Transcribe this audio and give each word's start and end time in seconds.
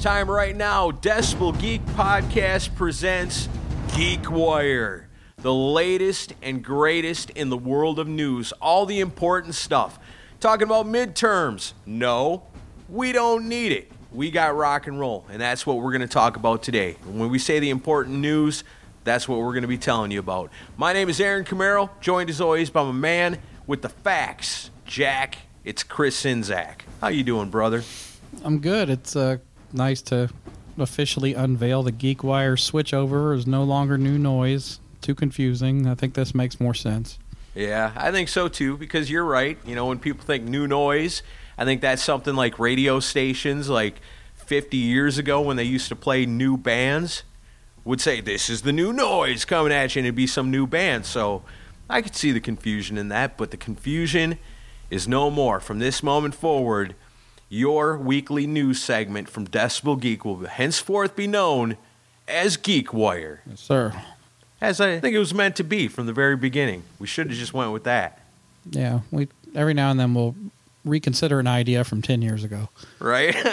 time 0.00 0.30
right 0.30 0.56
now. 0.56 0.90
Decibel 0.90 1.58
Geek 1.60 1.84
Podcast 1.88 2.74
presents 2.74 3.50
Geek 3.94 4.30
Wire, 4.30 5.08
the 5.36 5.52
latest 5.52 6.32
and 6.40 6.64
greatest 6.64 7.28
in 7.30 7.50
the 7.50 7.56
world 7.58 7.98
of 7.98 8.08
news. 8.08 8.52
All 8.62 8.86
the 8.86 9.00
important 9.00 9.54
stuff. 9.54 9.98
Talking 10.40 10.66
about 10.66 10.86
midterms. 10.86 11.74
No, 11.84 12.44
we 12.88 13.12
don't 13.12 13.46
need 13.46 13.72
it. 13.72 13.92
We 14.10 14.30
got 14.30 14.56
rock 14.56 14.86
and 14.86 14.98
roll, 14.98 15.26
and 15.30 15.38
that's 15.38 15.66
what 15.66 15.76
we're 15.76 15.92
going 15.92 16.00
to 16.00 16.08
talk 16.08 16.36
about 16.36 16.62
today. 16.62 16.96
When 17.04 17.28
we 17.28 17.38
say 17.38 17.58
the 17.58 17.68
important 17.68 18.16
news, 18.20 18.64
that's 19.04 19.28
what 19.28 19.40
we're 19.40 19.52
going 19.52 19.62
to 19.62 19.68
be 19.68 19.76
telling 19.76 20.10
you 20.10 20.20
about. 20.20 20.50
My 20.78 20.94
name 20.94 21.10
is 21.10 21.20
Aaron 21.20 21.44
Camaro, 21.44 21.90
joined 22.00 22.30
as 22.30 22.40
always 22.40 22.70
by 22.70 22.84
my 22.84 22.92
man 22.92 23.38
with 23.66 23.82
the 23.82 23.90
facts, 23.90 24.70
Jack. 24.86 25.36
It's 25.62 25.82
Chris 25.82 26.22
Czynszak. 26.22 26.80
How 27.02 27.08
you 27.08 27.22
doing, 27.22 27.50
brother? 27.50 27.82
I'm 28.42 28.60
good. 28.60 28.88
It's 28.88 29.14
uh, 29.14 29.38
nice 29.72 30.02
to 30.02 30.30
officially 30.78 31.34
unveil 31.34 31.82
the 31.82 31.92
Geek 31.92 32.18
GeekWire 32.18 32.54
switchover 32.54 33.36
is 33.36 33.46
no 33.46 33.62
longer 33.62 33.98
new 33.98 34.18
noise. 34.18 34.80
Too 35.00 35.14
confusing. 35.14 35.86
I 35.86 35.94
think 35.94 36.14
this 36.14 36.34
makes 36.34 36.60
more 36.60 36.74
sense. 36.74 37.18
Yeah, 37.54 37.92
I 37.96 38.12
think 38.12 38.28
so 38.28 38.48
too, 38.48 38.76
because 38.76 39.10
you're 39.10 39.24
right. 39.24 39.58
You 39.66 39.74
know, 39.74 39.86
when 39.86 39.98
people 39.98 40.24
think 40.24 40.44
new 40.44 40.66
noise, 40.66 41.22
I 41.58 41.64
think 41.64 41.80
that's 41.80 42.02
something 42.02 42.34
like 42.34 42.58
radio 42.58 43.00
stations 43.00 43.68
like 43.68 44.00
50 44.34 44.76
years 44.76 45.18
ago 45.18 45.40
when 45.40 45.56
they 45.56 45.64
used 45.64 45.88
to 45.88 45.96
play 45.96 46.26
new 46.26 46.56
bands 46.56 47.24
would 47.84 48.00
say, 48.00 48.20
This 48.20 48.50
is 48.50 48.62
the 48.62 48.72
new 48.72 48.92
noise 48.92 49.44
coming 49.44 49.72
at 49.72 49.94
you, 49.94 50.00
and 50.00 50.06
it'd 50.06 50.14
be 50.14 50.26
some 50.26 50.50
new 50.50 50.66
band. 50.66 51.06
So 51.06 51.42
I 51.88 52.02
could 52.02 52.14
see 52.14 52.32
the 52.32 52.40
confusion 52.40 52.96
in 52.98 53.08
that, 53.08 53.36
but 53.36 53.50
the 53.50 53.56
confusion 53.56 54.38
is 54.90 55.08
no 55.08 55.30
more. 55.30 55.60
From 55.60 55.78
this 55.78 56.02
moment 56.02 56.34
forward, 56.34 56.94
your 57.50 57.98
weekly 57.98 58.46
news 58.46 58.82
segment 58.82 59.28
from 59.28 59.46
Decibel 59.46 60.00
Geek 60.00 60.24
will 60.24 60.46
henceforth 60.46 61.14
be 61.16 61.26
known 61.26 61.76
as 62.26 62.56
Geek 62.56 62.94
Wire. 62.94 63.42
Yes, 63.46 63.60
sir. 63.60 63.92
As 64.60 64.80
I 64.80 65.00
think 65.00 65.14
it 65.14 65.18
was 65.18 65.34
meant 65.34 65.56
to 65.56 65.64
be 65.64 65.88
from 65.88 66.06
the 66.06 66.12
very 66.12 66.36
beginning. 66.36 66.84
We 66.98 67.06
should 67.06 67.26
have 67.28 67.36
just 67.36 67.52
went 67.52 67.72
with 67.72 67.84
that. 67.84 68.20
Yeah, 68.70 69.00
we 69.10 69.28
every 69.54 69.74
now 69.74 69.90
and 69.90 69.98
then 69.98 70.14
we'll 70.14 70.36
reconsider 70.84 71.40
an 71.40 71.48
idea 71.48 71.82
from 71.82 72.02
10 72.02 72.22
years 72.22 72.44
ago. 72.44 72.68
Right? 73.00 73.34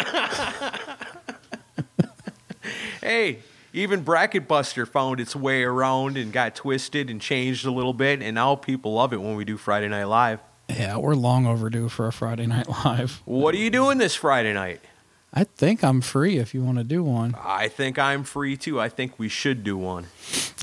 hey, 3.02 3.40
even 3.74 4.04
Bracket 4.04 4.48
Buster 4.48 4.86
found 4.86 5.20
its 5.20 5.36
way 5.36 5.64
around 5.64 6.18
and 6.18 6.32
got 6.32 6.56
twisted 6.56 7.10
and 7.10 7.20
changed 7.20 7.66
a 7.66 7.72
little 7.72 7.94
bit, 7.94 8.22
and 8.22 8.36
now 8.36 8.56
people 8.56 8.94
love 8.94 9.12
it 9.12 9.22
when 9.22 9.36
we 9.36 9.44
do 9.44 9.58
Friday 9.58 9.88
Night 9.88 10.04
Live. 10.06 10.40
Yeah, 10.70 10.98
we're 10.98 11.16
long 11.16 11.46
overdue 11.48 11.90
for 11.90 12.08
a 12.08 12.12
Friday 12.12 12.46
Night 12.48 12.68
Live. 12.68 13.22
What 13.26 13.56
are 13.56 13.60
you 13.60 13.70
doing 13.70 13.98
this 13.98 14.16
Friday 14.16 14.54
night? 14.54 14.82
I 15.34 15.44
think 15.44 15.84
I'm 15.84 16.02
free 16.02 16.38
if 16.38 16.54
you 16.54 16.64
want 16.64 16.78
to 16.78 16.84
do 16.84 17.04
one. 17.04 17.36
I 17.44 17.68
think 17.68 18.00
I'm 18.00 18.24
free 18.24 18.58
too. 18.58 18.80
I 18.80 18.90
think 18.90 19.20
we 19.20 19.30
should 19.30 19.64
do 19.64 19.78
one. 19.78 20.08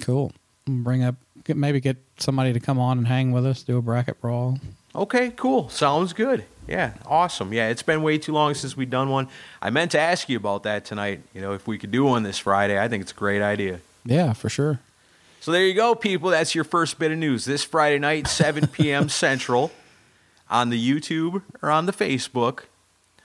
Cool. 0.00 0.32
Bring 0.66 1.04
up, 1.04 1.16
get, 1.44 1.56
maybe 1.56 1.80
get 1.80 1.96
somebody 2.18 2.52
to 2.52 2.60
come 2.60 2.78
on 2.78 2.98
and 2.98 3.06
hang 3.06 3.32
with 3.32 3.46
us, 3.46 3.62
do 3.62 3.76
a 3.76 3.82
bracket 3.82 4.20
brawl. 4.20 4.58
Okay, 4.94 5.30
cool. 5.30 5.68
Sounds 5.68 6.12
good. 6.12 6.44
Yeah, 6.66 6.94
awesome. 7.06 7.52
Yeah, 7.52 7.68
it's 7.68 7.82
been 7.82 8.02
way 8.02 8.16
too 8.16 8.32
long 8.32 8.54
since 8.54 8.76
we've 8.76 8.88
done 8.88 9.10
one. 9.10 9.28
I 9.60 9.70
meant 9.70 9.90
to 9.92 10.00
ask 10.00 10.28
you 10.28 10.36
about 10.38 10.62
that 10.62 10.84
tonight. 10.84 11.20
You 11.34 11.40
know, 11.40 11.52
if 11.52 11.66
we 11.66 11.76
could 11.78 11.90
do 11.90 12.04
one 12.04 12.22
this 12.22 12.38
Friday, 12.38 12.80
I 12.80 12.88
think 12.88 13.02
it's 13.02 13.12
a 13.12 13.16
great 13.16 13.42
idea. 13.42 13.80
Yeah, 14.04 14.32
for 14.32 14.48
sure. 14.48 14.80
So 15.40 15.52
there 15.52 15.66
you 15.66 15.74
go, 15.74 15.94
people. 15.94 16.30
That's 16.30 16.54
your 16.54 16.64
first 16.64 16.98
bit 16.98 17.12
of 17.12 17.18
news. 17.18 17.44
This 17.44 17.62
Friday 17.62 17.98
night, 17.98 18.26
7 18.28 18.66
p.m. 18.68 19.08
Central, 19.10 19.72
on 20.50 20.70
the 20.70 20.90
YouTube 20.90 21.42
or 21.62 21.70
on 21.70 21.86
the 21.86 21.92
Facebook. 21.92 22.60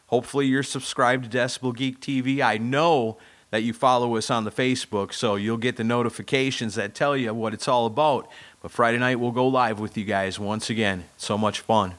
Hopefully, 0.07 0.47
you're 0.47 0.63
subscribed 0.63 1.31
to 1.31 1.37
Decibel 1.37 1.75
Geek 1.75 1.99
TV. 1.99 2.41
I 2.41 2.57
know 2.57 3.17
that 3.51 3.61
you 3.61 3.73
follow 3.73 4.15
us 4.15 4.29
on 4.29 4.43
the 4.43 4.51
Facebook, 4.51 5.13
so 5.13 5.35
you'll 5.35 5.57
get 5.57 5.75
the 5.75 5.83
notifications 5.83 6.75
that 6.75 6.93
tell 6.95 7.15
you 7.15 7.33
what 7.33 7.53
it's 7.53 7.67
all 7.67 7.85
about. 7.85 8.27
But 8.61 8.71
Friday 8.71 8.97
night, 8.97 9.19
we'll 9.19 9.31
go 9.31 9.47
live 9.47 9.79
with 9.79 9.97
you 9.97 10.05
guys 10.05 10.39
once 10.39 10.69
again. 10.69 11.05
So 11.17 11.37
much 11.37 11.59
fun. 11.59 11.93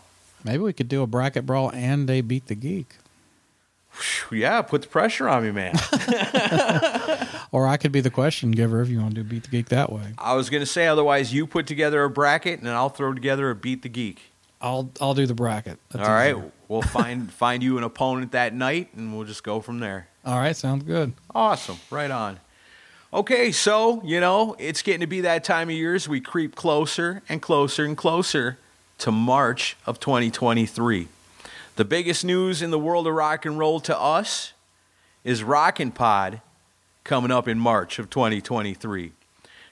Maybe 0.44 0.58
we 0.58 0.72
could 0.72 0.88
do 0.88 1.03
a 1.03 1.06
bracket 1.06 1.47
brawl 1.47 1.70
and 1.72 2.08
a 2.10 2.20
beat 2.20 2.47
the 2.47 2.54
geek. 2.54 2.97
Yeah, 4.31 4.62
put 4.62 4.82
the 4.82 4.88
pressure 4.88 5.28
on 5.28 5.42
me, 5.44 5.50
man. 5.50 5.75
Or 7.52 7.66
I 7.66 7.76
could 7.78 7.91
be 7.91 8.00
the 8.00 8.10
question 8.10 8.52
giver 8.52 8.81
if 8.81 8.88
you 8.88 9.00
want 9.00 9.16
to 9.16 9.22
do 9.22 9.28
beat 9.28 9.42
the 9.42 9.48
geek 9.48 9.70
that 9.70 9.91
way. 9.92 10.14
I 10.19 10.34
was 10.34 10.50
going 10.50 10.60
to 10.62 10.66
say, 10.66 10.87
otherwise, 10.87 11.34
you 11.34 11.47
put 11.47 11.66
together 11.66 12.04
a 12.04 12.10
bracket 12.10 12.60
and 12.60 12.69
I'll 12.69 12.88
throw 12.88 13.12
together 13.12 13.50
a 13.50 13.56
Beat 13.56 13.82
the 13.82 13.88
Geek. 13.88 14.29
I'll 14.60 14.91
I'll 15.00 15.15
do 15.15 15.26
the 15.26 15.34
bracket. 15.34 15.78
That's 15.91 16.06
All 16.06 16.15
right, 16.15 16.37
easier. 16.37 16.53
we'll 16.69 16.82
find 16.82 17.32
find 17.32 17.62
you 17.62 17.78
an 17.78 17.84
opponent 17.84 18.32
that 18.32 18.54
night, 18.54 18.91
and 18.94 19.16
we'll 19.16 19.26
just 19.26 19.43
go 19.43 19.60
from 19.60 19.81
there. 19.81 20.09
All 20.25 20.38
right, 20.38 20.54
sounds 20.54 20.84
good. 20.84 21.15
Awesome, 21.34 21.78
right 21.91 22.10
on. 22.10 22.41
Okay, 23.12 23.50
so 23.50 24.03
you 24.04 24.20
know 24.20 24.54
it's 24.59 24.82
getting 24.82 25.00
to 25.00 25.06
be 25.06 25.22
that 25.22 25.43
time 25.44 25.69
of 25.69 25.75
year 25.75 25.94
as 25.94 26.09
we 26.09 26.20
creep 26.20 26.54
closer 26.54 27.22
and 27.28 27.43
closer 27.43 27.84
and 27.84 27.97
closer 27.97 28.59
to 28.99 29.10
March 29.10 29.76
of 29.87 29.99
2023. 29.99 31.09
The 31.76 31.84
biggest 31.84 32.25
news 32.25 32.60
in 32.60 32.70
the 32.70 32.78
world 32.78 33.06
of 33.06 33.15
rock 33.15 33.47
and 33.47 33.59
roll 33.59 33.81
to 33.81 33.99
us 33.99 34.53
is 35.25 35.43
Rockin' 35.43 35.93
Pod 35.93 36.41
coming 37.03 37.31
up 37.31 37.49
in 37.49 37.59
March 37.59 37.99
of 37.99 38.10
2023. 38.10 39.12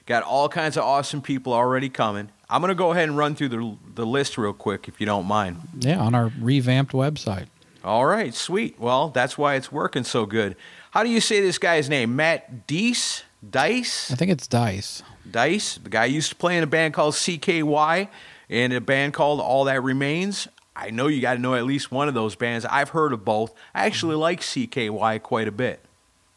Got 0.05 0.23
all 0.23 0.49
kinds 0.49 0.75
of 0.75 0.83
awesome 0.83 1.21
people 1.21 1.53
already 1.53 1.87
coming. 1.87 2.29
I'm 2.49 2.61
going 2.61 2.69
to 2.69 2.75
go 2.75 2.91
ahead 2.91 3.07
and 3.07 3.17
run 3.17 3.35
through 3.35 3.49
the, 3.49 3.77
the 3.95 4.05
list 4.05 4.37
real 4.37 4.53
quick 4.53 4.87
if 4.87 4.99
you 4.99 5.05
don't 5.05 5.25
mind. 5.25 5.57
Yeah, 5.79 5.99
on 5.99 6.15
our 6.15 6.31
revamped 6.39 6.93
website. 6.93 7.47
All 7.83 8.05
right, 8.05 8.33
sweet. 8.33 8.79
Well, 8.79 9.09
that's 9.09 9.37
why 9.37 9.55
it's 9.55 9.71
working 9.71 10.03
so 10.03 10.25
good. 10.25 10.55
How 10.91 11.03
do 11.03 11.09
you 11.09 11.21
say 11.21 11.41
this 11.41 11.57
guy's 11.57 11.89
name? 11.89 12.15
Matt 12.15 12.67
Deese? 12.67 13.23
Dice? 13.47 14.11
I 14.11 14.15
think 14.15 14.31
it's 14.31 14.47
Dice. 14.47 15.01
Dice. 15.29 15.77
The 15.77 15.89
guy 15.89 16.05
used 16.05 16.29
to 16.29 16.35
play 16.35 16.57
in 16.57 16.63
a 16.63 16.67
band 16.67 16.93
called 16.93 17.13
CKY 17.13 18.09
and 18.49 18.73
a 18.73 18.81
band 18.81 19.13
called 19.13 19.39
All 19.39 19.63
That 19.65 19.81
Remains. 19.81 20.47
I 20.75 20.89
know 20.89 21.07
you 21.07 21.21
got 21.21 21.35
to 21.35 21.39
know 21.39 21.55
at 21.55 21.65
least 21.65 21.91
one 21.91 22.07
of 22.07 22.13
those 22.13 22.35
bands. 22.35 22.65
I've 22.65 22.89
heard 22.89 23.13
of 23.13 23.23
both. 23.23 23.53
I 23.73 23.85
actually 23.85 24.13
mm-hmm. 24.13 24.21
like 24.21 24.41
CKY 24.41 25.21
quite 25.21 25.47
a 25.47 25.51
bit. 25.51 25.83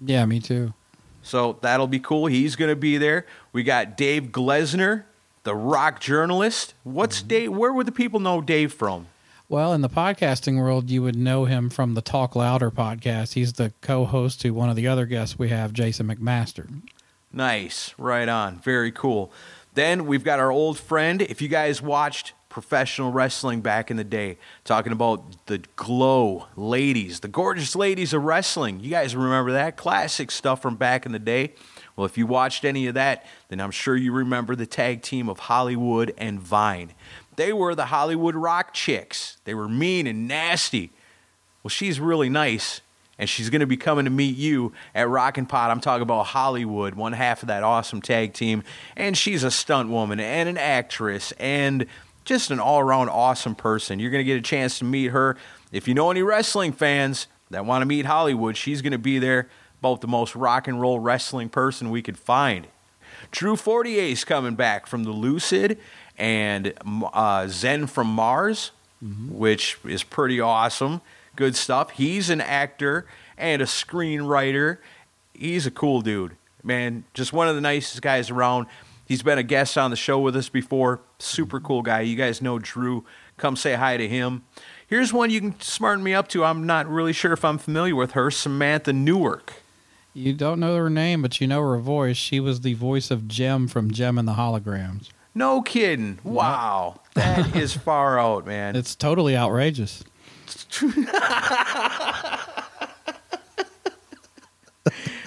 Yeah, 0.04 0.24
me 0.26 0.40
too. 0.40 0.74
So 1.22 1.58
that'll 1.62 1.86
be 1.86 2.00
cool. 2.00 2.26
He's 2.26 2.56
going 2.56 2.70
to 2.70 2.76
be 2.76 2.98
there. 2.98 3.26
We 3.52 3.62
got 3.62 3.96
Dave 3.96 4.24
Glesner, 4.24 5.04
the 5.44 5.54
rock 5.54 6.00
journalist. 6.00 6.74
What's 6.82 7.18
mm-hmm. 7.18 7.28
Dave? 7.28 7.52
Where 7.52 7.72
would 7.72 7.86
the 7.86 7.92
people 7.92 8.20
know 8.20 8.40
Dave 8.40 8.72
from? 8.72 9.06
Well, 9.48 9.74
in 9.74 9.82
the 9.82 9.88
podcasting 9.88 10.56
world, 10.56 10.88
you 10.90 11.02
would 11.02 11.16
know 11.16 11.44
him 11.44 11.68
from 11.68 11.94
the 11.94 12.00
Talk 12.00 12.34
Louder 12.34 12.70
podcast. 12.70 13.34
He's 13.34 13.52
the 13.54 13.72
co-host 13.82 14.40
to 14.40 14.50
one 14.52 14.70
of 14.70 14.76
the 14.76 14.88
other 14.88 15.04
guests 15.04 15.38
we 15.38 15.50
have, 15.50 15.74
Jason 15.74 16.08
McMaster. 16.08 16.82
Nice. 17.32 17.94
Right 17.98 18.28
on. 18.28 18.60
Very 18.60 18.92
cool. 18.92 19.30
Then 19.74 20.06
we've 20.06 20.24
got 20.24 20.38
our 20.38 20.50
old 20.50 20.78
friend. 20.78 21.20
If 21.20 21.42
you 21.42 21.48
guys 21.48 21.82
watched 21.82 22.32
professional 22.48 23.10
wrestling 23.10 23.62
back 23.62 23.90
in 23.90 23.96
the 23.96 24.04
day, 24.04 24.36
talking 24.64 24.92
about 24.92 25.46
the 25.46 25.58
GLOW 25.76 26.48
ladies, 26.56 27.20
the 27.20 27.28
gorgeous 27.28 27.74
ladies 27.74 28.12
of 28.12 28.22
wrestling. 28.22 28.80
You 28.80 28.90
guys 28.90 29.16
remember 29.16 29.52
that? 29.52 29.76
Classic 29.76 30.30
stuff 30.30 30.60
from 30.62 30.76
back 30.76 31.06
in 31.06 31.12
the 31.12 31.18
day. 31.18 31.54
Well, 31.96 32.06
if 32.06 32.16
you 32.16 32.26
watched 32.26 32.64
any 32.64 32.86
of 32.86 32.94
that, 32.94 33.26
then 33.48 33.60
I'm 33.60 33.70
sure 33.70 33.96
you 33.96 34.12
remember 34.12 34.56
the 34.56 34.66
tag 34.66 35.02
team 35.02 35.28
of 35.28 35.40
Hollywood 35.40 36.14
and 36.16 36.40
Vine. 36.40 36.92
They 37.36 37.52
were 37.52 37.74
the 37.74 37.86
Hollywood 37.86 38.34
rock 38.34 38.72
chicks. 38.72 39.38
They 39.44 39.54
were 39.54 39.68
mean 39.68 40.06
and 40.06 40.26
nasty. 40.26 40.90
Well, 41.62 41.70
she's 41.70 42.00
really 42.00 42.28
nice, 42.28 42.80
and 43.18 43.28
she's 43.28 43.50
going 43.50 43.60
to 43.60 43.66
be 43.66 43.76
coming 43.76 44.04
to 44.04 44.10
meet 44.10 44.36
you 44.36 44.72
at 44.94 45.08
Rockin' 45.08 45.46
Pod. 45.46 45.70
I'm 45.70 45.80
talking 45.80 46.02
about 46.02 46.26
Hollywood, 46.26 46.94
one 46.94 47.12
half 47.12 47.42
of 47.42 47.48
that 47.48 47.62
awesome 47.62 48.02
tag 48.02 48.32
team, 48.32 48.64
and 48.96 49.16
she's 49.16 49.44
a 49.44 49.50
stunt 49.50 49.88
woman 49.88 50.18
and 50.18 50.48
an 50.48 50.58
actress 50.58 51.32
and 51.38 51.86
just 52.24 52.50
an 52.50 52.60
all 52.60 52.80
around 52.80 53.08
awesome 53.08 53.54
person. 53.54 53.98
You're 53.98 54.10
going 54.10 54.24
to 54.24 54.30
get 54.30 54.38
a 54.38 54.42
chance 54.42 54.78
to 54.78 54.84
meet 54.84 55.08
her. 55.08 55.36
If 55.70 55.88
you 55.88 55.94
know 55.94 56.10
any 56.10 56.22
wrestling 56.22 56.72
fans 56.72 57.26
that 57.50 57.64
want 57.64 57.82
to 57.82 57.86
meet 57.86 58.06
Hollywood, 58.06 58.56
she's 58.56 58.82
going 58.82 58.92
to 58.92 58.98
be 58.98 59.18
there, 59.18 59.48
about 59.82 60.00
the 60.00 60.06
most 60.06 60.36
rock 60.36 60.68
and 60.68 60.80
roll 60.80 61.00
wrestling 61.00 61.48
person 61.48 61.90
we 61.90 62.02
could 62.02 62.16
find. 62.16 62.68
Drew 63.32 63.56
Fortier's 63.56 64.24
coming 64.24 64.54
back 64.54 64.86
from 64.86 65.02
the 65.02 65.10
Lucid 65.10 65.76
and 66.16 66.72
uh, 67.12 67.48
Zen 67.48 67.88
from 67.88 68.06
Mars, 68.06 68.70
which 69.28 69.78
is 69.84 70.04
pretty 70.04 70.40
awesome. 70.40 71.00
Good 71.34 71.56
stuff. 71.56 71.90
He's 71.90 72.30
an 72.30 72.40
actor 72.40 73.06
and 73.36 73.60
a 73.60 73.64
screenwriter. 73.64 74.78
He's 75.34 75.66
a 75.66 75.70
cool 75.72 76.00
dude, 76.00 76.36
man. 76.62 77.02
Just 77.12 77.32
one 77.32 77.48
of 77.48 77.56
the 77.56 77.60
nicest 77.60 78.02
guys 78.02 78.30
around. 78.30 78.68
He's 79.04 79.24
been 79.24 79.38
a 79.38 79.42
guest 79.42 79.76
on 79.76 79.90
the 79.90 79.96
show 79.96 80.20
with 80.20 80.36
us 80.36 80.48
before. 80.48 81.00
Super 81.18 81.58
cool 81.58 81.82
guy. 81.82 82.02
You 82.02 82.14
guys 82.14 82.40
know 82.40 82.60
Drew. 82.60 83.04
Come 83.36 83.56
say 83.56 83.74
hi 83.74 83.96
to 83.96 84.06
him. 84.06 84.44
Here's 84.86 85.12
one 85.12 85.30
you 85.30 85.40
can 85.40 85.60
smarten 85.60 86.04
me 86.04 86.14
up 86.14 86.28
to. 86.28 86.44
I'm 86.44 86.66
not 86.66 86.88
really 86.88 87.12
sure 87.12 87.32
if 87.32 87.44
I'm 87.44 87.58
familiar 87.58 87.96
with 87.96 88.12
her. 88.12 88.30
Samantha 88.30 88.92
Newark. 88.92 89.54
You 90.14 90.34
don't 90.34 90.60
know 90.60 90.76
her 90.76 90.90
name, 90.90 91.22
but 91.22 91.40
you 91.40 91.46
know 91.46 91.60
her 91.62 91.78
voice. 91.78 92.16
She 92.16 92.38
was 92.40 92.60
the 92.60 92.74
voice 92.74 93.10
of 93.10 93.28
Jem 93.28 93.66
from 93.68 93.90
Jem 93.90 94.18
and 94.18 94.28
the 94.28 94.34
Holograms. 94.34 95.08
No 95.34 95.62
kidding. 95.62 96.18
Wow. 96.22 97.00
That 97.14 97.56
is 97.56 97.74
far 97.74 98.18
out, 98.18 98.46
man. 98.46 98.76
It's 98.76 98.94
totally 98.94 99.34
outrageous. 99.36 100.04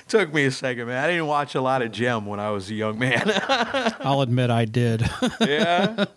took 0.07 0.33
me 0.33 0.45
a 0.45 0.51
second, 0.51 0.87
man. 0.87 1.03
I 1.03 1.07
didn't 1.07 1.27
watch 1.27 1.55
a 1.55 1.61
lot 1.61 1.81
of 1.81 1.91
Jem 1.91 2.25
when 2.25 2.39
I 2.39 2.51
was 2.51 2.69
a 2.69 2.73
young 2.75 2.99
man. 2.99 3.23
I'll 3.99 4.21
admit 4.21 4.49
I 4.49 4.65
did. 4.65 5.09
yeah. 5.41 6.05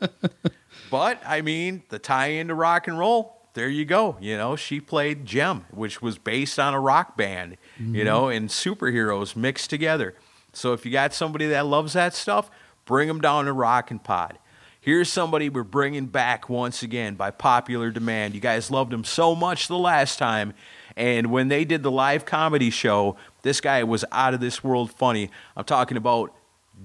But 0.91 1.21
I 1.27 1.43
mean, 1.43 1.83
the 1.91 1.99
tie 1.99 2.29
into 2.29 2.55
rock 2.55 2.89
and 2.89 2.99
roll, 2.99 3.38
there 3.59 3.69
you 3.69 3.85
go. 3.85 4.17
You 4.21 4.37
know, 4.37 4.57
she 4.57 4.81
played 4.81 5.27
Jem, 5.27 5.67
which 5.71 6.01
was 6.01 6.17
based 6.17 6.59
on 6.59 6.75
a 6.75 6.81
rock 6.81 7.17
band, 7.17 7.57
you 7.79 8.05
know, 8.05 8.25
mm-hmm. 8.25 8.37
and 8.37 8.49
superheroes 8.49 9.35
mixed 9.35 9.69
together. 9.69 10.15
So 10.53 10.73
if 10.73 10.87
you 10.87 10.93
got 10.93 11.13
somebody 11.13 11.47
that 11.49 11.67
loves 11.67 11.93
that 11.95 12.15
stuff, 12.15 12.51
bring 12.85 13.09
them 13.09 13.21
down 13.21 13.47
to 13.47 13.53
Rock 13.53 13.91
and 13.91 14.03
Pod. 14.03 14.39
Here's 14.81 15.11
somebody 15.11 15.49
we're 15.49 15.65
bringing 15.65 16.07
back 16.07 16.49
once 16.49 16.83
again 16.83 17.15
by 17.15 17.31
popular 17.31 17.91
demand. 17.91 18.35
You 18.35 18.41
guys 18.41 18.71
loved 18.71 18.93
him 18.93 19.05
so 19.05 19.35
much 19.35 19.69
the 19.69 19.77
last 19.77 20.19
time. 20.19 20.55
And 20.97 21.31
when 21.31 21.49
they 21.49 21.65
did 21.65 21.83
the 21.83 21.91
live 21.91 22.25
comedy 22.25 22.71
show, 22.71 23.17
this 23.43 23.61
guy 23.61 23.85
was 23.85 24.05
out 24.13 24.35
of 24.35 24.41
this 24.41 24.65
world 24.65 24.91
funny. 24.91 25.31
I'm 25.57 25.65
talking 25.65 25.97
about 25.97 26.35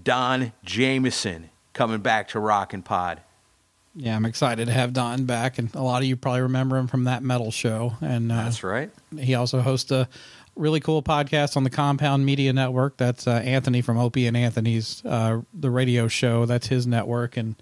Don 0.04 0.54
Jamieson 0.64 1.50
coming 1.74 2.00
back 2.00 2.28
to 2.30 2.40
Rock 2.40 2.74
and 2.74 2.84
Pod. 2.84 3.22
Yeah, 3.96 4.16
I'm 4.16 4.26
excited 4.26 4.66
to 4.66 4.74
have 4.74 4.94
Don 4.94 5.26
back, 5.26 5.58
and 5.58 5.74
a 5.76 5.82
lot 5.82 6.02
of 6.02 6.08
you 6.08 6.16
probably 6.16 6.42
remember 6.42 6.78
him 6.78 6.88
from 6.88 7.04
that 7.06 7.24
metal 7.24 7.52
show. 7.52 7.94
And 8.02 8.32
uh, 8.32 8.36
That's 8.44 8.64
right. 8.64 8.90
he 9.18 9.36
also 9.36 9.62
hosts 9.62 9.92
a 9.92 10.08
really 10.56 10.80
cool 10.80 11.04
podcast 11.04 11.56
on 11.58 11.64
the 11.64 11.70
Compound 11.70 12.26
Media 12.26 12.54
Network. 12.54 12.98
That's 12.98 13.28
uh, 13.28 13.42
Anthony 13.44 13.82
from 13.82 13.98
Opie 13.98 14.28
and 14.28 14.36
Anthony's 14.36 15.04
uh, 15.06 15.42
the 15.54 15.70
radio 15.70 16.08
show. 16.08 16.46
That's 16.46 16.68
his 16.68 16.88
network, 16.88 17.38
and 17.38 17.56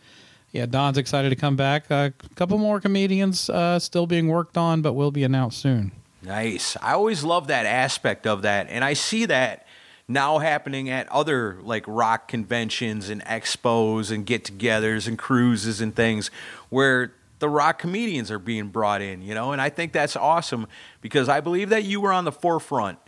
yeah, 0.52 0.66
Don's 0.66 0.98
excited 0.98 1.30
to 1.30 1.36
come 1.36 1.56
back. 1.56 1.90
Uh, 1.90 2.12
a 2.20 2.36
couple 2.36 2.58
more 2.58 2.80
comedians 2.80 3.50
uh, 3.50 3.80
still 3.80 4.08
being 4.08 4.28
worked 4.28 4.58
on, 4.58 4.82
but 4.82 4.94
will 4.94 5.12
be 5.12 5.24
announced 5.24 5.60
soon. 5.60 5.92
Nice. 6.24 6.78
I 6.82 6.94
always 6.94 7.24
love 7.24 7.48
that 7.48 7.66
aspect 7.66 8.28
of 8.28 8.44
that. 8.44 8.68
And 8.70 8.84
I 8.84 8.94
see 8.94 9.26
that 9.26 9.66
now 10.12 10.40
happening 10.40 10.90
at 10.90 11.08
other 11.10 11.58
like 11.62 11.84
rock 11.88 12.28
conventions 12.28 13.10
and 13.10 13.24
expos 13.26 14.12
and 14.12 14.26
get 14.26 14.44
togethers 14.46 15.08
and 15.08 15.18
cruises 15.18 15.82
and 15.82 15.96
things 15.96 16.32
where 16.70 17.14
the 17.40 17.50
rock 17.50 17.80
comedians 17.80 18.30
are 18.30 18.40
being 18.40 18.68
brought 18.68 19.02
in, 19.02 19.22
you 19.22 19.34
know? 19.34 19.52
And 19.52 19.62
I 19.62 19.70
think 19.70 19.94
that's 19.94 20.16
awesome 20.16 20.68
because 21.02 21.28
I 21.28 21.42
believe 21.42 21.70
that 21.70 21.84
you 21.84 22.00
were 22.00 22.14
on 22.14 22.24
the 22.24 22.32
forefront 22.32 23.00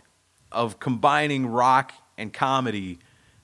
of 0.50 0.80
combining 0.80 1.46
rock 1.46 1.92
and 2.18 2.32
comedy 2.32 2.98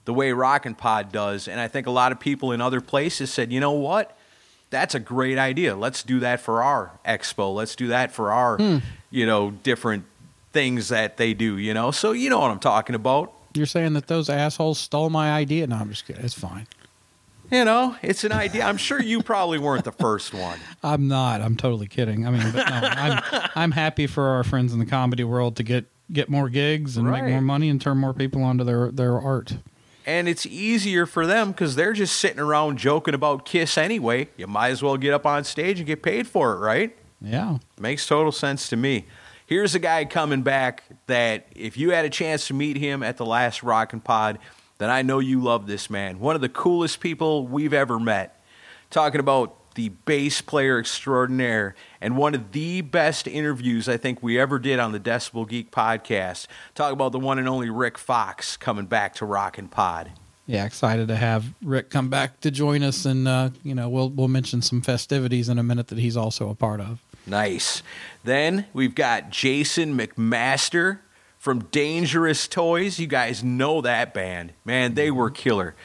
the 0.05 0.15
way 0.15 0.33
Rock 0.33 0.67
and 0.67 0.77
Pod 0.77 1.13
does. 1.13 1.47
And 1.47 1.61
I 1.61 1.69
think 1.69 1.87
a 1.87 1.91
lot 1.91 2.11
of 2.11 2.19
people 2.19 2.53
in 2.53 2.61
other 2.61 2.81
places 2.81 3.33
said, 3.33 3.53
you 3.53 3.61
know 3.61 3.73
what? 3.73 4.17
That's 4.71 4.95
a 4.95 5.01
great 5.01 5.39
idea. 5.39 5.77
Let's 5.77 6.03
do 6.03 6.21
that 6.21 6.41
for 6.41 6.63
our 6.63 6.99
expo. 7.05 7.55
Let's 7.55 7.77
do 7.77 7.89
that 7.89 8.13
for 8.13 8.33
our, 8.33 8.57
hmm. 8.57 8.79
you 9.11 9.27
know, 9.27 9.51
different 9.51 10.05
things 10.53 10.89
that 10.89 11.17
they 11.17 11.35
do, 11.35 11.59
you 11.59 11.75
know? 11.75 11.91
So 11.91 12.13
you 12.13 12.31
know 12.31 12.41
what 12.41 12.51
I'm 12.51 12.59
talking 12.59 12.95
about. 12.95 13.33
You're 13.55 13.67
saying 13.67 13.95
that 13.95 14.07
those 14.07 14.29
assholes 14.29 14.79
stole 14.79 15.11
my 15.11 15.33
idea? 15.33 15.67
No, 15.67 15.77
I'm 15.77 15.91
just 15.91 16.07
kidding. 16.07 16.25
It's 16.25 16.35
fine. 16.35 16.67
You 17.51 17.65
know, 17.65 17.97
it's 18.01 18.23
an 18.23 18.31
idea. 18.31 18.63
I'm 18.65 18.77
sure 18.77 19.03
you 19.03 19.23
probably 19.23 19.59
weren't 19.59 19.85
the 19.85 19.91
first 19.93 20.33
one. 20.33 20.61
I'm 20.85 21.09
not. 21.09 21.41
I'm 21.43 21.57
totally 21.57 21.89
kidding. 21.89 22.25
I 22.27 22.31
mean, 22.31 22.43
but 22.53 22.69
no, 22.69 22.77
I'm 22.77 23.23
I'm 23.57 23.71
happy 23.73 24.07
for 24.07 24.29
our 24.29 24.45
friends 24.45 24.73
in 24.73 24.79
the 24.79 24.87
comedy 24.87 25.25
world 25.25 25.57
to 25.57 25.65
get 25.65 25.87
get 26.13 26.29
more 26.29 26.49
gigs 26.49 26.97
and 26.97 27.09
Right. 27.09 27.23
make 27.25 27.33
more 27.33 27.41
money 27.41 27.69
and 27.69 27.81
turn 27.81 27.99
more 27.99 28.15
people 28.15 28.45
onto 28.45 28.63
their 28.63 28.93
their 28.93 29.19
art. 29.21 29.57
And 30.07 30.29
it's 30.29 30.47
easier 30.47 31.07
for 31.07 31.27
them 31.27 31.51
because 31.51 31.75
they're 31.75 31.93
just 31.93 32.17
sitting 32.17 32.39
around 32.41 32.79
joking 32.79 33.15
about 33.15 33.45
Kiss 33.45 33.77
anyway. 33.77 34.29
You 34.37 34.47
might 34.47 34.71
as 34.71 34.83
well 34.83 34.97
get 34.97 35.13
up 35.13 35.27
on 35.27 35.43
stage 35.45 35.79
and 35.79 35.87
get 35.87 36.03
paid 36.03 36.27
for 36.29 36.53
it, 36.55 36.59
right? 36.59 36.97
Yeah. 37.21 37.59
Makes 37.79 38.07
total 38.07 38.33
sense 38.33 38.69
to 38.69 38.77
me. 38.77 39.07
Here's 39.51 39.75
a 39.75 39.81
guy 39.81 40.05
coming 40.05 40.43
back 40.43 40.85
that 41.09 41.49
if 41.57 41.77
you 41.77 41.91
had 41.91 42.05
a 42.05 42.09
chance 42.09 42.47
to 42.47 42.55
meet 42.55 42.77
him 42.77 43.03
at 43.03 43.17
the 43.17 43.27
last 43.27 43.65
Rockin' 43.65 43.99
Pod, 43.99 44.39
then 44.79 44.91
I 44.91 45.03
know 45.03 45.19
you 45.19 45.43
love 45.43 45.67
this 45.67 45.91
man. 45.91 46.21
One 46.21 46.37
of 46.37 46.41
the 46.41 46.49
coolest 46.49 47.01
people 47.01 47.49
we've 47.49 47.73
ever 47.73 47.99
met. 47.99 48.41
Talking 48.91 49.19
about 49.19 49.75
the 49.75 49.89
bass 49.89 50.41
player 50.41 50.79
extraordinaire 50.79 51.75
and 52.01 52.17
one 52.17 52.37
of 52.37 52.53
the 52.53 52.83
best 52.83 53.27
interviews 53.27 53.89
I 53.89 53.97
think 53.97 54.23
we 54.23 54.39
ever 54.39 54.61
did 54.61 54.79
on 54.79 54.93
the 54.93 55.01
Decibel 55.01 55.49
Geek 55.49 55.73
podcast. 55.73 56.47
Talk 56.77 56.93
about 56.93 57.11
the 57.11 57.19
one 57.19 57.41
and 57.41 57.49
only 57.49 57.71
Rik 57.71 57.99
Fox 57.99 58.57
coming 58.57 58.87
back 58.87 59.17
to 59.17 59.27
Rockin' 59.27 59.67
Pod. 59.67 60.13
Yeah, 60.51 60.65
excited 60.65 61.07
to 61.07 61.15
have 61.15 61.45
Rik 61.63 61.91
come 61.91 62.09
back 62.09 62.41
to 62.41 62.51
join 62.51 62.83
us, 62.83 63.05
and 63.05 63.29
uh, 63.29 63.51
you 63.63 63.73
know 63.73 63.89
we'll 63.89 64.11
we'll 64.11 64.27
mention 64.27 64.63
some 64.63 64.83
festivities 64.83 65.49
in 65.49 65.61
a 65.61 65.63
minute 65.63 65.87
that 65.89 65.99
he's 65.99 66.17
also 66.17 66.51
a 66.51 66.57
part 66.57 66.81
of. 66.81 67.01
Nice. 67.25 67.85
Then 68.25 68.67
we've 68.73 68.97
got 68.97 69.31
Jason 69.31 69.97
McMaster 69.97 70.99
from 71.39 71.67
Dangerous 71.67 72.49
Toys. 72.49 72.99
You 72.99 73.07
guys 73.07 73.45
know 73.45 73.81
that 73.83 74.13
band. 74.13 74.53
Man, 74.65 74.95
they 74.95 75.13
were 75.13 75.31
killer. 75.31 75.77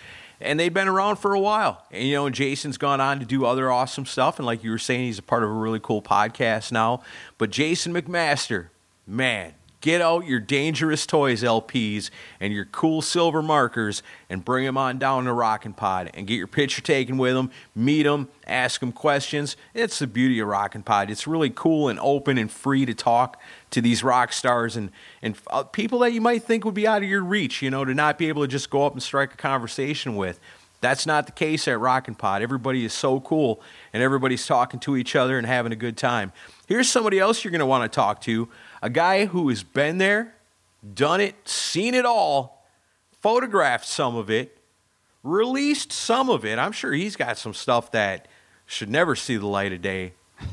And 0.41 0.59
they've 0.59 0.73
been 0.73 0.87
around 0.87 1.17
for 1.17 1.35
a 1.35 1.39
while. 1.39 1.85
And, 1.91 2.07
you 2.07 2.15
know, 2.15 2.29
Jason's 2.31 2.77
gone 2.77 2.99
on 2.99 3.19
to 3.19 3.25
do 3.25 3.45
other 3.45 3.71
awesome 3.71 4.05
stuff. 4.05 4.39
And, 4.39 4.45
like 4.47 4.63
you 4.63 4.71
were 4.71 4.79
saying, 4.79 5.05
he's 5.05 5.19
a 5.19 5.23
part 5.23 5.43
of 5.43 5.49
a 5.49 5.53
really 5.53 5.79
cool 5.79 6.01
podcast 6.01 6.71
now. 6.71 7.03
But 7.37 7.51
Jason 7.51 7.93
McMaster, 7.93 8.69
man, 9.05 9.53
get 9.85 10.01
out 10.01 10.25
your 10.25 10.39
Dangerous 10.39 11.05
Toys 11.05 11.43
LPs 11.43 12.09
and 12.39 12.51
your 12.51 12.65
cool 12.65 13.03
silver 13.03 13.43
markers 13.43 14.01
and 14.31 14.43
bring 14.43 14.65
them 14.65 14.79
on 14.79 14.97
down 14.97 15.25
to 15.25 15.31
Rockin' 15.31 15.73
Pod 15.73 16.09
and 16.15 16.25
get 16.25 16.37
your 16.37 16.47
picture 16.47 16.81
taken 16.81 17.19
with 17.19 17.35
them, 17.35 17.51
meet 17.75 18.01
them, 18.01 18.29
ask 18.47 18.79
them 18.79 18.91
questions. 18.91 19.55
It's 19.75 19.99
the 19.99 20.07
beauty 20.07 20.39
of 20.39 20.47
Rockin' 20.47 20.81
Pod. 20.81 21.11
It's 21.11 21.27
really 21.27 21.51
cool 21.51 21.87
and 21.87 21.99
open 21.99 22.39
and 22.39 22.49
free 22.49 22.83
to 22.87 22.95
talk 22.95 23.39
to 23.69 23.79
these 23.79 24.03
rock 24.03 24.33
stars 24.33 24.75
and, 24.75 24.89
and 25.21 25.37
uh, 25.51 25.61
people 25.61 25.99
that 25.99 26.13
you 26.13 26.21
might 26.21 26.41
think 26.41 26.65
would 26.65 26.73
be 26.73 26.87
out 26.87 27.03
of 27.03 27.07
your 27.07 27.23
reach, 27.23 27.61
you 27.61 27.69
know, 27.69 27.85
to 27.85 27.93
not 27.93 28.17
be 28.17 28.27
able 28.27 28.41
to 28.41 28.47
just 28.47 28.71
go 28.71 28.87
up 28.87 28.93
and 28.93 29.03
strike 29.03 29.35
a 29.35 29.37
conversation 29.37 30.15
with. 30.15 30.39
That's 30.81 31.05
not 31.05 31.27
the 31.27 31.31
case 31.31 31.67
at 31.67 31.79
Rockin' 31.79 32.15
Pod. 32.15 32.41
Everybody 32.41 32.85
is 32.85 32.93
so 32.93 33.19
cool 33.19 33.61
and 33.93 34.01
everybody's 34.01 34.47
talking 34.47 34.79
to 34.79 34.97
each 34.97 35.15
other 35.15 35.37
and 35.37 35.45
having 35.45 35.71
a 35.71 35.75
good 35.75 35.95
time. 35.95 36.31
Here's 36.67 36.89
somebody 36.89 37.19
else 37.19 37.43
you're 37.43 37.51
going 37.51 37.59
to 37.59 37.67
want 37.67 37.83
to 37.83 37.95
talk 37.95 38.21
to 38.21 38.49
a 38.85 38.89
guy 38.89 39.25
who 39.25 39.49
has 39.49 39.63
been 39.63 39.97
there, 39.97 40.35
done 40.93 41.19
it, 41.19 41.49
seen 41.49 41.95
it 41.95 42.05
all, 42.05 42.67
photographed 43.19 43.87
some 43.87 44.15
of 44.15 44.29
it, 44.29 44.59
released 45.23 45.91
some 45.91 46.29
of 46.29 46.45
it. 46.45 46.59
I'm 46.59 46.71
sure 46.71 46.93
he's 46.93 47.15
got 47.15 47.39
some 47.39 47.55
stuff 47.55 47.91
that 47.93 48.27
should 48.67 48.91
never 48.91 49.15
see 49.15 49.37
the 49.37 49.47
light 49.47 49.73
of 49.73 49.81
day. 49.81 50.13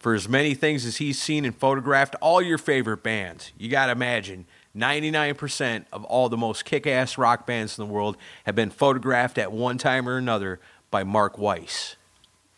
For 0.00 0.12
as 0.12 0.28
many 0.28 0.54
things 0.54 0.84
as 0.84 0.96
he's 0.96 1.22
seen 1.22 1.44
and 1.44 1.54
photographed, 1.54 2.16
all 2.20 2.42
your 2.42 2.58
favorite 2.58 3.04
bands, 3.04 3.52
you 3.56 3.68
got 3.68 3.86
to 3.86 3.92
imagine 3.92 4.46
99% 4.76 5.84
of 5.92 6.02
all 6.06 6.28
the 6.28 6.36
most 6.36 6.64
kick 6.64 6.84
ass 6.84 7.16
rock 7.16 7.46
bands 7.46 7.78
in 7.78 7.86
the 7.86 7.92
world 7.92 8.16
have 8.44 8.56
been 8.56 8.70
photographed 8.70 9.38
at 9.38 9.52
one 9.52 9.78
time 9.78 10.08
or 10.08 10.16
another 10.16 10.58
by 10.90 11.04
Mark 11.04 11.38
Weiss. 11.38 11.94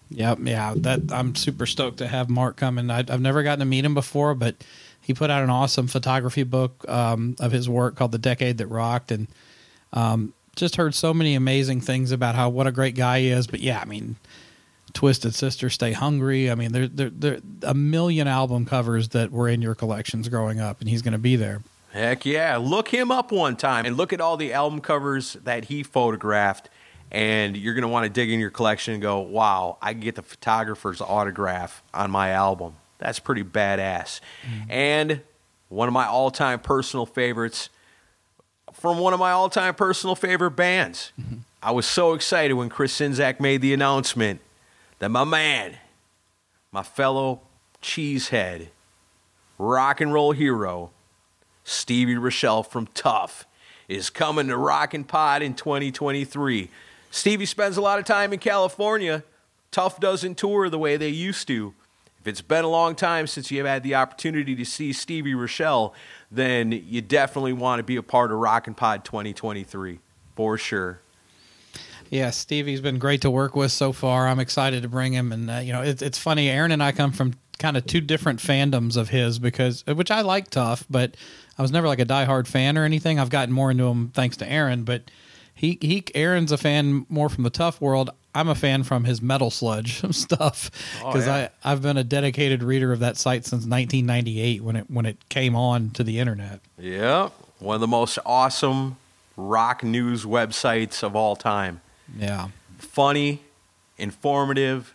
Yep, 0.09 0.39
yeah, 0.45 0.73
that 0.79 1.13
I'm 1.13 1.35
super 1.35 1.67
stoked 1.67 1.99
to 1.99 2.07
have 2.07 2.31
Mark 2.31 2.57
come, 2.57 2.79
and 2.79 2.91
I've 2.91 3.21
never 3.21 3.43
gotten 3.43 3.59
to 3.59 3.67
meet 3.67 3.85
him 3.85 3.93
before, 3.93 4.35
but 4.35 4.57
he 5.05 5.13
put 5.13 5.31
out 5.31 5.43
an 5.43 5.51
awesome 5.51 5.87
photography 5.87 6.45
book 6.45 6.89
um, 6.89 7.37
of 7.39 7.53
his 7.53 7.69
work 7.69 7.95
called 7.95 8.13
"The 8.13 8.19
Decade 8.19 8.57
That 8.59 8.69
Rocked," 8.69 9.13
and 9.13 9.29
um, 9.93 10.33
just 10.57 10.77
heard 10.77 10.95
so 10.95 11.13
many 11.13 11.35
amazing 11.35 11.83
things 11.83 12.11
about 12.11 12.35
how 12.35 12.49
what 12.49 12.67
a 12.67 12.73
great 12.73 12.95
guy 12.95 13.21
he 13.21 13.29
is. 13.29 13.47
But 13.47 13.61
yeah, 13.61 13.81
I 13.81 13.85
mean, 13.85 14.17
Twisted 14.95 15.35
Sister, 15.35 15.69
Stay 15.69 15.93
Hungry. 15.93 16.51
I 16.51 16.55
mean, 16.55 16.73
there 16.73 16.89
there 16.89 17.11
there 17.11 17.39
a 17.63 17.75
million 17.75 18.27
album 18.27 18.65
covers 18.65 19.11
that 19.11 19.31
were 19.31 19.47
in 19.47 19.61
your 19.61 19.75
collections 19.75 20.31
growing 20.31 20.59
up, 20.59 20.81
and 20.81 20.89
he's 20.89 21.03
going 21.03 21.13
to 21.13 21.19
be 21.19 21.37
there. 21.37 21.61
Heck 21.93 22.25
yeah. 22.25 22.57
Look 22.57 22.89
him 22.89 23.13
up 23.13 23.31
one 23.31 23.57
time 23.57 23.85
and 23.85 23.97
look 23.97 24.13
at 24.13 24.21
all 24.23 24.37
the 24.39 24.55
album 24.55 24.81
covers 24.81 25.35
that 25.45 25.67
he 25.67 25.83
photographed. 25.83 26.71
And 27.13 27.57
you're 27.57 27.75
going 27.75 27.83
to 27.83 27.89
want 27.89 28.05
to 28.05 28.11
dig 28.11 28.31
in 28.31 28.41
your 28.41 28.51
collection 28.51 28.95
and 28.95 29.03
go, 29.03 29.21
wow, 29.21 29.79
I 29.81 29.93
get 29.93 30.17
the 30.17 30.23
photographer's 30.23 31.01
autograph 31.01 31.85
on 31.93 32.11
my 32.11 32.31
album. 32.31 32.75
That's 33.05 33.19
pretty 33.19 33.45
badass. 33.45 34.21
Mm-hmm. 34.49 34.71
And 34.71 35.21
one 35.69 35.89
of 35.89 35.95
my 35.95 36.07
all 36.07 36.31
time 36.31 36.59
personal 36.59 37.05
favorites 37.05 37.69
from 38.73 38.99
one 38.99 39.13
of 39.13 39.21
my 39.21 39.31
all 39.33 39.51
time 39.51 39.75
personal 39.75 40.17
favorite 40.17 40.53
bands. 40.53 41.13
Mm-hmm. 41.21 41.37
I 41.63 41.71
was 41.73 41.85
so 41.85 42.15
excited 42.15 42.55
when 42.55 42.71
Chris 42.71 42.99
Czynszak 42.99 43.41
made 43.41 43.61
the 43.61 43.75
announcement 43.75 44.41
that 45.01 45.11
my 45.11 45.25
man, 45.25 45.77
my 46.73 46.83
fellow 46.83 47.43
cheesehead, 47.83 48.69
rock 49.59 50.01
and 50.01 50.11
roll 50.11 50.33
hero, 50.33 50.91
Stevie 51.63 52.15
Rachelle 52.15 52.67
from 52.67 52.87
Tuff 52.89 53.47
is 53.87 54.09
coming 54.09 54.49
to 54.49 54.57
Rockin' 54.57 55.05
Pod 55.05 55.43
in 55.43 55.53
2023. 55.53 56.71
Stevie 57.11 57.45
spends 57.45 57.77
a 57.77 57.83
lot 57.83 57.99
of 57.99 58.07
time 58.07 58.33
in 58.33 58.39
California. 58.39 59.23
Tuff 59.71 60.01
doesn't 60.01 60.39
tour 60.39 60.71
the 60.71 60.79
way 60.79 60.97
they 60.97 61.11
used 61.11 61.47
to. 61.49 61.75
If 62.25 62.29
it's 62.29 62.41
been 62.41 62.65
a 62.65 62.69
long 62.69 62.95
time 62.95 63.27
since 63.27 63.51
you've 63.51 63.67
had 63.67 63.83
the 63.83 63.97
opportunity 63.97 64.57
to 64.57 64.65
see 64.65 64.95
Stevie 64.95 65.35
Rachelle, 65.35 65.93
then 66.31 66.73
you 66.73 67.03
definitely 67.03 67.53
want 67.53 67.81
to 67.81 67.83
be 67.83 67.97
a 67.97 68.03
part 68.03 68.33
of 68.33 68.39
Rockin' 68.39 68.73
Pod 68.73 69.05
2023 69.05 69.99
for 70.35 70.57
sure. 70.57 71.01
Yeah, 72.09 72.31
Stevie's 72.31 72.81
been 72.81 72.99
great 72.99 73.21
to 73.21 73.31
work 73.31 73.55
with 73.55 73.73
so 73.73 73.93
far. 73.93 74.27
I'm 74.27 74.41
excited 74.41 74.85
to 74.85 74.89
bring 74.89 75.13
him, 75.13 75.33
and 75.33 75.51
uh, 75.51 75.57
you 75.57 75.75
know, 75.75 75.83
it's 75.83 76.01
it's 76.01 76.17
funny. 76.17 76.49
Aaron 76.49 76.73
and 76.73 76.83
I 76.83 76.93
come 76.93 77.13
from 77.13 77.35
kind 77.59 77.77
of 77.77 77.87
two 77.87 78.01
different 78.01 78.41
fandoms 78.41 78.97
of 78.97 79.11
his 79.11 79.39
because 79.39 79.85
which 79.87 80.11
I 80.11 80.23
like 80.23 80.49
Tuff, 80.49 80.87
but 80.89 81.19
I 81.59 81.63
was 81.63 81.73
never 81.73 81.87
like 81.87 82.01
a 82.01 82.07
diehard 82.07 82.47
fan 82.47 82.79
or 82.79 82.85
anything. 82.85 83.19
I've 83.19 83.29
gotten 83.29 83.53
more 83.53 83.71
into 83.71 83.85
him 83.85 84.09
thanks 84.15 84.39
to 84.39 84.51
Aaron, 84.51 84.85
but 84.85 85.11
he 85.65 85.79
he 85.81 86.05
Aaron's 86.15 86.53
a 86.53 86.59
fan 86.59 87.07
more 87.09 87.29
from 87.29 87.45
the 87.45 87.51
Tuff 87.51 87.81
world. 87.81 88.11
I'm 88.37 88.49
a 88.49 88.55
fan 88.55 88.83
from 88.83 89.05
his 89.05 89.23
metal 89.23 89.51
sludge 89.51 90.03
stuff 90.15 90.71
because 90.99 91.27
Oh, 91.29 91.37
yeah. 91.37 91.49
I 91.65 91.73
I've 91.73 91.83
been 91.83 91.97
a 91.97 92.05
dedicated 92.05 92.63
reader 92.63 92.93
of 92.93 93.01
that 93.01 93.17
site 93.17 93.45
since 93.45 93.61
1998 93.67 94.63
when 94.63 94.77
it 94.77 94.91
when 94.91 95.07
it 95.07 95.29
came 95.29 95.55
on 95.55 95.91
to 95.91 96.03
the 96.05 96.19
internet. 96.19 96.61
Yep. 96.79 97.33
One 97.61 97.75
of 97.77 97.81
the 97.81 97.87
most 97.87 98.19
awesome 98.27 98.97
rock 99.37 99.83
news 99.85 100.25
websites 100.25 101.03
of 101.03 101.15
all 101.17 101.37
time. 101.37 101.81
Yeah. 102.19 102.49
Funny, 102.79 103.41
informative, 103.99 104.95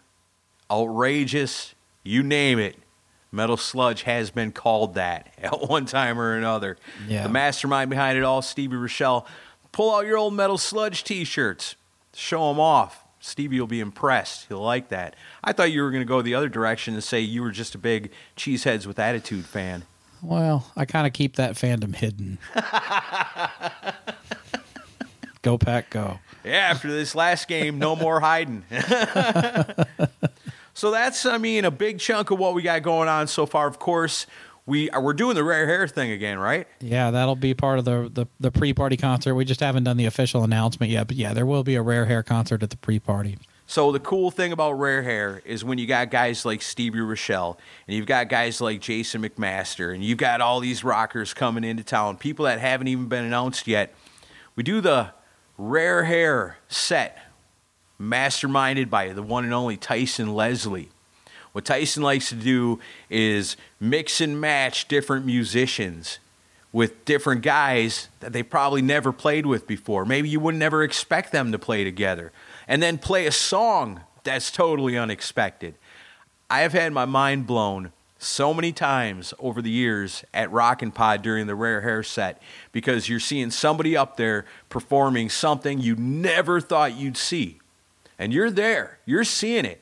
outrageous, 0.70 1.74
you 2.04 2.24
name 2.24 2.60
it. 2.60 2.76
Metal 3.32 3.58
Sludge 3.58 4.04
has 4.04 4.32
been 4.32 4.52
called 4.52 4.96
that 4.96 5.32
at 5.42 5.68
one 5.70 5.86
time 5.86 6.20
or 6.20 6.36
another. 6.36 6.78
Yeah. 7.08 7.24
The 7.24 7.30
mastermind 7.30 7.90
behind 7.90 8.18
it 8.18 8.24
all, 8.24 8.42
Stevie 8.42 8.76
Rachelle. 8.76 9.26
Pull 9.72 9.94
out 9.94 10.06
your 10.06 10.18
old 10.18 10.34
Metal 10.34 10.58
Sludge 10.58 11.04
t 11.04 11.24
shirts, 11.24 11.76
show 12.14 12.50
them 12.50 12.60
off. 12.60 13.04
Stevie 13.20 13.60
will 13.60 13.68
be 13.68 13.82
impressed. 13.82 14.48
He'll 14.48 14.62
like 14.62 14.90
that. 14.90 15.16
I 15.44 15.52
thought 15.52 15.72
you 15.72 15.84
were 15.84 15.92
going 15.92 16.02
to 16.02 16.08
go 16.08 16.22
the 16.22 16.36
other 16.36 16.50
direction 16.50 16.94
and 16.94 17.04
say 17.04 17.20
you 17.20 17.42
were 17.42 17.52
just 17.52 17.76
a 17.76 17.78
big 17.78 18.12
Cheeseheads 18.38 18.86
with 18.86 18.98
Attitude 18.98 19.46
fan. 19.46 19.84
Well, 20.22 20.72
I 20.76 20.86
kind 20.86 21.08
of 21.08 21.14
keep 21.14 21.36
that 21.36 21.54
fandom 21.54 21.96
hidden. 21.96 22.40
go 25.42 25.58
pack, 25.58 25.90
go. 25.90 26.20
Yeah, 26.44 26.54
after 26.54 26.92
this 26.92 27.16
last 27.16 27.48
game, 27.48 27.80
no 27.80 27.96
more 27.96 28.20
hiding. 28.20 28.64
so 30.74 30.92
that's, 30.92 31.26
I 31.26 31.38
mean, 31.38 31.66
a 31.66 31.72
big 31.72 32.00
chunk 32.00 32.32
of 32.32 32.40
what 32.40 32.54
we 32.54 32.62
got 32.62 32.84
going 32.84 33.10
on 33.10 33.28
so 33.28 33.46
far. 33.46 33.68
Of 33.68 33.80
course, 33.80 34.26
we 34.70 34.90
uh, 34.92 35.02
we're 35.02 35.14
doing 35.14 35.36
the 35.36 35.44
rare 35.44 35.66
hair 35.66 35.88
thing 35.88 36.12
again, 36.12 36.38
right? 36.38 36.68
Yeah, 36.80 37.12
that'll 37.12 37.36
be 37.36 37.54
part 37.54 37.80
of 37.80 37.86
the, 37.86 38.10
the, 38.14 38.28
the 38.40 38.52
pre 38.52 38.74
party 38.74 38.96
concert. 38.96 39.36
We 39.36 39.44
just 39.44 39.60
haven't 39.60 39.84
done 39.84 39.98
the 39.98 40.06
official 40.06 40.44
announcement 40.44 40.92
yet, 40.92 41.08
but 41.08 41.18
yeah, 41.18 41.34
there 41.34 41.46
will 41.46 41.64
be 41.64 41.76
a 41.76 41.82
rare 41.82 42.06
hair 42.06 42.24
concert 42.24 42.64
at 42.64 42.70
the 42.70 42.78
pre 42.78 43.00
party. 43.00 43.38
So 43.66 43.92
the 43.92 44.00
cool 44.00 44.32
thing 44.32 44.52
about 44.52 44.74
rare 44.74 45.04
hair 45.04 45.44
is 45.46 45.64
when 45.64 45.78
you 45.78 45.86
got 45.86 46.10
guys 46.10 46.44
like 46.44 46.62
Stevie 46.62 47.00
Rachelle 47.00 47.58
and 47.88 47.96
you've 47.96 48.08
got 48.08 48.28
guys 48.28 48.62
like 48.62 48.82
Jason 48.82 49.22
McMaster 49.22 49.94
and 49.94 50.04
you've 50.04 50.18
got 50.18 50.42
all 50.42 50.60
these 50.60 50.84
rockers 50.84 51.36
coming 51.36 51.64
into 51.64 51.84
town, 51.84 52.18
people 52.18 52.46
that 52.46 52.60
haven't 52.60 52.88
even 52.88 53.08
been 53.08 53.26
announced 53.26 53.68
yet. 53.68 53.94
We 54.56 54.64
do 54.64 54.82
the 54.82 55.12
rare 55.56 56.06
hair 56.06 56.58
set, 56.68 57.20
masterminded 58.02 58.90
by 58.90 59.14
the 59.14 59.22
one 59.22 59.44
and 59.44 59.54
only 59.54 59.78
Tyson 59.78 60.34
Leslie. 60.34 60.90
What 61.60 61.66
Tyson 61.66 62.04
likes 62.04 62.30
to 62.30 62.36
do 62.36 62.80
is 63.10 63.58
mix 63.82 64.22
and 64.22 64.40
match 64.40 64.88
different 64.88 65.26
musicians 65.26 66.20
with 66.72 67.04
different 67.04 67.42
guys 67.42 68.08
that 68.22 68.32
they 68.32 68.44
probably 68.44 68.82
never 68.82 69.12
played 69.12 69.46
with 69.46 69.68
before. 69.68 70.06
Maybe 70.06 70.30
you 70.30 70.40
would 70.40 70.56
never 70.56 70.84
expect 70.84 71.34
them 71.34 71.52
to 71.52 71.60
play 71.60 71.84
together. 71.84 72.32
And 72.66 72.82
then 72.82 72.98
play 72.98 73.26
a 73.26 73.32
song 73.34 74.00
that's 74.24 74.52
totally 74.52 74.98
unexpected. 74.98 75.76
I 76.50 76.62
have 76.62 76.72
had 76.72 76.94
my 76.94 77.04
mind 77.04 77.46
blown 77.46 77.92
so 78.18 78.54
many 78.54 78.72
times 78.72 79.34
over 79.38 79.62
the 79.62 79.70
years 79.70 80.24
at 80.34 80.50
Rockin' 80.54 80.94
Pod 80.94 81.22
during 81.22 81.46
the 81.46 81.56
Rare 81.56 81.82
Hair 81.82 82.04
set 82.04 82.42
because 82.72 83.10
you're 83.10 83.20
seeing 83.20 83.52
somebody 83.52 83.98
up 83.98 84.16
there 84.16 84.46
performing 84.70 85.28
something 85.28 85.82
you 85.82 85.98
never 85.98 86.62
thought 86.62 86.96
you'd 86.96 87.18
see. 87.18 87.60
And 88.18 88.32
you're 88.32 88.50
there, 88.50 89.00
you're 89.06 89.26
seeing 89.26 89.66
it 89.66 89.82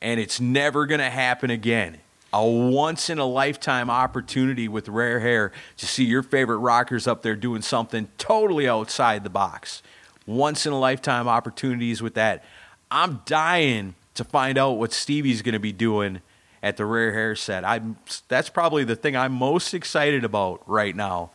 and 0.00 0.20
it's 0.20 0.40
never 0.40 0.86
going 0.86 1.00
to 1.00 1.10
happen 1.10 1.50
again. 1.50 1.98
A 2.32 2.46
once 2.46 3.08
in 3.08 3.18
a 3.18 3.24
lifetime 3.24 3.88
opportunity 3.88 4.68
with 4.68 4.88
rare 4.88 5.20
hair 5.20 5.50
to 5.78 5.86
see 5.86 6.04
your 6.04 6.22
favorite 6.22 6.58
rockers 6.58 7.06
up 7.06 7.22
there 7.22 7.34
doing 7.36 7.62
something 7.62 8.08
totally 8.18 8.68
outside 8.68 9.24
the 9.24 9.30
box. 9.30 9.82
Once 10.26 10.66
in 10.66 10.72
a 10.72 10.78
lifetime 10.78 11.26
opportunities 11.26 12.02
with 12.02 12.14
that. 12.14 12.44
I'm 12.90 13.22
dying 13.24 13.94
to 14.14 14.24
find 14.24 14.58
out 14.58 14.72
what 14.72 14.92
Stevie's 14.92 15.40
going 15.40 15.54
to 15.54 15.58
be 15.58 15.72
doing 15.72 16.20
at 16.62 16.76
the 16.76 16.84
rare 16.84 17.12
hair 17.12 17.34
set. 17.34 17.64
I'm 17.64 17.96
that's 18.28 18.48
probably 18.48 18.84
the 18.84 18.96
thing 18.96 19.16
I'm 19.16 19.32
most 19.32 19.72
excited 19.72 20.24
about 20.24 20.62
right 20.66 20.94
now. 20.94 21.30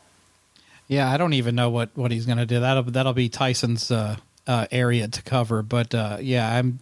Yeah, 0.87 1.09
I 1.09 1.17
don't 1.17 1.33
even 1.33 1.55
know 1.55 1.69
what, 1.69 1.89
what 1.95 2.11
he's 2.11 2.25
going 2.25 2.37
to 2.37 2.45
do. 2.45 2.59
That'll 2.59 2.83
that'll 2.83 3.13
be 3.13 3.29
Tyson's 3.29 3.89
uh, 3.89 4.17
uh, 4.45 4.67
area 4.71 5.07
to 5.07 5.21
cover. 5.21 5.63
But 5.63 5.95
uh, 5.95 6.17
yeah, 6.21 6.55
I'm 6.55 6.79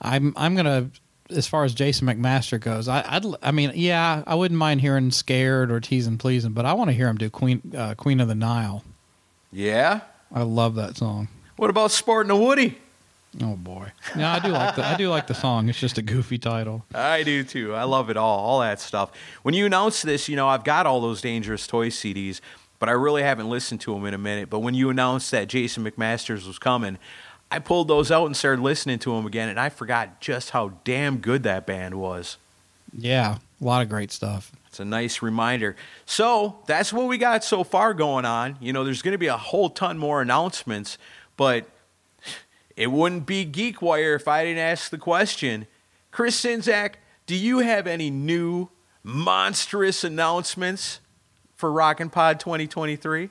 I'm 0.00 0.32
I'm 0.36 0.54
gonna 0.54 0.90
as 1.32 1.46
far 1.46 1.64
as 1.64 1.74
Jason 1.74 2.06
McMaster 2.06 2.60
goes. 2.60 2.88
I 2.88 3.04
I'd, 3.06 3.24
I 3.42 3.50
mean, 3.50 3.72
yeah, 3.74 4.22
I 4.26 4.34
wouldn't 4.34 4.58
mind 4.58 4.80
hearing 4.80 5.10
"Scared" 5.10 5.70
or 5.70 5.80
"Teasing 5.80 6.18
Pleasing," 6.18 6.52
but 6.52 6.64
I 6.64 6.72
want 6.74 6.88
to 6.90 6.94
hear 6.94 7.08
him 7.08 7.16
do 7.18 7.30
"Queen 7.30 7.62
uh, 7.76 7.94
Queen 7.94 8.20
of 8.20 8.28
the 8.28 8.34
Nile." 8.34 8.84
Yeah? 9.52 10.00
I 10.32 10.42
love 10.42 10.74
that 10.76 10.96
song. 10.96 11.28
What 11.56 11.70
about 11.70 11.90
Sporting 11.90 12.30
a 12.30 12.36
Woody? 12.36 12.78
Oh 13.40 13.56
boy, 13.56 13.92
yeah, 14.16 14.34
I 14.34 14.38
do 14.40 14.48
like 14.48 14.76
the 14.76 14.84
I 14.84 14.96
do 14.96 15.08
like 15.08 15.26
the 15.26 15.34
song. 15.34 15.68
It's 15.70 15.80
just 15.80 15.96
a 15.96 16.02
goofy 16.02 16.36
title. 16.36 16.84
I 16.94 17.22
do 17.22 17.44
too. 17.44 17.74
I 17.74 17.84
love 17.84 18.10
it 18.10 18.16
all, 18.18 18.38
all 18.38 18.60
that 18.60 18.78
stuff. 18.78 19.10
When 19.42 19.54
you 19.54 19.64
announced 19.64 20.02
this, 20.02 20.28
you 20.28 20.36
know, 20.36 20.48
I've 20.48 20.64
got 20.64 20.86
all 20.86 21.00
those 21.00 21.22
Dangerous 21.22 21.66
Toys 21.66 21.96
CDs, 21.96 22.42
but 22.78 22.90
I 22.90 22.92
really 22.92 23.22
haven't 23.22 23.48
listened 23.48 23.80
to 23.82 23.94
them 23.94 24.04
in 24.04 24.12
a 24.12 24.18
minute. 24.18 24.50
But 24.50 24.58
when 24.58 24.74
you 24.74 24.90
announced 24.90 25.30
that 25.30 25.48
Jason 25.48 25.82
McMasters 25.82 26.46
was 26.46 26.58
coming, 26.58 26.98
I 27.52 27.58
pulled 27.58 27.86
those 27.86 28.10
out 28.10 28.24
and 28.24 28.34
started 28.34 28.62
listening 28.62 28.98
to 29.00 29.14
them 29.14 29.26
again, 29.26 29.50
and 29.50 29.60
I 29.60 29.68
forgot 29.68 30.22
just 30.22 30.50
how 30.50 30.72
damn 30.84 31.18
good 31.18 31.42
that 31.42 31.66
band 31.66 31.96
was. 31.96 32.38
Yeah, 32.96 33.36
a 33.60 33.64
lot 33.64 33.82
of 33.82 33.90
great 33.90 34.10
stuff. 34.10 34.52
It's 34.68 34.80
a 34.80 34.86
nice 34.86 35.20
reminder. 35.20 35.76
So 36.06 36.60
that's 36.64 36.94
what 36.94 37.08
we 37.08 37.18
got 37.18 37.44
so 37.44 37.62
far 37.62 37.92
going 37.92 38.24
on. 38.24 38.56
You 38.58 38.72
know, 38.72 38.84
there's 38.84 39.02
going 39.02 39.12
to 39.12 39.18
be 39.18 39.26
a 39.26 39.36
whole 39.36 39.68
ton 39.68 39.98
more 39.98 40.22
announcements, 40.22 40.96
but 41.36 41.68
it 42.74 42.86
wouldn't 42.86 43.26
be 43.26 43.44
GeekWire 43.44 44.16
if 44.16 44.26
I 44.26 44.44
didn't 44.44 44.60
ask 44.60 44.88
the 44.88 44.96
question. 44.96 45.66
Chris 46.10 46.40
Czynszak, 46.40 46.94
do 47.26 47.36
you 47.36 47.58
have 47.58 47.86
any 47.86 48.08
new 48.08 48.70
monstrous 49.02 50.04
announcements 50.04 51.00
for 51.54 51.70
Rockin' 51.70 52.08
Pod 52.08 52.40
2023? 52.40 53.28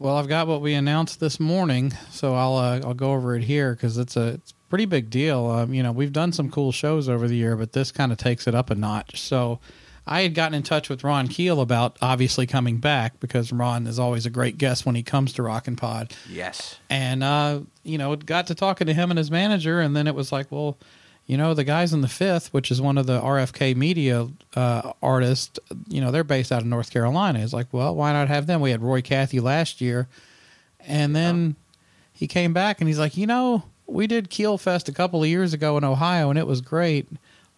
Well, 0.00 0.16
I've 0.16 0.28
got 0.28 0.46
what 0.46 0.62
we 0.62 0.72
announced 0.72 1.20
this 1.20 1.38
morning, 1.38 1.92
so 2.10 2.34
I'll 2.34 2.56
uh, 2.56 2.80
I'll 2.82 2.94
go 2.94 3.12
over 3.12 3.36
it 3.36 3.42
here 3.44 3.74
because 3.74 3.98
it's 3.98 4.16
a 4.16 4.28
it's 4.28 4.52
a 4.52 4.54
pretty 4.70 4.86
big 4.86 5.10
deal. 5.10 5.44
Um, 5.46 5.74
you 5.74 5.82
know, 5.82 5.92
we've 5.92 6.12
done 6.12 6.32
some 6.32 6.50
cool 6.50 6.72
shows 6.72 7.06
over 7.06 7.28
the 7.28 7.36
year, 7.36 7.54
but 7.54 7.72
this 7.74 7.92
kind 7.92 8.10
of 8.10 8.16
takes 8.16 8.46
it 8.46 8.54
up 8.54 8.70
a 8.70 8.74
notch. 8.74 9.20
So, 9.20 9.60
I 10.06 10.22
had 10.22 10.34
gotten 10.34 10.54
in 10.54 10.62
touch 10.62 10.88
with 10.88 11.04
Ron 11.04 11.28
Keel 11.28 11.60
about 11.60 11.98
obviously 12.00 12.46
coming 12.46 12.78
back 12.78 13.20
because 13.20 13.52
Ron 13.52 13.86
is 13.86 13.98
always 13.98 14.24
a 14.24 14.30
great 14.30 14.56
guest 14.56 14.86
when 14.86 14.94
he 14.94 15.02
comes 15.02 15.34
to 15.34 15.42
Rockin' 15.42 15.76
Pod, 15.76 16.14
Yes. 16.30 16.78
and 16.88 17.22
uh, 17.22 17.60
you 17.82 17.98
know, 17.98 18.16
got 18.16 18.46
to 18.46 18.54
talking 18.54 18.86
to 18.86 18.94
him 18.94 19.10
and 19.10 19.18
his 19.18 19.30
manager, 19.30 19.80
and 19.82 19.94
then 19.94 20.06
it 20.06 20.14
was 20.14 20.32
like, 20.32 20.50
well, 20.50 20.78
you 21.30 21.36
know, 21.36 21.54
the 21.54 21.62
guys 21.62 21.92
in 21.92 22.00
the 22.00 22.08
Fifth, 22.08 22.52
which 22.52 22.72
is 22.72 22.80
one 22.80 22.98
of 22.98 23.06
the 23.06 23.20
RFK 23.20 23.76
Media 23.76 24.26
uh, 24.56 24.92
artists, 25.00 25.60
you 25.86 26.00
know, 26.00 26.10
they're 26.10 26.24
based 26.24 26.50
out 26.50 26.62
of 26.62 26.66
North 26.66 26.90
Carolina. 26.90 27.38
It's 27.38 27.52
like, 27.52 27.68
well, 27.70 27.94
why 27.94 28.12
not 28.12 28.26
have 28.26 28.48
them? 28.48 28.60
We 28.60 28.72
had 28.72 28.82
Roy 28.82 29.00
Cathy 29.00 29.38
last 29.38 29.80
year, 29.80 30.08
and 30.80 31.14
then 31.14 31.54
he 32.12 32.26
came 32.26 32.52
back 32.52 32.80
and 32.80 32.88
he's 32.88 32.98
like, 32.98 33.16
you 33.16 33.28
know, 33.28 33.62
we 33.86 34.08
did 34.08 34.28
Keel 34.28 34.58
Fest 34.58 34.88
a 34.88 34.92
couple 34.92 35.22
of 35.22 35.28
years 35.28 35.52
ago 35.52 35.78
in 35.78 35.84
Ohio, 35.84 36.30
and 36.30 36.38
it 36.38 36.48
was 36.48 36.60
great. 36.60 37.06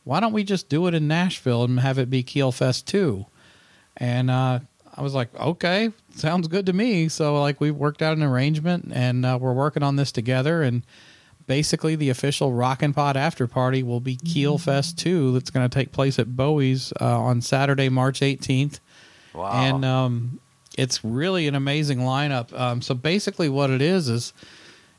Why 0.04 0.20
don't 0.20 0.34
we 0.34 0.44
just 0.44 0.68
do 0.68 0.86
it 0.86 0.92
in 0.92 1.08
Nashville 1.08 1.64
and 1.64 1.80
have 1.80 1.96
it 1.98 2.10
be 2.10 2.22
Keel 2.22 2.52
Fest 2.52 2.86
too? 2.86 3.24
And 3.96 4.30
uh, 4.30 4.60
I 4.94 5.00
was 5.00 5.14
like, 5.14 5.34
okay, 5.34 5.92
sounds 6.14 6.46
good 6.46 6.66
to 6.66 6.74
me. 6.74 7.08
So 7.08 7.40
like 7.40 7.58
we 7.58 7.70
worked 7.70 8.02
out 8.02 8.18
an 8.18 8.22
arrangement, 8.22 8.92
and 8.92 9.24
uh, 9.24 9.38
we're 9.40 9.54
working 9.54 9.82
on 9.82 9.96
this 9.96 10.12
together. 10.12 10.60
And 10.60 10.82
basically, 11.46 11.96
the 11.96 12.08
official 12.10 12.52
Rockin' 12.52 12.92
Pod 12.94 13.16
after 13.16 13.46
party 13.46 13.82
will 13.82 14.00
be 14.00 14.16
Keel 14.16 14.58
Fest 14.58 14.98
two. 14.98 15.32
That's 15.32 15.50
going 15.50 15.68
to 15.68 15.74
take 15.74 15.92
place 15.92 16.18
at 16.18 16.36
Bowie's 16.36 16.92
uh, 17.00 17.20
on 17.20 17.40
Saturday, 17.40 17.88
March 17.88 18.20
18th 18.20 18.80
Wow. 19.34 19.50
and 19.52 19.84
um, 19.84 20.40
it's 20.76 21.02
really 21.04 21.48
an 21.48 21.54
amazing 21.54 21.98
lineup. 22.00 22.52
Um, 22.58 22.82
so 22.82 22.94
basically, 22.94 23.48
what 23.48 23.70
it 23.70 23.80
is 23.80 24.08
is 24.08 24.32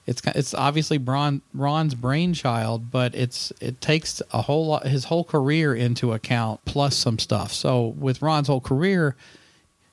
it's 0.05 0.21
it's 0.35 0.53
obviously 0.53 0.97
Ron, 0.97 1.41
Ron's 1.53 1.95
brainchild, 1.95 2.89
but 2.91 3.13
it's 3.15 3.53
it 3.61 3.79
takes 3.79 4.21
a 4.31 4.41
whole 4.41 4.67
lot 4.67 4.85
his 4.87 5.05
whole 5.05 5.23
career 5.23 5.73
into 5.75 6.13
account 6.13 6.59
plus 6.65 6.95
some 6.95 7.19
stuff. 7.19 7.53
So 7.53 7.87
with 7.87 8.21
Ron's 8.21 8.47
whole 8.47 8.59
career, 8.61 9.15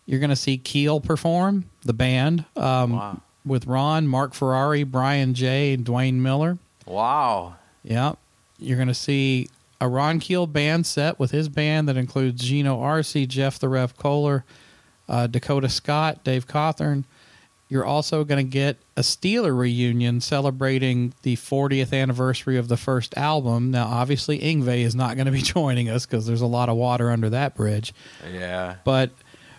you're 0.06 0.20
going 0.20 0.30
to 0.30 0.36
see 0.36 0.58
Keel 0.58 1.00
perform 1.00 1.66
the 1.84 1.92
band 1.92 2.44
um, 2.56 2.92
Wow. 2.94 3.20
With 3.44 3.66
Ron, 3.66 4.06
Marc 4.06 4.34
Ferrari, 4.34 4.82
Bryan 4.82 5.34
Jay, 5.34 5.72
and 5.72 5.84
Dwain 5.84 6.14
Miller. 6.14 6.58
wow. 6.86 7.56
Yeah. 7.82 8.12
You're 8.58 8.76
going 8.76 8.88
to 8.88 8.94
see 8.94 9.48
a 9.80 9.88
Ron 9.88 10.20
Keel 10.20 10.46
band 10.46 10.84
set 10.84 11.18
with 11.18 11.30
his 11.30 11.48
band 11.48 11.88
that 11.88 11.96
includes 11.96 12.42
Geno 12.42 12.78
Arce, 12.78 13.14
Jeff 13.26 13.58
the 13.58 13.70
Rev 13.70 13.96
Kohler, 13.96 14.44
uh, 15.08 15.26
Dakota 15.26 15.70
Scott, 15.70 16.22
Dave 16.22 16.46
Cawthorn, 16.46 17.04
you're 17.70 17.84
also 17.84 18.24
going 18.24 18.44
to 18.44 18.50
get 18.50 18.76
a 18.96 19.00
Steeler 19.00 19.56
reunion 19.56 20.20
celebrating 20.20 21.14
the 21.22 21.36
40th 21.36 21.92
anniversary 21.92 22.58
of 22.58 22.66
the 22.66 22.76
first 22.76 23.16
album. 23.16 23.70
Now, 23.70 23.86
obviously, 23.86 24.40
Yngwie 24.40 24.80
is 24.82 24.96
not 24.96 25.14
going 25.14 25.26
to 25.26 25.32
be 25.32 25.40
joining 25.42 25.88
us 25.88 26.04
because 26.04 26.26
there's 26.26 26.40
a 26.40 26.46
lot 26.46 26.68
of 26.68 26.76
water 26.76 27.10
under 27.10 27.30
that 27.30 27.54
bridge. 27.54 27.94
Yeah. 28.30 28.76
But 28.84 29.10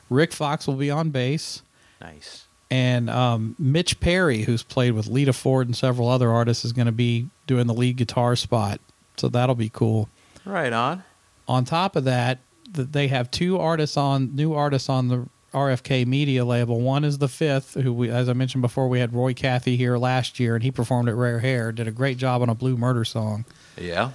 Rik 0.09 0.33
Fox 0.33 0.67
will 0.67 0.75
be 0.75 0.91
on 0.91 1.09
bass. 1.09 1.61
Nice. 2.01 2.45
And 2.71 3.09
um, 3.09 3.55
Mitch 3.59 3.99
Perry, 3.99 4.43
who's 4.43 4.63
played 4.63 4.93
with 4.93 5.07
Lita 5.07 5.33
Ford 5.33 5.67
and 5.67 5.75
several 5.75 6.07
other 6.07 6.31
artists, 6.31 6.63
is 6.63 6.71
going 6.71 6.85
to 6.85 6.93
be 6.93 7.27
doing 7.45 7.67
the 7.67 7.73
lead 7.73 7.97
guitar 7.97 8.37
spot. 8.37 8.79
So 9.17 9.27
that'll 9.27 9.55
be 9.55 9.69
cool. 9.69 10.07
Right 10.45 10.71
on. 10.71 11.03
On 11.49 11.65
top 11.65 11.97
of 11.97 12.05
that, 12.05 12.39
they 12.69 13.09
have 13.09 13.29
two 13.29 13.59
artists 13.59 13.97
on 13.97 14.35
new 14.37 14.53
artists 14.53 14.87
on 14.87 15.09
the 15.09 15.27
RFK 15.53 16.05
Media 16.07 16.45
label. 16.45 16.79
One 16.79 17.03
is 17.03 17.17
the 17.17 17.27
fifth, 17.27 17.73
who 17.73 17.91
we, 17.91 18.09
as 18.09 18.29
I 18.29 18.33
mentioned 18.33 18.61
before, 18.61 18.87
we 18.87 19.01
had 19.01 19.13
Roy 19.13 19.33
Cathy 19.33 19.75
here 19.75 19.97
last 19.97 20.39
year, 20.39 20.55
and 20.55 20.63
he 20.63 20.71
performed 20.71 21.09
at 21.09 21.15
Rare 21.15 21.39
Hair, 21.39 21.73
did 21.73 21.89
a 21.89 21.91
great 21.91 22.17
job 22.17 22.41
on 22.41 22.47
a 22.47 22.55
Blue 22.55 22.77
Murder 22.77 23.03
song. 23.03 23.43
Yeah. 23.77 24.11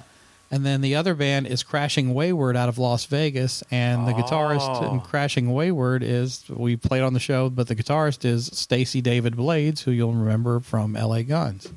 And 0.50 0.64
then 0.64 0.80
the 0.80 0.94
other 0.94 1.14
band 1.14 1.48
is 1.48 1.62
Crashing 1.64 2.14
Wayward 2.14 2.56
out 2.56 2.68
of 2.68 2.78
Las 2.78 3.04
Vegas, 3.06 3.64
and 3.70 4.06
the 4.06 4.12
guitarist 4.12 4.82
Oh. 4.82 4.92
in 4.92 5.00
Crashing 5.00 5.52
Wayward 5.52 6.02
is 6.04 6.44
we 6.48 6.76
played 6.76 7.02
on 7.02 7.14
the 7.14 7.20
show, 7.20 7.50
but 7.50 7.66
the 7.66 7.74
guitarist 7.74 8.24
is 8.24 8.46
Stacy 8.52 9.00
David 9.00 9.36
Blades, 9.36 9.82
who 9.82 9.90
you'll 9.90 10.12
remember 10.12 10.60
from 10.60 10.94
LA 10.94 11.22
Guns. 11.22 11.68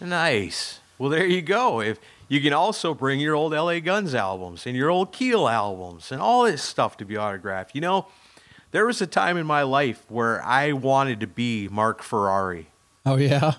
Nice. 0.00 0.80
Well, 0.98 1.10
there 1.10 1.26
you 1.26 1.42
go. 1.42 1.80
If 1.80 1.98
you 2.28 2.40
can 2.40 2.52
also 2.52 2.92
bring 2.92 3.20
your 3.20 3.34
old 3.34 3.52
LA 3.52 3.78
Guns 3.80 4.14
albums 4.14 4.66
and 4.66 4.76
your 4.76 4.90
old 4.90 5.12
Keel 5.12 5.48
albums 5.48 6.10
and 6.12 6.20
all 6.20 6.42
this 6.44 6.62
stuff 6.62 6.96
to 6.98 7.04
be 7.04 7.16
autographed. 7.16 7.74
You 7.74 7.80
know, 7.80 8.06
there 8.72 8.84
was 8.84 9.00
a 9.00 9.06
time 9.06 9.36
in 9.36 9.46
my 9.46 9.62
life 9.62 10.04
where 10.08 10.44
I 10.44 10.72
wanted 10.72 11.20
to 11.20 11.26
be 11.26 11.68
Marc 11.68 12.02
Ferrari. 12.02 12.66
Oh 13.06 13.16
yeah, 13.16 13.54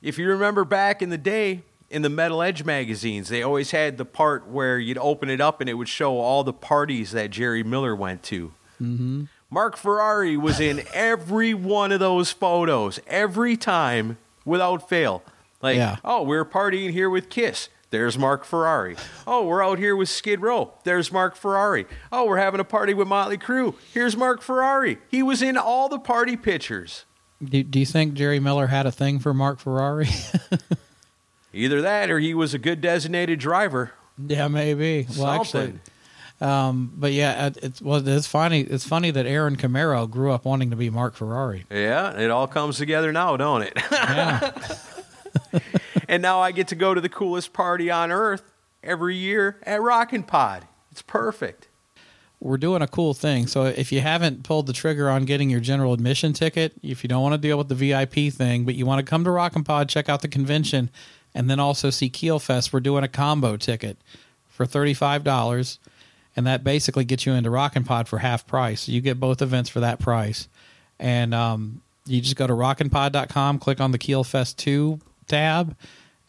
If 0.00 0.18
you 0.18 0.26
remember 0.28 0.64
back 0.64 1.00
in 1.02 1.10
the 1.10 1.18
day 1.18 1.62
in 1.92 2.02
the 2.02 2.08
Metal 2.08 2.42
Edge 2.42 2.64
magazines, 2.64 3.28
they 3.28 3.42
always 3.42 3.70
had 3.70 3.98
the 3.98 4.04
part 4.04 4.48
where 4.48 4.78
you'd 4.78 4.98
open 4.98 5.30
it 5.30 5.40
up 5.40 5.60
and 5.60 5.70
it 5.70 5.74
would 5.74 5.88
show 5.88 6.18
all 6.18 6.42
the 6.42 6.52
parties 6.52 7.12
that 7.12 7.30
Gerri 7.30 7.64
Miller 7.64 7.94
went 7.94 8.22
to. 8.24 8.52
hmm 8.78 9.24
Marc 9.50 9.76
Ferrari 9.76 10.34
was 10.38 10.58
in 10.60 10.82
every 10.94 11.52
one 11.52 11.92
of 11.92 12.00
those 12.00 12.30
photos 12.32 12.98
every 13.06 13.54
time 13.54 14.16
without 14.46 14.88
fail. 14.88 15.22
Like, 15.60 15.76
Yeah. 15.76 15.96
oh, 16.02 16.22
we're 16.22 16.46
partying 16.46 16.90
here 16.90 17.10
with 17.10 17.28
Kiss. 17.28 17.68
There's 17.90 18.16
Marc 18.16 18.44
Ferrari. 18.46 18.96
Oh, 19.26 19.44
we're 19.44 19.62
out 19.62 19.78
here 19.78 19.94
with 19.94 20.08
Skid 20.08 20.40
Row. 20.40 20.72
There's 20.84 21.12
Marc 21.12 21.36
Ferrari. 21.36 21.84
Oh, 22.10 22.24
we're 22.24 22.38
having 22.38 22.60
a 22.60 22.64
party 22.64 22.94
with 22.94 23.06
Motley 23.06 23.36
Crue. 23.36 23.74
Here's 23.92 24.16
Marc 24.16 24.40
Ferrari. 24.40 24.96
He 25.10 25.22
was 25.22 25.42
in 25.42 25.58
all 25.58 25.90
the 25.90 25.98
party 25.98 26.34
pictures. 26.38 27.04
Do, 27.44 27.62
do 27.62 27.78
you 27.78 27.84
think 27.84 28.14
Gerri 28.14 28.40
Miller 28.40 28.68
had 28.68 28.86
a 28.86 28.90
thing 28.92 29.18
for 29.18 29.34
Marc 29.34 29.58
Ferrari? 29.58 30.08
Either 31.52 31.82
that 31.82 32.10
or 32.10 32.18
he 32.18 32.34
was 32.34 32.54
a 32.54 32.58
good 32.58 32.80
designated 32.80 33.38
driver. 33.38 33.92
yeah, 34.26 34.48
maybe. 34.48 35.06
Well, 35.18 35.28
actually, 35.28 35.74
um, 36.40 36.92
but 36.96 37.12
yeah, 37.12 37.50
it's 37.62 37.80
well, 37.80 38.06
it's 38.06 38.26
funny. 38.26 38.60
It's 38.62 38.86
funny 38.86 39.10
that 39.10 39.26
Aaron 39.26 39.56
Camaro 39.56 40.10
grew 40.10 40.32
up 40.32 40.44
wanting 40.44 40.70
to 40.70 40.76
be 40.76 40.90
Marc 40.90 41.14
Ferrari. 41.14 41.64
Yeah, 41.70 42.18
it 42.18 42.30
all 42.30 42.46
comes 42.48 42.78
together 42.78 43.12
now, 43.12 43.36
don't 43.36 43.62
it? 43.62 43.72
Yeah, 43.90 44.50
and 46.08 46.22
now 46.22 46.40
I 46.40 46.52
get 46.52 46.68
to 46.68 46.74
go 46.74 46.94
to 46.94 47.00
the 47.00 47.08
coolest 47.08 47.52
party 47.52 47.90
on 47.90 48.10
earth 48.10 48.42
every 48.82 49.16
year 49.16 49.58
at 49.64 49.80
Rockin' 49.80 50.24
Pod. 50.24 50.66
It's 50.90 51.02
perfect. 51.02 51.68
we're 52.40 52.58
doing 52.58 52.82
a 52.82 52.88
cool 52.88 53.14
thing. 53.14 53.46
So 53.46 53.64
if 53.66 53.92
you 53.92 54.00
haven't 54.00 54.42
pulled 54.42 54.66
the 54.66 54.72
trigger 54.72 55.08
on 55.08 55.24
getting 55.24 55.48
your 55.48 55.60
general 55.60 55.92
admission 55.92 56.32
ticket, 56.32 56.72
if 56.82 57.02
you 57.04 57.08
don't 57.08 57.22
want 57.22 57.34
to 57.34 57.38
deal 57.38 57.56
with 57.56 57.68
the 57.68 57.74
VIP 57.76 58.32
thing, 58.32 58.64
but 58.64 58.74
you 58.74 58.84
want 58.84 58.98
to 58.98 59.08
come 59.08 59.22
to 59.24 59.30
Rockin' 59.30 59.64
Pod, 59.64 59.88
check 59.88 60.08
out 60.08 60.20
the 60.22 60.28
convention, 60.28 60.90
and 61.34 61.48
then 61.48 61.60
also 61.60 61.90
see 61.90 62.08
Keel 62.08 62.38
Fest, 62.38 62.72
we're 62.72 62.80
doing 62.80 63.04
a 63.04 63.08
combo 63.08 63.56
ticket 63.56 63.96
for 64.48 64.66
thirty-five 64.66 65.24
dollars, 65.24 65.78
and 66.36 66.46
that 66.46 66.64
basically 66.64 67.04
gets 67.04 67.26
you 67.26 67.32
into 67.32 67.50
Rockin' 67.50 67.84
Pod 67.84 68.08
for 68.08 68.18
half 68.18 68.46
price. 68.46 68.88
You 68.88 69.00
get 69.00 69.20
both 69.20 69.42
events 69.42 69.70
for 69.70 69.80
that 69.80 69.98
price, 69.98 70.48
and 70.98 71.34
um, 71.34 71.82
you 72.06 72.20
just 72.20 72.36
go 72.36 72.46
to 72.46 72.52
rocknpod.com, 72.52 73.58
click 73.58 73.80
on 73.80 73.92
the 73.92 73.98
Keel 73.98 74.24
Fest 74.24 74.58
two 74.58 75.00
tab, 75.28 75.76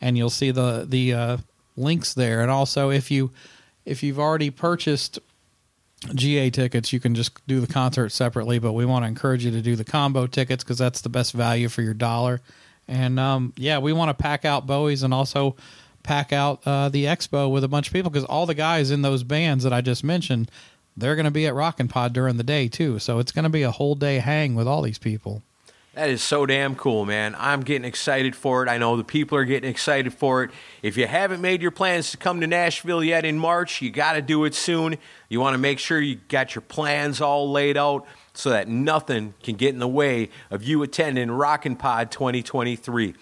and 0.02 0.18
you'll 0.18 0.30
see 0.30 0.52
the 0.52 0.86
the 0.88 1.14
uh, 1.14 1.38
links 1.76 2.14
there. 2.14 2.42
And 2.42 2.52
also, 2.52 2.90
if 2.90 3.12
you 3.12 3.32
if 3.86 4.04
you've 4.04 4.20
already 4.20 4.50
purchased 4.50 5.20
GA 6.14 6.50
tickets, 6.50 6.92
you 6.92 7.00
can 7.00 7.16
just 7.16 7.46
do 7.48 7.62
the 7.62 7.72
concert 7.72 8.10
separately, 8.10 8.60
but 8.60 8.74
we 8.74 8.86
want 8.86 9.04
to 9.04 9.08
encourage 9.08 9.46
you 9.46 9.52
to 9.52 9.62
do 9.62 9.76
the 9.76 9.86
combo 9.86 10.28
tickets 10.28 10.64
because 10.64 10.78
that's 10.78 11.02
the 11.02 11.10
best 11.10 11.34
value 11.34 11.70
for 11.70 11.82
your 11.82 11.94
dollar. 11.94 12.42
And 12.88 13.20
um, 13.20 13.54
yeah, 13.58 13.80
we 13.80 13.94
want 13.94 14.10
to 14.10 14.22
pack 14.22 14.46
out 14.46 14.68
Bowie's 14.68 15.04
and 15.04 15.14
also 15.14 15.56
pack 16.04 16.34
out 16.34 16.62
uh, 16.66 16.90
the 16.90 17.06
expo 17.06 17.50
with 17.50 17.64
a 17.64 17.68
bunch 17.68 17.88
of 17.88 17.94
people 17.94 18.12
because 18.12 18.26
all 18.26 18.46
the 18.46 18.54
guys 18.54 18.92
in 18.92 19.02
those 19.02 19.24
bands 19.24 19.64
that 19.64 19.74
I 19.74 19.82
just 19.82 20.04
mentioned, 20.04 20.52
they're 20.96 21.16
going 21.16 21.26
to 21.26 21.32
be 21.32 21.48
at 21.48 21.56
Rockin' 21.56 21.88
Pod 21.88 22.14
during 22.14 22.38
the 22.38 22.44
day 22.44 22.68
too. 22.68 23.00
So 23.00 23.20
it's 23.20 23.32
going 23.32 23.44
to 23.44 23.50
be 23.50 23.64
a 23.64 23.72
whole 23.72 23.96
day 23.96 24.20
hang 24.20 24.56
with 24.56 24.68
all 24.68 24.82
these 24.82 25.00
people. 25.00 25.42
That 25.94 26.10
is 26.10 26.24
so 26.24 26.48
damn 26.48 26.76
cool, 26.76 27.06
man. 27.06 27.36
I'm 27.38 27.62
getting 27.62 27.86
excited 27.86 28.36
for 28.36 28.64
it. 28.64 28.70
I 28.70 28.80
know 28.80 28.98
the 28.98 29.04
people 29.04 29.38
are 29.38 29.46
getting 29.46 29.70
excited 29.70 30.12
for 30.12 30.44
it. 30.44 30.50
If 30.82 30.98
you 30.98 31.06
haven't 31.06 31.40
made 31.40 31.62
your 31.62 31.70
plans 31.70 32.10
to 32.12 32.18
come 32.18 32.42
to 32.42 32.48
Nashville 32.48 33.04
yet 33.04 33.26
in 33.26 33.38
March, 33.38 33.80
you 33.80 33.92
got 33.92 34.14
to 34.14 34.22
do 34.24 34.44
it 34.46 34.56
soon. 34.56 34.98
You 35.30 35.40
want 35.40 35.54
to 35.54 35.60
make 35.60 35.78
sure 35.78 36.00
you 36.00 36.16
got 36.30 36.56
your 36.56 36.64
plans 36.64 37.22
all 37.22 37.52
laid 37.52 37.78
out 37.78 38.08
so 38.34 38.50
that 38.50 38.68
nothing 38.68 39.34
can 39.44 39.56
get 39.56 39.74
in 39.74 39.80
the 39.80 39.88
way 39.88 40.30
of 40.50 40.64
you 40.64 40.82
attending 40.84 41.32
Rockin' 41.32 41.76
Pod 41.76 42.12
2023. 42.12 43.14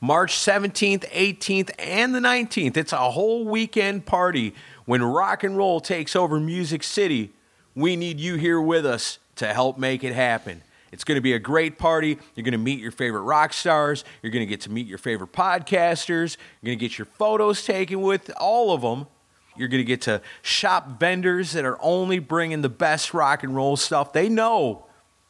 March 0.00 0.34
17th, 0.34 1.08
18th, 1.10 1.70
and 1.78 2.14
the 2.14 2.18
19th. 2.18 2.76
It's 2.76 2.92
a 2.92 3.10
whole 3.10 3.46
weekend 3.46 4.04
party 4.04 4.54
when 4.84 5.02
rock 5.02 5.42
and 5.42 5.56
roll 5.56 5.80
takes 5.80 6.14
over 6.14 6.38
Music 6.38 6.82
City. 6.82 7.32
We 7.74 7.96
need 7.96 8.20
you 8.20 8.36
here 8.36 8.60
with 8.60 8.84
us 8.84 9.18
to 9.36 9.52
help 9.52 9.78
make 9.78 10.04
it 10.04 10.14
happen. 10.14 10.62
It's 10.92 11.04
going 11.04 11.16
to 11.16 11.22
be 11.22 11.32
a 11.32 11.38
great 11.38 11.78
party. 11.78 12.18
You're 12.34 12.44
going 12.44 12.52
to 12.52 12.58
meet 12.58 12.80
your 12.80 12.90
favorite 12.90 13.22
rock 13.22 13.52
stars. 13.52 14.04
You're 14.22 14.32
going 14.32 14.46
to 14.46 14.50
get 14.50 14.62
to 14.62 14.70
meet 14.70 14.86
your 14.86 14.98
favorite 14.98 15.32
podcasters. 15.32 16.36
You're 16.60 16.68
going 16.70 16.78
to 16.78 16.84
get 16.88 16.98
your 16.98 17.06
photos 17.06 17.64
taken 17.64 18.00
with 18.02 18.30
all 18.36 18.72
of 18.72 18.82
them. 18.82 19.06
You're 19.58 19.68
going 19.68 19.80
to 19.80 19.84
get 19.84 20.02
to 20.02 20.20
shop 20.42 20.98
vendors 21.00 21.52
that 21.52 21.64
are 21.64 21.78
only 21.80 22.18
bringing 22.18 22.62
the 22.62 22.68
best 22.68 23.14
rock 23.14 23.42
and 23.42 23.54
roll 23.54 23.76
stuff. 23.76 24.12
They 24.12 24.28
know 24.28 24.86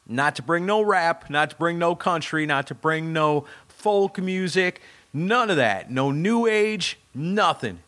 not 0.07 0.35
to 0.37 0.41
bring 0.41 0.65
no 0.65 0.81
rap, 0.81 1.29
not 1.29 1.51
to 1.51 1.55
bring 1.55 1.77
no 1.77 1.95
country, 1.95 2.45
not 2.45 2.67
to 2.67 2.75
bring 2.75 3.13
no 3.13 3.45
folk 3.67 4.17
music, 4.19 4.81
none 5.13 5.49
of 5.49 5.57
that. 5.57 5.91
No 5.91 6.11
new 6.11 6.47
age, 6.47 6.97
nothing 7.13 7.79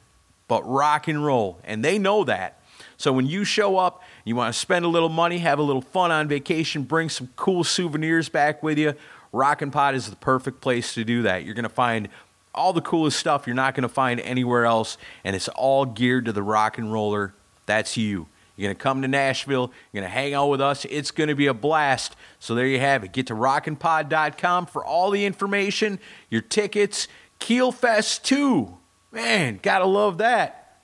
but 0.48 0.68
rock 0.68 1.08
and 1.08 1.24
roll. 1.26 1.60
And 1.64 1.84
they 1.84 1.98
know 1.98 2.24
that. 2.26 2.62
So 2.98 3.14
when 3.14 3.28
you 3.28 3.46
show 3.46 3.78
up, 3.78 4.04
you 4.26 4.36
want 4.36 4.54
to 4.54 4.60
spend 4.60 4.84
a 4.84 4.90
little 4.90 5.10
money, 5.10 5.38
have 5.38 5.60
a 5.60 5.64
little 5.64 5.82
fun 5.82 6.12
on 6.12 6.28
vacation, 6.28 6.84
bring 6.84 7.08
some 7.08 7.30
cool 7.36 7.64
souvenirs 7.64 8.28
back 8.28 8.62
with 8.62 8.78
you, 8.78 8.94
Rockin' 9.32 9.72
Pod 9.72 9.96
is 9.96 10.10
the 10.10 10.16
perfect 10.16 10.60
place 10.60 10.94
to 10.96 11.04
do 11.04 11.22
that. 11.24 11.44
You're 11.44 11.54
going 11.54 11.64
to 11.64 11.70
find 11.70 12.10
all 12.54 12.74
the 12.74 12.82
coolest 12.82 13.20
stuff 13.20 13.48
you're 13.48 13.56
not 13.56 13.76
going 13.76 13.84
to 13.84 13.90
find 13.90 14.20
anywhere 14.22 14.66
else, 14.66 14.98
and 15.24 15.36
it's 15.36 15.48
all 15.50 15.86
geared 15.86 16.26
to 16.26 16.32
the 16.32 16.44
rock 16.44 16.78
and 16.78 16.92
roller. 16.92 17.34
That's 17.66 17.98
you. 17.98 18.28
You're 18.56 18.68
going 18.68 18.76
to 18.76 18.84
come 18.84 19.02
to 19.04 19.08
Nashville. 19.08 19.72
You're 19.92 20.02
going 20.02 20.12
to 20.12 20.14
hang 20.14 20.34
out 20.34 20.48
with 20.48 20.60
us. 20.60 20.86
It's 20.86 21.12
going 21.12 21.30
to 21.30 21.36
be 21.36 21.48
a 21.48 21.54
blast. 21.54 22.16
So 22.40 22.56
there 22.56 22.68
you 22.68 22.80
have 22.80 23.04
it. 23.04 23.14
Get 23.14 23.28
to 23.28 23.34
rocknpod.com 23.34 24.66
for 24.66 24.84
all 24.84 25.12
the 25.12 25.26
information, 25.26 26.00
your 26.30 26.42
tickets, 26.42 27.08
Keelfest 27.40 28.24
2. 28.24 28.78
Man, 29.12 29.60
got 29.62 29.80
to 29.80 29.86
love 29.86 30.18
that. 30.18 30.82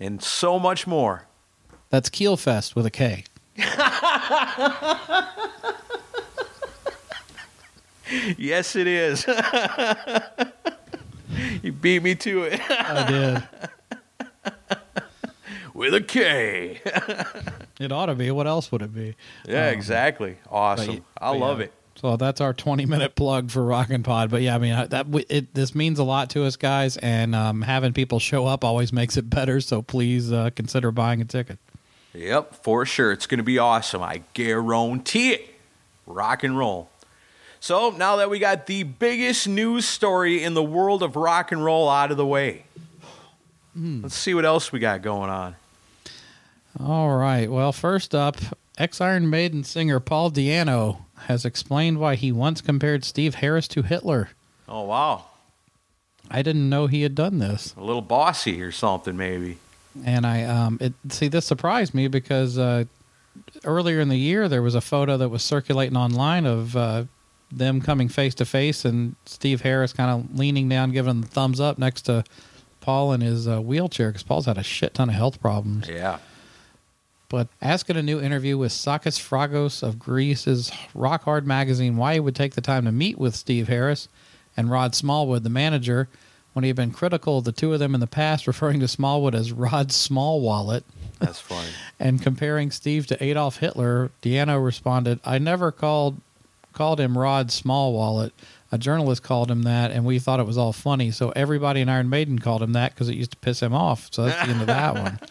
And 0.00 0.22
so 0.22 0.58
much 0.58 0.86
more. 0.86 1.26
That's 1.90 2.08
Keelfest 2.08 2.74
with 2.74 2.86
a 2.86 2.90
K. 2.90 3.24
Yes, 8.36 8.76
it 8.76 8.86
is. 8.86 9.26
you 11.62 11.72
beat 11.72 12.02
me 12.02 12.14
to 12.16 12.42
it 12.44 12.60
I 12.70 13.06
did. 14.44 14.52
with 15.74 15.94
a 15.94 16.00
K. 16.00 16.80
it 17.80 17.92
ought 17.92 18.06
to 18.06 18.14
be. 18.14 18.30
What 18.30 18.46
else 18.46 18.70
would 18.72 18.82
it 18.82 18.94
be? 18.94 19.14
Yeah, 19.46 19.68
Um, 19.68 19.74
exactly. 19.74 20.36
Awesome. 20.50 20.96
But- 20.96 21.24
I 21.24 21.32
but 21.32 21.38
love 21.38 21.58
yeah. 21.58 21.66
it. 21.66 21.72
So 21.96 22.16
that's 22.16 22.40
our 22.40 22.54
20 22.54 22.86
minute 22.86 23.16
plug 23.16 23.50
for 23.50 23.64
Rockin' 23.64 24.04
Pod. 24.04 24.30
But 24.30 24.42
yeah, 24.42 24.54
I 24.54 24.58
mean, 24.58 24.72
that 24.90 25.06
it, 25.28 25.52
this 25.54 25.74
means 25.74 25.98
a 25.98 26.04
lot 26.04 26.30
to 26.30 26.44
us 26.44 26.54
guys, 26.54 26.96
and 26.96 27.34
um, 27.34 27.62
having 27.62 27.92
people 27.92 28.20
show 28.20 28.46
up 28.46 28.62
always 28.64 28.92
makes 28.92 29.16
it 29.16 29.28
better. 29.28 29.60
So 29.60 29.82
please 29.82 30.30
uh, 30.32 30.50
consider 30.54 30.92
buying 30.92 31.20
a 31.20 31.24
ticket. 31.24 31.58
Yep, 32.14 32.54
for 32.62 32.86
sure. 32.86 33.10
It's 33.10 33.26
going 33.26 33.38
to 33.38 33.44
be 33.44 33.58
awesome. 33.58 34.00
I 34.00 34.22
guarantee 34.32 35.32
it. 35.32 35.54
Rock 36.06 36.44
and 36.44 36.56
roll. 36.56 36.88
So 37.60 37.90
now 37.90 38.16
that 38.16 38.30
we 38.30 38.38
got 38.38 38.66
the 38.66 38.84
biggest 38.84 39.48
news 39.48 39.86
story 39.86 40.42
in 40.42 40.54
the 40.54 40.62
world 40.62 41.02
of 41.02 41.16
rock 41.16 41.50
and 41.52 41.64
roll 41.64 41.88
out 41.88 42.10
of 42.10 42.16
the 42.16 42.26
way, 42.26 42.64
let's 43.74 44.14
see 44.14 44.34
what 44.34 44.44
else 44.44 44.70
we 44.72 44.78
got 44.78 45.02
going 45.02 45.30
on. 45.30 45.56
All 46.78 47.16
right. 47.16 47.50
Well, 47.50 47.72
first 47.72 48.14
up, 48.14 48.36
Ex 48.76 49.00
Iron 49.00 49.28
Maiden 49.28 49.64
singer 49.64 49.98
Paul 49.98 50.30
Dianno 50.30 50.98
has 51.22 51.44
explained 51.44 51.98
why 51.98 52.14
he 52.14 52.30
once 52.30 52.60
compared 52.60 53.04
Steve 53.04 53.36
Harris 53.36 53.66
to 53.68 53.82
Hitler. 53.82 54.30
Oh 54.68 54.82
wow, 54.82 55.24
I 56.30 56.42
didn't 56.42 56.68
know 56.68 56.86
he 56.86 57.02
had 57.02 57.14
done 57.14 57.38
this, 57.38 57.74
a 57.76 57.82
little 57.82 58.02
bossy 58.02 58.62
or 58.62 58.70
something 58.70 59.16
maybe. 59.16 59.58
and 60.04 60.24
I 60.26 60.44
um, 60.44 60.78
it 60.80 60.92
see 61.08 61.26
this 61.26 61.46
surprised 61.46 61.92
me 61.94 62.06
because 62.06 62.56
uh, 62.58 62.84
earlier 63.64 63.98
in 63.98 64.08
the 64.10 64.16
year 64.18 64.48
there 64.48 64.62
was 64.62 64.76
a 64.76 64.80
photo 64.80 65.16
that 65.16 65.30
was 65.30 65.42
circulating 65.42 65.96
online 65.96 66.46
of 66.46 66.76
uh, 66.76 67.04
them 67.50 67.80
coming 67.80 68.08
face 68.08 68.34
to 68.36 68.44
face, 68.44 68.84
and 68.84 69.16
Steve 69.24 69.62
Harris 69.62 69.92
kind 69.92 70.10
of 70.10 70.38
leaning 70.38 70.68
down, 70.68 70.92
giving 70.92 71.20
the 71.20 71.26
thumbs 71.26 71.60
up 71.60 71.78
next 71.78 72.02
to 72.02 72.24
Paul 72.80 73.12
in 73.12 73.20
his 73.20 73.48
uh, 73.48 73.60
wheelchair 73.60 74.10
because 74.10 74.22
Paul's 74.22 74.46
had 74.46 74.58
a 74.58 74.62
shit 74.62 74.94
ton 74.94 75.08
of 75.08 75.14
health 75.14 75.40
problems. 75.40 75.88
Yeah. 75.88 76.18
But 77.28 77.48
asked 77.60 77.90
in 77.90 77.96
a 77.96 78.02
new 78.02 78.20
interview 78.20 78.56
with 78.56 78.72
Sakis 78.72 79.18
Fragos 79.18 79.82
of 79.82 79.98
Greece's 79.98 80.72
Rock 80.94 81.24
Hard 81.24 81.46
magazine 81.46 81.96
why 81.98 82.14
he 82.14 82.20
would 82.20 82.34
take 82.34 82.54
the 82.54 82.62
time 82.62 82.86
to 82.86 82.92
meet 82.92 83.18
with 83.18 83.34
Steve 83.34 83.68
Harris 83.68 84.08
and 84.56 84.70
Rod 84.70 84.94
Smallwood, 84.94 85.44
the 85.44 85.50
manager, 85.50 86.08
when 86.54 86.64
he 86.64 86.68
had 86.68 86.76
been 86.76 86.90
critical 86.90 87.38
of 87.38 87.44
the 87.44 87.52
two 87.52 87.72
of 87.72 87.78
them 87.78 87.94
in 87.94 88.00
the 88.00 88.06
past, 88.06 88.46
referring 88.46 88.80
to 88.80 88.88
Smallwood 88.88 89.34
as 89.34 89.52
Rod 89.52 89.92
Small 89.92 90.40
Wallet 90.40 90.84
That's 91.18 91.40
funny. 91.40 91.68
and 92.00 92.22
comparing 92.22 92.70
Steve 92.70 93.06
to 93.08 93.22
Adolf 93.22 93.58
Hitler, 93.58 94.10
Dianno 94.22 94.64
responded, 94.64 95.20
"I 95.24 95.38
never 95.38 95.70
called 95.70 96.20
called 96.78 97.00
him 97.00 97.18
Rod 97.18 97.50
Small 97.50 97.92
Wallet. 97.92 98.32
A 98.70 98.78
journalist 98.78 99.22
called 99.22 99.50
him 99.50 99.62
that, 99.62 99.90
and 99.90 100.04
we 100.04 100.18
thought 100.18 100.40
it 100.40 100.46
was 100.46 100.58
all 100.58 100.72
funny. 100.72 101.10
So 101.10 101.30
everybody 101.30 101.80
in 101.80 101.88
Iron 101.88 102.08
Maiden 102.08 102.38
called 102.38 102.62
him 102.62 102.72
that 102.74 102.94
because 102.94 103.08
it 103.08 103.16
used 103.16 103.32
to 103.32 103.36
piss 103.38 103.60
him 103.60 103.74
off. 103.74 104.08
So 104.12 104.24
that's 104.24 104.46
the 104.46 104.52
end 104.52 104.60
of 104.60 104.66
that 104.68 104.94
one." 104.94 105.18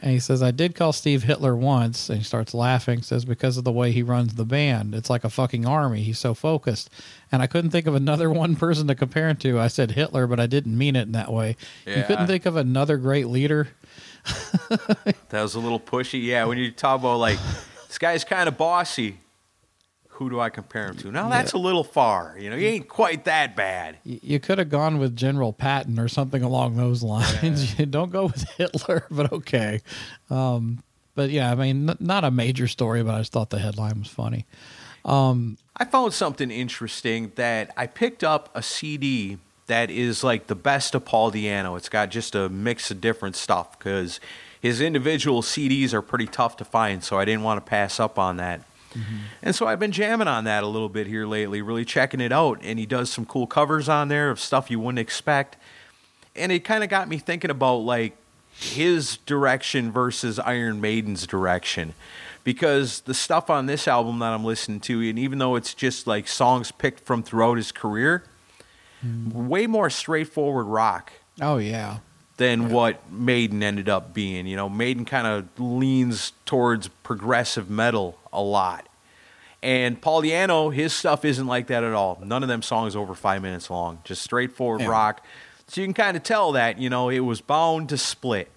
And 0.00 0.12
he 0.12 0.20
says, 0.20 0.44
I 0.44 0.52
did 0.52 0.76
call 0.76 0.92
Steve 0.92 1.24
Hitler 1.24 1.56
once. 1.56 2.08
And 2.08 2.18
he 2.18 2.24
starts 2.24 2.54
laughing, 2.54 3.02
says, 3.02 3.24
because 3.24 3.56
of 3.56 3.64
the 3.64 3.72
way 3.72 3.90
he 3.90 4.04
runs 4.04 4.34
the 4.34 4.44
band. 4.44 4.94
It's 4.94 5.10
like 5.10 5.24
a 5.24 5.28
fucking 5.28 5.66
army. 5.66 6.02
He's 6.02 6.20
so 6.20 6.34
focused. 6.34 6.88
And 7.32 7.42
I 7.42 7.48
couldn't 7.48 7.70
think 7.70 7.88
of 7.88 7.96
another 7.96 8.30
one 8.44 8.54
person 8.54 8.86
to 8.86 8.94
compare 8.94 9.28
him 9.28 9.36
to. 9.38 9.58
I 9.58 9.66
said 9.66 9.92
Hitler, 9.92 10.28
but 10.28 10.38
I 10.38 10.46
didn't 10.46 10.78
mean 10.78 10.94
it 10.94 11.02
in 11.02 11.12
that 11.12 11.32
way. 11.32 11.56
You 11.84 12.04
couldn't 12.04 12.28
think 12.28 12.46
of 12.46 12.54
another 12.54 12.96
great 12.96 13.26
leader. 13.26 13.70
That 15.30 15.42
was 15.42 15.56
a 15.56 15.60
little 15.60 15.80
pushy. 15.80 16.22
Yeah, 16.22 16.44
when 16.44 16.58
you 16.58 16.70
talk 16.70 17.00
about 17.00 17.16
like 17.16 17.38
this 17.88 17.98
guy's 17.98 18.22
kind 18.22 18.48
of 18.48 18.56
bossy, 18.56 19.18
who 20.18 20.30
do 20.30 20.40
I 20.40 20.50
compare 20.50 20.86
him 20.88 20.96
to? 20.98 21.12
Now 21.12 21.28
that's 21.28 21.52
a 21.52 21.58
little 21.58 21.84
far. 21.84 22.36
You 22.38 22.50
know, 22.50 22.56
he 22.56 22.66
ain't 22.66 22.88
quite 22.88 23.24
that 23.24 23.54
bad. 23.56 23.98
You 24.04 24.40
could 24.40 24.58
have 24.58 24.68
gone 24.68 24.98
with 24.98 25.16
General 25.16 25.52
Patton 25.52 25.98
or 25.98 26.08
something 26.08 26.42
along 26.42 26.76
those 26.76 27.02
lines. 27.02 27.74
Don't 27.90 28.10
go 28.10 28.26
with 28.26 28.48
Hitler, 28.56 29.06
but 29.10 29.32
okay. 29.32 29.80
Um, 30.30 30.82
but 31.14 31.30
yeah, 31.30 31.52
I 31.52 31.54
mean, 31.54 31.90
n- 31.90 31.96
not 32.00 32.24
a 32.24 32.30
major 32.30 32.66
story, 32.66 33.02
but 33.02 33.14
I 33.14 33.18
just 33.18 33.32
thought 33.32 33.50
the 33.50 33.60
headline 33.60 34.00
was 34.00 34.08
funny. 34.08 34.46
I 35.76 35.84
found 35.84 36.12
something 36.12 36.50
interesting 36.50 37.32
that 37.36 37.72
I 37.76 37.86
picked 37.86 38.24
up 38.24 38.50
a 38.54 38.62
CD 38.62 39.38
that 39.68 39.90
is 39.90 40.24
like 40.24 40.48
the 40.48 40.54
best 40.54 40.94
of 40.94 41.04
Paul 41.04 41.30
Dianno. 41.30 41.76
It's 41.76 41.88
got 41.88 42.10
just 42.10 42.34
a 42.34 42.48
mix 42.48 42.90
of 42.90 43.00
different 43.00 43.36
stuff 43.36 43.78
because 43.78 44.18
his 44.60 44.80
individual 44.80 45.42
CDs 45.42 45.92
are 45.92 46.02
pretty 46.02 46.26
tough 46.26 46.56
to 46.56 46.64
find, 46.64 47.04
so 47.04 47.18
I 47.18 47.24
didn't 47.24 47.42
want 47.42 47.64
to 47.64 47.68
pass 47.68 48.00
up 48.00 48.18
on 48.18 48.38
that. 48.38 48.62
Mm-hmm. 48.94 49.16
And 49.42 49.54
so 49.54 49.66
I've 49.66 49.78
been 49.78 49.92
jamming 49.92 50.28
on 50.28 50.44
that 50.44 50.62
a 50.62 50.66
little 50.66 50.88
bit 50.88 51.06
here 51.06 51.26
lately, 51.26 51.62
really 51.62 51.84
checking 51.84 52.20
it 52.20 52.32
out. 52.32 52.58
And 52.62 52.78
he 52.78 52.86
does 52.86 53.10
some 53.10 53.26
cool 53.26 53.46
covers 53.46 53.88
on 53.88 54.08
there 54.08 54.30
of 54.30 54.40
stuff 54.40 54.70
you 54.70 54.80
wouldn't 54.80 54.98
expect. 54.98 55.56
And 56.34 56.52
it 56.52 56.64
kind 56.64 56.84
of 56.84 56.90
got 56.90 57.08
me 57.08 57.18
thinking 57.18 57.50
about 57.50 57.78
like 57.78 58.16
his 58.52 59.18
direction 59.18 59.92
versus 59.92 60.38
Iron 60.38 60.80
Maiden's 60.80 61.26
direction. 61.26 61.94
Because 62.44 63.00
the 63.00 63.14
stuff 63.14 63.50
on 63.50 63.66
this 63.66 63.86
album 63.86 64.20
that 64.20 64.32
I'm 64.32 64.44
listening 64.44 64.80
to, 64.80 65.06
and 65.08 65.18
even 65.18 65.38
though 65.38 65.56
it's 65.56 65.74
just 65.74 66.06
like 66.06 66.26
songs 66.26 66.70
picked 66.72 67.00
from 67.00 67.22
throughout 67.22 67.58
his 67.58 67.72
career, 67.72 68.24
mm-hmm. 69.04 69.48
way 69.48 69.66
more 69.66 69.90
straightforward 69.90 70.66
rock 70.66 71.12
Oh, 71.40 71.58
yeah. 71.58 71.98
Than 72.38 72.70
what 72.70 73.10
Maiden 73.12 73.62
ended 73.62 73.88
up 73.88 74.14
being. 74.14 74.46
You 74.46 74.56
know, 74.56 74.68
Maiden 74.68 75.04
kind 75.04 75.26
of 75.26 75.46
leans 75.60 76.32
towards 76.46 76.88
progressive 77.02 77.68
metal 77.68 78.18
a 78.32 78.40
lot. 78.40 78.86
And 79.60 80.00
Paul 80.00 80.22
Dianno, 80.22 80.72
his 80.72 80.92
stuff 80.92 81.24
isn't 81.24 81.46
like 81.48 81.66
that 81.66 81.82
at 81.82 81.92
all. 81.92 82.18
None 82.24 82.42
of 82.44 82.48
them 82.48 82.62
songs 82.62 82.94
over 82.94 83.14
five 83.14 83.42
minutes 83.42 83.68
long, 83.70 83.98
just 84.04 84.22
straightforward 84.22 84.82
Yeah. 84.82 84.86
rock. 84.88 85.24
So 85.66 85.80
you 85.80 85.86
can 85.88 85.94
kind 85.94 86.16
of 86.16 86.22
tell 86.22 86.52
that, 86.52 86.78
you 86.78 86.88
know, 86.88 87.08
it 87.08 87.18
was 87.20 87.40
bound 87.40 87.88
to 87.88 87.98
split, 87.98 88.48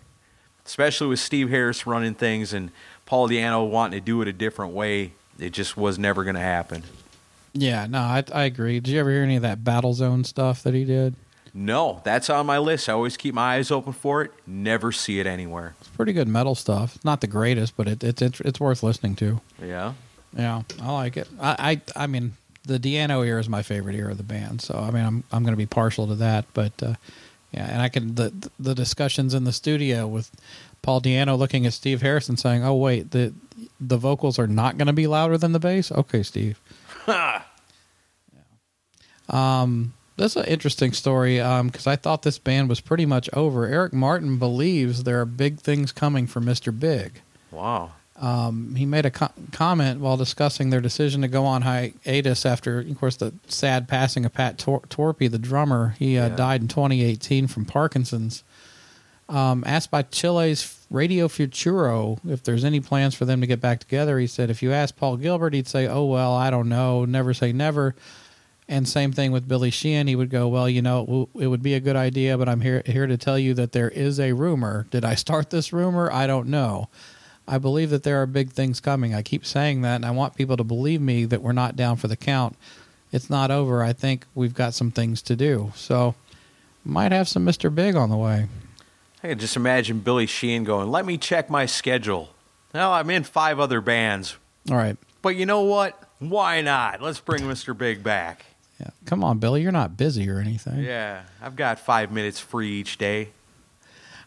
especially 0.66 1.08
with 1.08 1.20
Steve 1.20 1.50
Harris 1.50 1.88
running 1.88 2.14
things 2.14 2.54
and 2.54 2.70
Paul 3.08 3.28
Dianno 3.30 3.68
wanting 3.68 4.00
to 4.00 4.06
do 4.06 4.22
it 4.22 4.28
a 4.28 4.34
different 4.34 4.74
way. 4.74 5.14
It 5.40 5.54
just 5.54 5.76
was 5.76 5.98
never 5.98 6.24
going 6.24 6.36
to 6.36 6.40
happen. 6.40 6.84
Yeah, 7.54 7.88
no, 7.90 8.00
I, 8.00 8.24
I 8.32 8.44
agree. 8.44 8.80
Did 8.80 8.92
you 8.92 9.00
ever 9.00 9.10
hear 9.10 9.24
any 9.24 9.36
of 9.38 9.42
that 9.42 9.64
Battle 9.64 9.94
Zone 9.96 10.24
stuff 10.24 10.62
that 10.64 10.76
he 10.76 10.86
did? 10.86 11.16
No, 11.54 12.02
that's 12.04 12.30
on 12.30 12.46
my 12.46 12.58
list. 12.58 12.88
I 12.88 12.94
always 12.94 13.18
keep 13.18 13.34
my 13.36 13.56
eyes 13.56 13.72
open 13.72 13.94
for 13.94 14.22
it. 14.22 14.32
Never 14.48 14.92
see 14.92 15.20
it 15.20 15.28
anywhere. 15.28 15.76
It's 15.82 15.90
pretty 15.90 16.14
good 16.14 16.28
metal 16.28 16.56
stuff. 16.56 16.98
Not 17.04 17.22
the 17.22 17.28
greatest, 17.28 17.76
but 17.76 17.88
it, 17.88 18.04
it, 18.04 18.22
it's 18.22 18.40
it's 18.42 18.60
worth 18.60 18.84
listening 18.84 19.16
to. 19.18 19.42
Yeah. 19.62 19.94
Yeah, 20.36 20.62
I 20.82 20.92
like 20.94 21.18
it. 21.18 21.28
I, 21.42 21.82
I, 21.96 22.04
I 22.04 22.08
mean, 22.08 22.34
the 22.64 22.80
Dianno 22.80 23.26
era 23.28 23.40
is 23.40 23.50
my 23.50 23.64
favorite 23.64 23.96
era 23.98 24.12
of 24.12 24.18
the 24.18 24.24
band. 24.24 24.62
So 24.62 24.76
I 24.76 24.92
mean, 24.92 25.04
I'm 25.06 25.24
I'm 25.32 25.44
going 25.44 25.54
to 25.54 25.58
be 25.58 25.66
partial 25.66 26.08
to 26.08 26.16
that. 26.16 26.46
But 26.54 26.72
uh, 26.82 26.94
yeah, 27.52 27.68
and 27.70 27.82
I 27.82 27.90
can 27.90 28.16
the 28.16 28.32
the 28.58 28.74
discussions 28.74 29.34
in 29.34 29.44
the 29.44 29.52
studio 29.52 30.08
with 30.08 30.32
Paul 30.82 31.02
Dianno 31.02 31.38
looking 31.38 31.66
at 31.66 31.74
Steve 31.74 32.02
Harrison 32.02 32.38
saying, 32.38 32.64
"Oh 32.64 32.76
wait, 32.76 33.12
the 33.12 33.34
the 33.80 33.98
vocals 33.98 34.40
are 34.40 34.48
not 34.48 34.78
going 34.78 34.88
to 34.88 34.94
be 34.94 35.06
louder 35.08 35.38
than 35.38 35.52
the 35.52 35.60
bass." 35.60 35.92
Okay, 35.92 36.24
Steve. 36.24 36.60
Um, 39.30 39.94
that's 40.18 40.36
an 40.36 40.46
interesting 40.46 40.94
story 40.94 41.38
because 41.38 41.88
I 41.88 41.96
thought 41.96 42.22
this 42.24 42.38
band 42.38 42.70
was 42.70 42.80
pretty 42.82 43.06
much 43.06 43.30
over. 43.34 43.66
Eric 43.66 43.94
Martin 43.94 44.38
believes 44.38 45.04
there 45.04 45.20
are 45.22 45.26
big 45.26 45.60
things 45.60 45.92
coming 45.92 46.28
for 46.28 46.40
Mr. 46.42 46.78
Big. 46.78 47.22
Wow. 47.52 47.92
Um, 48.20 48.76
he 48.76 48.86
made 48.86 49.06
a 49.08 49.10
co- 49.12 49.32
comment 49.52 50.00
while 50.00 50.16
discussing 50.16 50.70
their 50.70 50.82
decision 50.82 51.22
to 51.22 51.28
go 51.28 51.44
on 51.46 51.64
hiatus 51.64 52.46
after, 52.46 52.80
of 52.82 53.00
course, 53.00 53.16
the 53.16 53.34
sad 53.48 53.88
passing 53.88 54.26
of 54.26 54.34
Pat 54.34 54.60
Tor- 54.60 54.82
Torpey, 54.90 55.32
the 55.32 55.40
drummer. 55.40 55.96
He 55.98 56.20
uh, 56.20 56.28
Yeah. 56.30 56.36
died 56.36 56.62
in 56.62 56.68
2018 56.68 57.48
from 57.48 57.66
Parkinson's. 57.66 58.44
Um, 59.28 59.64
asked 59.66 59.90
by 59.90 60.04
Chile's 60.04 60.78
Radio 60.92 61.28
Futuro 61.30 62.20
if 62.28 62.44
there's 62.44 62.66
any 62.66 62.80
plans 62.82 63.16
for 63.16 63.24
them 63.26 63.40
to 63.42 63.48
get 63.48 63.62
back 63.62 63.80
together, 63.80 64.20
he 64.20 64.28
said, 64.28 64.50
if 64.52 64.62
you 64.62 64.72
ask 64.74 64.96
Paul 64.98 65.16
Gilbert, 65.18 65.54
he'd 65.54 65.68
say, 65.70 65.88
oh, 65.88 66.04
well, 66.06 66.34
I 66.34 66.50
don't 66.52 66.68
know. 66.70 67.06
Never 67.06 67.34
say 67.34 67.54
never. 67.54 67.96
And 68.72 68.88
same 68.88 69.12
thing 69.12 69.34
with 69.34 69.50
Billy 69.50 69.70
Sheehan. 69.70 70.08
He 70.08 70.16
would 70.16 70.30
go, 70.30 70.48
well, 70.48 70.70
you 70.70 70.82
know, 70.82 71.02
it 71.02 71.06
w- 71.08 71.28
it 71.40 71.48
would 71.48 71.62
be 71.62 71.74
a 71.74 71.82
good 71.82 71.98
idea, 71.98 72.38
but 72.38 72.48
I'm 72.48 72.62
here 72.62 72.82
here 72.86 73.06
to 73.06 73.18
tell 73.18 73.38
you 73.38 73.54
that 73.56 73.74
there 73.74 73.90
is 73.90 74.18
a 74.18 74.32
rumor. 74.32 74.88
Did 74.92 75.04
I 75.04 75.14
start 75.16 75.50
this 75.50 75.74
rumor? 75.74 76.10
I 76.10 76.26
don't 76.26 76.48
know. 76.48 76.88
I 77.46 77.58
believe 77.58 77.90
that 77.90 78.04
there 78.04 78.22
are 78.22 78.26
big 78.26 78.52
things 78.52 78.80
coming. 78.80 79.14
I 79.14 79.24
keep 79.24 79.46
saying 79.46 79.82
that, 79.82 79.96
and 79.98 80.06
I 80.06 80.12
want 80.12 80.36
people 80.38 80.56
to 80.56 80.64
believe 80.64 81.02
me 81.02 81.26
that 81.26 81.42
we're 81.42 81.52
not 81.52 81.76
down 81.76 81.98
for 81.98 82.08
the 82.08 82.16
count. 82.16 82.56
It's 83.12 83.30
not 83.30 83.52
over. 83.52 83.84
I 83.84 83.92
think 83.92 84.26
we've 84.36 84.54
got 84.54 84.74
some 84.74 84.90
things 84.90 85.22
to 85.24 85.36
do. 85.36 85.74
So, 85.76 86.16
might 86.86 87.12
have 87.12 87.28
some 87.28 87.46
Mr. 87.46 87.74
Big 87.76 87.98
on 87.98 88.10
the 88.10 88.16
way. 88.16 88.48
I 89.22 89.28
can 89.28 89.38
just 89.40 89.58
imagine 89.58 90.00
Billy 90.00 90.26
Sheehan 90.28 90.64
going, 90.64 90.90
"Let 90.90 91.06
me 91.06 91.18
check 91.18 91.50
my 91.50 91.66
schedule." 91.66 92.30
Well, 92.74 92.94
I'm 92.94 93.10
in 93.10 93.24
five 93.26 93.60
other 93.60 93.82
bands, 93.82 94.38
All 94.70 94.78
right. 94.78 94.96
but 95.22 95.36
you 95.36 95.46
know 95.46 95.60
what? 95.60 96.02
Why 96.20 96.62
not? 96.62 97.02
Let's 97.02 97.20
bring 97.20 97.42
Mr. 97.42 97.78
Big 97.78 98.02
back. 98.02 98.46
Yeah. 98.82 98.90
Come 99.06 99.24
on, 99.24 99.38
Billy. 99.38 99.62
You're 99.62 99.72
not 99.72 99.96
busy 99.96 100.28
or 100.28 100.40
anything. 100.40 100.80
Yeah, 100.80 101.22
I've 101.40 101.56
got 101.56 101.80
five 101.80 102.12
minutes 102.12 102.40
free 102.40 102.72
each 102.72 102.98
day. 102.98 103.30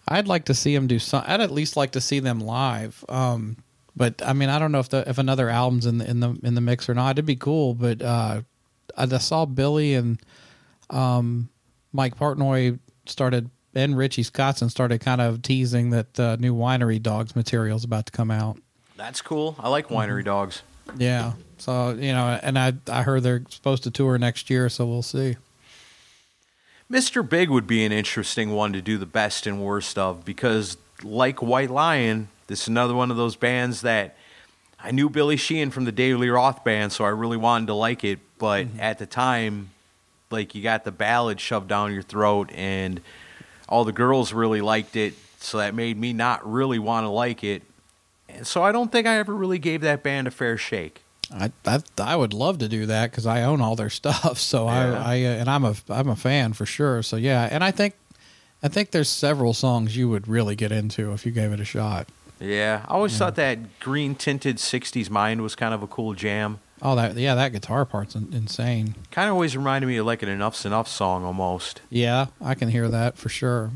I'd 0.06 0.28
like 0.28 0.44
to 0.44 0.54
see 0.54 0.74
them 0.74 0.86
do 0.86 1.00
some. 1.00 1.24
I'd 1.26 1.40
at 1.40 1.50
least 1.50 1.76
like 1.76 1.92
to 1.92 2.00
see 2.00 2.20
them 2.20 2.38
live. 2.38 3.04
Um, 3.08 3.56
but 3.96 4.22
I 4.24 4.32
mean, 4.32 4.50
I 4.50 4.60
don't 4.60 4.70
know 4.70 4.78
if 4.78 4.90
the 4.90 5.08
if 5.08 5.18
another 5.18 5.50
album's 5.50 5.86
in 5.86 5.98
the 5.98 6.08
in 6.08 6.20
the 6.20 6.38
in 6.44 6.54
the 6.54 6.60
mix 6.60 6.88
or 6.88 6.94
not. 6.94 7.12
It'd 7.12 7.26
be 7.26 7.34
cool. 7.36 7.74
But 7.74 8.00
uh, 8.00 8.42
I 8.96 9.06
just 9.06 9.26
saw 9.26 9.44
Billy 9.44 9.94
and 9.94 10.20
um, 10.90 11.48
Mike 11.92 12.16
Portnoy 12.16 12.78
started 13.06 13.50
and 13.74 13.96
Richie 13.96 14.22
Kotzen 14.22 14.70
started 14.70 15.00
kind 15.00 15.20
of 15.20 15.42
teasing 15.42 15.90
that 15.90 16.20
uh, 16.20 16.36
new 16.38 16.54
Winery 16.54 17.02
Dogs 17.02 17.34
material 17.34 17.76
is 17.76 17.82
about 17.82 18.06
to 18.06 18.12
come 18.12 18.30
out. 18.30 18.58
That's 18.96 19.20
cool. 19.20 19.56
I 19.58 19.68
like 19.68 19.88
winery 19.88 20.24
dogs. 20.24 20.62
Yeah. 20.96 21.32
So 21.58 21.90
you 21.90 22.12
know, 22.12 22.38
and 22.42 22.58
I 22.58 22.74
I 22.88 23.02
heard 23.02 23.22
they're 23.22 23.42
supposed 23.48 23.84
to 23.84 23.90
tour 23.90 24.18
next 24.18 24.50
year, 24.50 24.68
so 24.68 24.86
we'll 24.86 25.02
see. 25.02 25.36
Mr. 26.90 27.26
Big 27.28 27.48
would 27.48 27.66
be 27.66 27.84
an 27.84 27.92
interesting 27.92 28.50
one 28.52 28.72
to 28.72 28.82
do 28.82 28.98
the 28.98 29.06
best 29.06 29.46
and 29.46 29.62
worst 29.62 29.96
of 29.98 30.24
because, 30.24 30.76
like 31.02 31.40
White 31.40 31.70
Lion, 31.70 32.28
this 32.46 32.62
is 32.62 32.68
another 32.68 32.94
one 32.94 33.10
of 33.10 33.16
those 33.16 33.36
bands 33.36 33.80
that 33.80 34.16
I 34.78 34.90
knew 34.90 35.08
Billy 35.08 35.38
Sheehan 35.38 35.70
from 35.70 35.86
the 35.86 35.92
Dave 35.92 36.18
Lee 36.18 36.28
Roth 36.28 36.62
band, 36.62 36.92
so 36.92 37.04
I 37.04 37.08
really 37.08 37.38
wanted 37.38 37.68
to 37.68 37.74
like 37.74 38.04
it. 38.04 38.18
But 38.38 38.66
mm-hmm. 38.66 38.80
at 38.80 38.98
the 38.98 39.06
time, 39.06 39.70
like 40.30 40.54
you 40.54 40.62
got 40.62 40.84
the 40.84 40.92
ballad 40.92 41.40
shoved 41.40 41.68
down 41.68 41.92
your 41.94 42.02
throat, 42.02 42.50
and 42.52 43.00
all 43.66 43.84
the 43.84 43.92
girls 43.92 44.34
really 44.34 44.60
liked 44.60 44.94
it, 44.94 45.14
so 45.38 45.58
that 45.58 45.74
made 45.74 45.96
me 45.96 46.12
not 46.12 46.48
really 46.50 46.78
want 46.78 47.04
to 47.04 47.08
like 47.08 47.42
it. 47.42 47.62
So 48.42 48.62
I 48.62 48.72
don't 48.72 48.90
think 48.90 49.06
I 49.06 49.16
ever 49.18 49.34
really 49.34 49.58
gave 49.58 49.80
that 49.82 50.02
band 50.02 50.26
a 50.26 50.30
fair 50.30 50.56
shake. 50.56 51.02
I 51.32 51.52
I, 51.66 51.80
I 51.98 52.16
would 52.16 52.32
love 52.34 52.58
to 52.58 52.68
do 52.68 52.86
that 52.86 53.10
because 53.10 53.26
I 53.26 53.42
own 53.42 53.60
all 53.60 53.76
their 53.76 53.90
stuff. 54.00 54.38
So 54.38 54.66
Yeah. 54.66 55.02
I, 55.04 55.14
I 55.14 55.22
uh, 55.24 55.28
and 55.40 55.48
I'm 55.50 55.64
a 55.64 55.74
I'm 55.88 56.08
a 56.08 56.16
fan 56.16 56.52
for 56.52 56.66
sure. 56.66 57.02
So 57.02 57.16
yeah, 57.16 57.48
and 57.50 57.62
I 57.64 57.70
think 57.70 57.94
I 58.62 58.68
think 58.68 58.90
there's 58.90 59.08
several 59.08 59.52
songs 59.54 59.96
you 59.96 60.08
would 60.08 60.26
really 60.26 60.56
get 60.56 60.72
into 60.72 61.12
if 61.12 61.26
you 61.26 61.32
gave 61.32 61.52
it 61.52 61.60
a 61.60 61.64
shot. 61.64 62.08
Yeah, 62.40 62.84
I 62.88 62.94
always 62.94 63.16
thought 63.16 63.36
that 63.36 63.78
green 63.80 64.14
tinted 64.16 64.56
60s 64.56 65.08
mind 65.08 65.40
was 65.40 65.54
kind 65.54 65.72
of 65.72 65.82
a 65.82 65.86
cool 65.86 66.14
jam. 66.14 66.58
Oh, 66.82 66.96
that 66.96 67.16
yeah, 67.16 67.34
that 67.34 67.52
guitar 67.52 67.84
part's 67.84 68.14
insane. 68.14 68.96
Kind 69.10 69.28
of 69.28 69.34
always 69.34 69.56
reminded 69.56 69.86
me 69.86 69.96
of 69.96 70.04
like 70.06 70.22
an 70.22 70.28
Enough's 70.28 70.66
Enough 70.66 70.88
song 70.88 71.24
almost. 71.24 71.80
Yeah, 71.90 72.26
I 72.42 72.54
can 72.54 72.68
hear 72.68 72.88
that 72.88 73.16
for 73.16 73.28
sure. 73.28 73.70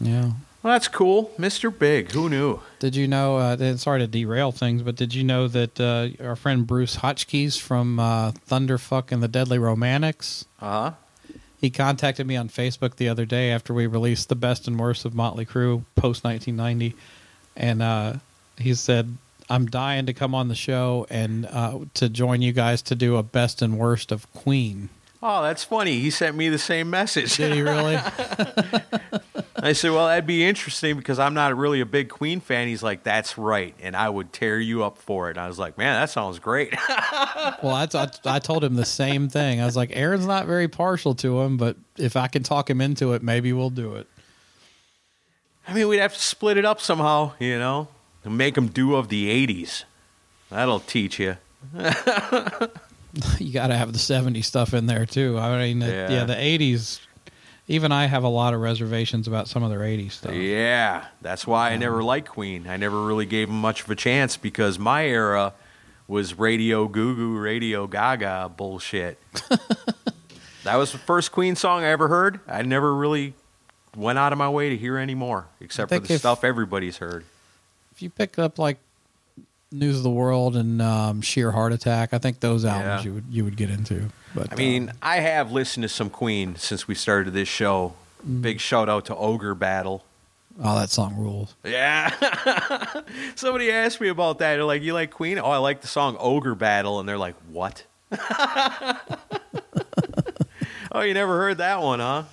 Yeah. 0.00 0.32
Well, 0.66 0.74
that's 0.74 0.88
cool. 0.88 1.30
Mr. 1.38 1.70
Big, 1.78 2.10
who 2.10 2.28
knew? 2.28 2.58
Did 2.80 2.96
you 2.96 3.06
know? 3.06 3.36
Uh, 3.36 3.76
sorry 3.76 4.00
to 4.00 4.08
derail 4.08 4.50
things, 4.50 4.82
but 4.82 4.96
did 4.96 5.14
you 5.14 5.22
know 5.22 5.46
that 5.46 5.80
uh, 5.80 6.08
our 6.20 6.34
friend 6.34 6.66
Bruce 6.66 6.96
Hotchkiss 6.96 7.56
from 7.56 8.00
uh, 8.00 8.32
Thunderfuck 8.32 9.12
and 9.12 9.22
the 9.22 9.28
Deadly 9.28 9.60
Romantics? 9.60 10.44
Uh 10.60 10.90
huh. 10.90 11.38
He 11.60 11.70
contacted 11.70 12.26
me 12.26 12.34
on 12.34 12.48
Facebook 12.48 12.96
the 12.96 13.08
other 13.08 13.24
day 13.24 13.52
after 13.52 13.72
we 13.72 13.86
released 13.86 14.28
the 14.28 14.34
best 14.34 14.66
and 14.66 14.76
worst 14.76 15.04
of 15.04 15.14
Motley 15.14 15.46
Crue 15.46 15.84
post 15.94 16.24
1990, 16.24 16.96
and 17.56 17.80
uh, 17.80 18.14
he 18.58 18.74
said, 18.74 19.16
"I'm 19.48 19.66
dying 19.66 20.06
to 20.06 20.12
come 20.12 20.34
on 20.34 20.48
the 20.48 20.56
show 20.56 21.06
and 21.08 21.46
uh, 21.46 21.78
to 21.94 22.08
join 22.08 22.42
you 22.42 22.52
guys 22.52 22.82
to 22.82 22.96
do 22.96 23.14
a 23.14 23.22
best 23.22 23.62
and 23.62 23.78
worst 23.78 24.10
of 24.10 24.28
Queen." 24.32 24.88
Oh, 25.28 25.42
that's 25.42 25.64
funny. 25.64 25.98
He 25.98 26.10
sent 26.10 26.36
me 26.36 26.50
the 26.50 26.58
same 26.58 26.88
message. 26.88 27.36
Did 27.36 27.52
he 27.52 27.60
really? 27.60 27.96
I 29.56 29.72
said, 29.72 29.90
well, 29.90 30.06
that'd 30.06 30.24
be 30.24 30.44
interesting 30.44 30.96
because 30.96 31.18
I'm 31.18 31.34
not 31.34 31.56
really 31.56 31.80
a 31.80 31.84
big 31.84 32.10
Queen 32.10 32.38
fan. 32.38 32.68
He's 32.68 32.84
like, 32.84 33.02
that's 33.02 33.36
right. 33.36 33.74
And 33.82 33.96
I 33.96 34.08
would 34.08 34.32
tear 34.32 34.60
you 34.60 34.84
up 34.84 34.98
for 34.98 35.26
it. 35.26 35.30
And 35.30 35.40
I 35.40 35.48
was 35.48 35.58
like, 35.58 35.76
man, 35.78 36.00
that 36.00 36.10
sounds 36.10 36.38
great. 36.38 36.72
well, 37.60 37.74
I, 37.74 37.88
I, 37.92 38.08
I 38.24 38.38
told 38.38 38.62
him 38.62 38.76
the 38.76 38.84
same 38.84 39.28
thing. 39.28 39.60
I 39.60 39.64
was 39.64 39.76
like, 39.76 39.90
Aaron's 39.94 40.28
not 40.28 40.46
very 40.46 40.68
partial 40.68 41.16
to 41.16 41.40
him, 41.40 41.56
but 41.56 41.76
if 41.96 42.14
I 42.14 42.28
can 42.28 42.44
talk 42.44 42.70
him 42.70 42.80
into 42.80 43.12
it, 43.12 43.20
maybe 43.20 43.52
we'll 43.52 43.70
do 43.70 43.96
it. 43.96 44.06
I 45.66 45.74
mean, 45.74 45.88
we'd 45.88 45.98
have 45.98 46.14
to 46.14 46.22
split 46.22 46.56
it 46.56 46.64
up 46.64 46.80
somehow, 46.80 47.32
you 47.40 47.58
know, 47.58 47.88
and 48.22 48.38
make 48.38 48.56
him 48.56 48.68
do 48.68 48.94
of 48.94 49.08
the 49.08 49.26
80s. 49.44 49.82
That'll 50.50 50.78
teach 50.78 51.18
you. 51.18 51.38
you 53.38 53.52
got 53.52 53.68
to 53.68 53.76
have 53.76 53.92
the 53.92 53.98
70s 53.98 54.44
stuff 54.44 54.74
in 54.74 54.86
there 54.86 55.06
too. 55.06 55.38
I 55.38 55.58
mean, 55.58 55.80
Yeah. 55.80 56.10
yeah. 56.10 56.24
the 56.24 56.34
80s. 56.34 57.00
Even 57.68 57.90
I 57.90 58.06
have 58.06 58.22
a 58.22 58.28
lot 58.28 58.54
of 58.54 58.60
reservations 58.60 59.26
about 59.26 59.48
some 59.48 59.64
of 59.64 59.70
their 59.70 59.80
80s 59.80 60.12
stuff. 60.12 60.32
Yeah, 60.34 61.06
that's 61.20 61.46
why 61.48 61.72
I 61.72 61.76
never 61.76 62.00
um, 62.00 62.06
liked 62.06 62.28
Queen. 62.28 62.68
I 62.68 62.76
never 62.76 63.04
really 63.04 63.26
gave 63.26 63.48
them 63.48 63.60
much 63.60 63.82
of 63.82 63.90
a 63.90 63.96
chance 63.96 64.36
because 64.36 64.78
my 64.78 65.04
era 65.04 65.52
was 66.06 66.38
Radio 66.38 66.86
Goo 66.86 67.16
Goo, 67.16 67.36
Radio 67.38 67.88
Gaga 67.88 68.52
bullshit. 68.56 69.18
that 70.62 70.76
was 70.76 70.92
the 70.92 70.98
first 70.98 71.32
Queen 71.32 71.56
song 71.56 71.82
I 71.82 71.88
ever 71.88 72.06
heard. 72.06 72.38
I 72.46 72.62
never 72.62 72.94
really 72.94 73.34
went 73.96 74.18
out 74.18 74.30
of 74.32 74.38
my 74.38 74.48
way 74.48 74.68
to 74.70 74.76
hear 74.76 74.96
any 74.96 75.16
more, 75.16 75.46
except 75.60 75.90
for 75.90 75.98
the 75.98 76.14
if- 76.14 76.20
stuff 76.20 76.44
everybody's 76.44 76.98
heard. 76.98 77.24
If 77.92 78.02
you 78.02 78.10
pick 78.10 78.38
up 78.38 78.58
like 78.60 78.78
News 79.78 79.96
of 79.98 80.02
the 80.02 80.10
World 80.10 80.56
and 80.56 80.80
um, 80.82 81.20
Sheer 81.20 81.50
Heart 81.52 81.72
Attack, 81.72 82.12
I 82.14 82.18
think 82.18 82.40
those 82.40 82.64
albums 82.64 83.04
Yeah. 83.04 83.08
you 83.08 83.14
would 83.14 83.24
you 83.30 83.44
would 83.44 83.56
get 83.56 83.70
into. 83.70 84.08
But 84.34 84.52
I 84.52 84.56
mean, 84.56 84.90
um, 84.90 84.96
I 85.02 85.16
have 85.20 85.52
listened 85.52 85.82
to 85.82 85.88
some 85.88 86.10
Queen 86.10 86.56
since 86.56 86.86
we 86.88 86.94
started 86.94 87.32
this 87.32 87.48
show. 87.48 87.94
Mm. 88.26 88.42
Big 88.42 88.60
shout 88.60 88.88
out 88.88 89.04
to 89.06 89.16
Ogre 89.16 89.54
Battle. 89.54 90.04
oh, 90.62 90.78
that 90.78 90.90
song 90.90 91.16
rules. 91.16 91.54
Yeah. 91.64 92.10
Somebody 93.34 93.70
asked 93.70 94.00
me 94.00 94.08
about 94.08 94.38
that. 94.38 94.54
They're 94.54 94.64
like, 94.64 94.82
You 94.82 94.94
like 94.94 95.10
Queen? 95.10 95.38
Oh, 95.38 95.50
I 95.50 95.58
like 95.58 95.80
the 95.82 95.86
song 95.88 96.16
Ogre 96.18 96.54
Battle. 96.54 96.98
And 97.00 97.08
they're 97.08 97.18
like, 97.18 97.34
What? 97.50 97.84
oh, 100.92 101.00
you 101.02 101.14
never 101.14 101.36
heard 101.38 101.58
that 101.58 101.80
one, 101.82 102.00
huh? 102.00 102.24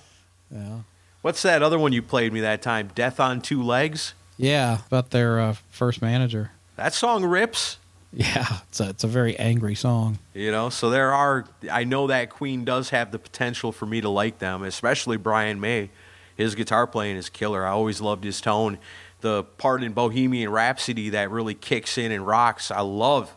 Yeah, 0.50 0.78
What's 1.22 1.42
that 1.42 1.62
other 1.62 1.78
one 1.78 1.92
you 1.92 2.02
played 2.02 2.32
me 2.32 2.40
that 2.40 2.62
time? 2.62 2.90
Death 2.94 3.18
on 3.20 3.40
Two 3.40 3.62
Legs? 3.62 4.14
yeah, 4.36 4.78
about 4.88 5.10
their 5.10 5.40
uh, 5.40 5.54
first 5.70 6.02
manager. 6.02 6.50
That 6.76 6.94
song 6.94 7.24
rips. 7.24 7.78
Yeah, 8.12 8.46
it's 8.68 8.78
a 8.80 8.90
it's 8.90 9.02
a 9.04 9.08
very 9.08 9.36
angry 9.38 9.74
song. 9.74 10.18
You 10.34 10.52
know, 10.52 10.68
so 10.70 10.88
there 10.90 11.12
are. 11.12 11.46
I 11.70 11.82
know 11.84 12.06
that 12.06 12.30
Queen 12.30 12.64
does 12.64 12.90
have 12.90 13.10
the 13.10 13.18
potential 13.18 13.72
for 13.72 13.86
me 13.86 14.00
to 14.00 14.08
like 14.08 14.38
them, 14.38 14.62
especially 14.62 15.16
Brian 15.16 15.60
May. 15.60 15.90
His 16.36 16.54
guitar 16.54 16.86
playing 16.86 17.16
is 17.16 17.28
killer. 17.28 17.64
I 17.66 17.70
always 17.70 18.00
loved 18.00 18.22
his 18.24 18.40
tone. 18.40 18.78
The 19.20 19.42
part 19.44 19.82
in 19.82 19.92
Bohemian 19.92 20.50
Rhapsody 20.50 21.10
that 21.10 21.30
really 21.30 21.54
kicks 21.54 21.96
in 21.98 22.12
and 22.12 22.26
rocks, 22.26 22.70
I 22.70 22.80
love. 22.80 23.34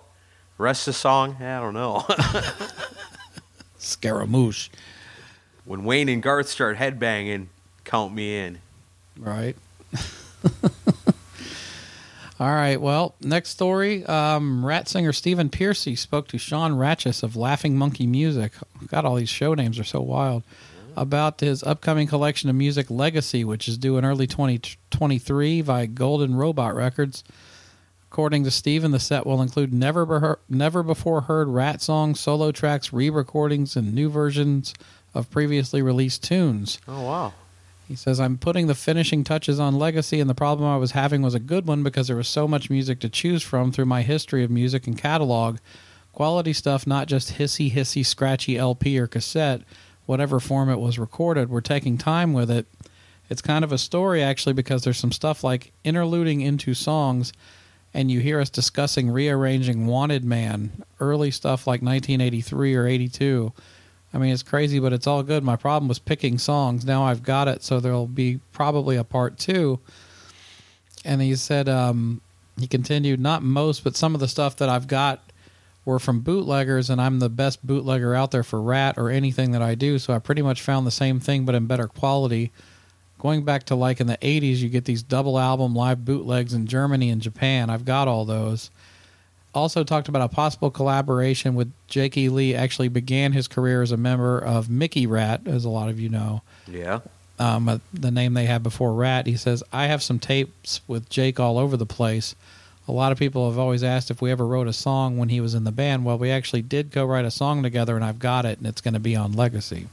The 0.58 0.63
rest 0.63 0.88
of 0.88 0.93
the 0.93 1.00
song, 1.00 1.38
eh, 1.39 1.58
I 1.58 1.60
don't 1.60 1.73
know. 1.73 2.06
Scaramouche, 3.78 4.69
when 5.65 5.84
Wayne 5.84 6.10
and 6.10 6.21
Garth 6.21 6.50
start 6.50 6.78
headbanging, 6.78 7.47
count 7.84 8.13
me 8.13 8.38
in. 8.39 8.60
right? 9.17 9.56
All 12.39 12.47
right. 12.47 12.80
Well, 12.80 13.15
next 13.19 13.50
story. 13.50 14.06
Um, 14.06 14.63
Ratt 14.63 14.88
singer 14.88 15.12
Stephen 15.12 15.50
Pearcy 15.50 15.95
spoke 15.95 16.28
to 16.28 16.38
Sean 16.38 16.73
Ratchis 16.73 17.23
of 17.23 17.36
Laughing 17.36 17.76
Monkey 17.76 18.06
Music. 18.06 18.54
God, 18.88 19.06
all 19.06 19.15
these 19.15 19.30
show 19.30 19.56
names 19.56 19.80
are 19.80 19.84
so 19.84 20.02
wild. 20.02 20.43
About 20.95 21.39
his 21.39 21.63
upcoming 21.63 22.08
collection 22.08 22.50
of 22.50 22.56
music 22.56 22.89
Legacy, 22.91 23.43
which 23.43 23.67
is 23.67 23.78
due 23.78 23.97
in 23.97 24.06
early 24.06 24.28
2023 24.28 25.62
via 25.62 25.88
Golden 25.88 26.36
Robot 26.36 26.76
Records. 26.76 27.23
According 28.12 28.43
to 28.45 28.52
Steven, 28.52 28.91
the 28.91 29.00
set 29.00 29.26
will 29.26 29.41
include 29.41 29.73
never, 29.73 30.39
never 30.50 30.84
before 30.84 31.21
heard 31.21 31.50
Ratt 31.50 31.82
songs, 31.82 32.19
solo 32.19 32.52
tracks, 32.52 32.93
re 32.93 33.10
recordings, 33.10 33.76
and 33.76 33.93
new 33.93 34.10
versions 34.10 34.73
of 35.13 35.30
previously 35.30 35.82
released 35.82 36.23
tunes. 36.23 36.80
Oh 36.88 37.02
wow! 37.02 37.34
He 37.88 37.95
says, 37.95 38.19
I'm 38.19 38.38
putting 38.38 38.67
the 38.67 38.76
finishing 38.76 39.23
touches 39.23 39.62
on 39.62 39.80
Legacy, 39.80 40.19
and 40.19 40.30
the 40.30 40.36
problem 40.36 40.67
I 40.67 40.76
was 40.76 40.91
having 40.91 41.21
was 41.21 41.34
a 41.34 41.39
good 41.39 41.65
one 41.65 41.84
because 41.84 42.08
there 42.08 42.17
was 42.17 42.28
so 42.28 42.45
much 42.45 42.69
music 42.69 43.00
to 43.00 43.10
choose 43.10 43.43
from 43.43 43.71
through 43.71 43.86
my 43.86 44.02
history 44.02 44.43
of 44.43 44.52
music 44.52 44.88
and 44.88 44.97
catalog. 44.97 45.60
Quality 46.12 46.52
stuff, 46.52 46.86
not 46.86 47.08
just 47.08 47.36
hissy, 47.36 47.71
hissy, 47.71 48.06
scratchy 48.06 48.58
LP 48.58 49.00
or 49.00 49.08
cassette, 49.08 49.62
whatever 50.06 50.41
form 50.41 50.69
it 50.69 50.80
was 50.80 51.00
recorded. 51.00 51.50
We're 51.50 51.62
taking 51.62 51.97
time 51.97 52.34
with 52.34 52.52
it. 52.52 52.65
It's 53.30 53.41
kind 53.41 53.63
of 53.63 53.71
a 53.71 53.78
story, 53.78 54.21
actually, 54.21 54.54
because 54.54 54.84
there's 54.84 54.97
some 54.97 55.13
stuff 55.13 55.43
like 55.43 55.71
interluding 55.86 56.41
into 56.41 56.73
songs, 56.73 57.32
and 57.93 58.12
you 58.12 58.19
hear 58.19 58.41
us 58.41 58.50
discussing 58.50 59.10
rearranging 59.10 59.88
Wanted 59.88 60.26
Man, 60.26 60.84
early 61.00 61.32
stuff 61.32 61.67
like 61.67 61.82
1983 61.82 62.76
or 62.76 62.86
82. 62.86 63.54
I 64.13 64.17
mean, 64.17 64.33
it's 64.33 64.43
crazy, 64.43 64.79
but 64.79 64.93
it's 64.93 65.07
all 65.07 65.21
good. 65.21 65.43
My 65.43 65.55
problem 65.55 65.87
was 65.87 65.99
picking 65.99 66.37
songs. 66.37 66.85
Now 66.85 67.03
I've 67.03 67.23
got 67.23 67.47
it, 67.47 67.63
so 67.63 67.79
there'll 67.79 68.07
be 68.07 68.39
probably 68.53 68.95
a 68.95 69.03
part 69.03 69.37
two. 69.37 69.79
And 71.03 71.21
he 71.21 71.35
said, 71.35 71.67
um, 71.69 72.21
he 72.59 72.67
continued, 72.67 73.19
not 73.19 73.43
most, 73.43 73.83
but 73.83 73.95
some 73.95 74.13
of 74.13 74.19
the 74.19 74.27
stuff 74.27 74.55
that 74.57 74.69
I've 74.69 74.87
got 74.87 75.21
were 75.85 75.99
from 75.99 76.21
bootleggers, 76.21 76.89
and 76.89 77.01
I'm 77.01 77.19
the 77.19 77.29
best 77.29 77.65
bootlegger 77.65 78.13
out 78.15 78.31
there 78.31 78.43
for 78.43 78.61
Ratt 78.61 78.97
or 78.97 79.09
anything 79.09 79.51
that 79.51 79.61
I 79.61 79.75
do. 79.75 79.99
So 79.99 80.13
I 80.13 80.19
pretty 80.19 80.41
much 80.41 80.61
found 80.61 80.85
the 80.85 80.91
same 80.91 81.19
thing, 81.19 81.45
but 81.45 81.55
in 81.55 81.65
better 81.65 81.87
quality. 81.87 82.51
Going 83.19 83.45
back 83.45 83.63
to 83.65 83.75
like 83.75 83.99
in 83.99 84.07
the 84.07 84.17
80s, 84.17 84.57
you 84.57 84.69
get 84.69 84.85
these 84.85 85.01
double 85.01 85.39
album 85.39 85.73
live 85.75 86.05
bootlegs 86.05 86.53
in 86.53 86.67
Germany 86.67 87.09
and 87.09 87.21
Japan. 87.21 87.69
I've 87.69 87.85
got 87.85 88.07
all 88.07 88.25
those 88.25 88.69
also 89.57 89.83
talked 89.83 90.07
about 90.07 90.21
a 90.21 90.27
possible 90.33 90.71
collaboration 90.71 91.55
with 91.55 91.71
Jake 91.87 92.15
E. 92.17 92.29
Lee. 92.29 92.55
Actually, 92.55 92.87
began 92.87 93.33
his 93.33 93.47
career 93.47 93.81
as 93.81 93.91
a 93.91 93.97
member 93.97 94.39
of 94.39 94.69
Mickey 94.69 95.05
Ratt, 95.05 95.41
as 95.47 95.65
a 95.65 95.69
lot 95.69 95.89
of 95.89 95.99
you 95.99 96.09
know, 96.09 96.41
Yeah. 96.67 96.99
um, 97.39 97.67
uh, 97.67 97.77
the 97.93 98.11
name 98.11 98.33
they 98.33 98.45
had 98.45 98.63
before 98.63 98.93
Ratt. 98.93 99.27
He 99.27 99.35
says, 99.35 99.63
"I 99.73 99.87
have 99.87 100.01
some 100.01 100.19
tapes 100.19 100.81
with 100.87 101.09
Jake 101.09 101.39
all 101.39 101.57
over 101.57 101.75
the 101.77 101.85
place." 101.85 102.35
A 102.89 102.93
lot 102.93 103.11
of 103.11 103.19
people 103.19 103.49
have 103.49 103.59
always 103.59 103.83
asked 103.83 104.09
if 104.09 104.21
we 104.21 104.31
ever 104.31 104.47
wrote 104.47 104.67
a 104.67 104.71
song 104.73 105.17
when 105.17 105.27
he 105.27 105.41
was 105.41 105.53
in 105.53 105.65
the 105.65 105.73
band. 105.73 106.05
Well, 106.05 106.17
we 106.17 106.31
actually 106.31 106.61
did 106.61 106.89
go 106.89 107.03
write 107.05 107.25
a 107.25 107.31
song 107.31 107.61
together, 107.61 107.97
and 107.97 108.05
I've 108.05 108.19
got 108.19 108.45
it, 108.45 108.59
and 108.59 108.67
it's 108.67 108.79
going 108.79 108.93
to 108.93 108.99
be 108.99 109.13
on 109.13 109.33
Legacy. 109.33 109.87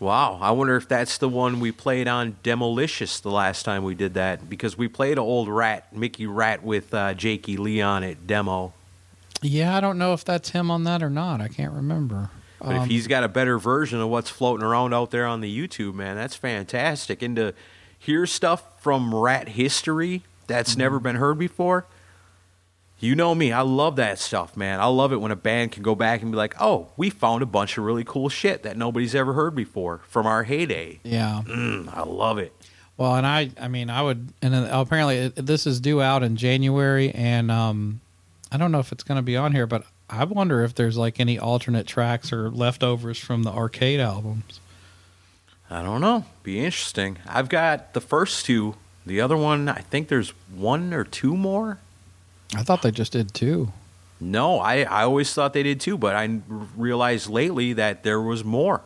Wow. 0.00 0.38
I 0.40 0.50
wonder 0.50 0.76
if 0.76 0.88
that's 0.88 1.18
the 1.18 1.28
one 1.28 1.60
we 1.60 1.70
played 1.70 2.08
on 2.08 2.36
Demolicious 2.42 3.20
the 3.20 3.30
last 3.30 3.62
time 3.64 3.84
we 3.84 3.94
did 3.94 4.14
that 4.14 4.48
because 4.50 4.76
we 4.76 4.88
played 4.88 5.12
an 5.12 5.18
old 5.20 5.48
Ratt, 5.48 5.94
Mickey 5.94 6.26
Ratt, 6.26 6.62
with 6.64 6.92
uh, 6.94 7.14
Jakey 7.14 7.56
Lee 7.56 7.80
on 7.80 8.02
it 8.02 8.26
demo. 8.26 8.72
Yeah, 9.42 9.76
I 9.76 9.80
don't 9.80 9.98
know 9.98 10.12
if 10.14 10.24
that's 10.24 10.50
him 10.50 10.70
on 10.70 10.84
that 10.84 11.02
or 11.02 11.10
not. 11.10 11.40
I 11.40 11.48
can't 11.48 11.72
remember. 11.72 12.30
But 12.60 12.76
if 12.76 12.82
Um, 12.82 12.88
he's 12.88 13.06
got 13.06 13.24
a 13.24 13.28
better 13.28 13.58
version 13.58 14.00
of 14.00 14.08
what's 14.08 14.30
floating 14.30 14.64
around 14.64 14.94
out 14.94 15.10
there 15.10 15.26
on 15.26 15.40
the 15.42 15.54
YouTube, 15.68 15.94
man, 15.94 16.16
that's 16.16 16.34
fantastic. 16.36 17.20
And 17.22 17.36
to 17.36 17.54
hear 17.98 18.26
stuff 18.26 18.80
from 18.82 19.14
Ratt 19.14 19.50
history 19.50 20.22
that's 20.46 20.70
Mm-hmm. 20.72 20.80
never 20.80 21.00
been 21.00 21.16
heard 21.16 21.38
before, 21.38 21.86
you 23.00 23.14
know 23.14 23.34
me, 23.34 23.52
I 23.52 23.60
love 23.60 23.96
that 23.96 24.18
stuff, 24.18 24.56
man. 24.56 24.80
I 24.80 24.86
love 24.86 25.12
it 25.12 25.16
when 25.20 25.30
a 25.30 25.36
band 25.36 25.72
can 25.72 25.82
go 25.82 25.94
back 25.94 26.22
and 26.22 26.30
be 26.30 26.38
like, 26.38 26.54
oh, 26.58 26.88
we 26.96 27.10
found 27.10 27.42
a 27.42 27.46
bunch 27.46 27.76
of 27.76 27.84
really 27.84 28.04
cool 28.04 28.30
shit 28.30 28.62
that 28.62 28.78
nobody's 28.78 29.14
ever 29.14 29.34
heard 29.34 29.54
before 29.54 30.00
from 30.08 30.26
our 30.26 30.44
heyday. 30.44 31.00
yeah. 31.02 31.42
Mm, 31.44 31.92
I 31.94 32.02
love 32.04 32.38
it. 32.38 32.54
Well, 32.96 33.16
and 33.16 33.26
I, 33.26 33.50
I 33.60 33.68
mean, 33.68 33.90
I 33.90 34.00
would, 34.02 34.32
and 34.40 34.54
apparently 34.54 35.28
this 35.28 35.66
is 35.66 35.80
due 35.80 36.00
out 36.00 36.22
in 36.22 36.36
January, 36.36 37.10
and 37.10 37.50
um, 37.50 38.00
I 38.54 38.56
don't 38.56 38.70
know 38.70 38.78
if 38.78 38.92
it's 38.92 39.02
going 39.02 39.16
to 39.16 39.22
be 39.22 39.36
on 39.36 39.50
here, 39.50 39.66
but 39.66 39.82
I 40.08 40.22
wonder 40.22 40.62
if 40.62 40.76
there's 40.76 40.96
like 40.96 41.18
any 41.18 41.40
alternate 41.40 41.88
tracks 41.88 42.32
or 42.32 42.48
leftovers 42.50 43.18
from 43.18 43.42
the 43.42 43.50
arcade 43.50 43.98
albums. 43.98 44.60
I 45.68 45.82
don't 45.82 46.00
know. 46.00 46.24
Be 46.44 46.64
interesting. 46.64 47.18
I've 47.26 47.48
got 47.48 47.94
the 47.94 48.00
first 48.00 48.46
two. 48.46 48.76
The 49.04 49.20
other 49.20 49.36
one, 49.36 49.68
I 49.68 49.80
think 49.80 50.06
there's 50.06 50.30
one 50.54 50.94
or 50.94 51.02
two 51.02 51.36
more. 51.36 51.78
I 52.54 52.62
thought 52.62 52.82
they 52.82 52.92
just 52.92 53.10
did 53.10 53.34
two. 53.34 53.72
No, 54.20 54.60
I, 54.60 54.82
I 54.82 55.02
always 55.02 55.34
thought 55.34 55.52
they 55.52 55.64
did 55.64 55.80
too, 55.80 55.98
but 55.98 56.14
I 56.14 56.38
realized 56.76 57.28
lately 57.28 57.72
that 57.72 58.04
there 58.04 58.20
was 58.20 58.44
more. 58.44 58.82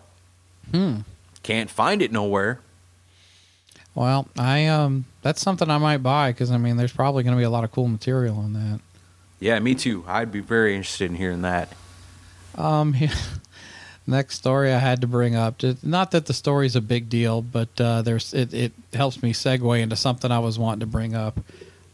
Hmm. 0.70 1.00
Can't 1.42 1.68
find 1.68 2.00
it 2.00 2.10
nowhere. 2.10 2.60
Well, 3.94 4.28
I 4.38 4.64
um, 4.64 5.04
that's 5.20 5.42
something 5.42 5.68
I 5.68 5.76
might 5.76 5.98
buy 5.98 6.32
because 6.32 6.50
I 6.50 6.56
mean, 6.56 6.78
there's 6.78 6.92
probably 6.92 7.22
going 7.22 7.36
to 7.36 7.38
be 7.38 7.44
a 7.44 7.50
lot 7.50 7.64
of 7.64 7.70
cool 7.70 7.88
material 7.88 8.38
on 8.38 8.54
that. 8.54 8.80
Yeah, 9.40 9.58
me 9.60 9.74
too. 9.74 10.04
I'd 10.06 10.32
be 10.32 10.40
very 10.40 10.74
interested 10.74 11.10
in 11.10 11.16
hearing 11.16 11.42
that. 11.42 11.72
Um, 12.56 12.94
next 14.06 14.36
story 14.36 14.72
I 14.72 14.78
had 14.78 15.00
to 15.02 15.06
bring 15.06 15.36
up. 15.36 15.62
Not 15.82 16.10
that 16.10 16.26
the 16.26 16.32
story's 16.32 16.74
a 16.74 16.80
big 16.80 17.08
deal, 17.08 17.42
but 17.42 17.80
uh, 17.80 18.02
there's 18.02 18.34
it, 18.34 18.52
it 18.52 18.72
helps 18.92 19.22
me 19.22 19.32
segue 19.32 19.80
into 19.80 19.96
something 19.96 20.32
I 20.32 20.40
was 20.40 20.58
wanting 20.58 20.80
to 20.80 20.86
bring 20.86 21.14
up. 21.14 21.40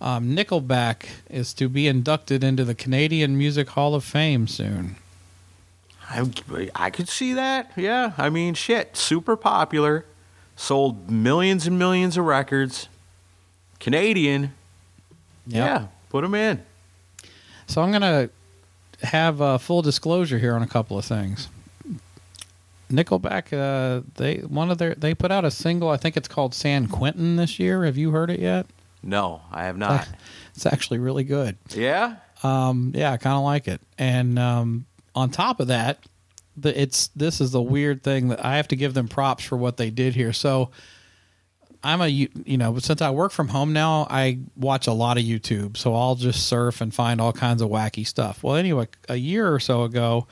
Um, 0.00 0.36
Nickelback 0.36 1.06
is 1.30 1.52
to 1.54 1.68
be 1.68 1.86
inducted 1.86 2.44
into 2.44 2.64
the 2.64 2.74
Canadian 2.74 3.38
Music 3.38 3.70
Hall 3.70 3.94
of 3.94 4.04
Fame 4.04 4.46
soon. 4.46 4.96
I, 6.10 6.30
I 6.74 6.90
could 6.90 7.08
see 7.08 7.32
that. 7.32 7.72
Yeah, 7.76 8.12
I 8.18 8.28
mean, 8.28 8.54
shit, 8.54 8.96
super 8.96 9.36
popular, 9.36 10.04
sold 10.56 11.10
millions 11.10 11.66
and 11.66 11.78
millions 11.78 12.16
of 12.16 12.24
records. 12.26 12.88
Canadian. 13.80 14.52
Yep. 15.46 15.66
Yeah, 15.66 15.86
put 16.10 16.22
them 16.22 16.34
in. 16.34 16.62
So 17.66 17.82
I'm 17.82 17.92
gonna 17.92 18.30
have 19.02 19.40
a 19.40 19.58
full 19.58 19.82
disclosure 19.82 20.38
here 20.38 20.54
on 20.54 20.62
a 20.62 20.66
couple 20.66 20.98
of 20.98 21.04
things. 21.04 21.48
Nickelback, 22.90 23.52
uh, 23.52 24.02
they 24.16 24.38
one 24.38 24.70
of 24.70 24.78
their 24.78 24.94
they 24.94 25.14
put 25.14 25.30
out 25.30 25.44
a 25.44 25.50
single. 25.50 25.88
I 25.88 25.96
think 25.96 26.16
it's 26.16 26.28
called 26.28 26.54
San 26.54 26.86
Quentin 26.86 27.36
this 27.36 27.58
year. 27.58 27.84
Have 27.84 27.96
you 27.96 28.10
heard 28.10 28.30
it 28.30 28.40
yet? 28.40 28.66
No, 29.02 29.42
I 29.50 29.64
have 29.64 29.76
not. 29.76 30.08
It's 30.54 30.66
actually 30.66 30.98
really 30.98 31.24
good. 31.24 31.56
Yeah. 31.70 32.16
Um, 32.42 32.92
yeah, 32.94 33.12
I 33.12 33.16
kind 33.16 33.36
of 33.36 33.42
like 33.42 33.66
it. 33.66 33.80
And 33.98 34.38
um, 34.38 34.86
on 35.14 35.30
top 35.30 35.60
of 35.60 35.66
that, 35.68 35.98
the, 36.56 36.80
it's 36.80 37.08
this 37.08 37.40
is 37.40 37.50
the 37.50 37.60
weird 37.62 38.02
thing 38.02 38.28
that 38.28 38.44
I 38.44 38.56
have 38.56 38.68
to 38.68 38.76
give 38.76 38.94
them 38.94 39.08
props 39.08 39.44
for 39.44 39.56
what 39.56 39.76
they 39.76 39.90
did 39.90 40.14
here. 40.14 40.32
So 40.32 40.70
I'm 41.84 42.00
a 42.00 42.08
you 42.08 42.56
know 42.56 42.78
since 42.78 43.02
I 43.02 43.10
work 43.10 43.30
from 43.30 43.48
home 43.48 43.74
now, 43.74 44.06
I 44.08 44.38
watch 44.56 44.86
a 44.86 44.92
lot 44.92 45.18
of 45.18 45.24
YouTube. 45.24 45.76
So 45.76 45.94
I'll 45.94 46.14
just 46.14 46.46
surf 46.46 46.80
and 46.80 46.92
find 46.92 47.20
all 47.20 47.32
kinds 47.32 47.60
of 47.60 47.68
wacky 47.68 48.06
stuff. 48.06 48.42
Well, 48.42 48.56
anyway, 48.56 48.88
a 49.08 49.16
year 49.16 49.52
or 49.52 49.60
so 49.60 49.82
ago, 49.82 50.26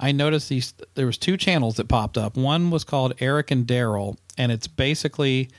I 0.00 0.12
noticed 0.12 0.48
these. 0.48 0.72
There 0.94 1.06
was 1.06 1.18
two 1.18 1.36
channels 1.36 1.76
that 1.76 1.88
popped 1.88 2.16
up. 2.16 2.36
One 2.36 2.70
was 2.70 2.84
called 2.84 3.12
Eric 3.20 3.50
and 3.50 3.66
Daryl, 3.66 4.16
and 4.38 4.50
it's 4.50 4.66
basically 4.66 5.50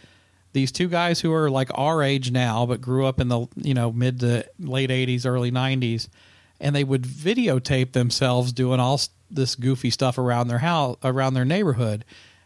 these 0.53 0.71
two 0.71 0.87
guys 0.87 1.21
who 1.21 1.31
are 1.31 1.51
like 1.51 1.69
our 1.75 2.01
age 2.01 2.31
now, 2.31 2.65
but 2.65 2.81
grew 2.81 3.05
up 3.05 3.21
in 3.21 3.27
the 3.27 3.45
you 3.55 3.75
know 3.75 3.91
mid 3.91 4.19
to 4.21 4.43
late 4.59 4.89
'80s, 4.89 5.27
early 5.27 5.51
'90s, 5.51 6.09
and 6.59 6.75
they 6.75 6.83
would 6.83 7.03
videotape 7.03 7.91
themselves 7.91 8.51
doing 8.51 8.79
all 8.79 8.99
this 9.29 9.53
goofy 9.53 9.91
stuff 9.91 10.17
around 10.17 10.47
their 10.47 10.59
house, 10.59 10.97
around 11.03 11.35
their 11.35 11.45
neighborhood, 11.45 12.03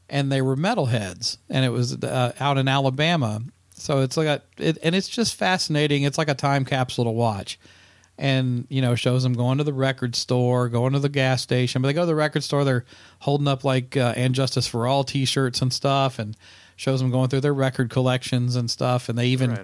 and 0.09 0.31
they 0.31 0.41
were 0.41 0.55
metalheads, 0.55 1.37
and 1.49 1.65
it 1.65 1.69
was 1.69 2.03
uh, 2.03 2.33
out 2.39 2.57
in 2.57 2.67
Alabama. 2.67 3.41
So 3.73 3.99
it's 3.99 4.17
like 4.17 4.27
a, 4.27 4.41
it, 4.57 4.77
and 4.83 4.95
it's 4.95 5.09
just 5.09 5.35
fascinating. 5.35 6.03
It's 6.03 6.17
like 6.17 6.29
a 6.29 6.35
time 6.35 6.65
capsule 6.65 7.05
to 7.05 7.11
watch 7.11 7.59
and 8.17 8.65
you 8.69 8.81
know 8.81 8.95
shows 8.95 9.23
them 9.23 9.33
going 9.33 9.57
to 9.57 9.63
the 9.63 9.73
record 9.73 10.15
store, 10.15 10.69
going 10.69 10.93
to 10.93 10.99
the 10.99 11.09
gas 11.09 11.41
station. 11.41 11.81
But 11.81 11.89
they 11.89 11.93
go 11.93 12.01
to 12.01 12.07
the 12.07 12.15
record 12.15 12.43
store, 12.43 12.63
they're 12.63 12.85
holding 13.19 13.47
up 13.47 13.63
like 13.63 13.97
uh, 13.97 14.13
"And 14.15 14.33
Justice 14.33 14.67
for 14.67 14.87
All" 14.87 15.03
T-shirts 15.03 15.61
and 15.61 15.71
stuff, 15.71 16.19
and 16.19 16.35
shows 16.75 16.99
them 16.99 17.11
going 17.11 17.29
through 17.29 17.41
their 17.41 17.53
record 17.53 17.89
collections 17.89 18.55
and 18.55 18.69
stuff. 18.69 19.09
And 19.09 19.17
they 19.17 19.27
even 19.27 19.51
right 19.51 19.63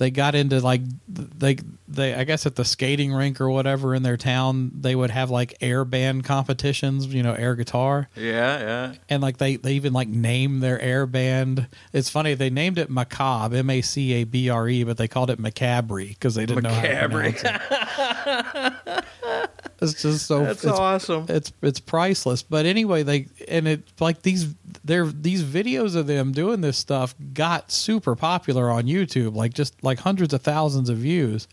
they 0.00 0.10
got 0.10 0.34
into 0.34 0.58
like 0.60 0.80
they 1.06 1.58
they 1.86 2.14
I 2.14 2.24
guess 2.24 2.46
at 2.46 2.56
the 2.56 2.64
skating 2.64 3.12
rink 3.12 3.38
or 3.38 3.50
whatever 3.50 3.94
in 3.94 4.02
their 4.02 4.16
town 4.16 4.70
they 4.74 4.96
would 4.96 5.10
have 5.10 5.28
like 5.28 5.58
air 5.60 5.84
band 5.84 6.24
competitions, 6.24 7.06
you 7.06 7.22
know, 7.22 7.34
air 7.34 7.54
guitar. 7.54 8.08
Yeah, 8.16 8.60
yeah. 8.60 8.94
And 9.10 9.22
like 9.22 9.36
they 9.36 9.56
they 9.56 9.74
even 9.74 9.92
like 9.92 10.08
name 10.08 10.60
their 10.60 10.80
air 10.80 11.06
band. 11.06 11.68
It's 11.92 12.08
funny 12.08 12.32
they 12.32 12.48
named 12.48 12.78
it 12.78 12.88
Macabre, 12.88 13.58
M 13.58 13.68
A 13.68 13.82
C 13.82 14.14
A 14.14 14.24
B 14.24 14.48
R 14.48 14.66
E, 14.70 14.84
but 14.84 14.96
they 14.96 15.06
called 15.06 15.28
it 15.28 15.38
Macabre 15.38 16.06
because 16.06 16.34
they 16.34 16.46
didn't 16.46 16.62
Macabre. 16.62 16.82
know 16.82 16.92
how 16.92 17.02
to 17.02 17.08
pronounce 17.10 17.44
it. 17.44 19.04
it's 19.82 20.00
just 20.00 20.26
so 20.26 20.44
That's 20.44 20.64
it's, 20.64 20.72
awesome. 20.72 21.26
It's 21.28 21.52
it's 21.60 21.78
priceless. 21.78 22.42
But 22.42 22.64
anyway, 22.64 23.02
they 23.02 23.28
and 23.48 23.68
it 23.68 23.82
like 24.00 24.22
these 24.22 24.46
they're 24.84 25.06
these 25.06 25.42
videos 25.42 25.94
of 25.94 26.06
them 26.06 26.32
doing 26.32 26.60
this 26.60 26.78
stuff 26.78 27.14
got 27.32 27.70
super 27.70 28.16
popular 28.16 28.70
on 28.70 28.84
YouTube, 28.84 29.34
like 29.34 29.52
just 29.52 29.82
like 29.82 29.98
hundreds 29.98 30.32
of 30.32 30.42
thousands 30.42 30.88
of 30.88 30.98
views, 30.98 31.48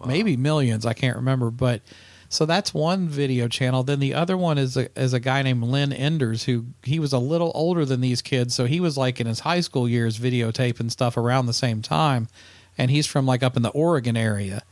wow. 0.00 0.06
maybe 0.06 0.36
millions. 0.36 0.84
I 0.84 0.92
can't 0.92 1.16
remember, 1.16 1.50
but 1.50 1.82
so 2.28 2.46
that's 2.46 2.74
one 2.74 3.08
video 3.08 3.46
channel. 3.46 3.82
Then 3.82 4.00
the 4.00 4.14
other 4.14 4.36
one 4.36 4.58
is 4.58 4.76
a, 4.76 4.88
is 4.98 5.12
a 5.12 5.20
guy 5.20 5.42
named 5.42 5.62
Lynn 5.62 5.92
Enders 5.92 6.44
who 6.44 6.66
he 6.82 6.98
was 6.98 7.12
a 7.12 7.18
little 7.18 7.52
older 7.54 7.84
than 7.84 8.00
these 8.00 8.22
kids, 8.22 8.54
so 8.54 8.64
he 8.64 8.80
was 8.80 8.96
like 8.96 9.20
in 9.20 9.26
his 9.26 9.40
high 9.40 9.60
school 9.60 9.88
years 9.88 10.18
videotaping 10.18 10.90
stuff 10.90 11.16
around 11.16 11.46
the 11.46 11.52
same 11.52 11.82
time, 11.82 12.28
and 12.76 12.90
he's 12.90 13.06
from 13.06 13.26
like 13.26 13.42
up 13.42 13.56
in 13.56 13.62
the 13.62 13.70
Oregon 13.70 14.16
area, 14.16 14.62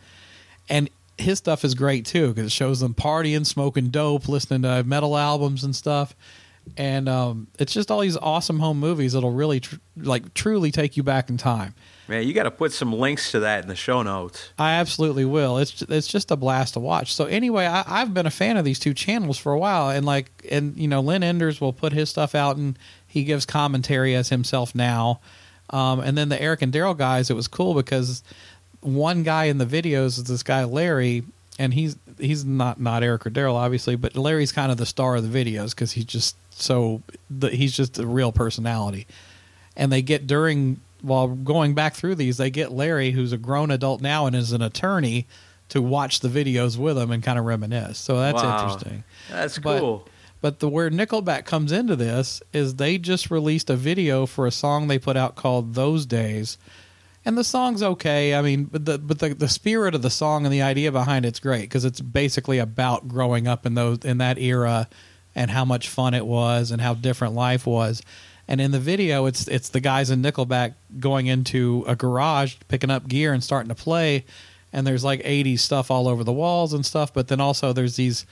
and 0.69 0.91
his 1.17 1.39
stuff 1.39 1.65
is 1.65 1.75
great 1.75 2.07
too 2.07 2.29
because 2.29 2.47
it 2.47 2.53
shows 2.53 2.81
them 2.81 2.95
partying, 2.95 3.47
smoking 3.47 3.91
dope, 3.91 4.27
listening 4.27 4.63
to 4.63 4.83
metal 4.83 5.17
albums 5.17 5.63
and 5.63 5.77
stuff 5.77 6.17
and 6.77 7.09
um, 7.09 7.49
it's 7.59 7.73
just 7.73 7.91
all 7.91 8.01
these 8.01 8.17
awesome 8.17 8.59
home 8.59 8.79
movies 8.79 9.13
that'll 9.13 9.33
really 9.33 9.61
tr- 9.61 9.77
like 9.97 10.35
truly 10.35 10.71
take 10.71 10.97
you 10.97 11.03
back 11.03 11.29
in 11.29 11.37
time. 11.37 11.75
Man, 12.09 12.27
you 12.27 12.35
got 12.35 12.43
to 12.43 12.51
put 12.51 12.73
some 12.73 12.93
links 12.93 13.31
to 13.31 13.41
that 13.41 13.63
in 13.63 13.69
the 13.69 13.77
show 13.77 14.03
notes. 14.03 14.51
I 14.59 14.73
absolutely 14.73 15.25
will. 15.25 15.59
It's 15.59 15.83
it's 15.83 16.09
just 16.09 16.31
a 16.31 16.37
blast 16.37 16.75
to 16.75 16.81
watch. 16.81 17.15
So 17.15 17.27
anyway, 17.27 17.67
I, 17.67 18.01
have 18.01 18.13
been 18.13 18.27
a 18.27 18.31
fan 18.31 18.57
of 18.57 18.65
these 18.65 18.79
two 18.79 18.95
channels 18.95 19.39
for 19.39 19.53
a 19.53 19.59
while, 19.59 19.91
and 19.91 20.05
like, 20.05 20.31
and 20.51 20.77
you 20.77 20.89
know, 20.89 21.01
Lynn 21.01 21.23
Enders 21.23 21.61
will 21.61 21.73
put 21.73 21.93
his 21.93 22.11
stuff 22.11 22.35
out, 22.35 22.57
and 22.57 22.79
he 23.07 23.25
gives 23.25 23.47
commentary 23.47 24.15
as 24.15 24.29
himself 24.29 24.75
now. 24.75 25.21
Um, 25.71 26.01
and 26.01 26.19
then 26.19 26.31
the 26.31 26.41
Eric 26.41 26.63
and 26.63 26.73
Daryl 26.73 26.97
guys, 26.97 27.31
it 27.31 27.35
was 27.35 27.47
cool 27.47 27.75
because 27.75 28.25
one 28.81 29.23
guy 29.23 29.45
in 29.45 29.59
the 29.59 29.67
videos 29.67 30.19
is 30.19 30.25
this 30.25 30.43
guy 30.43 30.65
Larry, 30.65 31.23
and 31.59 31.75
he's 31.75 31.97
he's 32.19 32.45
not 32.45 32.81
not 32.81 33.03
Eric 33.03 33.27
or 33.27 33.31
Daryl 33.31 33.55
obviously, 33.55 33.97
but 33.97 34.17
Larry's 34.17 34.53
kind 34.53 34.71
of 34.71 34.79
the 34.79 34.87
star 34.87 35.17
of 35.17 35.31
the 35.31 35.45
videos 35.45 35.71
because 35.71 35.93
he's 35.93 36.05
just 36.05 36.37
so 36.51 37.03
the, 37.29 37.51
he's 37.51 37.77
just 37.77 37.99
a 37.99 38.07
real 38.07 38.33
personality. 38.33 39.07
And 39.77 39.91
they 39.93 40.03
get 40.03 40.27
during 40.27 40.81
while 41.03 41.29
going 41.29 41.75
back 41.75 41.95
through 41.95 42.17
these, 42.17 42.37
they 42.37 42.51
get 42.51 42.73
Larry, 42.73 43.13
who's 43.13 43.33
a 43.33 43.39
grown 43.39 43.71
adult 43.71 44.01
now 44.01 44.27
and 44.27 44.37
is 44.37 44.53
an 44.53 44.63
attorney, 44.63 45.27
to 45.71 45.81
watch 45.81 46.21
the 46.21 46.29
videos 46.29 46.77
with 46.77 46.99
him 46.99 47.11
and 47.11 47.23
kind 47.23 47.39
of 47.39 47.45
reminisce. 47.45 47.99
So 47.99 48.19
that's 48.19 48.43
wow. 48.43 48.65
interesting. 48.65 49.05
That's 49.31 49.59
but, 49.59 49.81
cool. 49.81 50.09
But 50.41 50.59
the 50.59 50.69
where 50.69 50.91
Nickelback 50.91 51.45
comes 51.45 51.73
into 51.73 51.97
this 51.97 52.43
is 52.53 52.77
they 52.77 52.99
just 52.99 53.31
released 53.31 53.71
a 53.71 53.77
video 53.77 54.27
for 54.27 54.47
a 54.47 54.51
song 54.51 54.89
they 54.89 54.99
put 54.99 55.17
out 55.17 55.37
called 55.37 55.75
"Those 55.75 56.07
Days," 56.07 56.59
and 57.25 57.37
the 57.37 57.45
song's 57.45 57.83
okay. 57.83 58.35
I 58.35 58.43
mean, 58.43 58.65
but 58.65 58.85
the 58.85 58.99
but 58.99 59.19
the, 59.19 59.35
the 59.35 59.49
spirit 59.49 59.95
of 59.95 60.03
the 60.03 60.11
song 60.11 60.45
and 60.47 60.53
the 60.53 60.63
idea 60.63 60.91
behind 60.91 61.27
it's 61.27 61.41
great 61.41 61.63
because 61.63 61.85
it's 61.85 62.01
basically 62.01 62.59
about 62.59 63.09
growing 63.09 63.47
up 63.47 63.67
in 63.67 63.75
those 63.75 63.99
in 64.05 64.19
that 64.19 64.39
era 64.39 64.89
and 65.35 65.51
how 65.51 65.65
much 65.65 65.89
fun 65.89 66.15
it 66.15 66.27
was 66.27 66.71
and 66.71 66.81
how 66.81 66.95
different 66.95 67.35
life 67.35 67.67
was. 67.67 68.03
And 68.49 68.61
in 68.61 68.71
the 68.73 68.81
video, 68.81 69.27
it's 69.27 69.47
it's 69.49 69.69
the 69.69 69.81
guys 69.81 70.11
in 70.11 70.23
Nickelback 70.23 70.75
going 70.99 71.27
into 71.27 71.85
a 71.87 71.95
garage, 71.95 72.57
picking 72.69 72.91
up 72.91 73.07
gear 73.07 73.33
and 73.33 73.45
starting 73.45 73.69
to 73.69 73.75
play. 73.75 74.25
And 74.73 74.87
there's 74.87 75.05
like 75.05 75.21
80s 75.23 75.61
stuff 75.61 75.91
all 75.91 76.09
over 76.09 76.25
the 76.25 76.33
walls 76.33 76.73
and 76.73 76.87
stuff. 76.87 77.13
But 77.13 77.29
then 77.29 77.41
also 77.41 77.73
there's 77.73 77.97
these 77.97 78.25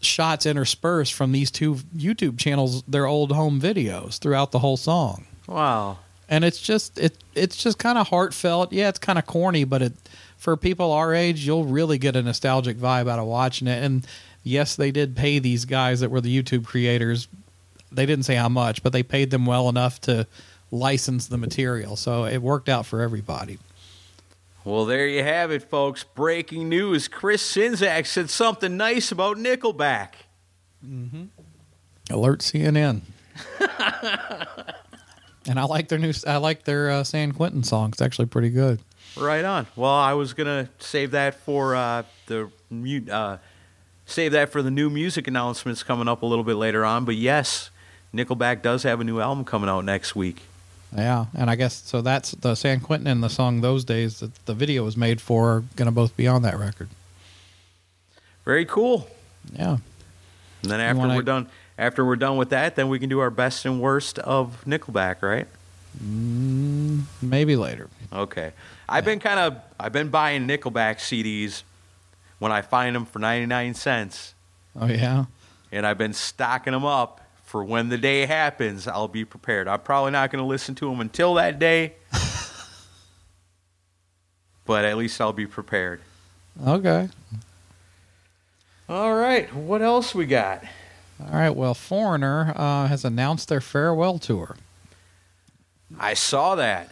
shots 0.00 0.44
interspersed 0.46 1.14
from 1.14 1.32
these 1.32 1.50
two 1.50 1.76
YouTube 1.96 2.38
channels, 2.38 2.82
their 2.82 3.06
old 3.06 3.32
home 3.32 3.60
videos 3.60 4.18
throughout 4.18 4.50
the 4.50 4.58
whole 4.58 4.76
song. 4.76 5.26
Wow. 5.46 5.98
And 6.28 6.44
it's 6.44 6.60
just 6.60 6.98
it 6.98 7.16
it's 7.34 7.56
just 7.56 7.78
kind 7.78 7.98
of 7.98 8.08
heartfelt. 8.08 8.72
Yeah, 8.72 8.88
it's 8.88 8.98
kind 8.98 9.18
of 9.18 9.26
corny, 9.26 9.64
but 9.64 9.82
it 9.82 9.92
for 10.36 10.56
people 10.56 10.92
our 10.92 11.14
age, 11.14 11.46
you'll 11.46 11.64
really 11.64 11.98
get 11.98 12.16
a 12.16 12.22
nostalgic 12.22 12.76
vibe 12.78 13.10
out 13.10 13.18
of 13.18 13.26
watching 13.26 13.66
it. 13.66 13.82
And 13.82 14.06
yes, 14.44 14.76
they 14.76 14.90
did 14.90 15.16
pay 15.16 15.40
these 15.40 15.64
guys 15.64 16.00
that 16.00 16.10
were 16.10 16.20
the 16.20 16.42
YouTube 16.42 16.64
creators. 16.64 17.28
They 17.90 18.06
didn't 18.06 18.24
say 18.24 18.36
how 18.36 18.48
much, 18.48 18.82
but 18.82 18.92
they 18.92 19.02
paid 19.02 19.30
them 19.30 19.46
well 19.46 19.68
enough 19.68 20.00
to 20.02 20.26
license 20.70 21.26
the 21.26 21.38
material. 21.38 21.96
So 21.96 22.24
it 22.24 22.38
worked 22.38 22.68
out 22.68 22.86
for 22.86 23.00
everybody. 23.00 23.58
Well, 24.64 24.84
there 24.84 25.08
you 25.08 25.24
have 25.24 25.50
it, 25.50 25.62
folks. 25.62 26.04
Breaking 26.04 26.68
news. 26.68 27.08
Chris 27.08 27.42
Czynszak 27.54 28.06
said 28.06 28.30
something 28.30 28.76
nice 28.76 29.10
about 29.10 29.38
Nickelback. 29.38 30.10
Mm-hmm. 30.86 31.24
Alert 32.10 32.40
CNN. 32.40 33.00
And 35.48 35.58
I 35.58 35.64
like 35.64 35.88
their 35.88 35.98
new. 35.98 36.12
I 36.26 36.36
like 36.36 36.64
their 36.64 36.90
uh, 36.90 37.04
San 37.04 37.32
Quentin 37.32 37.62
song. 37.62 37.90
It's 37.92 38.02
actually 38.02 38.26
pretty 38.26 38.50
good. 38.50 38.80
Right 39.16 39.44
on. 39.44 39.66
Well, 39.76 39.90
I 39.90 40.12
was 40.12 40.34
gonna 40.34 40.68
save 40.78 41.12
that 41.12 41.34
for 41.34 41.74
uh, 41.74 42.02
the 42.26 42.50
uh, 43.10 43.38
save 44.06 44.32
that 44.32 44.50
for 44.50 44.62
the 44.62 44.70
new 44.70 44.90
music 44.90 45.26
announcements 45.26 45.82
coming 45.82 46.06
up 46.06 46.22
a 46.22 46.26
little 46.26 46.44
bit 46.44 46.56
later 46.56 46.84
on. 46.84 47.04
But 47.04 47.16
yes, 47.16 47.70
Nickelback 48.14 48.60
does 48.62 48.82
have 48.82 49.00
a 49.00 49.04
new 49.04 49.20
album 49.20 49.44
coming 49.44 49.70
out 49.70 49.84
next 49.84 50.14
week. 50.14 50.42
Yeah, 50.94 51.26
and 51.34 51.50
I 51.50 51.54
guess 51.56 51.82
so. 51.84 52.00
That's 52.02 52.32
the 52.32 52.54
San 52.54 52.80
Quentin 52.80 53.06
and 53.06 53.22
the 53.22 53.28
song 53.30 53.60
"Those 53.62 53.84
Days" 53.84 54.20
that 54.20 54.34
the 54.46 54.54
video 54.54 54.84
was 54.84 54.96
made 54.96 55.20
for. 55.20 55.48
Are 55.50 55.60
going 55.76 55.86
to 55.86 55.92
both 55.92 56.16
be 56.16 56.26
on 56.28 56.42
that 56.42 56.58
record. 56.58 56.88
Very 58.44 58.64
cool. 58.64 59.08
Yeah. 59.52 59.78
And 60.62 60.70
then 60.70 60.80
after 60.80 60.98
wanna- 60.98 61.16
we're 61.16 61.22
done, 61.22 61.48
after 61.78 62.04
we're 62.04 62.16
done 62.16 62.36
with 62.36 62.50
that, 62.50 62.76
then 62.76 62.88
we 62.88 62.98
can 62.98 63.08
do 63.08 63.20
our 63.20 63.30
best 63.30 63.64
and 63.64 63.80
worst 63.80 64.18
of 64.18 64.64
Nickelback, 64.66 65.22
right? 65.22 65.46
Mm, 66.02 67.02
maybe 67.22 67.56
later. 67.56 67.88
Okay. 68.12 68.52
I've 68.88 69.04
been 69.04 69.20
kind 69.20 69.38
of 69.40 69.60
I've 69.78 69.92
been 69.92 70.08
buying 70.08 70.46
Nickelback 70.46 70.96
CDs 70.96 71.62
when 72.38 72.52
I 72.52 72.62
find 72.62 72.94
them 72.96 73.04
for 73.04 73.18
99 73.18 73.74
cents 73.74 74.34
Oh 74.78 74.86
yeah. 74.86 75.24
and 75.72 75.86
I've 75.86 75.98
been 75.98 76.12
stocking 76.12 76.72
them 76.72 76.84
up 76.84 77.20
for 77.44 77.64
when 77.64 77.88
the 77.88 77.98
day 77.98 78.26
happens, 78.26 78.86
I'll 78.86 79.08
be 79.08 79.24
prepared. 79.24 79.68
I'm 79.68 79.80
probably 79.80 80.10
not 80.10 80.30
going 80.30 80.42
to 80.42 80.46
listen 80.46 80.74
to 80.76 80.90
them 80.90 81.00
until 81.00 81.34
that 81.34 81.58
day. 81.58 81.94
but 84.66 84.84
at 84.84 84.96
least 84.98 85.20
I'll 85.20 85.32
be 85.32 85.46
prepared. 85.46 86.00
Okay. 86.66 87.08
All 88.88 89.14
right, 89.14 89.52
what 89.54 89.80
else 89.82 90.14
we 90.14 90.26
got? 90.26 90.62
All 91.20 91.38
right. 91.38 91.50
Well, 91.50 91.74
Foreigner 91.74 92.52
uh, 92.54 92.86
has 92.86 93.04
announced 93.04 93.48
their 93.48 93.60
farewell 93.60 94.18
tour. 94.18 94.56
I 95.98 96.14
saw 96.14 96.54
that. 96.54 96.90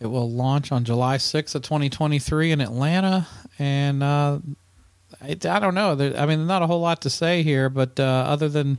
It 0.00 0.06
will 0.06 0.30
launch 0.30 0.70
on 0.70 0.84
July 0.84 1.16
6th 1.16 1.54
of 1.56 1.62
2023 1.62 2.52
in 2.52 2.60
Atlanta, 2.60 3.26
and 3.58 4.02
uh, 4.02 4.38
I, 5.20 5.30
I 5.30 5.58
don't 5.58 5.74
know. 5.74 5.94
There, 5.96 6.16
I 6.16 6.26
mean, 6.26 6.46
not 6.46 6.62
a 6.62 6.66
whole 6.66 6.80
lot 6.80 7.02
to 7.02 7.10
say 7.10 7.42
here, 7.42 7.68
but 7.68 7.98
uh, 7.98 8.02
other 8.02 8.48
than 8.48 8.78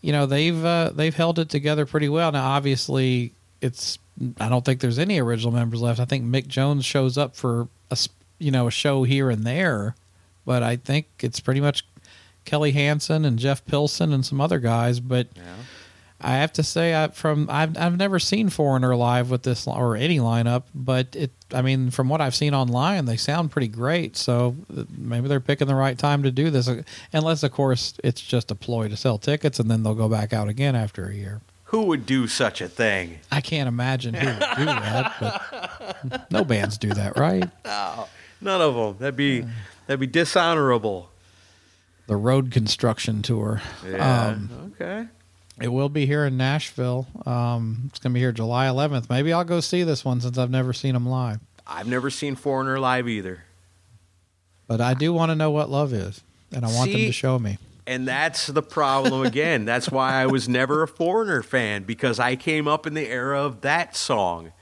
you 0.00 0.12
know 0.12 0.26
they've 0.26 0.64
uh, 0.64 0.90
they've 0.92 1.14
held 1.14 1.38
it 1.38 1.48
together 1.48 1.86
pretty 1.86 2.08
well. 2.08 2.32
Now, 2.32 2.50
obviously, 2.50 3.32
it's 3.60 3.98
I 4.40 4.48
don't 4.48 4.64
think 4.64 4.80
there's 4.80 4.98
any 4.98 5.20
original 5.20 5.52
members 5.52 5.80
left. 5.80 6.00
I 6.00 6.04
think 6.04 6.24
Mick 6.24 6.48
Jones 6.48 6.84
shows 6.84 7.16
up 7.16 7.36
for 7.36 7.68
a 7.90 7.98
you 8.38 8.50
know 8.50 8.66
a 8.66 8.72
show 8.72 9.04
here 9.04 9.30
and 9.30 9.44
there, 9.44 9.94
but 10.44 10.64
I 10.64 10.76
think 10.76 11.06
it's 11.20 11.38
pretty 11.38 11.60
much 11.60 11.86
Kelly 12.44 12.72
Hansen 12.72 13.24
and 13.24 13.38
Jeff 13.38 13.64
Pilson 13.66 14.12
and 14.12 14.24
some 14.24 14.40
other 14.40 14.58
guys. 14.58 15.00
But 15.00 15.28
Yeah. 15.36 15.42
I 16.20 16.34
have 16.36 16.54
to 16.54 16.62
say, 16.62 16.94
I, 16.94 17.08
from 17.08 17.48
I've 17.50 17.76
I've 17.76 17.98
never 17.98 18.18
seen 18.18 18.48
Foreigner 18.48 18.96
live 18.96 19.30
with 19.30 19.42
this 19.42 19.66
or 19.66 19.94
any 19.94 20.18
lineup, 20.18 20.62
but 20.74 21.14
it. 21.14 21.32
I 21.52 21.60
mean, 21.60 21.90
from 21.90 22.08
what 22.08 22.22
I've 22.22 22.34
seen 22.34 22.54
online, 22.54 23.04
they 23.04 23.18
sound 23.18 23.50
pretty 23.50 23.68
great. 23.68 24.16
So 24.16 24.56
uh, 24.74 24.84
maybe 24.96 25.28
they're 25.28 25.40
picking 25.40 25.66
the 25.68 25.74
right 25.74 25.98
time 25.98 26.22
to 26.22 26.30
do 26.30 26.48
this, 26.48 26.66
uh, 26.66 26.82
unless 27.12 27.42
of 27.42 27.52
course 27.52 27.94
it's 28.02 28.22
just 28.22 28.50
a 28.50 28.54
ploy 28.54 28.88
to 28.88 28.96
sell 28.96 29.18
tickets, 29.18 29.58
and 29.58 29.70
then 29.70 29.82
they'll 29.82 29.94
go 29.94 30.08
back 30.08 30.32
out 30.32 30.48
again 30.48 30.74
after 30.74 31.06
a 31.06 31.14
year. 31.14 31.42
Who 31.64 31.82
would 31.86 32.06
do 32.06 32.26
such 32.26 32.60
a 32.62 32.68
thing? 32.68 33.18
I 33.30 33.40
can't 33.42 33.68
imagine 33.68 34.14
who 34.14 34.26
would 34.26 34.56
do 34.56 34.64
that, 34.64 35.14
but 35.20 36.26
no 36.30 36.42
bands 36.44 36.78
do 36.78 36.88
that, 36.90 37.18
right? 37.18 37.50
No, 37.66 38.06
none 38.40 38.60
of 38.62 38.74
them. 38.74 38.96
That'd 38.98 39.16
be 39.16 39.44
that'd 39.86 40.00
be 40.00 40.06
dishonorable. 40.06 41.10
The 42.06 42.16
road 42.16 42.50
construction 42.50 43.22
tour. 43.22 43.62
Yeah. 43.88 44.26
Um, 44.26 44.72
okay. 44.74 45.08
It 45.60 45.68
will 45.68 45.88
be 45.88 46.04
here 46.06 46.24
in 46.26 46.36
Nashville. 46.36 47.06
Um, 47.24 47.84
it's 47.86 47.98
going 47.98 48.12
to 48.12 48.14
be 48.14 48.20
here 48.20 48.32
July 48.32 48.66
11th. 48.66 49.08
Maybe 49.08 49.32
I'll 49.32 49.44
go 49.44 49.60
see 49.60 49.84
this 49.84 50.04
one 50.04 50.20
since 50.20 50.36
I've 50.36 50.50
never 50.50 50.72
seen 50.72 50.94
them 50.94 51.06
live. 51.06 51.40
I've 51.66 51.86
never 51.86 52.10
seen 52.10 52.34
Foreigner 52.34 52.78
live 52.78 53.08
either. 53.08 53.44
But 54.66 54.80
I 54.80 54.94
do 54.94 55.12
want 55.12 55.30
to 55.30 55.36
know 55.36 55.50
what 55.50 55.70
love 55.70 55.92
is, 55.92 56.22
and 56.52 56.64
I 56.64 56.68
want 56.68 56.90
them 56.90 57.00
to 57.00 57.12
show 57.12 57.38
me. 57.38 57.58
And 57.86 58.08
that's 58.08 58.46
the 58.46 58.62
problem 58.62 59.26
again. 59.26 59.64
that's 59.64 59.90
why 59.90 60.14
I 60.14 60.26
was 60.26 60.48
never 60.48 60.82
a 60.82 60.88
Foreigner 60.88 61.42
fan 61.42 61.84
because 61.84 62.18
I 62.18 62.34
came 62.36 62.66
up 62.66 62.86
in 62.86 62.94
the 62.94 63.06
era 63.08 63.42
of 63.42 63.60
that 63.60 63.94
song. 63.94 64.52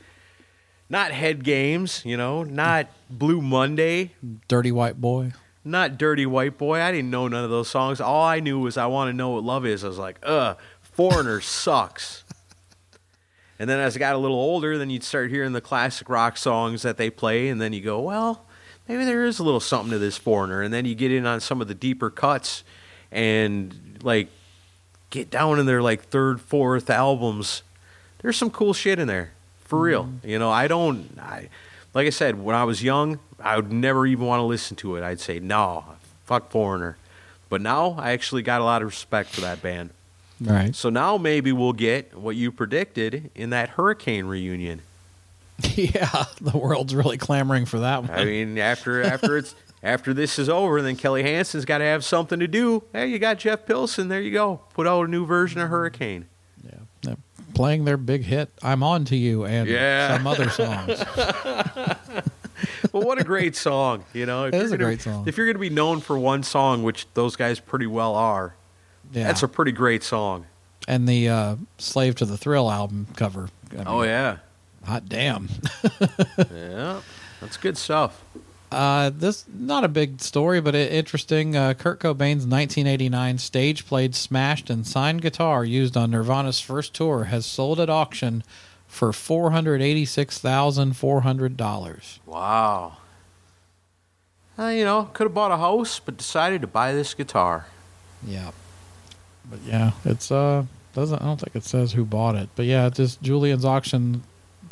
Not 0.88 1.12
Head 1.12 1.42
Games, 1.44 2.02
you 2.04 2.16
know, 2.16 2.42
not 2.42 2.88
Blue 3.08 3.40
Monday, 3.40 4.12
Dirty 4.48 4.72
White 4.72 5.00
Boy. 5.00 5.32
Not 5.64 5.98
Dirty 5.98 6.26
White 6.26 6.58
Boy. 6.58 6.80
I 6.80 6.90
didn't 6.90 7.10
know 7.10 7.28
none 7.28 7.44
of 7.44 7.50
those 7.50 7.68
songs. 7.68 8.00
All 8.00 8.24
I 8.24 8.40
knew 8.40 8.58
was 8.58 8.76
I 8.76 8.86
want 8.86 9.10
to 9.10 9.16
know 9.16 9.30
what 9.30 9.44
love 9.44 9.64
is. 9.66 9.84
I 9.84 9.88
was 9.88 9.98
like, 9.98 10.18
ugh, 10.22 10.56
Foreigner 10.80 11.40
sucks. 11.40 12.24
And 13.58 13.70
then 13.70 13.78
as 13.78 13.94
I 13.94 14.00
got 14.00 14.16
a 14.16 14.18
little 14.18 14.40
older, 14.40 14.76
then 14.76 14.90
you'd 14.90 15.04
start 15.04 15.30
hearing 15.30 15.52
the 15.52 15.60
classic 15.60 16.08
rock 16.08 16.36
songs 16.36 16.82
that 16.82 16.96
they 16.96 17.10
play, 17.10 17.48
and 17.48 17.60
then 17.60 17.72
you 17.72 17.80
go, 17.80 18.00
well, 18.00 18.44
maybe 18.88 19.04
there 19.04 19.24
is 19.24 19.38
a 19.38 19.44
little 19.44 19.60
something 19.60 19.92
to 19.92 19.98
this 20.00 20.16
Foreigner. 20.16 20.62
And 20.62 20.74
then 20.74 20.84
you 20.84 20.96
get 20.96 21.12
in 21.12 21.26
on 21.26 21.40
some 21.40 21.60
of 21.60 21.68
the 21.68 21.74
deeper 21.74 22.10
cuts 22.10 22.64
and 23.12 24.00
like 24.02 24.28
get 25.10 25.30
down 25.30 25.60
in 25.60 25.66
their 25.66 25.80
like 25.80 26.02
third, 26.02 26.40
fourth 26.40 26.90
albums. 26.90 27.62
There's 28.20 28.36
some 28.36 28.50
cool 28.50 28.72
shit 28.72 28.98
in 28.98 29.06
there. 29.06 29.32
For 29.64 29.80
real. 29.80 30.04
Mm-hmm. 30.04 30.28
You 30.28 30.38
know, 30.38 30.50
I 30.50 30.66
don't 30.68 31.18
I 31.20 31.48
like 31.94 32.06
I 32.06 32.10
said, 32.10 32.42
when 32.42 32.56
I 32.56 32.64
was 32.64 32.82
young, 32.82 33.18
I 33.40 33.56
would 33.56 33.72
never 33.72 34.06
even 34.06 34.26
want 34.26 34.40
to 34.40 34.44
listen 34.44 34.76
to 34.78 34.96
it. 34.96 35.02
I'd 35.02 35.20
say, 35.20 35.40
no, 35.40 35.84
fuck 36.24 36.50
Foreigner. 36.50 36.96
But 37.48 37.60
now 37.60 37.96
I 37.98 38.12
actually 38.12 38.42
got 38.42 38.60
a 38.60 38.64
lot 38.64 38.82
of 38.82 38.88
respect 38.88 39.30
for 39.30 39.42
that 39.42 39.60
band. 39.60 39.90
Right. 40.40 40.74
So 40.74 40.88
now 40.90 41.18
maybe 41.18 41.52
we'll 41.52 41.74
get 41.74 42.16
what 42.16 42.34
you 42.34 42.50
predicted 42.50 43.30
in 43.34 43.50
that 43.50 43.70
Hurricane 43.70 44.26
reunion. 44.26 44.80
yeah, 45.74 46.24
the 46.40 46.56
world's 46.56 46.94
really 46.94 47.18
clamoring 47.18 47.66
for 47.66 47.80
that 47.80 48.02
one. 48.02 48.10
I 48.10 48.24
mean, 48.24 48.58
after 48.58 49.02
after 49.02 49.36
it's 49.36 49.54
after 49.82 50.14
this 50.14 50.38
is 50.38 50.48
over, 50.48 50.80
then 50.82 50.96
Kelly 50.96 51.22
Hansen's 51.22 51.64
got 51.64 51.78
to 51.78 51.84
have 51.84 52.04
something 52.04 52.40
to 52.40 52.48
do. 52.48 52.82
Hey, 52.92 53.08
you 53.08 53.18
got 53.18 53.38
Jeff 53.38 53.66
Pilson. 53.66 54.08
There 54.08 54.20
you 54.20 54.32
go. 54.32 54.60
Put 54.74 54.86
out 54.86 55.06
a 55.06 55.08
new 55.08 55.26
version 55.26 55.60
of 55.60 55.68
Hurricane. 55.68 56.26
Playing 57.54 57.84
their 57.84 57.96
big 57.96 58.22
hit, 58.24 58.50
I'm 58.62 58.82
On 58.82 59.04
to 59.06 59.16
You, 59.16 59.44
and 59.44 59.68
Yeah. 59.68 60.16
some 60.16 60.26
other 60.26 60.48
songs. 60.50 61.02
Well, 62.92 63.04
what 63.04 63.18
a 63.18 63.24
great 63.24 63.56
song! 63.56 64.04
You 64.12 64.26
know, 64.26 64.44
if 64.44 64.54
It 64.54 64.56
you're 64.58 64.66
a 64.66 64.68
gonna- 64.70 64.84
great 64.84 65.00
song. 65.02 65.24
If 65.26 65.36
you're 65.36 65.46
going 65.46 65.54
to 65.56 65.60
be 65.60 65.70
known 65.70 66.00
for 66.00 66.18
one 66.18 66.42
song, 66.42 66.82
which 66.82 67.06
those 67.14 67.36
guys 67.36 67.58
pretty 67.58 67.86
well 67.86 68.14
are, 68.14 68.54
Yeah. 69.12 69.26
that's 69.28 69.42
a 69.42 69.48
pretty 69.48 69.72
great 69.72 70.02
song. 70.02 70.46
and 70.86 71.08
the 71.08 71.28
uh, 71.28 71.56
Slave 71.78 72.16
to 72.16 72.24
the 72.26 72.36
Thrill 72.36 72.70
album 72.70 73.06
cover. 73.16 73.48
I 73.72 73.76
mean, 73.76 73.84
Oh 73.86 74.02
yeah, 74.02 74.38
Hot 74.84 75.08
damn. 75.08 75.48
yeah, 76.52 77.00
that's 77.40 77.56
good 77.56 77.78
stuff. 77.78 78.22
Uh, 78.72 79.10
this 79.10 79.44
not 79.52 79.84
a 79.84 79.88
big 79.88 80.20
story, 80.20 80.60
but 80.60 80.74
it, 80.74 80.92
interesting. 80.92 81.56
Uh, 81.56 81.74
Kurt 81.74 82.00
Cobain's 82.00 82.46
1989 82.46 83.38
stage 83.38 83.86
played, 83.86 84.14
smashed, 84.14 84.70
and 84.70 84.86
signed 84.86 85.22
guitar 85.22 85.64
used 85.64 85.96
on 85.96 86.10
Nirvana's 86.10 86.60
first 86.60 86.94
tour 86.94 87.24
has 87.24 87.44
sold 87.46 87.80
at 87.80 87.90
auction 87.90 88.42
for 88.86 89.12
four 89.12 89.50
hundred 89.50 89.80
eighty-six 89.80 90.38
thousand 90.38 90.96
four 90.96 91.22
hundred 91.22 91.56
dollars. 91.56 92.20
Wow. 92.26 92.98
Uh, 94.58 94.66
you 94.68 94.84
know, 94.84 95.10
could 95.14 95.24
have 95.24 95.34
bought 95.34 95.50
a 95.50 95.56
house, 95.56 95.98
but 95.98 96.16
decided 96.16 96.60
to 96.60 96.66
buy 96.66 96.92
this 96.92 97.14
guitar. 97.14 97.66
Yeah, 98.26 98.50
but 99.50 99.60
yeah, 99.66 99.92
it's 100.04 100.30
uh 100.30 100.64
doesn't 100.94 101.20
I 101.20 101.24
don't 101.24 101.40
think 101.40 101.56
it 101.56 101.64
says 101.64 101.92
who 101.92 102.04
bought 102.04 102.36
it, 102.36 102.50
but 102.54 102.66
yeah, 102.66 102.88
just 102.90 103.22
Julien's 103.22 103.64
auction 103.64 104.22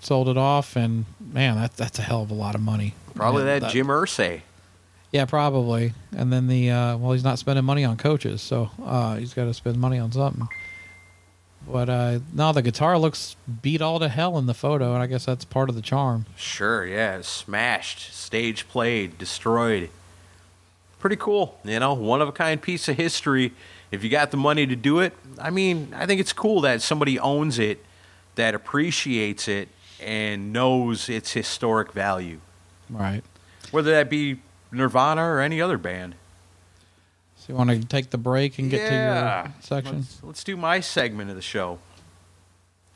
sold 0.02 0.28
it 0.28 0.36
off, 0.36 0.76
and 0.76 1.06
man, 1.20 1.56
that 1.56 1.76
that's 1.76 1.98
a 1.98 2.02
hell 2.02 2.22
of 2.22 2.30
a 2.30 2.34
lot 2.34 2.54
of 2.54 2.60
money. 2.60 2.94
Probably 3.14 3.44
Yeah, 3.44 3.58
that, 3.60 3.72
Jim 3.72 3.86
Irsay. 3.86 4.42
Yeah, 5.12 5.24
probably. 5.24 5.92
And 6.16 6.32
then 6.32 6.46
the 6.46 6.70
uh, 6.70 6.96
well, 6.96 7.12
he's 7.12 7.24
not 7.24 7.38
spending 7.38 7.64
money 7.64 7.84
on 7.84 7.96
coaches, 7.96 8.42
so 8.42 8.70
uh, 8.82 9.16
he's 9.16 9.34
got 9.34 9.44
to 9.44 9.54
spend 9.54 9.78
money 9.78 9.98
on 9.98 10.12
something. 10.12 10.48
But 11.68 11.88
uh, 11.88 12.18
now 12.32 12.52
the 12.52 12.62
guitar 12.62 12.98
looks 12.98 13.36
beat 13.62 13.82
all 13.82 13.98
to 13.98 14.08
hell 14.08 14.38
in 14.38 14.46
the 14.46 14.54
photo, 14.54 14.94
and 14.94 15.02
I 15.02 15.06
guess 15.06 15.26
that's 15.26 15.44
part 15.44 15.68
of 15.68 15.74
the 15.74 15.82
charm. 15.82 16.26
Sure, 16.36 16.86
yeah, 16.86 17.20
smashed, 17.22 18.14
stage 18.14 18.68
played, 18.68 19.18
destroyed. 19.18 19.90
Pretty 20.98 21.16
cool, 21.16 21.58
you 21.64 21.78
know, 21.80 21.94
one 21.94 22.20
of 22.22 22.28
a 22.28 22.32
kind 22.32 22.60
piece 22.60 22.88
of 22.88 22.96
history. 22.96 23.52
If 23.90 24.04
you 24.04 24.10
got 24.10 24.30
the 24.30 24.36
money 24.36 24.66
to 24.66 24.76
do 24.76 25.00
it, 25.00 25.12
I 25.38 25.50
mean, 25.50 25.92
I 25.96 26.06
think 26.06 26.20
it's 26.20 26.32
cool 26.32 26.60
that 26.62 26.82
somebody 26.82 27.18
owns 27.18 27.58
it, 27.58 27.84
that 28.36 28.54
appreciates 28.54 29.48
it, 29.48 29.68
and 30.00 30.52
knows 30.52 31.08
its 31.08 31.32
historic 31.32 31.92
value. 31.92 32.40
Right. 32.90 33.22
Whether 33.70 33.92
that 33.92 34.10
be 34.10 34.40
Nirvana 34.72 35.22
or 35.22 35.40
any 35.40 35.60
other 35.60 35.78
band. 35.78 36.14
So 37.36 37.46
you 37.52 37.54
want 37.54 37.70
to 37.70 37.80
take 37.80 38.10
the 38.10 38.18
break 38.18 38.58
and 38.58 38.70
get 38.70 38.88
to 38.88 38.94
your 38.94 39.54
section? 39.60 39.96
Let's, 39.96 40.22
let's 40.22 40.44
do 40.44 40.56
my 40.56 40.80
segment 40.80 41.30
of 41.30 41.36
the 41.36 41.42
show. 41.42 41.78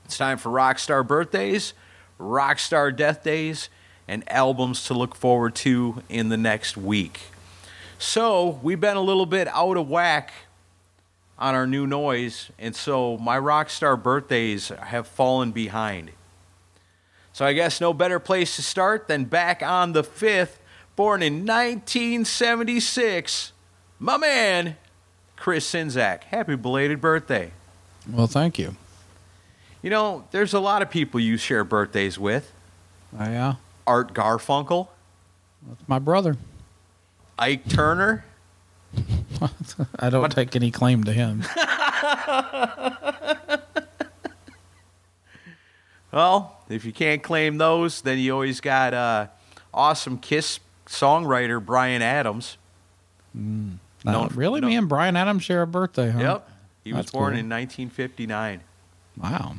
It's 0.05 0.19
time 0.19 0.37
for 0.37 0.51
rock 0.51 0.79
star 0.79 1.03
birthdays, 1.03 1.73
rock 2.19 2.59
star 2.59 2.93
death 2.93 3.25
days, 3.25 3.71
and 4.07 4.23
albums 4.31 4.85
to 4.85 4.95
look 4.95 5.15
forward 5.15 5.55
to 5.57 6.03
in 6.11 6.29
the 6.29 6.37
next 6.37 6.77
week. 6.77 7.21
So, 7.99 8.61
we've 8.63 8.81
been 8.81 8.99
a 8.99 9.03
little 9.03 9.25
bit 9.25 9.49
out 9.49 9.79
of 9.79 9.89
whack 9.89 10.33
on 11.39 11.55
our 11.55 11.67
new 11.67 11.87
noise, 11.87 12.51
and 12.59 12.77
so 12.77 13.17
my 13.19 13.39
rock 13.39 13.71
star 13.71 13.97
birthdays 13.97 14.69
have 14.69 15.07
fallen 15.07 15.53
behind. 15.53 16.11
So 17.35 17.45
I 17.45 17.53
guess 17.53 17.81
no 17.81 17.93
better 17.93 18.21
place 18.21 18.55
to 18.57 18.63
start 18.63 19.09
than 19.09 19.25
back 19.25 19.61
on 19.61 19.93
the 19.93 20.05
5th, 20.05 20.59
born 20.95 21.21
in 21.21 21.45
1976, 21.45 23.53
my 23.99 24.17
man, 24.17 24.77
Chris 25.37 25.69
Czynszak. 25.73 26.23
Happy 26.23 26.55
belated 26.55 27.01
birthday. 27.01 27.51
Well, 28.09 28.29
thank 28.29 28.57
you. 28.57 28.77
You 29.83 29.91
know, 29.91 30.25
there's 30.31 30.55
a 30.55 30.61
lot 30.61 30.81
of 30.81 30.91
people 30.91 31.19
you 31.19 31.37
share 31.37 31.65
birthdays 31.65 32.21
with. 32.21 32.53
Oh, 33.19 33.25
yeah. 33.25 33.55
Art 33.85 34.15
Garfunkel, 34.15 34.87
That's 35.67 35.89
my 35.89 35.99
brother. 35.99 36.37
Ike 37.37 37.69
Turner, 37.69 38.25
I 39.99 40.09
don't 40.09 40.31
take 40.31 40.55
any 40.55 40.71
claim 40.71 41.03
to 41.03 41.13
him. 41.13 41.43
Well, 46.15 46.57
if 46.69 46.85
you 46.85 46.93
can't 46.93 47.25
claim 47.25 47.59
those, 47.59 48.01
then 48.03 48.19
you 48.19 48.33
always 48.33 48.61
got 48.61 48.95
uh, 48.95 49.27
awesome 49.73 50.19
Kiss 50.19 50.61
songwriter 50.87 51.65
Bryan 51.65 52.03
Adams. 52.03 52.57
Hmm. 53.33 53.73
No, 54.05 54.13
No, 54.13 54.23
uh, 54.23 54.29
really? 54.35 54.61
no. 54.61 54.69
Me 54.69 54.77
and 54.77 54.89
Bryan 54.89 55.17
Adams 55.17 55.43
share 55.43 55.63
a 55.63 55.67
birthday, 55.67 56.11
huh? 56.11 56.21
Yep. 56.21 56.51
He 56.85 56.93
was 56.93 57.01
That's 57.01 57.11
born 57.11 57.33
cool. 57.33 57.41
in 57.41 57.49
1959. 57.49 58.61
Wow. 59.21 59.57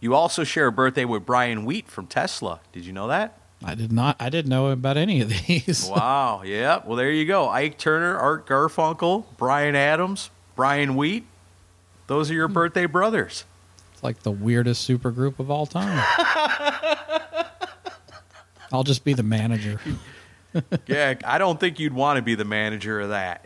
You 0.00 0.14
also 0.14 0.44
share 0.44 0.68
a 0.68 0.72
birthday 0.72 1.04
with 1.04 1.26
Brian 1.26 1.64
Wheat 1.66 1.88
from 1.88 2.06
Tesla. 2.06 2.60
Did 2.72 2.86
you 2.86 2.92
know 2.92 3.08
that? 3.08 3.36
I 3.62 3.74
did 3.74 3.92
not. 3.92 4.16
I 4.20 4.30
didn't 4.30 4.48
know 4.48 4.68
about 4.68 4.96
any 4.96 5.20
of 5.20 5.28
these. 5.28 5.84
wow. 5.90 6.42
Yeah. 6.44 6.80
Well, 6.86 6.96
there 6.96 7.10
you 7.10 7.26
go. 7.26 7.48
Ike 7.48 7.76
Turner, 7.76 8.16
Art 8.16 8.46
Garfunkel, 8.46 9.24
Bryan 9.36 9.74
Adams, 9.74 10.30
Brian 10.56 10.94
Wheat. 10.94 11.26
Those 12.06 12.30
are 12.30 12.34
your 12.34 12.46
hmm. 12.46 12.54
birthday 12.54 12.86
brothers. 12.86 13.44
It's 13.98 14.04
like 14.04 14.22
the 14.22 14.30
weirdest 14.30 14.88
supergroup 14.88 15.40
of 15.40 15.50
all 15.50 15.66
time. 15.66 15.98
I'll 18.72 18.84
just 18.84 19.02
be 19.02 19.12
the 19.12 19.24
manager. 19.24 19.80
yeah. 20.86 21.14
I 21.24 21.38
don't 21.38 21.58
think 21.58 21.80
you'd 21.80 21.94
want 21.94 22.16
to 22.16 22.22
be 22.22 22.36
the 22.36 22.44
manager 22.44 23.00
of 23.00 23.08
that. 23.08 23.44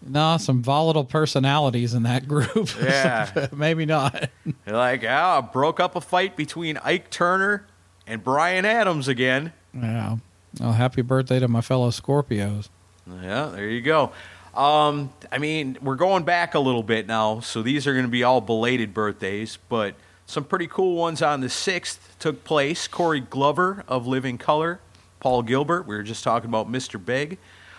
No, 0.00 0.38
some 0.38 0.62
volatile 0.62 1.04
personalities 1.04 1.92
in 1.92 2.04
that 2.04 2.26
group. 2.26 2.70
Yeah. 2.82 3.48
Maybe 3.54 3.84
not. 3.84 4.30
You're 4.66 4.76
like, 4.76 5.04
ah, 5.06 5.42
broke 5.42 5.78
up 5.78 5.94
a 5.94 6.00
fight 6.00 6.38
between 6.38 6.78
Ike 6.78 7.10
Turner 7.10 7.66
and 8.06 8.24
Bryan 8.24 8.64
Adams 8.64 9.08
again. 9.08 9.52
Yeah. 9.74 10.16
Well, 10.58 10.72
happy 10.72 11.02
birthday 11.02 11.38
to 11.38 11.48
my 11.48 11.60
fellow 11.60 11.90
Scorpios. 11.90 12.70
Yeah, 13.06 13.50
there 13.54 13.68
you 13.68 13.82
go. 13.82 14.12
Um, 14.54 15.10
I 15.30 15.38
mean, 15.38 15.78
we're 15.80 15.96
going 15.96 16.24
back 16.24 16.54
a 16.54 16.58
little 16.58 16.82
bit 16.82 17.06
now, 17.06 17.40
so 17.40 17.62
these 17.62 17.86
are 17.86 17.92
going 17.94 18.04
to 18.04 18.10
be 18.10 18.22
all 18.22 18.42
belated 18.42 18.92
birthdays, 18.92 19.58
but 19.70 19.94
some 20.26 20.44
pretty 20.44 20.66
cool 20.66 20.96
ones 20.96 21.22
on 21.22 21.40
the 21.40 21.46
6th 21.46 21.98
took 22.18 22.44
place. 22.44 22.86
Corey 22.86 23.20
Glover 23.20 23.82
of 23.88 24.06
Living 24.06 24.36
Colour, 24.36 24.80
Paul 25.20 25.42
Gilbert, 25.42 25.86
we 25.86 25.96
were 25.96 26.02
just 26.02 26.22
talking 26.22 26.50
about 26.50 26.70
Mr. 26.70 27.02
Big, 27.02 27.38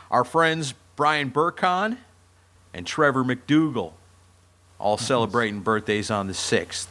our 0.09 0.23
friends 0.23 0.73
Brian 0.95 1.29
Burkon 1.29 1.97
and 2.73 2.87
Trevor 2.87 3.23
McDougal, 3.23 3.93
all 4.79 4.97
celebrating 4.97 5.61
birthdays 5.61 6.09
on 6.09 6.25
the 6.25 6.33
6th. 6.33 6.87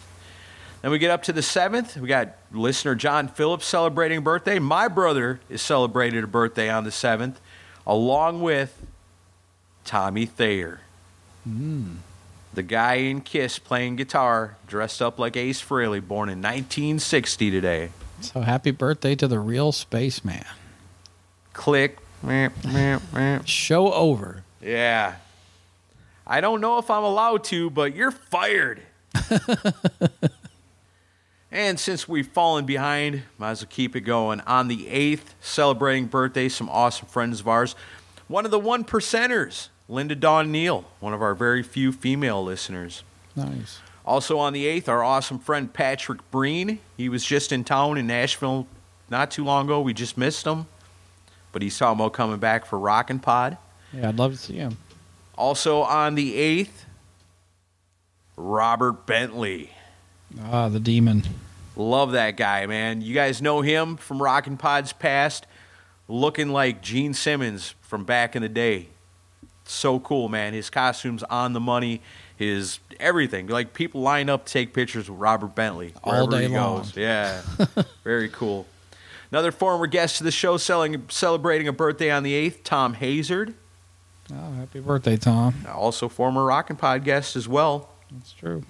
Then 0.80 0.92
we 0.92 0.98
get 0.98 1.10
up 1.10 1.24
to 1.24 1.32
the 1.32 1.40
7th. 1.40 1.96
We 1.96 2.08
got 2.08 2.36
listener 2.52 2.94
John 2.94 3.26
Phillips 3.26 3.66
celebrating 3.66 4.18
a 4.18 4.22
birthday. 4.22 4.60
My 4.60 4.86
brother 4.86 5.40
is 5.48 5.60
celebrated 5.60 6.22
a 6.22 6.28
birthday 6.28 6.70
on 6.70 6.84
the 6.84 6.90
7th, 6.90 7.36
along 7.84 8.42
with 8.42 8.80
Tommy 9.84 10.26
Thayer. 10.26 10.80
Hmm. 11.44 11.96
The 12.54 12.62
guy 12.62 12.94
in 12.94 13.22
Kiss 13.22 13.58
playing 13.58 13.96
guitar, 13.96 14.56
dressed 14.66 15.00
up 15.00 15.18
like 15.18 15.36
Ace 15.36 15.62
Frehley, 15.62 16.06
born 16.06 16.28
in 16.28 16.38
1960 16.38 17.50
today. 17.50 17.90
So 18.20 18.42
happy 18.42 18.70
birthday 18.70 19.14
to 19.16 19.26
the 19.26 19.40
real 19.40 19.72
spaceman. 19.72 20.44
Click. 21.54 21.98
Show 23.46 23.92
over. 23.92 24.44
Yeah. 24.60 25.14
I 26.26 26.40
don't 26.40 26.60
know 26.60 26.78
if 26.78 26.90
I'm 26.90 27.02
allowed 27.02 27.44
to, 27.44 27.70
but 27.70 27.96
you're 27.96 28.12
fired. 28.12 28.82
and 31.50 31.80
since 31.80 32.06
we've 32.06 32.28
fallen 32.28 32.64
behind, 32.64 33.22
might 33.38 33.52
as 33.52 33.62
well 33.62 33.68
keep 33.70 33.96
it 33.96 34.02
going. 34.02 34.40
On 34.42 34.68
the 34.68 34.86
8th, 34.86 35.34
celebrating 35.40 36.06
birthday, 36.06 36.48
some 36.48 36.68
awesome 36.68 37.08
friends 37.08 37.40
of 37.40 37.48
ours. 37.48 37.74
One 38.28 38.44
of 38.44 38.50
the 38.50 38.58
one 38.58 38.84
percenters, 38.84 39.68
Linda 39.92 40.14
Dawn 40.14 40.50
Neal, 40.50 40.86
one 41.00 41.12
of 41.12 41.20
our 41.20 41.34
very 41.34 41.62
few 41.62 41.92
female 41.92 42.42
listeners. 42.42 43.02
Nice. 43.36 43.78
Also 44.06 44.38
on 44.38 44.54
the 44.54 44.64
8th, 44.64 44.88
our 44.88 45.04
awesome 45.04 45.38
friend 45.38 45.70
Patrick 45.70 46.18
Breen. 46.30 46.78
He 46.96 47.10
was 47.10 47.22
just 47.22 47.52
in 47.52 47.62
town 47.62 47.98
in 47.98 48.06
Nashville 48.06 48.66
not 49.10 49.30
too 49.30 49.44
long 49.44 49.66
ago. 49.66 49.82
We 49.82 49.92
just 49.92 50.16
missed 50.16 50.46
him. 50.46 50.66
But 51.52 51.60
he's 51.60 51.76
talking 51.76 52.00
about 52.00 52.14
coming 52.14 52.38
back 52.38 52.64
for 52.64 52.78
Rockin' 52.78 53.18
Pod. 53.18 53.58
Yeah, 53.92 54.08
I'd 54.08 54.18
love 54.18 54.32
to 54.32 54.38
see 54.38 54.54
him. 54.54 54.78
Also 55.36 55.82
on 55.82 56.14
the 56.14 56.36
8th, 56.36 56.86
Robert 58.38 59.04
Bentley. 59.04 59.72
Ah, 60.42 60.70
the 60.70 60.80
demon. 60.80 61.22
Love 61.76 62.12
that 62.12 62.38
guy, 62.38 62.64
man. 62.64 63.02
You 63.02 63.12
guys 63.12 63.42
know 63.42 63.60
him 63.60 63.98
from 63.98 64.22
Rockin' 64.22 64.56
Pod's 64.56 64.94
past, 64.94 65.46
looking 66.08 66.48
like 66.48 66.80
Gene 66.80 67.12
Simmons 67.12 67.74
from 67.82 68.04
back 68.04 68.34
in 68.34 68.40
the 68.40 68.48
day. 68.48 68.88
So 69.72 69.98
cool, 70.00 70.28
man. 70.28 70.52
His 70.52 70.70
costumes 70.70 71.22
on 71.24 71.52
the 71.52 71.60
money, 71.60 72.02
his 72.36 72.78
everything. 73.00 73.46
Like 73.46 73.74
people 73.74 74.00
line 74.00 74.28
up 74.28 74.46
to 74.46 74.52
take 74.52 74.72
pictures 74.74 75.08
with 75.08 75.18
Robert 75.18 75.54
Bentley 75.54 75.94
All 76.04 76.26
day 76.26 76.48
long. 76.48 76.86
Yeah, 76.94 77.42
very 78.04 78.28
cool. 78.28 78.66
Another 79.30 79.50
former 79.50 79.86
guest 79.86 80.18
to 80.18 80.24
the 80.24 80.30
show, 80.30 80.58
selling, 80.58 81.06
celebrating 81.08 81.66
a 81.66 81.72
birthday 81.72 82.10
on 82.10 82.22
the 82.22 82.50
8th, 82.50 82.64
Tom 82.64 82.92
Hazard. 82.92 83.54
Oh, 84.30 84.52
happy 84.52 84.80
birthday, 84.80 85.16
Tom. 85.16 85.54
Also 85.72 86.10
former 86.10 86.44
Rockin' 86.44 86.76
Pod 86.76 87.02
guest 87.02 87.34
as 87.34 87.48
well. 87.48 87.88
That's 88.10 88.32
true. 88.32 88.62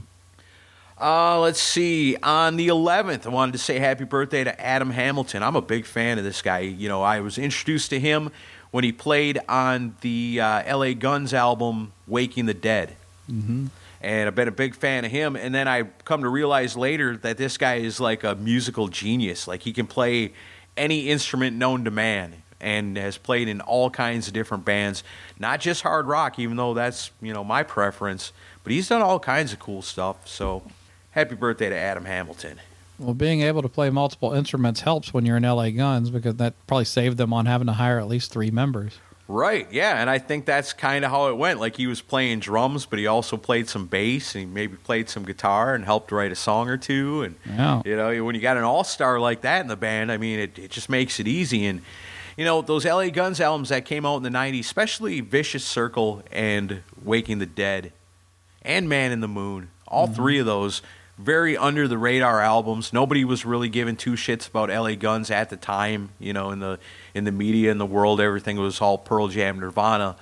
Uh, 1.01 1.41
let's 1.41 1.61
see. 1.61 2.17
On 2.23 2.55
the 2.55 2.69
11th, 2.69 3.27
I 3.27 3.31
wanted 3.31 3.53
to 3.53 3.59
say 3.59 3.81
happy 3.81 4.05
birthday 4.05 4.45
to 4.45 4.61
Adam 4.61 4.91
Hamilton. 4.91 5.43
I'm 5.43 5.57
a 5.57 5.63
big 5.63 5.85
fan 5.85 6.19
of 6.19 6.23
this 6.25 6.43
guy. 6.43 6.61
You 6.61 6.89
know, 6.89 7.03
I 7.03 7.21
was 7.21 7.39
introduced 7.39 7.91
to 7.91 7.99
him 7.99 8.31
when 8.73 8.83
he 8.83 8.91
played 8.91 9.39
on 9.49 9.95
the 10.01 10.41
uh, 10.41 10.77
LA 10.77 10.95
Guns 10.95 11.33
album 11.33 11.93
Waking 12.09 12.47
the 12.47 12.55
Dead. 12.55 12.97
hmm 13.27 13.67
And 14.01 14.27
I've 14.27 14.35
been 14.35 14.49
a 14.49 14.51
big 14.51 14.75
fan 14.75 15.05
of 15.05 15.13
him. 15.13 15.37
And 15.37 15.55
then 15.55 15.69
I 15.69 15.85
come 16.05 16.23
to 16.23 16.29
realize 16.29 16.77
later 16.77 17.17
that 17.19 17.39
this 17.39 17.57
guy 17.57 17.77
is 17.77 18.01
like 18.01 18.25
a 18.25 18.35
musical 18.35 18.89
genius. 18.89 19.47
Like 19.47 19.63
he 19.63 19.73
can 19.73 19.87
play 19.87 20.33
any 20.77 21.09
instrument 21.09 21.57
known 21.57 21.85
to 21.85 21.91
man 21.91 22.43
and 22.61 22.97
has 22.97 23.19
played 23.19 23.49
in 23.49 23.61
all 23.61 23.91
kinds 23.91 24.27
of 24.27 24.35
different 24.35 24.65
bands, 24.65 25.05
not 25.39 25.61
just 25.61 25.83
hard 25.83 26.07
rock, 26.07 26.39
even 26.39 26.57
though 26.57 26.75
that's, 26.75 27.11
you 27.21 27.33
know, 27.33 27.45
my 27.45 27.63
preference. 27.63 28.33
But 28.65 28.73
he's 28.73 28.89
done 28.89 29.03
all 29.03 29.19
kinds 29.19 29.53
of 29.53 29.59
cool 29.59 29.83
stuff. 29.83 30.27
So 30.27 30.63
happy 31.11 31.35
birthday 31.35 31.69
to 31.69 31.77
Adam 31.77 32.05
Hamilton. 32.05 32.59
Well, 33.03 33.15
being 33.15 33.43
able 33.43 33.63
to 33.63 33.69
play 33.69 33.91
multiple 33.91 34.33
instruments 34.33 34.81
helps 34.81 35.13
when 35.13 35.27
you're 35.27 35.37
in 35.37 35.43
LA 35.43 35.71
Guns 35.71 36.11
because 36.11 36.37
that 36.37 36.55
probably 36.67 36.85
saved 36.85 37.19
them 37.19 37.33
on 37.33 37.47
having 37.47 37.67
to 37.67 37.73
hire 37.73 37.99
at 37.99 38.09
least 38.09 38.33
three 38.33 38.51
members. 38.51 38.99
Right, 39.29 39.67
yeah, 39.73 40.01
and 40.01 40.11
I 40.11 40.19
think 40.19 40.45
that's 40.45 40.73
kind 40.73 41.05
of 41.05 41.11
how 41.11 41.29
it 41.29 41.37
went. 41.39 41.59
Like 41.59 41.77
he 41.77 41.87
was 41.87 42.03
playing 42.03 42.41
drums, 42.41 42.87
but 42.87 42.99
he 42.99 43.07
also 43.07 43.37
played 43.37 43.69
some 43.69 43.87
bass 43.87 44.35
and 44.35 44.45
he 44.45 44.47
maybe 44.47 44.77
played 44.77 45.09
some 45.09 45.25
guitar 45.25 45.75
and 45.75 45.85
helped 45.85 46.13
write 46.13 46.33
a 46.33 46.37
song 46.37 46.69
or 46.69 46.77
two. 46.77 47.23
And 47.23 47.37
Yeah. 47.47 47.83
you 47.85 47.97
know, 47.97 48.25
when 48.25 48.35
you 48.35 48.41
got 48.41 48.57
an 48.57 48.65
all 48.65 48.85
star 48.85 49.19
like 49.19 49.41
that 49.41 49.63
in 49.63 49.69
the 49.69 49.77
band, 49.77 50.13
I 50.13 50.19
mean, 50.19 50.39
it, 50.39 50.59
it 50.59 50.71
just 50.71 50.89
makes 50.89 51.19
it 51.19 51.27
easy. 51.27 51.65
And 51.65 51.83
you 52.37 52.45
know, 52.45 52.63
those 52.63 52.85
LA 52.85 53.09
Guns 53.09 53.41
albums 53.41 53.71
that 53.71 53.85
came 53.85 54.05
out 54.05 54.17
in 54.17 54.23
the 54.23 54.31
'90s, 54.31 54.61
especially 54.61 55.21
Vicious 55.21 55.65
Circle 55.65 56.23
and 56.31 56.83
Waking 57.03 57.39
the 57.39 57.47
Dead, 57.47 57.93
and 58.63 58.89
Man 58.89 59.13
in 59.13 59.21
the 59.21 59.29
Moon, 59.29 59.71
all 59.87 60.07
mm-hmm. 60.07 60.15
three 60.15 60.39
of 60.39 60.47
those 60.47 60.83
very 61.23 61.57
under 61.57 61.87
the 61.87 61.99
radar 61.99 62.41
albums. 62.41 62.93
Nobody 62.93 63.25
was 63.25 63.45
really 63.45 63.69
giving 63.69 63.97
two 63.97 64.13
shits 64.13 64.49
about 64.49 64.69
LA 64.69 64.95
Guns 64.95 65.31
at 65.31 65.51
the 65.51 65.57
time. 65.57 66.11
You 66.19 66.33
know, 66.33 66.51
in 66.51 66.59
the 66.59 66.79
in 67.15 67.25
the 67.25 67.33
media 67.33 67.71
in 67.71 67.79
the 67.79 67.87
world, 67.87 68.21
everything 68.21 68.59
was 68.59 68.81
all 68.81 68.99
Pearl 68.99 69.29
Jam, 69.29 69.61
Nirvana. 69.61 70.17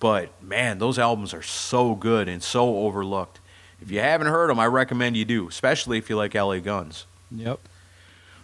But 0.00 0.42
man, 0.42 0.78
those 0.78 0.98
albums 0.98 1.32
are 1.32 1.42
so 1.42 1.94
good 1.94 2.28
and 2.28 2.42
so 2.42 2.78
overlooked. 2.78 3.38
If 3.80 3.90
you 3.90 4.00
haven't 4.00 4.26
heard 4.26 4.50
them, 4.50 4.58
I 4.58 4.66
recommend 4.66 5.16
you 5.16 5.24
do, 5.24 5.48
especially 5.48 5.98
if 5.98 6.10
you 6.10 6.16
like 6.16 6.34
LA 6.34 6.58
Guns. 6.58 7.06
Yep. 7.30 7.60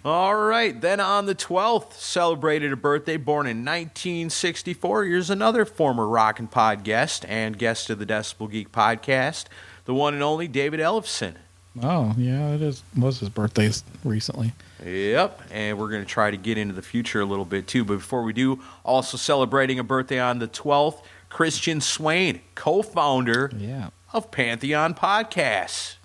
All 0.05 0.37
right, 0.37 0.81
then 0.81 1.01
on 1.01 1.27
the 1.27 1.35
12th, 1.35 1.95
celebrated 1.95 2.73
a 2.73 2.77
birthday 2.77 3.17
born 3.17 3.49
in 3.49 3.65
1964. 3.65 5.05
Here's 5.05 5.31
another 5.31 5.65
former 5.65 6.07
Rockin' 6.07 6.47
Pod 6.47 6.85
guest 6.85 7.25
and 7.25 7.59
guest 7.59 7.91
of 7.91 7.99
the 7.99 8.07
Decibel 8.07 8.49
Geek 8.49 8.71
podcast, 8.71 9.47
the 9.85 9.95
one 9.95 10.15
and 10.15 10.23
only 10.23 10.47
David 10.47 10.79
Ellefson. 10.79 11.35
Oh, 11.83 12.15
yeah, 12.17 12.51
it 12.55 12.63
is. 12.63 12.83
Was 12.97 13.21
his 13.21 13.29
birthday 13.29 13.71
recently? 14.05 14.53
Yep, 14.85 15.43
and 15.51 15.79
we're 15.79 15.89
going 15.89 16.03
to 16.03 16.09
try 16.09 16.31
to 16.31 16.37
get 16.37 16.59
into 16.59 16.75
the 16.75 16.83
future 16.83 17.21
a 17.21 17.25
little 17.25 17.45
bit 17.45 17.67
too. 17.67 17.85
But 17.85 17.97
before 17.97 18.23
we 18.23 18.33
do, 18.33 18.61
also 18.85 19.17
celebrating 19.17 19.79
a 19.79 19.85
birthday 19.85 20.19
on 20.21 20.39
the 20.39 20.49
12th, 20.49 21.03
Christian 21.29 21.81
Swain, 21.81 22.41
co 22.55 22.83
founder 22.83 23.51
Yeah. 23.57 23.91
of 24.13 24.31
Pantheon 24.31 24.95
Podcasts. 24.95 25.97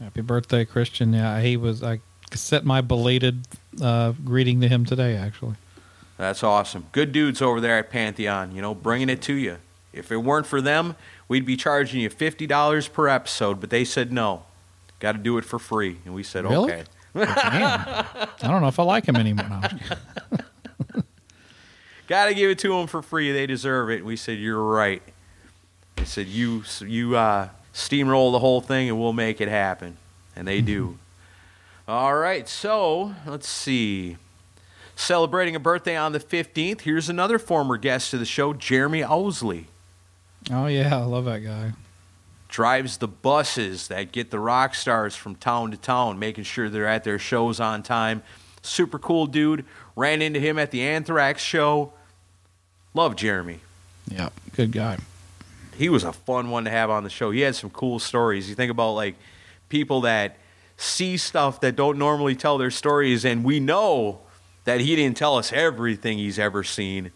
Happy 0.00 0.20
birthday, 0.20 0.64
Christian. 0.64 1.12
Yeah, 1.12 1.40
he 1.40 1.56
was. 1.56 1.82
I 1.82 2.00
sent 2.34 2.64
my 2.64 2.80
belated 2.80 3.46
uh, 3.80 4.12
greeting 4.24 4.60
to 4.62 4.68
him 4.68 4.84
today, 4.84 5.16
actually. 5.16 5.54
That's 6.18 6.42
awesome. 6.42 6.86
Good 6.92 7.12
dudes 7.12 7.40
over 7.40 7.60
there 7.60 7.78
at 7.78 7.90
Pantheon, 7.90 8.54
you 8.54 8.60
know, 8.62 8.74
bringing 8.74 9.08
it 9.08 9.22
to 9.22 9.34
you. 9.34 9.58
If 9.92 10.10
it 10.10 10.18
weren't 10.18 10.46
for 10.46 10.60
them, 10.60 10.96
we'd 11.28 11.44
be 11.46 11.56
charging 11.56 12.00
you 12.00 12.08
$50 12.10 12.92
per 12.92 13.08
episode, 13.08 13.60
but 13.60 13.70
they 13.70 13.84
said 13.84 14.12
no. 14.12 14.44
Got 15.02 15.12
to 15.12 15.18
do 15.18 15.36
it 15.36 15.44
for 15.44 15.58
free. 15.58 15.96
And 16.04 16.14
we 16.14 16.22
said, 16.22 16.44
Really? 16.44 16.72
okay. 16.72 16.84
Damn. 17.14 17.26
I 17.26 18.28
don't 18.40 18.62
know 18.62 18.68
if 18.68 18.78
I 18.78 18.84
like 18.84 19.04
him 19.04 19.16
anymore. 19.16 19.48
No, 19.48 19.56
I'm 19.56 19.78
just 19.78 19.90
kidding. 20.30 21.04
Got 22.06 22.26
to 22.26 22.34
give 22.34 22.50
it 22.50 22.60
to 22.60 22.68
them 22.68 22.86
for 22.86 23.02
free. 23.02 23.32
They 23.32 23.46
deserve 23.46 23.90
it. 23.90 23.96
And 23.96 24.04
we 24.06 24.14
said, 24.14 24.38
you're 24.38 24.62
right. 24.62 25.02
They 25.96 26.04
said, 26.04 26.28
you, 26.28 26.62
you 26.80 27.16
uh, 27.16 27.48
steamroll 27.74 28.30
the 28.30 28.38
whole 28.38 28.60
thing 28.60 28.88
and 28.88 29.00
we'll 29.00 29.12
make 29.12 29.40
it 29.40 29.48
happen. 29.48 29.96
And 30.36 30.46
they 30.46 30.60
do. 30.60 30.98
All 31.88 32.14
right. 32.14 32.48
So 32.48 33.16
let's 33.26 33.48
see. 33.48 34.18
Celebrating 34.94 35.56
a 35.56 35.60
birthday 35.60 35.96
on 35.96 36.12
the 36.12 36.20
15th, 36.20 36.82
here's 36.82 37.08
another 37.08 37.40
former 37.40 37.76
guest 37.76 38.12
to 38.12 38.18
the 38.18 38.24
show, 38.24 38.52
Jeremy 38.54 39.02
Owsley. 39.02 39.66
oh 40.52 40.66
yeah, 40.66 40.96
I 40.96 41.02
love 41.02 41.24
that 41.24 41.40
guy. 41.40 41.72
Drives 42.52 42.98
the 42.98 43.08
buses 43.08 43.88
that 43.88 44.12
get 44.12 44.30
the 44.30 44.38
rock 44.38 44.74
stars 44.74 45.16
from 45.16 45.34
town 45.34 45.70
to 45.70 45.76
town, 45.78 46.18
making 46.18 46.44
sure 46.44 46.68
they're 46.68 46.86
at 46.86 47.02
their 47.02 47.18
shows 47.18 47.58
on 47.58 47.82
time. 47.82 48.22
Super 48.60 48.98
cool 48.98 49.26
dude. 49.26 49.64
Ran 49.96 50.20
into 50.20 50.38
him 50.38 50.58
at 50.58 50.70
the 50.70 50.82
Anthrax 50.82 51.42
show. 51.42 51.94
Love 52.92 53.16
Jeremy. 53.16 53.60
Yeah, 54.06 54.28
good 54.54 54.70
guy. 54.70 54.98
He 55.76 55.88
was 55.88 56.04
a 56.04 56.12
fun 56.12 56.50
one 56.50 56.64
to 56.64 56.70
have 56.70 56.90
on 56.90 57.04
the 57.04 57.10
show. 57.10 57.30
He 57.30 57.40
had 57.40 57.56
some 57.56 57.70
cool 57.70 57.98
stories. 57.98 58.50
You 58.50 58.54
think 58.54 58.70
about 58.70 58.92
like 58.92 59.14
people 59.70 60.02
that 60.02 60.36
see 60.76 61.16
stuff 61.16 61.62
that 61.62 61.74
don't 61.74 61.96
normally 61.98 62.36
tell 62.36 62.58
their 62.58 62.70
stories, 62.70 63.24
and 63.24 63.44
we 63.44 63.60
know 63.60 64.20
that 64.64 64.80
he 64.80 64.94
didn't 64.94 65.16
tell 65.16 65.38
us 65.38 65.54
everything 65.54 66.18
he's 66.18 66.38
ever 66.38 66.62
seen, 66.62 67.12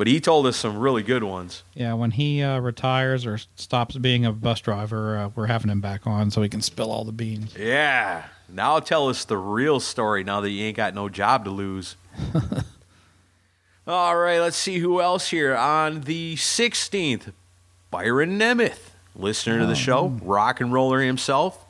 but 0.00 0.06
he 0.06 0.18
told 0.18 0.46
us 0.46 0.56
some 0.56 0.78
really 0.78 1.02
good 1.02 1.22
ones. 1.22 1.62
Yeah, 1.74 1.92
when 1.92 2.12
he 2.12 2.42
uh, 2.42 2.58
retires 2.60 3.26
or 3.26 3.36
stops 3.36 3.98
being 3.98 4.24
a 4.24 4.32
bus 4.32 4.58
driver, 4.62 5.18
uh, 5.18 5.28
we're 5.34 5.48
having 5.48 5.70
him 5.70 5.82
back 5.82 6.06
on 6.06 6.30
so 6.30 6.40
he 6.40 6.48
can 6.48 6.62
spill 6.62 6.90
all 6.90 7.04
the 7.04 7.12
beans. 7.12 7.54
Yeah. 7.54 8.24
Now 8.48 8.78
tell 8.80 9.10
us 9.10 9.26
the 9.26 9.36
real 9.36 9.78
story 9.78 10.24
now 10.24 10.40
that 10.40 10.48
you 10.48 10.64
ain't 10.64 10.78
got 10.78 10.94
no 10.94 11.10
job 11.10 11.44
to 11.44 11.50
lose. 11.50 11.96
All 13.86 14.16
right, 14.16 14.38
let's 14.38 14.56
see 14.56 14.78
who 14.78 15.02
else 15.02 15.28
here. 15.28 15.54
On 15.54 16.00
the 16.00 16.34
16th, 16.36 17.34
Byron 17.90 18.38
Nemeth, 18.38 18.92
listener 19.14 19.58
to 19.58 19.66
the 19.66 19.74
show, 19.74 20.18
rock 20.22 20.62
and 20.62 20.72
roller 20.72 21.02
himself, 21.02 21.66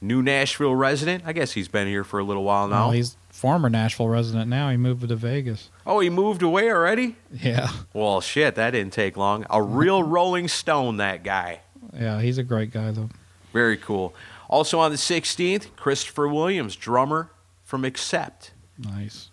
new 0.00 0.22
Nashville 0.22 0.74
resident. 0.74 1.24
I 1.26 1.34
guess 1.34 1.52
he's 1.52 1.68
been 1.68 1.88
here 1.88 2.04
for 2.04 2.20
a 2.20 2.24
little 2.24 2.44
while 2.44 2.68
now. 2.68 2.86
Well, 2.86 2.92
he's 2.92 3.18
former 3.36 3.68
Nashville 3.68 4.08
resident 4.08 4.48
now. 4.48 4.70
He 4.70 4.76
moved 4.76 5.06
to 5.08 5.16
Vegas. 5.16 5.70
oh, 5.86 6.00
he 6.00 6.08
moved 6.10 6.42
away 6.42 6.70
already? 6.70 7.16
Yeah, 7.32 7.68
Well, 7.92 8.20
shit, 8.20 8.54
that 8.56 8.70
didn't 8.70 8.92
take 8.92 9.16
long. 9.16 9.44
A 9.50 9.62
real 9.62 10.02
Rolling 10.16 10.48
Stone, 10.48 10.96
that 10.96 11.22
guy. 11.22 11.60
yeah, 11.94 12.20
he's 12.20 12.38
a 12.38 12.42
great 12.42 12.72
guy 12.72 12.90
though. 12.92 13.10
Very 13.52 13.76
cool. 13.76 14.14
Also 14.48 14.78
on 14.78 14.90
the 14.90 14.96
16th, 14.96 15.74
Christopher 15.76 16.28
Williams, 16.28 16.76
drummer 16.76 17.30
from 17.64 17.84
Accept. 17.84 18.52
Nice. 18.78 19.30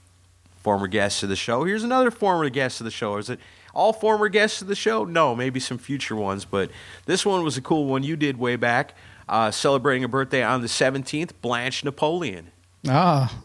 former 0.58 0.88
guest 0.88 1.24
of 1.24 1.30
the 1.30 1.36
show. 1.36 1.64
Here's 1.66 1.84
another 1.84 2.10
former 2.12 2.50
guest 2.50 2.80
of 2.82 2.86
the 2.86 2.92
show. 2.92 3.18
Is 3.18 3.30
it 3.30 3.40
all 3.74 3.92
former 3.94 4.30
guests 4.30 4.62
of 4.62 4.68
the 4.68 4.76
show? 4.76 5.04
No, 5.04 5.36
maybe 5.36 5.60
some 5.60 5.78
future 5.78 6.16
ones, 6.16 6.46
but 6.46 6.72
this 7.06 7.26
one 7.26 7.44
was 7.44 7.58
a 7.58 7.62
cool 7.62 7.86
one 7.86 8.04
you 8.04 8.16
did 8.16 8.38
way 8.38 8.56
back. 8.56 8.96
Uh, 9.28 9.52
celebrating 9.52 10.04
a 10.04 10.08
birthday 10.08 10.44
on 10.44 10.62
the 10.62 10.68
17th, 10.68 11.32
Blanche 11.42 11.84
Napoleon. 11.84 12.52
Ah, 12.88 13.40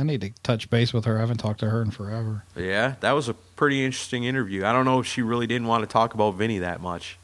I 0.00 0.02
need 0.02 0.22
to 0.22 0.30
touch 0.42 0.70
base 0.70 0.92
with 0.92 1.04
her. 1.04 1.18
I 1.18 1.20
haven't 1.20 1.36
talked 1.38 1.60
to 1.60 1.70
her 1.70 1.82
in 1.82 1.90
forever. 1.90 2.44
Yeah, 2.56 2.94
that 3.00 3.12
was 3.12 3.28
a 3.28 3.34
pretty 3.34 3.84
interesting 3.84 4.24
interview. 4.24 4.64
I 4.64 4.72
don't 4.72 4.84
know 4.86 4.98
if 5.00 5.06
she 5.06 5.20
really 5.22 5.46
didn't 5.46 5.68
want 5.68 5.82
to 5.82 5.86
talk 5.86 6.14
about 6.14 6.34
Vinny 6.34 6.58
that 6.58 6.80
much. 6.80 7.18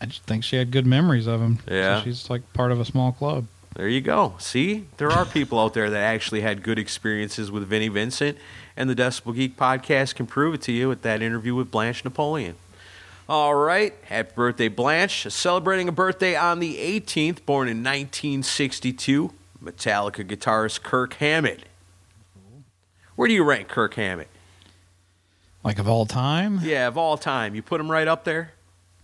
I 0.00 0.06
just 0.06 0.22
think 0.24 0.44
she 0.44 0.56
had 0.56 0.70
good 0.70 0.86
memories 0.86 1.26
of 1.26 1.40
him. 1.40 1.58
So 1.66 1.74
Yeah. 1.74 2.02
she's 2.02 2.28
like 2.28 2.52
part 2.52 2.72
of 2.72 2.80
a 2.80 2.84
small 2.84 3.12
club. 3.12 3.46
There 3.74 3.88
you 3.88 4.00
go. 4.00 4.34
See, 4.38 4.86
there 4.96 5.10
are 5.10 5.24
people 5.24 5.60
out 5.60 5.74
there 5.74 5.88
that 5.90 6.00
actually 6.02 6.40
had 6.40 6.62
good 6.64 6.78
experiences 6.78 7.50
with 7.50 7.64
Vinnie 7.68 7.88
Vincent, 7.88 8.36
and 8.76 8.90
the 8.90 8.94
Decibel 8.96 9.34
Geek 9.34 9.56
podcast 9.56 10.16
can 10.16 10.26
prove 10.26 10.54
it 10.54 10.62
to 10.62 10.72
you 10.72 10.88
with 10.88 11.02
that 11.02 11.22
interview 11.22 11.54
with 11.54 11.70
Blanche 11.70 12.04
Napoleon. 12.04 12.56
All 13.28 13.54
right, 13.54 13.92
happy 14.04 14.30
birthday, 14.34 14.68
Blanche! 14.68 15.26
Celebrating 15.30 15.86
a 15.88 15.92
birthday 15.92 16.34
on 16.34 16.60
the 16.60 16.78
18th, 16.78 17.44
born 17.44 17.68
in 17.68 17.84
1962, 17.84 19.32
Metallica 19.62 20.24
guitarist 20.26 20.82
Kirk 20.82 21.14
Hammett. 21.14 21.64
Where 23.18 23.26
do 23.26 23.34
you 23.34 23.42
rank 23.42 23.66
Kirk 23.66 23.94
Hammett? 23.94 24.28
Like 25.64 25.80
of 25.80 25.88
all 25.88 26.06
time? 26.06 26.60
Yeah, 26.62 26.86
of 26.86 26.96
all 26.96 27.18
time, 27.18 27.56
you 27.56 27.62
put 27.62 27.80
him 27.80 27.90
right 27.90 28.06
up 28.06 28.22
there. 28.22 28.52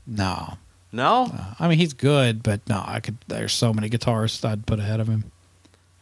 No. 0.07 0.57
No, 0.93 1.33
Uh, 1.37 1.55
I 1.59 1.67
mean, 1.67 1.79
he's 1.79 1.93
good, 1.95 2.41
but 2.45 2.61
no, 2.69 2.81
I 2.87 3.01
could. 3.01 3.17
There's 3.27 3.53
so 3.53 3.75
many 3.75 3.91
guitarists 3.91 4.49
I'd 4.49 4.67
put 4.67 4.79
ahead 4.79 5.01
of 5.01 5.09
him. 5.09 5.33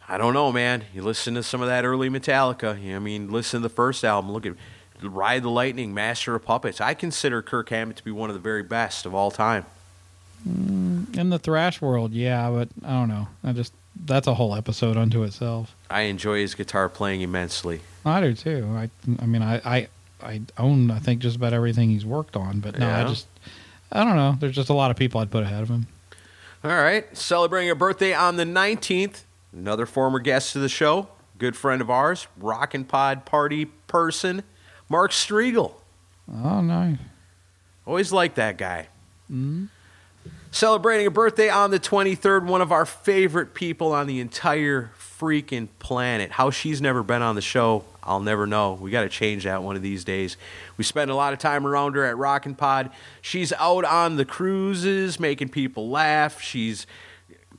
I 0.07 0.19
don't 0.19 0.35
know, 0.35 0.51
man. 0.51 0.83
You 0.93 1.01
listen 1.01 1.33
to 1.33 1.41
some 1.41 1.63
of 1.63 1.67
that 1.69 1.85
early 1.85 2.07
Metallica. 2.07 2.75
I 2.95 2.99
mean, 2.99 3.31
listen 3.31 3.61
to 3.63 3.67
the 3.67 3.73
first 3.73 4.03
album. 4.03 4.31
Look 4.31 4.45
at 4.45 4.53
Ride 5.01 5.41
the 5.41 5.49
Lightning, 5.49 5.91
Master 5.95 6.35
of 6.35 6.45
Puppets. 6.45 6.79
I 6.79 6.93
consider 6.93 7.41
Kirk 7.41 7.69
Hammett 7.69 7.97
to 7.97 8.03
be 8.03 8.11
one 8.11 8.29
of 8.29 8.35
the 8.35 8.39
very 8.39 8.61
best 8.61 9.07
of 9.07 9.15
all 9.15 9.31
time. 9.31 9.65
In 10.45 11.31
the 11.31 11.39
thrash 11.39 11.81
world, 11.81 12.13
yeah, 12.13 12.51
but 12.51 12.69
I 12.85 12.91
don't 12.91 13.09
know. 13.09 13.29
I 13.43 13.53
just 13.53 13.73
that's 14.05 14.27
a 14.27 14.35
whole 14.35 14.53
episode 14.53 14.97
unto 14.97 15.23
itself. 15.23 15.75
I 15.89 16.01
enjoy 16.01 16.41
his 16.41 16.53
guitar 16.53 16.89
playing 16.89 17.21
immensely. 17.21 17.81
I 18.05 18.21
do 18.21 18.33
too. 18.33 18.67
I, 18.75 18.89
I 19.19 19.25
mean, 19.25 19.41
I, 19.41 19.61
I, 19.65 19.87
I 20.21 20.41
own 20.57 20.91
I 20.91 20.99
think 20.99 21.21
just 21.21 21.35
about 21.35 21.53
everything 21.53 21.89
he's 21.89 22.05
worked 22.05 22.35
on, 22.35 22.59
but 22.59 22.77
no, 22.77 22.89
I 22.89 23.03
just, 23.05 23.27
I 23.91 24.03
don't 24.03 24.15
know. 24.15 24.35
There's 24.39 24.55
just 24.55 24.69
a 24.69 24.73
lot 24.73 24.91
of 24.91 24.97
people 24.97 25.21
I'd 25.21 25.31
put 25.31 25.43
ahead 25.43 25.63
of 25.63 25.69
him. 25.69 25.87
All 26.63 26.71
right, 26.71 27.05
celebrating 27.15 27.69
a 27.69 27.75
birthday 27.75 28.13
on 28.13 28.37
the 28.37 28.45
19th. 28.45 29.23
Another 29.51 29.85
former 29.85 30.19
guest 30.19 30.55
of 30.55 30.61
the 30.61 30.69
show, 30.69 31.09
good 31.37 31.55
friend 31.55 31.81
of 31.81 31.89
ours, 31.89 32.27
Rockin' 32.37 32.85
Pod 32.85 33.25
party 33.25 33.65
person, 33.65 34.43
Mark 34.89 35.11
Striegel. 35.11 35.73
Oh 36.31 36.61
nice. 36.61 36.97
Always 37.85 38.11
liked 38.11 38.35
that 38.35 38.57
guy. 38.57 38.87
mm 39.31 39.69
Celebrating 40.51 41.07
a 41.07 41.11
birthday 41.11 41.49
on 41.49 41.71
the 41.71 41.79
23rd, 41.79 42.45
one 42.45 42.61
of 42.61 42.71
our 42.71 42.85
favorite 42.85 43.55
people 43.55 43.91
on 43.91 44.05
the 44.05 44.19
entire 44.19 44.91
freaking 44.95 45.67
planet. 45.79 46.33
How 46.33 46.51
she's 46.51 46.79
never 46.79 47.01
been 47.01 47.23
on 47.23 47.33
the 47.33 47.41
show, 47.41 47.83
I'll 48.05 48.19
never 48.19 48.45
know. 48.45 48.73
We 48.73 48.91
got 48.91 49.01
to 49.03 49.09
change 49.09 49.45
that 49.45 49.63
one 49.63 49.75
of 49.75 49.81
these 49.81 50.03
days. 50.03 50.37
We 50.77 50.83
spend 50.83 51.09
a 51.09 51.15
lot 51.15 51.33
of 51.33 51.39
time 51.39 51.65
around 51.65 51.95
her 51.95 52.03
at 52.03 52.17
Rockin' 52.17 52.55
Pod. 52.55 52.91
She's 53.21 53.53
out 53.53 53.85
on 53.85 54.17
the 54.17 54.25
cruises, 54.25 55.19
making 55.19 55.49
people 55.49 55.89
laugh. 55.89 56.41
She's 56.41 56.85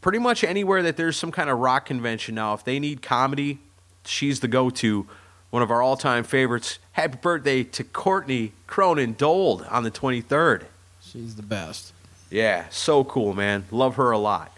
pretty 0.01 0.19
much 0.19 0.45
anywhere 0.45 0.83
that 0.83 0.97
there's 0.97 1.17
some 1.17 1.33
kind 1.33 1.49
of 1.49 1.59
rock 1.59 1.87
convention 1.87 2.35
now. 2.35 2.53
If 2.55 2.65
they 2.65 2.79
need 2.79 3.01
comedy, 3.01 3.59
she's 4.05 4.41
the 4.41 4.49
go 4.49 4.71
to. 4.71 5.07
One 5.51 5.63
of 5.63 5.71
our 5.71 5.81
all 5.81 5.97
time 5.97 6.25
favorites. 6.25 6.79
Happy 6.93 7.17
birthday 7.17 7.63
to 7.63 7.85
Courtney 7.85 8.53
Cronin 8.67 9.15
Dold 9.15 9.63
on 9.71 9.85
the 9.85 9.91
23rd. 9.91 10.65
she's 11.01 11.37
the 11.37 11.43
best. 11.43 11.93
Yeah, 12.29 12.65
so 12.71 13.05
cool, 13.05 13.35
man. 13.35 13.65
Love 13.71 13.95
her 13.95 14.11
a 14.11 14.19
lot. 14.19 14.51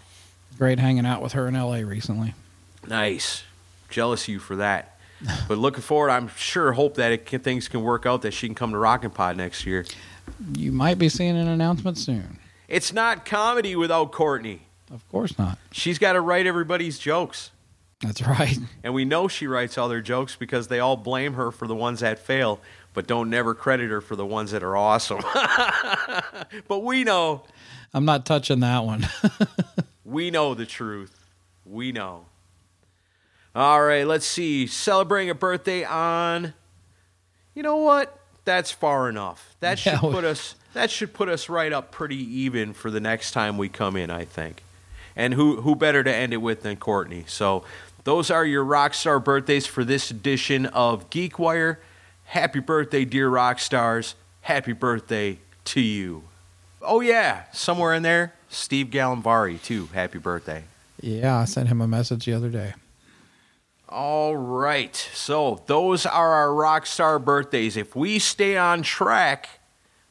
Great 0.57 0.79
hanging 0.79 1.05
out 1.05 1.21
with 1.21 1.33
her 1.33 1.47
in 1.47 1.55
L.A. 1.55 1.83
recently. 1.83 2.33
Nice. 2.87 3.43
Jealous 3.89 4.23
of 4.23 4.29
you 4.29 4.39
for 4.39 4.55
that. 4.55 4.96
but 5.47 5.57
looking 5.57 5.81
forward, 5.81 6.09
I'm 6.09 6.29
sure, 6.35 6.73
hope 6.73 6.95
that 6.95 7.11
it 7.11 7.25
can, 7.25 7.39
things 7.41 7.67
can 7.67 7.81
work 7.81 8.05
out 8.05 8.21
that 8.21 8.31
she 8.31 8.47
can 8.47 8.55
come 8.55 8.71
to 8.71 8.77
Rockin' 8.77 9.11
Pod 9.11 9.37
next 9.37 9.65
year. 9.65 9.85
You 10.55 10.71
might 10.71 10.97
be 10.97 11.09
seeing 11.09 11.37
an 11.37 11.47
announcement 11.47 11.97
soon. 11.97 12.39
It's 12.67 12.91
not 12.91 13.25
comedy 13.25 13.75
without 13.75 14.11
Courtney. 14.11 14.63
Of 14.91 15.07
course 15.09 15.37
not. 15.37 15.57
She's 15.71 15.99
got 15.99 16.13
to 16.13 16.21
write 16.21 16.45
everybody's 16.45 16.99
jokes. 16.99 17.51
That's 18.01 18.21
right. 18.21 18.57
And 18.83 18.93
we 18.93 19.03
know 19.05 19.27
she 19.27 19.47
writes 19.47 19.77
all 19.77 19.89
their 19.89 20.01
jokes 20.01 20.35
because 20.37 20.69
they 20.69 20.79
all 20.79 20.95
blame 20.95 21.33
her 21.33 21.51
for 21.51 21.67
the 21.67 21.75
ones 21.75 21.99
that 21.99 22.19
fail, 22.19 22.61
but 22.93 23.05
don't 23.05 23.29
never 23.29 23.53
credit 23.53 23.89
her 23.89 23.99
for 23.99 24.15
the 24.15 24.25
ones 24.25 24.51
that 24.51 24.63
are 24.63 24.77
awesome. 24.77 25.19
but 26.69 26.83
we 26.83 27.03
know, 27.03 27.43
I'm 27.93 28.05
not 28.05 28.25
touching 28.25 28.61
that 28.61 28.85
one. 28.85 29.07
we 30.05 30.31
know 30.31 30.53
the 30.53 30.65
truth. 30.65 31.25
We 31.65 31.91
know. 31.91 32.27
All 33.55 33.81
right, 33.83 34.05
let's 34.05 34.25
see. 34.25 34.67
Celebrating 34.67 35.29
a 35.29 35.35
birthday 35.35 35.83
on. 35.83 36.53
You 37.55 37.63
know 37.63 37.77
what? 37.77 38.19
That's 38.45 38.71
far 38.71 39.09
enough. 39.09 39.55
That 39.59 39.79
should 39.79 39.99
put 39.99 40.23
us. 40.23 40.55
That 40.73 40.91
should 40.91 41.13
put 41.13 41.27
us 41.27 41.49
right 41.49 41.73
up 41.73 41.91
pretty 41.91 42.17
even 42.17 42.73
for 42.73 42.91
the 42.91 42.99
next 42.99 43.31
time 43.31 43.57
we 43.57 43.69
come 43.69 43.95
in. 43.95 44.09
I 44.09 44.25
think. 44.25 44.63
And 45.15 45.33
who 45.33 45.61
who 45.61 45.75
better 45.75 46.03
to 46.03 46.13
end 46.13 46.33
it 46.33 46.37
with 46.37 46.61
than 46.61 46.77
Courtney? 46.77 47.25
So 47.27 47.63
those 48.03 48.29
are 48.29 48.45
your 48.45 48.63
rock 48.63 48.93
star 48.93 49.19
birthdays 49.19 49.65
for 49.65 49.83
this 49.83 50.11
edition 50.11 50.67
of 50.67 51.09
GeekWire. 51.09 51.77
Happy 52.25 52.59
birthday, 52.59 53.05
dear 53.05 53.27
rock 53.27 53.59
stars! 53.59 54.15
Happy 54.41 54.73
birthday 54.73 55.39
to 55.65 55.81
you. 55.81 56.23
Oh 56.81 57.01
yeah, 57.01 57.43
somewhere 57.51 57.93
in 57.93 58.03
there, 58.03 58.33
Steve 58.49 58.87
Gallenvari 58.87 59.61
too. 59.61 59.87
Happy 59.87 60.19
birthday. 60.19 60.63
Yeah, 61.01 61.39
I 61.39 61.45
sent 61.45 61.69
him 61.69 61.81
a 61.81 61.87
message 61.87 62.25
the 62.25 62.33
other 62.33 62.49
day. 62.49 62.73
All 63.89 64.35
right. 64.35 64.95
So 65.13 65.61
those 65.65 66.05
are 66.05 66.33
our 66.33 66.53
rock 66.53 66.85
star 66.85 67.19
birthdays. 67.19 67.77
If 67.77 67.95
we 67.95 68.19
stay 68.19 68.57
on 68.57 68.81
track, 68.81 69.61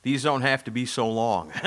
these 0.02 0.22
don't 0.22 0.40
have 0.42 0.64
to 0.64 0.70
be 0.70 0.86
so 0.86 1.10
long. 1.10 1.48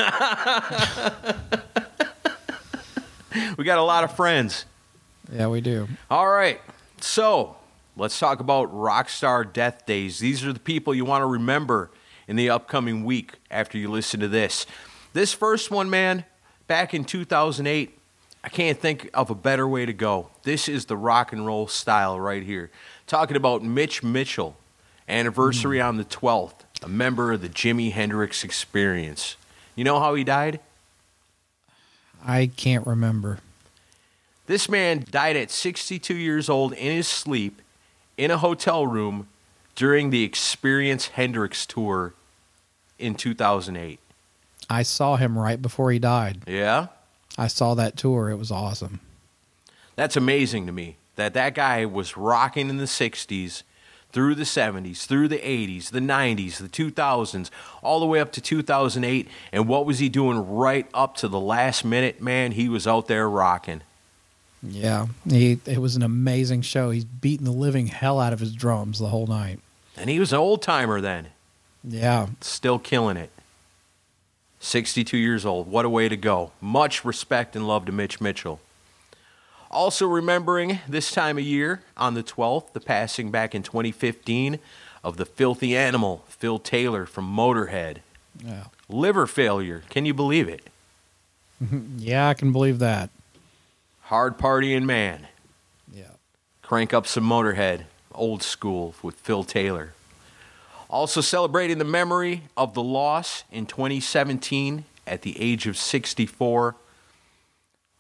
we 3.58 3.64
got 3.64 3.78
a 3.78 3.84
lot 3.84 4.04
of 4.04 4.16
friends. 4.16 4.66
Yeah, 5.32 5.48
we 5.50 5.62
do. 5.62 5.88
All 6.10 6.28
right. 6.28 6.60
So 7.00 7.58
let's 7.96 8.18
talk 8.18 8.40
about 8.40 8.76
rock 8.76 9.10
star 9.10 9.44
death 9.44 9.86
days. 9.86 10.18
These 10.18 10.44
are 10.44 10.54
the 10.54 10.60
people 10.60 10.96
you 10.96 11.06
want 11.06 11.22
to 11.22 11.28
remember 11.28 11.92
in 12.28 12.36
the 12.38 12.50
upcoming 12.50 13.04
week 13.04 13.34
after 13.52 13.78
you 13.78 13.88
listen 13.88 14.20
to 14.22 14.28
this. 14.28 14.66
This 15.14 15.32
first 15.34 15.70
one, 15.70 15.92
man, 15.92 16.26
back 16.66 16.96
in 16.96 17.06
2008, 17.06 17.99
I 18.44 18.50
can't 18.50 18.80
think 18.80 19.10
of 19.14 19.30
a 19.30 19.36
better 19.36 19.68
way 19.68 19.86
to 19.86 19.94
go. 19.94 20.30
This 20.44 20.70
is 20.70 20.86
the 20.86 20.96
rock 20.96 21.34
and 21.34 21.46
roll 21.46 21.68
style 21.68 22.20
right 22.20 22.44
here. 22.44 22.72
Talking 23.06 23.36
about 23.36 23.64
Mitch 23.64 24.02
Mitchell, 24.02 24.56
anniversary 25.08 25.80
hmm. 25.80 25.86
on 25.86 25.98
the 25.98 26.06
12th, 26.06 26.54
a 26.82 26.88
member 26.88 27.34
of 27.34 27.42
the 27.42 27.50
Jimi 27.50 27.92
Hendrix 27.92 28.44
Experience. 28.44 29.36
You 29.76 29.84
know 29.84 30.00
how 30.00 30.16
he 30.16 30.24
died? 30.24 30.60
I 32.26 32.48
can't 32.48 32.86
remember. 32.88 33.40
This 34.48 34.68
man 34.68 35.06
died 35.10 35.36
at 35.36 35.52
62 35.52 36.16
years 36.16 36.50
old 36.50 36.74
in 36.74 36.96
his 36.96 37.08
sleep 37.08 37.62
in 38.18 38.32
a 38.32 38.38
hotel 38.38 38.88
room 38.88 39.28
during 39.76 40.10
the 40.10 40.24
Experience 40.24 41.08
Hendrix 41.08 41.66
tour 41.66 42.14
in 42.98 43.16
2008. 43.16 44.00
I 44.70 44.84
saw 44.84 45.16
him 45.16 45.38
right 45.38 45.62
before 45.62 45.92
he 45.92 46.00
died. 46.00 46.42
Yeah? 46.48 46.88
I 47.38 47.48
saw 47.48 47.74
that 47.76 47.96
tour. 47.98 48.30
It 48.30 48.38
was 48.38 48.52
awesome. 48.52 49.00
That's 49.96 50.16
amazing 50.18 50.66
to 50.66 50.72
me 50.72 50.98
that 51.16 51.34
that 51.34 51.54
guy 51.54 51.86
was 51.86 52.16
rocking 52.18 52.70
in 52.70 52.78
the 52.78 52.86
60s 52.86 53.64
through 54.12 54.36
the 54.36 54.44
70s, 54.44 55.06
through 55.06 55.28
the 55.28 55.38
80s, 55.38 55.92
the 55.92 56.00
90s, 56.00 56.58
the 56.58 56.68
2000s, 56.70 57.50
all 57.84 58.00
the 58.00 58.06
way 58.06 58.20
up 58.20 58.32
to 58.32 58.42
2008. 58.42 59.28
And 59.52 59.68
what 59.68 59.86
was 59.86 60.00
he 60.00 60.10
doing 60.10 60.56
right 60.56 60.88
up 60.94 61.16
to 61.18 61.28
the 61.28 61.40
last 61.40 61.86
minute? 61.86 62.22
Man, 62.22 62.54
he 62.54 62.70
was 62.70 62.88
out 62.88 63.08
there 63.08 63.30
rocking. 63.30 63.82
Yeah, 64.62 65.08
he 65.28 65.60
it 65.66 65.78
was 65.78 65.96
an 65.96 66.04
amazing 66.04 66.64
show. 66.64 66.90
He's 66.90 67.06
beating 67.06 67.46
the 67.46 67.52
living 67.52 67.88
hell 67.88 68.20
out 68.20 68.34
of 68.34 68.42
his 68.42 68.54
drums 68.54 69.00
the 69.00 69.08
whole 69.08 69.28
night. 69.28 69.60
And 69.96 70.10
he 70.10 70.20
was 70.20 70.34
an 70.34 70.40
old 70.40 70.62
timer 70.62 71.00
then, 71.00 71.28
Yeah, 71.84 72.28
still 72.42 72.78
killing 72.80 73.16
it. 73.16 73.30
62 74.60 75.18
years 75.18 75.46
old. 75.46 75.68
What 75.68 75.86
a 75.86 75.90
way 75.90 76.10
to 76.10 76.18
go. 76.18 76.52
Much 76.62 77.06
respect 77.06 77.56
and 77.56 77.68
love 77.68 77.86
to 77.86 77.92
Mitch 77.92 78.20
Mitchell. 78.20 78.60
Also, 79.72 80.08
remembering 80.08 80.80
this 80.88 81.12
time 81.12 81.38
of 81.38 81.44
year 81.44 81.82
on 81.96 82.16
the 82.16 82.24
12th, 82.24 82.74
the 82.74 82.80
passing 82.80 83.30
back 83.30 83.54
in 83.54 83.62
2015 83.64 84.60
of 85.04 85.18
the 85.18 85.26
filthy 85.26 85.78
animal, 85.78 86.26
Phil 86.28 86.58
Taylor 86.60 87.06
from 87.06 87.26
Motorhead. 87.34 87.98
yeah, 88.44 88.66
Liver 88.90 89.28
failure. 89.28 89.84
Can 89.90 90.06
you 90.06 90.14
believe 90.14 90.50
it? 90.50 90.68
yeah. 91.98 92.30
I 92.30 92.34
can 92.34 92.52
believe 92.52 92.80
that. 92.80 93.10
Hard 94.04 94.38
partying 94.40 94.86
man. 94.86 95.28
Yeah, 95.94 96.06
Crank 96.64 96.94
up 96.94 97.06
some 97.06 97.24
Motorhead, 97.30 97.84
old 98.14 98.42
school 98.42 98.96
with 99.04 99.16
Phil 99.16 99.44
Taylor. 99.44 99.94
Also 100.90 101.22
celebrating 101.22 101.78
the 101.78 101.86
memory 101.86 102.44
of 102.58 102.74
the 102.74 102.82
loss 102.82 103.44
in 103.52 103.66
2017 103.68 104.86
at 105.06 105.22
the 105.22 105.40
age 105.40 105.68
of 105.68 105.78
64, 105.78 106.76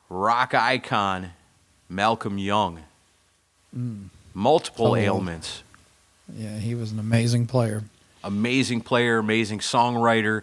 rock 0.09 0.53
icon 0.53 1.31
Malcolm 1.87 2.37
Young. 2.37 2.79
Mm. 3.75 4.09
Multiple 4.33 4.91
Oh. 4.91 4.95
ailments. 4.95 5.63
yeah. 6.35 6.57
He 6.57 6.73
was 6.75 6.91
an 6.91 6.99
amazing 6.99 7.45
player. 7.47 7.83
Amazing 8.23 8.81
player, 8.81 9.17
amazing 9.19 9.59
songwriter. 9.59 10.41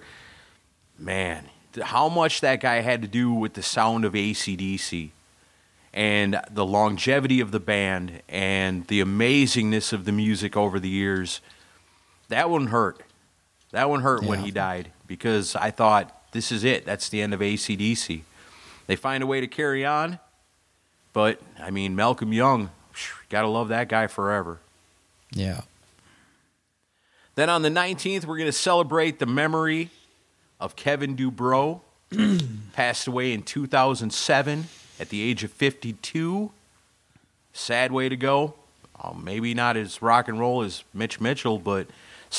Man, 0.98 1.44
how 1.82 2.08
much 2.08 2.40
that 2.40 2.60
guy 2.60 2.76
had 2.80 3.02
to 3.02 3.08
do 3.08 3.32
with 3.32 3.54
the 3.54 3.62
sound 3.62 4.04
of 4.04 4.14
ACDC 4.14 5.10
and 5.92 6.40
the 6.50 6.64
longevity 6.64 7.40
of 7.40 7.50
the 7.50 7.60
band 7.60 8.22
and 8.28 8.86
the 8.86 9.00
amazingness 9.02 9.92
of 9.92 10.04
the 10.04 10.12
music 10.12 10.56
over 10.56 10.78
the 10.80 10.88
years. 10.88 11.40
That 12.28 12.50
one 12.50 12.68
hurt. 12.68 13.02
That 13.72 13.88
one 13.90 14.02
hurt 14.02 14.22
when 14.24 14.40
he 14.40 14.50
died 14.50 14.90
because 15.06 15.54
I 15.56 15.70
thought, 15.70 16.12
this 16.32 16.50
is 16.52 16.64
it. 16.64 16.84
That's 16.84 17.08
the 17.08 17.20
end 17.22 17.34
of 17.34 17.40
ACDC. 17.40 18.22
They 18.86 18.96
find 18.96 19.22
a 19.22 19.26
way 19.26 19.40
to 19.40 19.46
carry 19.46 19.84
on. 19.84 20.18
But, 21.12 21.40
I 21.58 21.70
mean, 21.70 21.96
Malcolm 21.96 22.32
Young, 22.32 22.70
got 23.28 23.42
to 23.42 23.48
love 23.48 23.68
that 23.68 23.88
guy 23.88 24.06
forever. 24.06 24.60
Yeah, 25.32 25.62
Then 27.34 27.50
on 27.50 27.62
the 27.62 27.68
19th, 27.68 28.24
we're 28.24 28.36
going 28.38 28.48
to 28.48 28.52
celebrate 28.52 29.18
the 29.18 29.26
memory 29.26 29.90
of 30.60 30.76
Kevin 30.76 31.16
Dubrow, 31.16 31.80
passed 32.72 33.06
away 33.06 33.32
in 33.32 33.42
2007 33.42 34.66
at 35.00 35.08
the 35.08 35.20
age 35.22 35.42
of 35.44 35.50
52. 35.52 36.50
Sad 37.52 37.92
way 37.92 38.08
to 38.08 38.16
go. 38.16 38.54
Uh, 38.98 39.12
maybe 39.12 39.52
not 39.52 39.76
as 39.76 40.00
rock 40.00 40.28
and 40.28 40.38
roll 40.38 40.62
as 40.62 40.84
Mitch 40.94 41.20
Mitchell, 41.20 41.58
but 41.58 41.86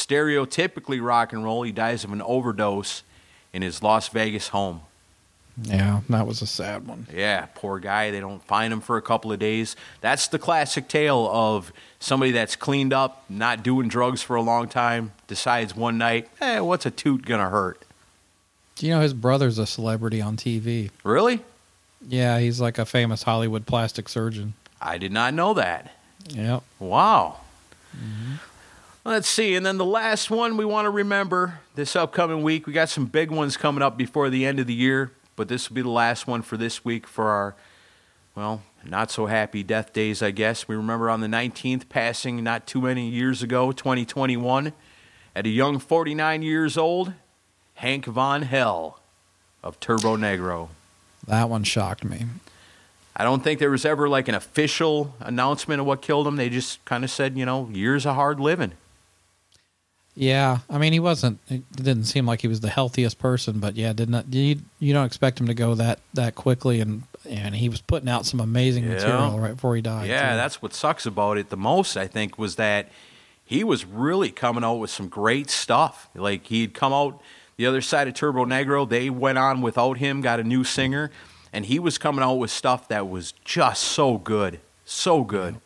stereotypically 0.06 1.02
rock 1.04 1.34
and 1.34 1.44
roll. 1.44 1.64
He 1.64 1.72
dies 1.72 2.04
of 2.04 2.12
an 2.14 2.22
overdose 2.22 3.04
in 3.54 3.62
his 3.62 3.82
Las 3.82 4.08
Vegas 4.10 4.50
home. 4.50 4.82
yeah. 5.64 6.02
That 6.10 6.28
was 6.28 6.42
a 6.42 6.48
sad 6.48 6.88
one. 6.88 7.08
Yeah, 7.14 7.48
poor 7.56 7.80
guy. 7.80 8.12
They 8.12 8.20
don't 8.20 8.44
find 8.44 8.72
him 8.72 8.82
for 8.82 8.98
a 8.98 9.02
couple 9.02 9.32
of 9.32 9.40
days. 9.40 9.76
That's 10.02 10.28
the 10.28 10.38
classic 10.40 10.88
tale 10.88 11.28
of 11.32 11.72
somebody 12.00 12.32
that's 12.32 12.56
cleaned 12.56 12.94
up, 12.94 13.26
not 13.30 13.64
doing 13.64 13.88
drugs 13.88 14.22
for 14.22 14.36
a 14.36 14.42
long 14.42 14.68
time, 14.70 15.14
decides 15.28 15.76
one 15.76 15.98
night, 15.98 16.30
hey, 16.40 16.60
what's 16.60 16.86
a 16.86 16.92
toot 16.92 17.26
gonna 17.26 17.50
hurt? 17.50 17.82
Do 18.76 18.86
you 18.86 18.94
know 18.94 19.02
his 19.02 19.16
brother's 19.16 19.58
a 19.58 19.66
celebrity 19.66 20.22
on 20.22 20.38
TV? 20.38 20.92
Really? 21.04 21.42
Yeah, 22.08 22.38
he's 22.40 22.62
like 22.62 22.78
a 22.78 22.86
famous 22.86 23.24
Hollywood 23.24 23.66
plastic 23.66 24.08
surgeon. 24.08 24.54
I 24.80 25.00
did 25.00 25.12
not 25.12 25.34
know 25.34 25.56
that. 25.56 25.92
Yep. 26.30 26.62
Wow. 26.78 27.38
Mm-hmm. 27.98 28.34
Let's 29.08 29.30
see. 29.30 29.56
And 29.56 29.66
then 29.66 29.78
the 29.78 29.86
last 29.86 30.30
one 30.30 30.58
we 30.58 30.66
want 30.66 30.84
to 30.84 30.90
remember 30.90 31.62
this 31.76 31.96
upcoming 31.96 32.44
week. 32.44 32.68
We 32.68 32.74
got 32.74 32.90
some 32.90 33.06
big 33.06 33.32
ones 33.32 33.56
coming 33.56 33.82
up 33.82 33.96
before 33.96 34.30
the 34.30 34.46
end 34.46 34.60
of 34.60 34.68
the 34.68 34.74
year, 34.74 35.14
but 35.38 35.48
this 35.48 35.70
will 35.70 35.76
be 35.76 35.82
the 35.82 35.88
last 35.88 36.28
one 36.28 36.42
for 36.42 36.58
this 36.58 36.84
week 36.84 37.08
for 37.08 37.30
our, 37.30 37.56
well, 38.36 38.64
not 38.84 39.10
so 39.10 39.28
happy 39.28 39.64
death 39.64 39.94
days, 39.94 40.22
I 40.22 40.32
guess. 40.32 40.68
We 40.68 40.76
remember 40.76 41.10
on 41.10 41.22
the 41.22 41.28
19th, 41.28 41.88
passing 41.88 42.44
not 42.44 42.68
too 42.68 42.82
many 42.82 43.08
years 43.08 43.42
ago, 43.42 43.72
2021, 43.72 44.74
at 45.38 45.46
a 45.46 45.50
young 45.50 45.80
49 45.80 46.42
years 46.42 46.78
old, 46.78 47.14
Hank 47.76 48.08
Von 48.08 48.42
Hell 48.42 49.00
of 49.64 49.80
Turbonegro. 49.80 50.68
That 51.26 51.50
one 51.50 51.64
shocked 51.64 52.04
me. 52.04 52.26
I 53.16 53.24
don't 53.24 53.42
think 53.42 53.62
there 53.62 53.72
was 53.72 53.86
ever 53.86 54.10
like 54.10 54.28
an 54.28 54.36
official 54.36 55.16
announcement 55.22 55.80
of 55.80 55.88
what 55.88 56.02
killed 56.02 56.28
him. 56.28 56.36
They 56.36 56.50
just 56.50 56.84
kind 56.84 57.06
of 57.06 57.10
said, 57.10 57.38
you 57.38 57.46
know, 57.46 57.70
years 57.70 58.06
of 58.06 58.16
hard 58.16 58.42
living. 58.42 58.74
Yeah, 60.20 60.60
I 60.68 60.80
mean, 60.80 60.94
he 60.94 61.00
wasn't. 61.00 61.40
It 61.48 61.62
didn't 61.72 62.06
seem 62.06 62.26
like 62.26 62.42
he 62.42 62.48
was 62.48 62.62
the 62.62 62.70
healthiest 62.70 63.20
person, 63.20 63.60
but 63.60 63.76
yeah, 63.76 63.94
did 63.94 64.10
not. 64.10 64.34
You, 64.34 64.58
you 64.80 64.92
don't 64.92 65.06
expect 65.06 65.40
him 65.40 65.46
to 65.46 65.54
go 65.54 65.76
that 65.76 66.00
that 66.16 66.34
quickly, 66.34 66.82
and 66.82 67.04
and 67.30 67.54
he 67.56 67.70
was 67.70 67.82
putting 67.82 68.10
out 68.10 68.26
some 68.26 68.40
amazing 68.40 68.84
Yeah. 68.86 68.94
material 68.96 69.40
right 69.40 69.54
before 69.54 69.76
he 69.76 69.82
died. 69.84 70.08
yeah, 70.10 70.32
too. 70.32 70.38
that's 70.38 70.60
what 70.62 70.74
sucks 70.74 71.06
about 71.06 71.38
it 71.38 71.50
the 71.52 71.58
most, 71.58 71.96
I 71.98 72.08
think, 72.08 72.38
was 72.40 72.56
that 72.56 72.90
he 73.46 73.64
was 73.64 73.86
really 73.86 74.32
coming 74.32 74.64
out 74.64 74.76
with 74.76 74.90
some 74.90 75.08
great 75.08 75.52
stuff. 75.52 76.10
Like 76.16 76.48
he'd 76.48 76.74
come 76.74 76.94
out 76.94 77.22
the 77.58 77.68
other 77.68 77.82
side 77.82 78.08
of 78.08 78.14
Turbonegro, 78.16 78.90
they 78.90 79.10
went 79.12 79.38
on 79.38 79.62
without 79.62 79.98
him, 79.98 80.22
got 80.22 80.40
a 80.40 80.44
new 80.44 80.64
singer, 80.64 81.12
and 81.54 81.66
he 81.66 81.78
was 81.80 81.98
coming 82.00 82.24
out 82.24 82.36
with 82.36 82.50
stuff 82.50 82.88
that 82.88 83.08
was 83.08 83.34
just 83.46 83.84
so 83.84 84.18
good. 84.18 84.60
So 84.84 85.24
good. 85.24 85.60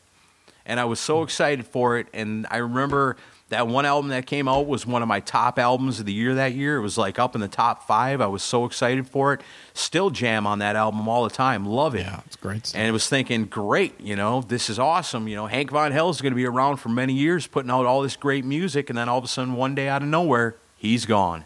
And 0.66 0.80
I 0.80 0.86
was 0.86 1.00
so 1.00 1.22
excited 1.24 1.66
for 1.68 1.98
it. 1.98 2.08
And 2.14 2.48
I 2.52 2.58
remember 2.58 3.18
that 3.52 3.68
one 3.68 3.86
album 3.86 4.10
that 4.12 4.26
came 4.26 4.48
out 4.48 4.66
was 4.66 4.86
one 4.86 5.02
of 5.02 5.10
my 5.10 5.20
top 5.20 5.60
albums 5.60 6.00
of 6.00 6.06
the 6.06 6.14
year 6.14 6.36
that 6.36 6.54
year. 6.54 6.78
It 6.78 6.82
was 6.82 6.98
like 6.98 7.20
up 7.20 7.36
in 7.36 7.42
the 7.42 7.50
top 7.50 7.86
five. 7.86 8.22
I 8.22 8.28
was 8.28 8.42
so 8.42 8.64
excited 8.64 9.08
for 9.08 9.34
it. 9.34 9.42
Still 9.74 10.10
jam 10.10 10.48
on 10.48 10.60
that 10.60 10.78
album 10.78 11.08
all 11.10 11.26
the 11.26 11.30
time. 11.30 11.66
Love 11.66 11.94
it. 11.94 12.02
yeah, 12.02 12.22
it's 12.26 12.38
great 12.38 12.66
stuff. 12.66 12.80
And 12.80 12.88
it 12.88 12.92
was 12.92 13.10
thinking, 13.10 13.46
great, 13.46 14.00
you 14.00 14.16
know, 14.16 14.42
this 14.42 14.70
is 14.70 14.80
awesome. 14.80 15.28
You 15.28 15.36
know, 15.36 15.48
Hank 15.48 15.70
Von 15.70 15.92
Hell 15.92 16.10
is 16.10 16.22
going 16.22 16.32
to 16.32 16.36
be 16.36 16.46
around 16.46 16.78
for 16.78 16.88
many 16.90 17.14
years 17.14 17.46
putting 17.46 17.70
out 17.70 17.86
all 17.86 18.02
this 18.02 18.16
great 18.16 18.46
music. 18.46 18.90
And 18.90 18.98
then 18.98 19.10
all 19.10 19.18
of 19.18 19.26
a 19.26 19.28
sudden, 19.28 19.54
one 19.54 19.76
day 19.76 19.90
out 19.90 20.02
of 20.02 20.08
nowhere, 20.08 20.56
he's 20.78 21.06
gone. 21.06 21.44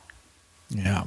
yeah, 0.70 1.06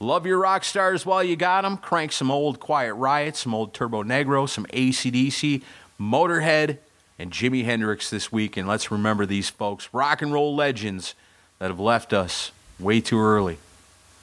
Love 0.00 0.26
your 0.26 0.38
rock 0.38 0.64
stars 0.64 1.04
while 1.06 1.24
you 1.24 1.34
got 1.34 1.62
them. 1.62 1.78
Crank 1.78 2.12
some 2.12 2.30
old 2.30 2.60
Quiet 2.60 2.92
Riot, 2.94 3.36
some 3.36 3.54
old 3.54 3.72
Turbonegro, 3.72 4.46
some 4.48 4.66
ACDC, 4.66 5.62
Motorhead, 5.98 6.78
and 7.20 7.30
Jimi 7.30 7.64
Hendrix 7.64 8.08
this 8.08 8.32
week. 8.32 8.56
And 8.56 8.66
let's 8.66 8.90
remember 8.90 9.26
these 9.26 9.50
folks, 9.50 9.90
rock 9.92 10.22
and 10.22 10.32
roll 10.32 10.56
legends 10.56 11.14
that 11.58 11.68
have 11.68 11.78
left 11.78 12.14
us 12.14 12.50
way 12.78 13.00
too 13.00 13.20
early. 13.20 13.58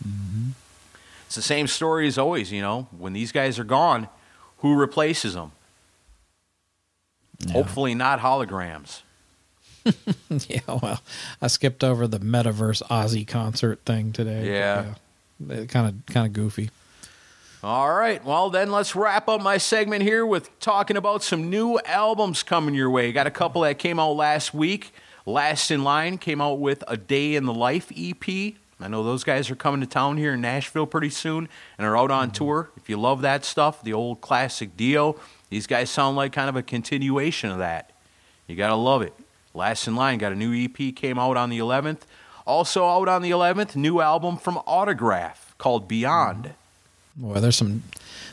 Mm-hmm. 0.05 0.49
it's 1.25 1.35
the 1.35 1.41
same 1.41 1.67
story 1.67 2.07
as 2.07 2.17
always. 2.17 2.51
You 2.51 2.61
know, 2.61 2.87
when 2.97 3.13
these 3.13 3.31
guys 3.31 3.59
are 3.59 3.63
gone, 3.63 4.09
who 4.57 4.75
replaces 4.75 5.35
them? 5.35 5.51
Hopefully 7.51 7.93
not 7.93 8.19
holograms. 8.19 9.01
yeah, 10.49 10.59
well, 10.67 11.01
I 11.39 11.47
skipped 11.47 11.83
over 11.83 12.07
the 12.07 12.19
Metaverse 12.19 12.81
Ozzy 12.87 13.27
concert 13.27 13.79
thing 13.85 14.11
today. 14.11 14.51
Yeah. 14.51 14.95
Kind 15.67 15.87
of 15.87 16.05
kind 16.07 16.25
of 16.25 16.33
goofy. 16.33 16.71
All 17.67 17.93
right. 17.93 18.23
Well, 18.23 18.49
then 18.49 18.71
let's 18.71 18.95
wrap 18.95 19.27
up 19.27 19.41
my 19.41 19.57
segment 19.57 20.01
here 20.01 20.25
with 20.25 20.57
talking 20.61 20.95
about 20.95 21.21
some 21.21 21.49
new 21.49 21.77
albums 21.83 22.41
coming 22.41 22.73
your 22.73 22.89
way. 22.89 23.11
Got 23.11 23.27
a 23.27 23.29
couple 23.29 23.63
that 23.63 23.77
came 23.77 23.99
out 23.99 24.13
last 24.13 24.53
week. 24.53 24.93
Last 25.25 25.69
in 25.69 25.83
Line 25.83 26.17
came 26.17 26.39
out 26.39 26.59
with 26.59 26.81
a 26.87 26.95
Day 26.95 27.35
in 27.35 27.43
the 27.43 27.53
Life 27.53 27.91
EP. 27.93 28.55
I 28.79 28.87
know 28.87 29.03
those 29.03 29.25
guys 29.25 29.51
are 29.51 29.55
coming 29.57 29.81
to 29.81 29.85
town 29.85 30.15
here 30.15 30.35
in 30.35 30.39
Nashville 30.39 30.85
pretty 30.85 31.09
soon 31.09 31.49
and 31.77 31.85
are 31.85 31.97
out 31.97 32.09
on 32.09 32.27
mm-hmm. 32.27 32.35
tour. 32.35 32.69
If 32.77 32.87
you 32.89 32.95
love 32.95 33.21
that 33.23 33.43
stuff, 33.43 33.83
the 33.83 33.91
old 33.91 34.21
classic 34.21 34.77
Dio, 34.77 35.19
these 35.49 35.67
guys 35.67 35.89
sound 35.89 36.15
like 36.15 36.31
kind 36.31 36.47
of 36.47 36.55
a 36.55 36.63
continuation 36.63 37.51
of 37.51 37.57
that. 37.57 37.91
You 38.47 38.55
got 38.55 38.69
to 38.69 38.75
love 38.75 39.01
it. 39.01 39.13
Last 39.53 39.89
in 39.89 39.97
Line 39.97 40.19
got 40.19 40.31
a 40.31 40.35
new 40.37 40.55
EP 40.55 40.95
came 40.95 41.19
out 41.19 41.35
on 41.35 41.49
the 41.49 41.59
11th. 41.59 42.03
Also 42.45 42.87
out 42.87 43.09
on 43.09 43.21
the 43.21 43.31
11th, 43.31 43.75
new 43.75 43.99
album 43.99 44.37
from 44.37 44.55
Autograph 44.59 45.53
called 45.57 45.89
Beyond. 45.89 46.45
Mm-hmm. 46.45 46.56
Boy, 47.17 47.39
there's 47.39 47.55
some 47.55 47.83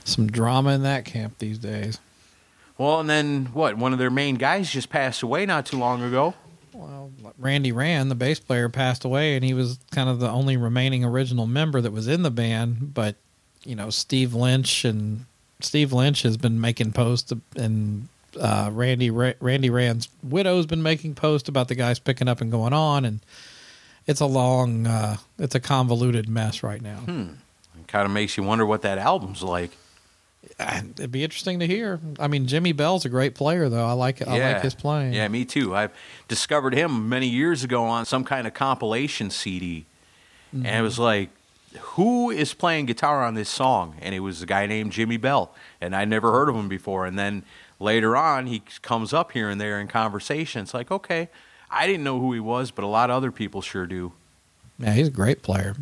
some 0.04 0.26
drama 0.26 0.74
in 0.74 0.82
that 0.82 1.04
camp 1.04 1.38
these 1.38 1.58
days. 1.58 1.98
Well, 2.76 3.00
and 3.00 3.08
then 3.08 3.46
what? 3.46 3.76
One 3.76 3.92
of 3.92 3.98
their 3.98 4.10
main 4.10 4.34
guys 4.34 4.70
just 4.70 4.90
passed 4.90 5.22
away 5.22 5.46
not 5.46 5.66
too 5.66 5.78
long 5.78 6.02
ago. 6.02 6.34
Well, 6.72 7.12
Randy 7.38 7.70
Rand, 7.70 8.10
the 8.10 8.16
bass 8.16 8.40
player, 8.40 8.68
passed 8.68 9.04
away, 9.04 9.36
and 9.36 9.44
he 9.44 9.54
was 9.54 9.78
kind 9.92 10.08
of 10.08 10.18
the 10.18 10.28
only 10.28 10.56
remaining 10.56 11.04
original 11.04 11.46
member 11.46 11.80
that 11.80 11.92
was 11.92 12.08
in 12.08 12.22
the 12.22 12.30
band. 12.30 12.92
But 12.94 13.16
you 13.64 13.76
know, 13.76 13.90
Steve 13.90 14.34
Lynch 14.34 14.84
and 14.84 15.24
Steve 15.60 15.92
Lynch 15.92 16.22
has 16.22 16.36
been 16.36 16.60
making 16.60 16.92
posts, 16.92 17.32
and 17.56 18.08
uh, 18.38 18.70
Randy 18.72 19.10
Randy 19.10 19.70
Rand's 19.70 20.08
widow's 20.22 20.66
been 20.66 20.82
making 20.82 21.14
posts 21.14 21.48
about 21.48 21.68
the 21.68 21.74
guys 21.74 21.98
picking 21.98 22.28
up 22.28 22.40
and 22.40 22.50
going 22.50 22.72
on, 22.72 23.04
and 23.04 23.20
it's 24.06 24.20
a 24.20 24.26
long, 24.26 24.86
uh, 24.86 25.16
it's 25.38 25.54
a 25.54 25.60
convoluted 25.60 26.28
mess 26.28 26.62
right 26.62 26.82
now. 26.82 26.98
Hmm. 26.98 27.26
Kind 27.86 28.06
of 28.06 28.12
makes 28.12 28.36
you 28.36 28.42
wonder 28.42 28.66
what 28.66 28.82
that 28.82 28.98
album's 28.98 29.42
like. 29.42 29.70
It'd 30.58 31.10
be 31.10 31.24
interesting 31.24 31.58
to 31.60 31.66
hear. 31.66 32.00
I 32.18 32.28
mean, 32.28 32.46
Jimi 32.46 32.76
Bell's 32.76 33.04
a 33.04 33.08
great 33.08 33.34
player, 33.34 33.68
though. 33.68 33.86
I 33.86 33.92
like 33.92 34.26
I 34.26 34.36
Yeah. 34.36 34.52
like 34.52 34.62
his 34.62 34.74
playing. 34.74 35.12
Yeah, 35.12 35.26
me 35.28 35.44
too. 35.44 35.74
I 35.74 35.88
discovered 36.28 36.74
him 36.74 37.08
many 37.08 37.28
years 37.28 37.64
ago 37.64 37.84
on 37.84 38.04
some 38.04 38.24
kind 38.24 38.46
of 38.46 38.54
compilation 38.54 39.30
CD, 39.30 39.86
and 40.52 40.66
it 40.66 40.68
mm-hmm. 40.68 40.82
was 40.82 40.98
like, 40.98 41.30
who 41.80 42.30
is 42.30 42.54
playing 42.54 42.86
guitar 42.86 43.24
on 43.24 43.34
this 43.34 43.48
song? 43.48 43.96
And 44.00 44.14
it 44.14 44.20
was 44.20 44.42
a 44.42 44.46
guy 44.46 44.66
named 44.66 44.92
Jimi 44.92 45.20
Bell, 45.20 45.52
and 45.80 45.96
I 45.96 46.04
never 46.04 46.30
heard 46.30 46.48
of 46.48 46.54
him 46.54 46.68
before. 46.68 47.06
And 47.06 47.18
then 47.18 47.42
later 47.80 48.16
on, 48.16 48.46
he 48.46 48.62
comes 48.82 49.12
up 49.12 49.32
here 49.32 49.48
and 49.48 49.60
there 49.60 49.80
in 49.80 49.88
conversation. 49.88 50.62
It's 50.62 50.74
like, 50.74 50.90
okay, 50.90 51.28
I 51.70 51.86
didn't 51.86 52.04
know 52.04 52.20
who 52.20 52.32
he 52.32 52.40
was, 52.40 52.70
but 52.70 52.84
a 52.84 52.88
lot 52.88 53.10
of 53.10 53.16
other 53.16 53.32
people 53.32 53.60
sure 53.62 53.86
do. 53.86 54.12
yeah, 54.78 54.92
he's 54.92 55.08
a 55.08 55.12
great 55.12 55.42
player. 55.42 55.74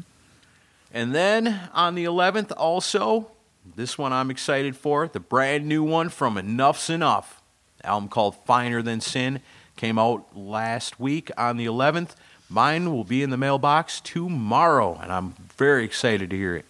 And 0.92 1.14
then 1.14 1.70
on 1.72 1.94
the 1.94 2.04
11th, 2.04 2.52
also, 2.56 3.30
this 3.76 3.96
one 3.96 4.12
I'm 4.12 4.30
excited 4.30 4.76
for, 4.76 5.08
the 5.08 5.20
brand 5.20 5.66
new 5.66 5.82
one 5.82 6.10
from 6.10 6.36
Enuff 6.36 6.78
Z'Nuff, 6.78 7.40
album 7.82 8.08
called 8.08 8.36
Finer 8.44 8.82
Than 8.82 9.00
Sin, 9.00 9.40
came 9.76 9.98
out 9.98 10.36
last 10.36 11.00
week 11.00 11.30
on 11.38 11.56
the 11.56 11.64
11th. 11.66 12.10
Mine 12.50 12.92
will 12.92 13.04
be 13.04 13.22
in 13.22 13.30
the 13.30 13.38
mailbox 13.38 14.00
tomorrow, 14.00 14.98
and 15.02 15.10
I'm 15.10 15.34
very 15.56 15.84
excited 15.84 16.28
to 16.30 16.36
hear 16.36 16.56
it. 16.56 16.66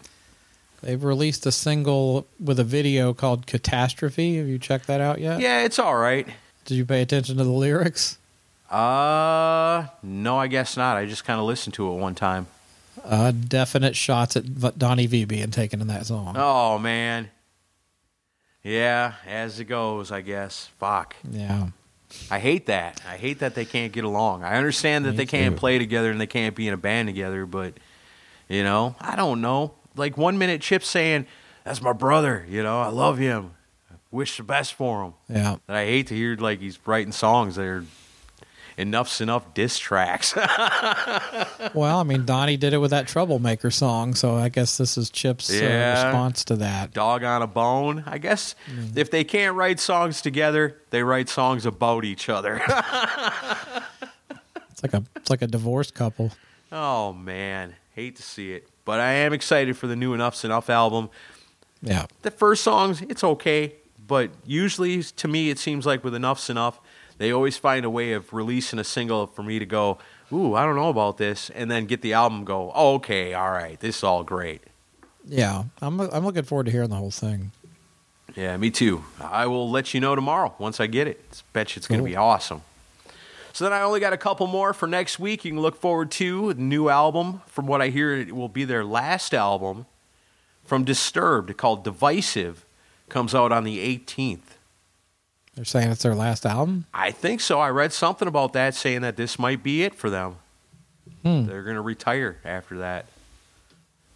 They've 0.82 1.02
released 1.02 1.44
a 1.46 1.52
single 1.52 2.26
with 2.38 2.60
a 2.60 2.64
video 2.64 3.12
called 3.14 3.46
Catastrophe. 3.46 4.36
Have 4.36 4.46
you 4.46 4.58
checked 4.58 4.86
that 4.86 5.00
out 5.00 5.20
yet? 5.20 5.40
Yeah, 5.40 5.64
it's 5.64 5.78
all 5.78 5.96
right. 5.96 6.28
Did 6.64 6.76
you 6.76 6.84
pay 6.84 7.02
attention 7.02 7.36
to 7.38 7.44
the 7.44 7.50
lyrics? 7.50 8.18
Uh, 8.70 9.86
no, 10.02 10.38
I 10.38 10.46
guess 10.46 10.76
not. 10.76 10.96
I 10.96 11.06
just 11.06 11.24
kind 11.24 11.38
of 11.38 11.46
listened 11.46 11.74
to 11.74 11.92
it 11.92 11.96
one 11.96 12.14
time. 12.14 12.46
Uh, 13.04 13.32
definite 13.32 13.96
shots 13.96 14.36
at 14.36 14.78
Donnie 14.78 15.06
Vie 15.06 15.24
being 15.24 15.50
taken 15.50 15.80
in 15.80 15.86
that 15.88 16.06
song. 16.06 16.34
Oh, 16.38 16.78
man. 16.78 17.30
Yeah, 18.62 19.14
as 19.26 19.58
it 19.58 19.64
goes, 19.64 20.12
I 20.12 20.20
guess. 20.20 20.68
Fuck. 20.78 21.16
Yeah. 21.28 21.68
I 22.30 22.38
hate 22.38 22.66
that. 22.66 23.00
I 23.08 23.16
hate 23.16 23.38
that 23.40 23.54
they 23.54 23.64
can't 23.64 23.92
get 23.92 24.04
along. 24.04 24.44
I 24.44 24.56
understand 24.56 25.04
that 25.06 25.12
Me 25.12 25.16
they 25.18 25.26
can't 25.26 25.54
too. 25.56 25.58
play 25.60 25.78
together 25.78 26.10
and 26.10 26.20
they 26.20 26.26
can't 26.26 26.54
be 26.54 26.68
in 26.68 26.74
a 26.74 26.78
band 26.78 27.08
together, 27.08 27.46
but 27.46 27.74
you 28.48 28.62
know, 28.62 28.94
I 29.00 29.16
don't 29.16 29.40
know. 29.40 29.74
Like 29.96 30.16
one 30.18 30.36
minute 30.38 30.60
Chip's 30.60 30.88
saying, 30.88 31.26
"That's 31.64 31.80
my 31.80 31.92
brother," 31.94 32.46
you 32.48 32.62
know, 32.62 32.80
I 32.82 32.88
love 32.88 33.16
him. 33.18 33.52
Wish 34.10 34.36
the 34.36 34.42
best 34.42 34.74
for 34.74 35.04
him. 35.04 35.14
Yeah. 35.28 35.56
And 35.66 35.76
I 35.76 35.86
hate 35.86 36.08
to 36.08 36.14
hear 36.14 36.36
like 36.36 36.60
he's 36.60 36.78
writing 36.86 37.12
songs 37.12 37.56
that 37.56 37.64
are 37.64 37.84
Enuff 38.78 39.08
Z'Nuff 39.08 39.54
diss 39.54 39.78
tracks. 39.78 40.34
Well, 41.74 41.98
I 42.00 42.02
mean, 42.02 42.26
Donnie 42.26 42.56
did 42.56 42.72
it 42.74 42.78
with 42.78 42.90
that 42.90 43.06
Troublemaker 43.08 43.70
song, 43.70 44.14
so 44.14 44.34
I 44.36 44.48
guess 44.50 44.76
this 44.76 44.98
is 44.98 45.08
Chip's 45.10 45.48
uh, 45.50 45.54
Yeah. 45.54 46.04
response 46.04 46.44
to 46.46 46.56
that. 46.56 46.92
Dog 46.92 47.24
on 47.24 47.40
a 47.40 47.46
bone. 47.46 48.02
I 48.06 48.18
guess 48.18 48.54
Mm. 48.70 48.96
if 48.96 49.10
they 49.10 49.24
can't 49.24 49.56
write 49.56 49.80
songs 49.80 50.20
together, 50.20 50.76
they 50.90 51.02
write 51.02 51.28
songs 51.28 51.64
about 51.64 52.04
each 52.04 52.28
other. 52.28 52.60
It's 54.70 54.82
like 54.82 54.94
a 54.94 55.04
it's 55.16 55.30
like 55.30 55.42
a 55.42 55.46
divorced 55.46 55.94
couple. 55.94 56.32
oh 56.72 57.12
man, 57.12 57.74
hate 57.94 58.16
to 58.16 58.22
see 58.22 58.52
it, 58.52 58.68
but 58.84 59.00
I 59.00 59.12
am 59.12 59.32
excited 59.32 59.76
for 59.76 59.86
the 59.86 59.96
new 59.96 60.14
Enuff 60.14 60.34
Z'Nuff 60.34 60.68
album. 60.68 61.10
Yeah. 61.82 62.06
the 62.22 62.30
first 62.30 62.62
songs 62.62 63.02
it's 63.02 63.24
okay 63.24 63.74
but 64.06 64.30
usually 64.46 65.02
to 65.02 65.26
me 65.28 65.50
it 65.50 65.58
seems 65.58 65.84
like 65.84 66.04
with 66.04 66.14
Enuff 66.14 66.38
Z'Nuff 66.38 66.74
they 67.22 67.32
always 67.32 67.56
find 67.56 67.84
a 67.84 67.90
way 67.90 68.12
of 68.12 68.32
releasing 68.32 68.78
a 68.78 68.84
single 68.84 69.26
for 69.28 69.42
me 69.42 69.58
to 69.58 69.66
go 69.66 69.98
ooh 70.32 70.54
i 70.54 70.64
don't 70.64 70.76
know 70.76 70.88
about 70.88 71.18
this 71.18 71.50
and 71.50 71.70
then 71.70 71.86
get 71.86 72.02
the 72.02 72.12
album 72.12 72.44
go 72.44 72.72
oh, 72.74 72.94
okay 72.94 73.32
all 73.32 73.50
right 73.50 73.80
this 73.80 73.98
is 73.98 74.04
all 74.04 74.24
great. 74.24 74.62
Yeah. 75.24 75.64
I'm 75.80 76.00
I'm 76.00 76.24
looking 76.24 76.42
forward 76.42 76.66
to 76.66 76.72
hearing 76.72 76.90
the 76.90 76.96
whole 76.96 77.10
thing. 77.10 77.52
yeah 78.34 78.56
me 78.56 78.70
too. 78.70 79.04
I 79.20 79.46
will 79.46 79.70
let 79.70 79.94
you 79.94 80.00
know 80.00 80.14
tomorrow 80.14 80.54
once 80.58 80.80
i 80.80 80.86
get 80.86 81.06
it. 81.06 81.42
Bet 81.52 81.74
you 81.74 81.80
it's 81.80 81.86
going 81.86 82.00
to 82.00 82.04
be 82.04 82.16
awesome. 82.16 82.62
So 83.52 83.64
then 83.64 83.72
i 83.72 83.82
only 83.82 84.00
got 84.00 84.12
a 84.12 84.18
couple 84.18 84.46
more 84.46 84.72
for 84.72 84.88
next 84.88 85.18
week. 85.18 85.44
You 85.44 85.52
can 85.52 85.60
look 85.60 85.76
forward 85.80 86.10
to 86.12 86.54
the 86.54 86.60
new 86.60 86.88
album. 86.88 87.42
From 87.46 87.66
what 87.66 87.80
i 87.80 87.88
hear 87.88 88.12
it 88.14 88.34
will 88.34 88.48
be 88.48 88.64
their 88.64 88.84
last 88.84 89.32
album 89.32 89.86
from 90.64 90.84
disturbed 90.84 91.56
called 91.56 91.84
divisive. 91.84 92.64
Comes 93.08 93.34
out 93.34 93.52
on 93.52 93.64
the 93.64 93.78
18th 93.78 94.56
They're 95.54 95.64
saying 95.64 95.90
it's 95.90 96.02
their 96.02 96.14
last 96.14 96.46
album. 96.46 96.86
I 96.94 97.10
think 97.10 97.40
so. 97.40 97.60
I 97.60 97.68
read 97.70 97.92
something 97.92 98.26
about 98.26 98.54
that 98.54 98.74
saying 98.74 99.02
that 99.02 99.16
this 99.16 99.38
might 99.38 99.62
be 99.62 99.82
it 99.82 99.94
for 99.94 100.08
them. 100.08 100.36
Hmm. 101.22 101.44
They're 101.46 101.62
going 101.62 101.76
to 101.76 101.82
retire 101.82 102.38
after 102.44 102.78
that. 102.78 103.06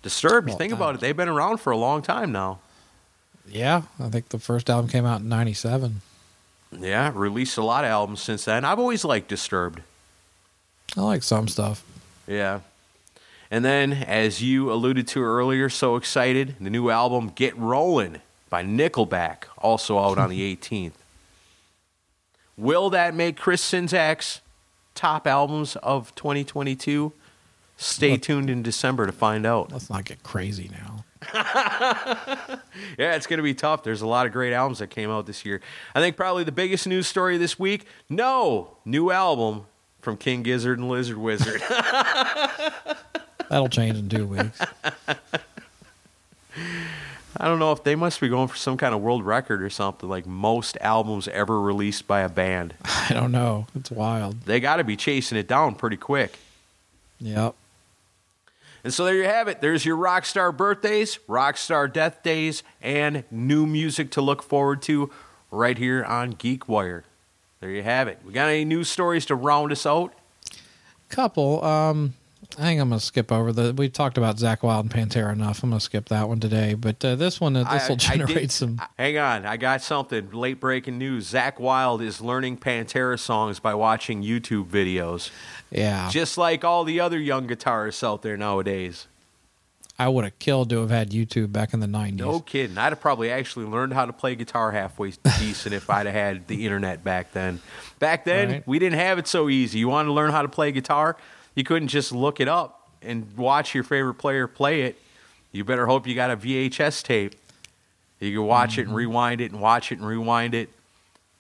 Disturbed, 0.03 0.49
Well, 0.49 0.57
think 0.57 0.73
about 0.73 0.95
it, 0.95 1.01
they've 1.01 1.17
been 1.17 1.29
around 1.29 1.59
for 1.59 1.73
a 1.73 1.77
long 1.77 2.01
time 2.01 2.33
now. 2.33 2.61
Yeah, 3.49 3.83
I 4.01 4.09
think 4.09 4.29
the 4.31 4.39
first 4.39 4.71
album 4.71 4.89
came 4.91 5.05
out 5.05 5.21
in 5.21 5.29
'97. 5.29 6.01
Yeah, 6.77 7.13
released 7.15 7.57
a 7.59 7.63
lot 7.63 7.85
of 7.85 7.91
albums 7.91 8.21
since 8.23 8.45
then. 8.45 8.65
I've 8.65 8.79
always 8.79 9.05
liked 9.05 9.29
Disturbed. 9.29 9.83
I 10.97 11.01
like 11.03 11.23
some 11.23 11.49
stuff. 11.49 11.85
Yeah. 12.27 12.61
And 13.51 13.65
then, 13.65 13.93
as 13.93 14.43
you 14.43 14.73
alluded 14.73 15.07
to 15.09 15.23
earlier, 15.23 15.69
so 15.69 15.95
excited, 15.97 16.57
the 16.61 16.71
new 16.71 16.91
album 16.91 17.29
Get 17.35 17.57
Rollin' 17.57 18.21
by 18.51 18.65
Nickelback, 18.65 19.45
also 19.59 19.99
out 19.99 20.19
on 20.19 20.31
the 20.31 20.41
18th. 20.57 20.93
Will 22.57 22.91
that 22.91 23.15
make 23.15 23.37
Chris 23.37 23.63
Czynszak's 23.71 24.41
top 24.95 25.27
albums 25.27 25.77
of 25.77 26.15
2022? 26.15 27.13
Stay 27.77 28.13
Look- 28.13 28.23
tuned 28.23 28.49
in 28.51 28.63
December 28.63 29.05
to 29.07 29.13
find 29.13 29.45
out. 29.45 29.71
Let's 29.73 29.91
not 29.91 30.05
get 30.05 30.23
crazy 30.23 30.71
now. 30.73 31.05
Yeah, 32.99 33.15
it's 33.15 33.27
going 33.27 33.39
to 33.39 33.43
be 33.43 33.55
tough. 33.55 33.83
There's 33.83 34.03
a 34.03 34.07
lot 34.07 34.27
of 34.27 34.33
great 34.33 34.53
albums 34.53 34.79
that 34.81 34.89
came 34.91 35.11
out 35.11 35.25
this 35.27 35.45
year. 35.47 35.61
I 35.95 36.01
think 36.01 36.15
probably 36.17 36.45
the 36.45 36.53
biggest 36.53 36.87
news 36.87 37.07
story 37.07 37.39
this 37.39 37.59
week 37.59 37.87
no 38.09 38.77
new 38.85 39.11
album 39.11 39.65
from 40.01 40.17
King 40.19 40.43
Gizzard 40.43 40.79
and 40.79 40.89
Lizard 40.91 41.17
Wizard. 41.17 41.63
That'll 43.49 43.69
change 43.71 43.99
in 43.99 44.09
two 44.11 44.27
weeks. 44.27 44.61
I 47.39 47.49
don't 47.49 47.59
know 47.59 47.73
if 47.73 47.85
they 47.85 47.95
must 47.95 48.21
be 48.21 48.29
going 48.29 48.49
for 48.49 48.57
some 48.57 48.77
kind 48.77 48.95
of 48.95 49.01
world 49.01 49.25
record 49.25 49.63
or 49.63 49.71
something 49.71 50.09
like 50.09 50.27
most 50.27 50.79
albums 50.81 51.29
ever 51.29 51.61
released 51.61 52.07
by 52.07 52.21
a 52.21 52.29
band. 52.29 52.75
I 52.85 53.09
don't 53.13 53.33
know. 53.33 53.67
It's 53.75 53.91
wild. 53.91 54.43
They 54.43 54.61
got 54.61 54.77
to 54.77 54.85
be 54.85 54.97
chasing 54.97 55.37
it 55.37 55.49
down 55.49 55.75
pretty 55.75 55.97
quick. 55.97 56.39
Yep. 57.21 57.55
And 58.85 58.95
so 58.95 59.05
there 59.05 59.17
you 59.17 59.25
have 59.25 59.49
it. 59.49 59.61
There's 59.61 59.85
your 59.85 59.97
Rockstar 59.97 60.57
birthdays, 60.57 61.19
Rockstar 61.29 61.93
death 61.93 62.23
days, 62.23 62.63
and 62.81 63.25
new 63.31 63.67
music 63.67 64.13
to 64.13 64.21
look 64.21 64.43
forward 64.43 64.81
to 64.83 65.11
right 65.51 65.77
here 65.77 66.05
on 66.05 66.35
GeekWire. 66.35 67.03
There 67.61 67.71
you 67.71 67.83
have 67.83 68.07
it. 68.07 68.21
We 68.25 68.33
got 68.33 68.49
any 68.49 68.65
news 68.65 68.89
stories 68.89 69.27
to 69.27 69.35
round 69.35 69.73
us 69.73 69.87
out? 69.87 70.15
Couple. 71.09 71.65
Um, 71.65 72.15
I 72.59 72.63
think 72.63 72.81
I'm 72.81 72.89
gonna 72.89 73.01
skip 73.01 73.31
over 73.33 73.53
the. 73.53 73.75
We 73.75 73.89
talked 73.89 74.17
about 74.19 74.37
Zakk 74.37 74.63
Wylde 74.63 74.93
and 74.93 75.11
Pantera 75.11 75.33
enough. 75.33 75.63
I'm 75.63 75.71
gonna 75.71 75.81
skip 75.81 76.09
that 76.11 76.29
one 76.29 76.41
today. 76.41 76.75
But 76.75 77.05
uh, 77.05 77.15
this 77.17 77.41
one, 77.41 77.57
uh, 77.57 77.65
this 77.73 77.89
will 77.89 77.97
generate 77.97 78.35
did- 78.35 78.51
some. 78.53 78.81
Hang 78.99 79.19
on, 79.19 79.45
I 79.47 79.57
got 79.57 79.83
something. 79.83 80.31
Late 80.31 80.61
breaking 80.61 80.99
news: 80.99 81.33
Zakk 81.33 81.59
Wylde 81.59 82.03
is 82.03 82.21
learning 82.21 82.59
Pantera 82.59 83.19
songs 83.19 83.59
by 83.59 83.75
watching 83.75 84.23
YouTube 84.23 84.67
videos, 84.69 85.31
Yeah, 85.71 86.09
just 86.11 86.39
like 86.39 86.65
all 86.65 86.85
the 86.85 87.01
other 87.01 87.19
young 87.19 87.47
guitarists 87.49 88.03
out 88.07 88.23
there 88.23 88.37
nowadays. 88.37 89.07
I 89.99 90.09
would 90.09 90.25
have 90.25 90.39
killed 90.39 90.69
to 90.71 90.81
have 90.81 90.91
had 90.91 91.11
YouTube 91.11 91.53
back 91.53 91.73
in 91.73 91.81
the 91.81 91.87
'90s. 91.87 92.17
No 92.17 92.41
kidding. 92.41 92.77
I'd 92.77 92.91
have 92.91 93.01
probably 93.01 93.31
actually 93.31 93.65
learned 93.65 93.95
how 93.95 94.05
to 94.05 94.13
play 94.13 94.35
guitar 94.35 94.73
halfway 94.73 95.13
decent 95.39 95.75
if 95.75 95.89
I'd 95.89 96.05
have 96.05 96.15
had 96.15 96.49
the 96.49 96.65
internet 96.67 97.03
back 97.03 97.33
then. 97.33 97.61
Back 97.99 98.25
then, 98.27 98.49
Right. 98.51 98.69
we 98.69 98.79
didn't 98.79 98.99
have 98.99 99.19
it 99.19 99.27
so 99.27 99.49
easy. 99.49 99.79
You 99.79 99.89
wanted 99.89 100.09
to 100.09 100.13
learn 100.13 100.33
how 100.33 100.43
to 100.43 100.49
play 100.49 100.71
guitar, 100.71 101.17
you 101.57 101.65
couldn't 101.65 101.89
just 101.89 102.13
look 102.13 102.39
it 102.39 102.47
up 102.47 102.89
and 103.03 103.37
watch 103.37 103.75
your 103.75 103.83
favorite 103.83 104.15
player 104.15 104.47
play 104.47 104.83
it. 104.83 104.97
You 105.51 105.65
better 105.65 105.87
hope 105.87 106.07
you 106.07 106.15
got 106.15 106.31
a 106.31 106.37
VHS 106.37 107.03
tape. 107.03 107.35
You 108.21 108.39
could 108.39 108.45
watch 108.45 108.79
it 108.79 108.87
and 108.87 108.95
rewind 108.95 109.41
it 109.41 109.51
and 109.51 109.61
watch 109.61 109.91
it 109.91 109.99
and 109.99 110.07
rewind 110.07 110.55
it. 110.55 110.71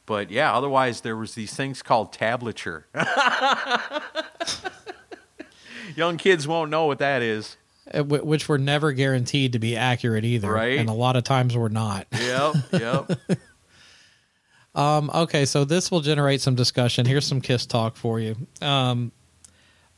But 0.06 0.30
yeah, 0.30 0.54
otherwise 0.54 1.02
there 1.02 1.16
was 1.16 1.34
these 1.34 1.54
things 1.54 1.82
called 1.82 2.12
tablature. 2.12 2.84
Young 5.96 6.16
kids 6.16 6.46
won't 6.48 6.70
know 6.70 6.86
what 6.86 6.98
that 6.98 7.22
is. 7.22 7.56
Uh, 7.92 8.02
which 8.02 8.48
were 8.48 8.58
never 8.58 8.92
guaranteed 8.92 9.52
to 9.52 9.58
be 9.58 9.76
accurate 9.76 10.24
either, 10.24 10.50
Right. 10.52 10.78
And 10.78 10.88
a 10.88 10.92
lot 10.92 11.14
of 11.16 11.24
times 11.24 11.56
were 11.56 11.68
not. 11.68 12.06
Yep, 12.12 12.54
yep. 12.72 13.10
Um, 14.74 15.10
okay, 15.14 15.46
so 15.46 15.64
this 15.64 15.90
will 15.90 16.02
generate 16.02 16.42
some 16.42 16.54
discussion. 16.54 17.06
Here's 17.06 17.26
some 17.26 17.40
Kiss 17.40 17.64
talk 17.64 17.96
for 17.96 18.20
you. 18.20 18.36
Um, 18.60 19.10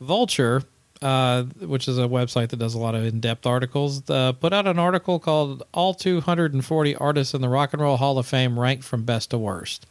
Vulture, 0.01 0.63
uh, 1.01 1.43
which 1.61 1.87
is 1.87 1.97
a 1.97 2.03
website 2.03 2.49
that 2.49 2.57
does 2.57 2.73
a 2.73 2.79
lot 2.79 2.95
of 2.95 3.05
in-depth 3.05 3.45
articles, 3.45 4.09
uh, 4.09 4.31
put 4.33 4.53
out 4.53 4.67
an 4.67 4.79
article 4.79 5.19
called 5.19 5.63
"All 5.73 5.93
240 5.93 6.95
Artists 6.95 7.33
in 7.33 7.41
the 7.41 7.49
Rock 7.49 7.73
and 7.73 7.81
Roll 7.81 7.97
Hall 7.97 8.17
of 8.17 8.25
Fame 8.27 8.59
Ranked 8.59 8.83
from 8.83 9.03
Best 9.03 9.29
to 9.31 9.37
Worst." 9.37 9.85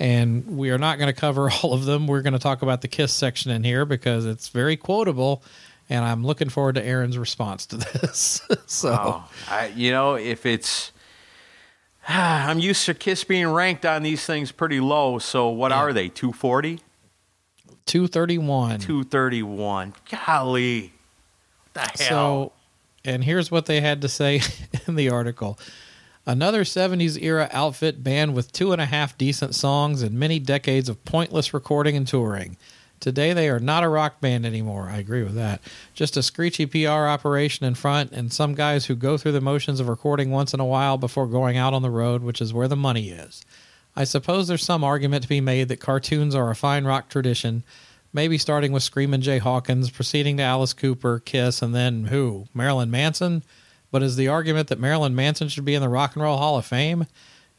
And 0.00 0.56
we 0.58 0.70
are 0.70 0.78
not 0.78 0.98
going 0.98 1.06
to 1.12 1.18
cover 1.18 1.50
all 1.62 1.72
of 1.72 1.84
them. 1.84 2.06
We're 2.06 2.22
going 2.22 2.32
to 2.32 2.38
talk 2.38 2.62
about 2.62 2.80
the 2.82 2.88
Kiss 2.88 3.12
section 3.12 3.50
in 3.50 3.62
here 3.64 3.84
because 3.84 4.26
it's 4.26 4.48
very 4.48 4.76
quotable, 4.76 5.42
and 5.88 6.04
I'm 6.04 6.24
looking 6.26 6.48
forward 6.48 6.74
to 6.74 6.84
Aaron's 6.84 7.16
response 7.16 7.66
to 7.66 7.76
this. 8.00 8.42
so. 8.66 8.90
Oh, 8.92 9.30
I, 9.48 9.66
you 9.68 9.92
know, 9.92 10.14
if 10.16 10.46
it's, 10.46 10.90
I'm 12.08 12.58
used 12.58 12.84
to 12.86 12.94
Kiss 12.94 13.24
being 13.24 13.46
ranked 13.48 13.86
on 13.86 14.02
these 14.02 14.26
things 14.26 14.52
pretty 14.52 14.80
low. 14.80 15.18
So 15.20 15.48
what 15.48 15.70
Yeah. 15.70 15.78
are 15.78 15.92
they? 15.92 16.08
240, 16.08 16.80
231. 17.86 18.80
231. 18.80 19.94
Golly, 20.10 20.92
what 21.72 21.74
the 21.74 22.04
hell? 22.04 22.08
So, 22.08 22.52
and 23.04 23.22
here's 23.24 23.50
what 23.50 23.66
they 23.66 23.80
had 23.80 24.02
to 24.02 24.08
say 24.08 24.40
in 24.88 24.94
the 24.94 25.10
article. 25.10 25.58
Another 26.26 26.64
70s 26.64 27.20
era 27.22 27.50
outfit 27.52 28.02
band 28.02 28.34
with 28.34 28.50
two 28.50 28.72
and 28.72 28.80
a 28.80 28.86
half 28.86 29.18
decent 29.18 29.54
songs 29.54 30.02
and 30.02 30.18
many 30.18 30.38
decades 30.38 30.88
of 30.88 31.04
pointless 31.04 31.52
recording 31.52 31.96
and 31.96 32.08
touring. 32.08 32.56
Today 32.98 33.34
they 33.34 33.50
are 33.50 33.60
not 33.60 33.84
a 33.84 33.88
rock 33.88 34.22
band 34.22 34.46
anymore. 34.46 34.88
I 34.88 34.96
agree 34.96 35.22
with 35.22 35.34
that. 35.34 35.60
Just 35.92 36.16
a 36.16 36.22
screechy 36.22 36.64
PR 36.64 36.88
operation 36.88 37.66
in 37.66 37.74
front 37.74 38.12
and 38.12 38.32
some 38.32 38.54
guys 38.54 38.86
who 38.86 38.94
go 38.94 39.18
through 39.18 39.32
the 39.32 39.42
motions 39.42 39.80
of 39.80 39.88
recording 39.88 40.30
once 40.30 40.54
in 40.54 40.60
a 40.60 40.64
while 40.64 40.96
before 40.96 41.26
going 41.26 41.58
out 41.58 41.74
on 41.74 41.82
the 41.82 41.90
road, 41.90 42.22
which 42.22 42.40
is 42.40 42.54
where 42.54 42.68
the 42.68 42.76
money 42.76 43.10
is. 43.10 43.44
I 43.96 44.04
suppose 44.04 44.48
there's 44.48 44.64
some 44.64 44.82
argument 44.82 45.22
to 45.22 45.28
be 45.28 45.40
made 45.40 45.68
that 45.68 45.78
cartoons 45.78 46.34
are 46.34 46.50
a 46.50 46.56
fine 46.56 46.84
rock 46.84 47.08
tradition, 47.08 47.62
maybe 48.12 48.38
starting 48.38 48.72
with 48.72 48.82
Screamin' 48.82 49.22
Jay 49.22 49.38
Hawkins, 49.38 49.90
proceeding 49.90 50.36
to 50.38 50.42
Alice 50.42 50.72
Cooper, 50.72 51.20
Kiss, 51.20 51.62
and 51.62 51.74
then 51.74 52.06
who? 52.06 52.46
Marilyn 52.52 52.90
Manson? 52.90 53.44
But 53.92 54.02
is 54.02 54.16
the 54.16 54.26
argument 54.26 54.68
that 54.68 54.80
Marilyn 54.80 55.14
Manson 55.14 55.48
should 55.48 55.64
be 55.64 55.76
in 55.76 55.82
the 55.82 55.88
Rock 55.88 56.16
and 56.16 56.24
Roll 56.24 56.38
Hall 56.38 56.58
of 56.58 56.66
Fame? 56.66 57.06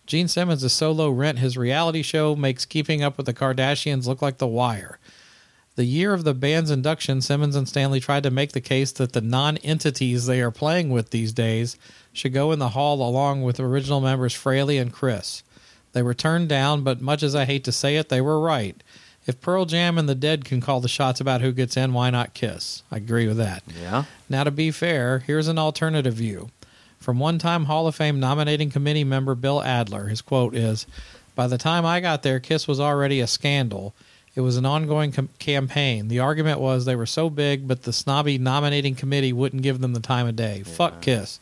Gene 0.05 0.27
Simmons 0.27 0.63
is 0.63 0.73
so 0.73 0.91
low 0.91 1.09
rent 1.09 1.39
his 1.39 1.57
reality 1.57 2.01
show 2.01 2.36
makes 2.36 2.65
keeping 2.65 3.01
up 3.01 3.15
with 3.15 3.25
the 3.25 3.33
Kardashians 3.33 4.05
look 4.05 4.21
like 4.21 4.38
The 4.38 4.47
Wire. 4.47 4.99
The 5.75 5.86
year 5.86 6.13
of 6.13 6.23
the 6.23 6.33
band's 6.33 6.71
induction, 6.71 7.21
Simmons 7.21 7.55
and 7.55 7.67
Stanley 7.67 7.99
tried 7.99 8.23
to 8.23 8.31
make 8.31 8.51
the 8.51 8.61
case 8.61 8.91
that 8.93 9.13
the 9.13 9.21
non 9.21 9.57
entities 9.57 10.25
they 10.25 10.41
are 10.41 10.51
playing 10.51 10.89
with 10.89 11.09
these 11.09 11.33
days 11.33 11.77
should 12.13 12.33
go 12.33 12.51
in 12.51 12.59
the 12.59 12.69
hall 12.69 13.01
along 13.01 13.43
with 13.43 13.59
original 13.59 13.99
members 13.99 14.33
Frehley 14.33 14.79
and 14.79 14.93
Criss. 14.93 15.43
They 15.95 16.03
were 16.03 16.13
turned 16.13 16.49
down, 16.49 16.83
but 16.83 16.99
much 16.99 17.23
as 17.23 17.35
I 17.35 17.45
hate 17.45 17.63
to 17.63 17.71
say 17.71 17.95
it, 17.95 18.09
they 18.09 18.19
were 18.19 18.37
right. 18.37 18.75
If 19.25 19.39
Pearl 19.39 19.63
Jam 19.63 19.97
and 19.97 20.09
the 20.09 20.13
Dead 20.13 20.43
can 20.43 20.59
call 20.59 20.81
the 20.81 20.89
shots 20.89 21.21
about 21.21 21.39
who 21.39 21.53
gets 21.53 21.77
in, 21.77 21.93
why 21.93 22.09
not 22.09 22.33
Kiss? 22.33 22.83
I 22.91 22.97
agree 22.97 23.27
with 23.29 23.37
that. 23.37 23.63
yeah. 23.81 24.03
Now, 24.27 24.43
to 24.43 24.51
be 24.51 24.71
fair, 24.71 25.19
here's 25.19 25.47
an 25.47 25.57
alternative 25.57 26.15
view. 26.15 26.49
From 26.99 27.17
one 27.17 27.39
time 27.39 27.63
Hall 27.63 27.87
of 27.87 27.95
Fame 27.95 28.19
nominating 28.19 28.71
committee 28.71 29.05
member 29.05 29.35
Bill 29.35 29.63
Adler, 29.63 30.07
his 30.07 30.21
quote 30.21 30.53
is 30.53 30.85
By 31.33 31.47
the 31.47 31.57
time 31.57 31.85
I 31.85 32.01
got 32.01 32.23
there, 32.23 32.41
Kiss 32.41 32.67
was 32.67 32.81
already 32.81 33.21
a 33.21 33.27
scandal. 33.27 33.95
It 34.35 34.41
was 34.41 34.57
an 34.57 34.65
ongoing 34.65 35.13
com- 35.13 35.29
campaign. 35.39 36.09
The 36.09 36.19
argument 36.19 36.59
was 36.59 36.83
they 36.83 36.97
were 36.97 37.05
so 37.05 37.29
big, 37.29 37.69
but 37.69 37.83
the 37.83 37.93
snobby 37.93 38.37
nominating 38.37 38.95
committee 38.95 39.31
wouldn't 39.31 39.61
give 39.63 39.79
them 39.79 39.93
the 39.93 40.01
time 40.01 40.27
of 40.27 40.35
day. 40.35 40.61
Fuck 40.63 41.01
Kiss. 41.01 41.39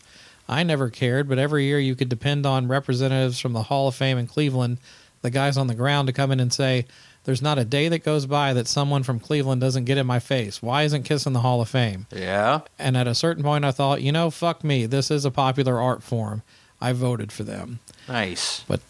I 0.54 0.64
never 0.64 0.90
cared, 0.90 1.28
but 1.28 1.38
every 1.40 1.66
year 1.66 1.80
you 1.80 1.96
could 1.96 2.10
depend 2.10 2.46
on 2.46 2.68
representatives 2.68 3.40
from 3.40 3.54
the 3.54 3.64
Hall 3.64 3.88
of 3.88 3.96
Fame 3.96 4.18
in 4.18 4.28
Cleveland, 4.28 4.78
the 5.22 5.30
guys 5.30 5.58
on 5.58 5.68
the 5.68 5.76
ground, 5.76 6.08
to 6.08 6.14
come 6.14 6.32
in 6.32 6.40
and 6.40 6.54
say, 6.54 6.86
There's 7.24 7.42
not 7.42 7.58
a 7.58 7.66
day 7.66 7.88
that 7.90 8.04
goes 8.04 8.26
by 8.26 8.54
that 8.54 8.68
someone 8.68 9.04
from 9.04 9.20
Cleveland 9.20 9.62
doesn't 9.62 9.86
get 9.86 9.98
in 9.98 10.06
my 10.06 10.20
face. 10.20 10.62
Why 10.62 10.84
isn't 10.84 11.04
Kiss 11.04 11.26
in 11.26 11.34
the 11.34 11.40
Hall 11.40 11.62
of 11.62 11.70
Fame? 11.70 12.06
Yeah. 12.12 12.62
And 12.78 12.96
at 12.98 13.08
a 13.08 13.16
certain 13.16 13.44
point, 13.44 13.66
I 13.66 13.72
thought, 13.72 14.02
you 14.02 14.12
know, 14.12 14.30
fuck 14.30 14.64
me. 14.64 14.86
This 14.86 15.10
is 15.10 15.26
a 15.26 15.32
popular 15.32 15.80
art 15.82 16.04
form. 16.04 16.42
I 16.82 16.92
voted 16.92 17.32
for 17.32 17.44
them. 17.44 17.80
Nice. 18.10 18.66
But, 18.68 18.82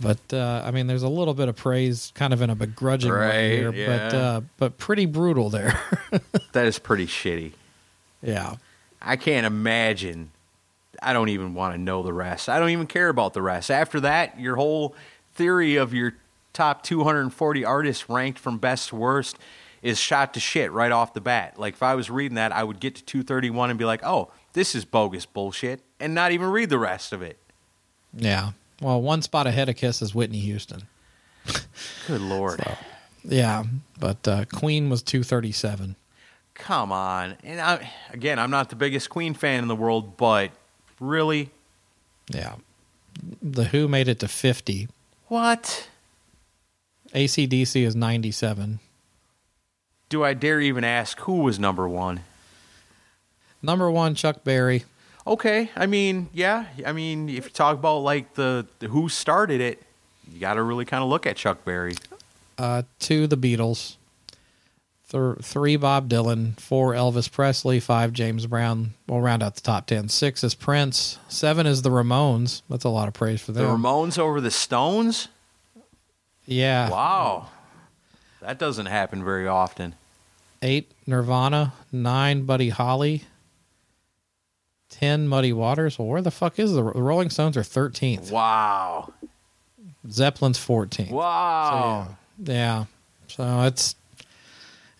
but 0.00 0.18
uh, 0.32 0.62
I 0.64 0.70
mean, 0.70 0.86
there's 0.86 1.02
a 1.02 1.08
little 1.08 1.34
bit 1.34 1.48
of 1.48 1.56
praise, 1.56 2.12
kind 2.14 2.32
of 2.32 2.40
in 2.42 2.48
a 2.50 2.54
begrudging 2.54 3.10
Right, 3.10 3.34
way 3.34 3.56
here, 3.56 3.72
but 3.72 4.14
uh, 4.14 4.40
but 4.56 4.78
pretty 4.78 5.06
brutal 5.06 5.50
there. 5.50 5.78
That 6.52 6.66
is 6.66 6.78
pretty 6.80 7.06
shitty. 7.06 7.52
yeah, 8.22 8.56
I 9.02 9.16
can't 9.16 9.46
imagine. 9.46 10.30
I 11.02 11.12
don't 11.12 11.28
even 11.28 11.54
want 11.54 11.74
to 11.74 11.80
know 11.80 12.02
the 12.02 12.12
rest. 12.12 12.48
I 12.48 12.58
don't 12.58 12.70
even 12.70 12.86
care 12.86 13.08
about 13.08 13.32
the 13.34 13.42
rest. 13.42 13.70
After 13.70 14.00
that, 14.00 14.38
your 14.38 14.56
whole 14.56 14.94
theory 15.34 15.76
of 15.76 15.94
your 15.94 16.14
top 16.52 16.82
240 16.82 17.64
artists 17.64 18.08
ranked 18.08 18.38
from 18.38 18.58
best 18.58 18.90
to 18.90 18.96
worst 18.96 19.38
is 19.82 19.98
shot 19.98 20.34
to 20.34 20.40
shit 20.40 20.70
right 20.72 20.92
off 20.92 21.14
the 21.14 21.20
bat. 21.20 21.58
Like 21.58 21.74
if 21.74 21.82
I 21.82 21.94
was 21.94 22.10
reading 22.10 22.34
that, 22.34 22.52
I 22.52 22.64
would 22.64 22.80
get 22.80 22.96
to 22.96 23.04
231 23.04 23.70
and 23.70 23.78
be 23.78 23.84
like, 23.84 24.04
"Oh, 24.04 24.30
this 24.52 24.74
is 24.74 24.84
bogus 24.84 25.24
bullshit," 25.26 25.80
and 25.98 26.14
not 26.14 26.32
even 26.32 26.48
read 26.48 26.68
the 26.68 26.78
rest 26.78 27.12
of 27.12 27.22
it. 27.22 27.38
yeah. 28.14 28.52
Well, 28.82 29.02
one 29.02 29.20
spot 29.20 29.46
ahead 29.46 29.68
of 29.68 29.76
Kiss 29.76 30.00
is 30.00 30.14
Whitney 30.14 30.38
Houston. 30.40 30.86
Good 32.06 32.22
lord. 32.22 32.64
Yeah, 33.22 33.64
but 33.98 34.26
uh, 34.26 34.46
Queen 34.46 34.88
was 34.88 35.02
237. 35.02 35.96
Come 36.54 36.90
on. 36.90 37.36
And 37.44 37.60
I, 37.60 37.90
again, 38.10 38.38
I'm 38.38 38.50
not 38.50 38.70
the 38.70 38.76
biggest 38.76 39.10
Queen 39.10 39.34
fan 39.34 39.62
in 39.62 39.68
the 39.68 39.76
world, 39.76 40.16
but 40.16 40.50
really? 41.00 41.50
Yeah. 42.28 42.56
The 43.42 43.64
Who 43.64 43.88
made 43.88 44.06
it 44.08 44.20
to 44.20 44.28
50. 44.28 44.88
What? 45.26 45.88
ACDC 47.14 47.84
is 47.84 47.96
97. 47.96 48.78
Do 50.08 50.24
I 50.24 50.34
dare 50.34 50.60
even 50.60 50.84
ask 50.84 51.18
who 51.20 51.40
was 51.40 51.58
number 51.58 51.88
1? 51.88 52.20
Number 53.62 53.90
one, 53.90 54.14
Chuck 54.14 54.42
Berry. 54.42 54.84
Okay, 55.26 55.70
I 55.76 55.86
mean, 55.86 56.30
yeah, 56.32 56.64
I 56.86 56.92
mean, 56.92 57.28
if 57.28 57.44
you 57.44 57.50
talk 57.50 57.76
about 57.76 57.98
like 57.98 58.34
the, 58.34 58.66
the 58.78 58.88
who 58.88 59.08
started 59.08 59.60
it, 59.60 59.82
you 60.32 60.40
got 60.40 60.54
to 60.54 60.62
really 60.62 60.86
kind 60.86 61.02
of 61.02 61.10
look 61.10 61.26
at 61.26 61.36
Chuck 61.36 61.64
Berry. 61.64 61.94
Uh, 62.56 62.82
two, 62.98 63.26
the 63.26 63.36
Beatles. 63.36 63.96
Th- 65.10 65.38
three, 65.42 65.76
Bob 65.76 66.08
Dylan. 66.08 66.58
Four, 66.58 66.92
Elvis 66.92 67.30
Presley. 67.30 67.80
Five, 67.80 68.12
James 68.12 68.46
Brown. 68.46 68.94
We'll 69.08 69.20
round 69.20 69.42
out 69.42 69.56
the 69.56 69.60
top 69.60 69.86
ten. 69.86 70.08
Six 70.08 70.44
is 70.44 70.54
Prince. 70.54 71.18
Seven 71.28 71.66
is 71.66 71.82
the 71.82 71.90
Ramones. 71.90 72.62
That's 72.70 72.84
a 72.84 72.88
lot 72.88 73.08
of 73.08 73.14
praise 73.14 73.40
for 73.40 73.52
them. 73.52 73.64
The. 73.64 73.70
Ramones 73.88 74.18
over 74.18 74.40
the 74.40 74.50
Stones. 74.50 75.28
yeah. 76.46 76.90
Wow, 76.90 77.48
that 78.40 78.58
doesn't 78.58 78.86
happen 78.86 79.24
very 79.24 79.46
often. 79.48 79.94
Eight, 80.62 80.92
Nirvana. 81.06 81.72
Nine, 81.90 82.42
Buddy 82.42 82.68
Holly. 82.68 83.24
Ten, 84.90 85.26
Muddy 85.28 85.52
Waters. 85.52 85.98
Well, 85.98 86.08
where 86.08 86.22
the 86.22 86.30
fuck 86.30 86.58
is 86.58 86.72
the, 86.72 86.82
the 86.82 87.02
Rolling 87.02 87.30
Stones? 87.30 87.56
Are 87.56 87.62
thirteenth. 87.62 88.30
Wow, 88.30 89.12
Zeppelin's 90.08 90.58
fourteenth. 90.58 91.10
wow. 91.10 92.08
So, 92.08 92.52
yeah. 92.52 92.54
yeah. 92.54 92.84
So 93.28 93.62
it's 93.62 93.94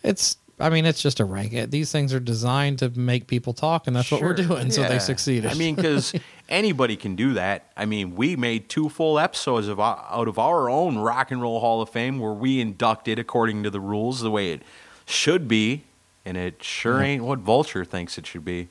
it's 0.03 0.37
I 0.59 0.69
mean 0.69 0.85
it's 0.85 1.01
just 1.03 1.21
a 1.21 1.25
rank. 1.25 1.71
These 1.71 1.91
things 1.91 2.13
are 2.13 2.21
designed 2.21 2.81
to 2.81 2.91
make 2.91 3.27
people 3.27 3.53
talk 3.55 3.87
and 3.87 3.97
that's 3.97 4.11
what 4.11 4.21
we're 4.21 4.37
Sure, 4.37 4.47
doing. 4.47 4.71
So 4.71 4.83
they 4.83 4.99
succeeded. 4.99 5.51
I 5.51 5.55
mean, 5.55 5.75
because 5.75 6.13
anybody 6.49 6.97
can 6.97 7.17
do 7.17 7.33
that. 7.35 7.71
I 7.77 7.87
mean, 7.87 8.15
we 8.15 8.37
made 8.37 8.69
two 8.69 8.89
full 8.91 9.19
episodes 9.19 9.69
of 9.69 9.81
out 9.81 10.29
of 10.29 10.39
our 10.39 10.69
own 10.69 10.99
Rock 10.99 11.31
and 11.31 11.41
Roll 11.41 11.61
Hall 11.61 11.81
of 11.81 11.89
Fame 11.89 12.19
where 12.19 12.33
we 12.33 12.61
inducted 12.61 13.19
according 13.19 13.63
to 13.63 13.71
the 13.71 13.81
rules 13.81 14.21
the 14.21 14.31
way 14.31 14.53
it 14.53 14.63
should 15.07 15.49
be. 15.49 15.85
and 16.27 16.37
it 16.37 16.63
sure 16.63 17.01
ain't 17.01 17.25
what 17.25 17.39
Vulture 17.39 17.85
thinks 17.85 18.19
it 18.19 18.27
should 18.27 18.45
be. 18.45 18.69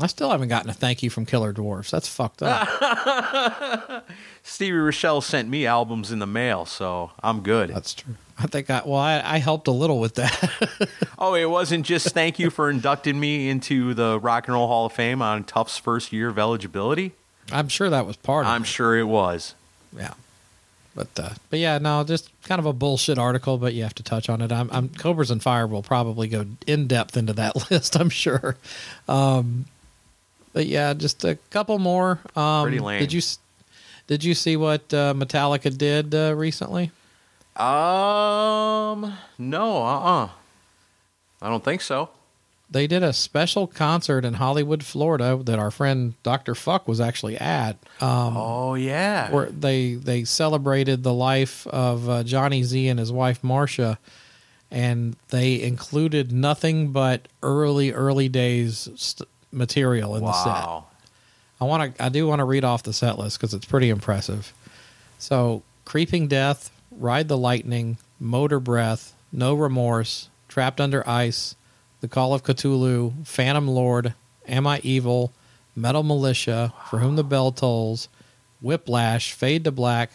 I 0.00 0.06
still 0.06 0.30
haven't 0.30 0.48
gotten 0.48 0.70
a 0.70 0.72
thank 0.74 1.02
you 1.02 1.10
from 1.10 1.26
Killer 1.26 1.52
Dwarfs. 1.52 1.90
That's 1.90 2.08
fucked 2.08 2.42
up. 2.42 4.06
Stevie 4.42 4.72
Rachelle 4.76 5.22
sent 5.22 5.48
me 5.48 5.66
albums 5.66 6.10
in 6.12 6.18
the 6.18 6.26
mail, 6.26 6.64
so 6.66 7.12
I'm 7.22 7.40
good. 7.42 7.70
That's 7.70 7.94
true. 7.94 8.14
I 8.38 8.46
think 8.46 8.70
I 8.70 8.82
well, 8.84 8.98
I, 8.98 9.20
I 9.24 9.38
helped 9.38 9.68
a 9.68 9.72
little 9.72 10.00
with 10.00 10.14
that. 10.16 10.88
oh, 11.18 11.34
it 11.34 11.48
wasn't 11.50 11.86
just 11.86 12.08
thank 12.08 12.38
you 12.38 12.50
for 12.50 12.70
inducting 12.70 13.18
me 13.20 13.48
into 13.48 13.94
the 13.94 14.18
Rock 14.18 14.48
and 14.48 14.54
Roll 14.54 14.66
Hall 14.66 14.86
of 14.86 14.92
Fame 14.92 15.22
on 15.22 15.44
Tuff's 15.44 15.78
first 15.78 16.12
year 16.12 16.28
of 16.28 16.38
eligibility. 16.38 17.12
I'm 17.52 17.68
sure 17.68 17.90
that 17.90 18.06
was 18.06 18.16
part 18.16 18.46
of 18.46 18.50
I'm 18.52 18.62
it. 18.62 18.66
sure 18.66 18.98
it 18.98 19.04
was. 19.04 19.54
Yeah. 19.96 20.14
But 20.94 21.08
uh, 21.18 21.30
but 21.50 21.58
yeah, 21.58 21.78
no, 21.78 22.04
just 22.04 22.30
kind 22.44 22.58
of 22.58 22.66
a 22.66 22.72
bullshit 22.72 23.18
article, 23.18 23.56
but 23.58 23.72
you 23.74 23.82
have 23.82 23.94
to 23.94 24.02
touch 24.02 24.28
on 24.28 24.42
it. 24.42 24.52
I'm, 24.52 24.68
I'm 24.72 24.88
Cobras 24.90 25.30
and 25.30 25.42
Fire 25.42 25.66
will 25.66 25.82
probably 25.82 26.28
go 26.28 26.44
in 26.66 26.86
depth 26.86 27.16
into 27.16 27.32
that 27.34 27.70
list, 27.70 27.96
I'm 27.96 28.10
sure. 28.10 28.56
Um, 29.08 29.64
but 30.52 30.66
yeah, 30.66 30.92
just 30.92 31.24
a 31.24 31.36
couple 31.50 31.78
more. 31.78 32.18
Um, 32.36 32.64
Pretty 32.64 32.78
lame. 32.80 33.00
Did 33.00 33.12
you 33.12 33.18
s- 33.18 33.38
did 34.06 34.22
you 34.24 34.34
see 34.34 34.56
what 34.56 34.82
uh, 34.92 35.14
Metallica 35.14 35.74
did 35.76 36.14
uh, 36.14 36.34
recently? 36.34 36.90
Um, 37.56 39.16
no, 39.38 39.82
uh, 39.82 40.00
uh 40.00 40.28
I 41.40 41.48
don't 41.48 41.64
think 41.64 41.80
so. 41.80 42.10
They 42.70 42.86
did 42.86 43.02
a 43.02 43.12
special 43.12 43.66
concert 43.66 44.24
in 44.24 44.34
Hollywood, 44.34 44.82
Florida, 44.82 45.38
that 45.44 45.58
our 45.58 45.70
friend 45.70 46.14
Doctor 46.22 46.54
Fuck 46.54 46.88
was 46.88 47.00
actually 47.00 47.36
at. 47.36 47.72
Um, 48.00 48.36
Oh 48.36 48.74
yeah, 48.74 49.30
where 49.30 49.50
they 49.50 49.94
they 49.94 50.24
celebrated 50.24 51.02
the 51.02 51.12
life 51.12 51.66
of 51.66 52.08
uh, 52.08 52.22
Jonny 52.22 52.62
Z 52.62 52.88
and 52.88 52.98
his 52.98 53.12
wife 53.12 53.42
Marsha, 53.42 53.98
and 54.70 55.16
they 55.28 55.60
included 55.60 56.32
nothing 56.32 56.92
but 56.92 57.28
early 57.42 57.92
early 57.92 58.30
days 58.30 58.88
st- 58.96 59.28
material 59.52 60.16
in 60.16 60.24
the 60.24 60.32
set. 60.32 60.66
I 61.60 61.64
want 61.64 61.94
to 61.94 62.04
I 62.04 62.08
do 62.08 62.26
want 62.26 62.38
to 62.38 62.44
read 62.44 62.64
off 62.64 62.82
the 62.82 62.94
set 62.94 63.18
list 63.18 63.38
because 63.38 63.52
it's 63.52 63.66
pretty 63.66 63.90
impressive. 63.90 64.54
So, 65.18 65.62
Creeping 65.84 66.26
Death, 66.26 66.70
Ride 66.96 67.28
the 67.28 67.38
Lightning, 67.38 67.98
Motorbreath, 68.20 69.12
No 69.32 69.54
Remorse, 69.54 70.28
Trapped 70.48 70.80
Under 70.80 71.06
Ice, 71.08 71.54
The 72.00 72.08
Call 72.08 72.34
of 72.34 72.42
Cthulhu, 72.42 73.26
Phantom 73.26 73.66
Lord, 73.68 74.14
Am 74.46 74.66
I 74.66 74.80
Evil, 74.82 75.32
Metal 75.74 76.02
Militia, 76.02 76.72
For 76.88 76.98
Whom 76.98 77.16
the 77.16 77.24
Bell 77.24 77.52
Tolls, 77.52 78.08
Whiplash, 78.60 79.32
Fade 79.32 79.64
to 79.64 79.70
Black, 79.70 80.12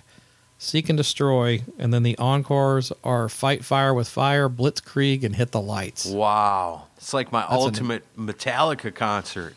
Seek 0.59 0.89
and 0.89 0.97
Destroy, 0.97 1.61
and 1.77 1.93
then 1.93 2.03
the 2.03 2.17
encores 2.17 2.91
are 3.03 3.29
Fight 3.29 3.63
Fire 3.63 3.93
with 3.93 4.07
Fire, 4.07 4.49
Blitzkrieg, 4.49 5.23
and 5.23 5.35
Hit 5.35 5.51
the 5.51 5.61
Lights. 5.61 6.05
Wow, 6.07 6.87
it's 6.97 7.13
like 7.13 7.31
my 7.31 7.41
That's 7.41 7.53
ultimate 7.53 8.03
Metallica 8.17 8.93
concert. 8.93 9.55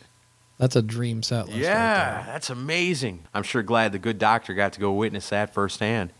That's 0.58 0.76
a 0.76 0.82
dream 0.82 1.22
set 1.22 1.46
list. 1.46 1.52
right 1.52 1.62
yeah, 1.62 2.22
there. 2.22 2.32
that's 2.34 2.50
amazing. 2.50 3.20
I'm 3.32 3.44
sure 3.44 3.62
glad 3.62 3.92
the 3.92 3.98
good 3.98 4.18
doctor 4.18 4.52
got 4.52 4.74
to 4.74 4.80
go 4.80 4.92
witness 4.92 5.30
that 5.30 5.54
firsthand. 5.54 6.12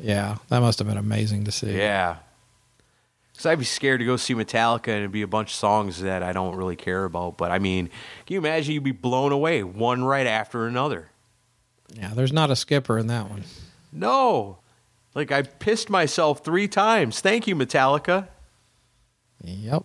Yeah, 0.00 0.36
that 0.48 0.60
must 0.60 0.78
have 0.78 0.88
been 0.88 0.96
amazing 0.96 1.44
to 1.44 1.52
see. 1.52 1.76
Yeah. 1.76 2.16
Because 3.32 3.46
I'd 3.46 3.58
be 3.58 3.64
scared 3.64 4.00
to 4.00 4.06
go 4.06 4.16
see 4.16 4.34
Metallica 4.34 4.88
and 4.88 4.98
it'd 4.98 5.12
be 5.12 5.22
a 5.22 5.28
bunch 5.28 5.50
of 5.50 5.54
songs 5.54 6.00
that 6.00 6.22
I 6.22 6.32
don't 6.32 6.56
really 6.56 6.76
care 6.76 7.04
about. 7.04 7.38
But 7.38 7.52
I 7.52 7.58
mean, 7.58 7.86
can 8.26 8.34
you 8.34 8.38
imagine 8.38 8.74
you'd 8.74 8.82
be 8.82 8.90
blown 8.90 9.30
away 9.30 9.62
one 9.62 10.02
right 10.02 10.26
after 10.26 10.66
another? 10.66 11.10
Yeah, 11.94 12.12
there's 12.14 12.32
not 12.32 12.50
a 12.50 12.56
skipper 12.56 12.98
in 12.98 13.06
that 13.06 13.30
one. 13.30 13.44
No. 13.92 14.58
Like 15.14 15.32
I 15.32 15.42
pissed 15.42 15.88
myself 15.88 16.44
three 16.44 16.68
times. 16.68 17.20
Thank 17.20 17.46
you, 17.46 17.54
Metallica. 17.56 18.28
Yep. 19.42 19.84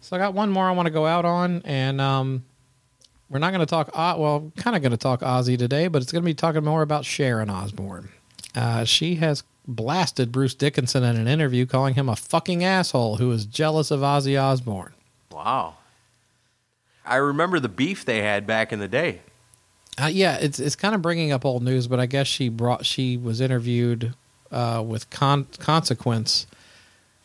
So 0.00 0.16
I 0.16 0.18
got 0.18 0.34
one 0.34 0.50
more 0.50 0.64
I 0.64 0.72
want 0.72 0.86
to 0.86 0.90
go 0.92 1.04
out 1.04 1.24
on, 1.24 1.62
and 1.64 2.00
um, 2.00 2.44
we're 3.28 3.40
not 3.40 3.50
going 3.52 3.60
to 3.60 3.66
talk. 3.66 3.90
Uh, 3.92 4.14
well, 4.16 4.52
kind 4.56 4.74
of 4.74 4.82
going 4.82 4.92
to 4.92 4.96
talk 4.96 5.20
Ozzy 5.20 5.58
today, 5.58 5.88
but 5.88 6.00
it's 6.00 6.12
going 6.12 6.22
to 6.22 6.26
be 6.26 6.34
talking 6.34 6.64
more 6.64 6.82
about 6.82 7.04
Sharon 7.04 7.50
Osbourne. 7.50 8.08
Uh, 8.58 8.84
she 8.84 9.14
has 9.16 9.44
blasted 9.68 10.32
Bruce 10.32 10.54
Dickinson 10.54 11.04
in 11.04 11.16
an 11.16 11.28
interview, 11.28 11.64
calling 11.64 11.94
him 11.94 12.08
a 12.08 12.16
fucking 12.16 12.64
asshole 12.64 13.18
who 13.18 13.30
is 13.30 13.46
jealous 13.46 13.92
of 13.92 14.00
Ozzy 14.00 14.40
Osbourne. 14.40 14.94
Wow. 15.30 15.76
I 17.04 17.16
remember 17.16 17.60
the 17.60 17.68
beef 17.68 18.04
they 18.04 18.20
had 18.20 18.48
back 18.48 18.72
in 18.72 18.80
the 18.80 18.88
day. 18.88 19.20
Uh, 20.00 20.06
yeah, 20.06 20.38
it's 20.38 20.58
it's 20.58 20.74
kind 20.74 20.94
of 20.94 21.02
bringing 21.02 21.30
up 21.30 21.44
old 21.44 21.62
news, 21.62 21.86
but 21.86 22.00
I 22.00 22.06
guess 22.06 22.26
she 22.26 22.48
brought 22.48 22.84
she 22.84 23.16
was 23.16 23.40
interviewed 23.40 24.14
uh, 24.50 24.82
with 24.84 25.08
con- 25.10 25.46
consequence, 25.58 26.46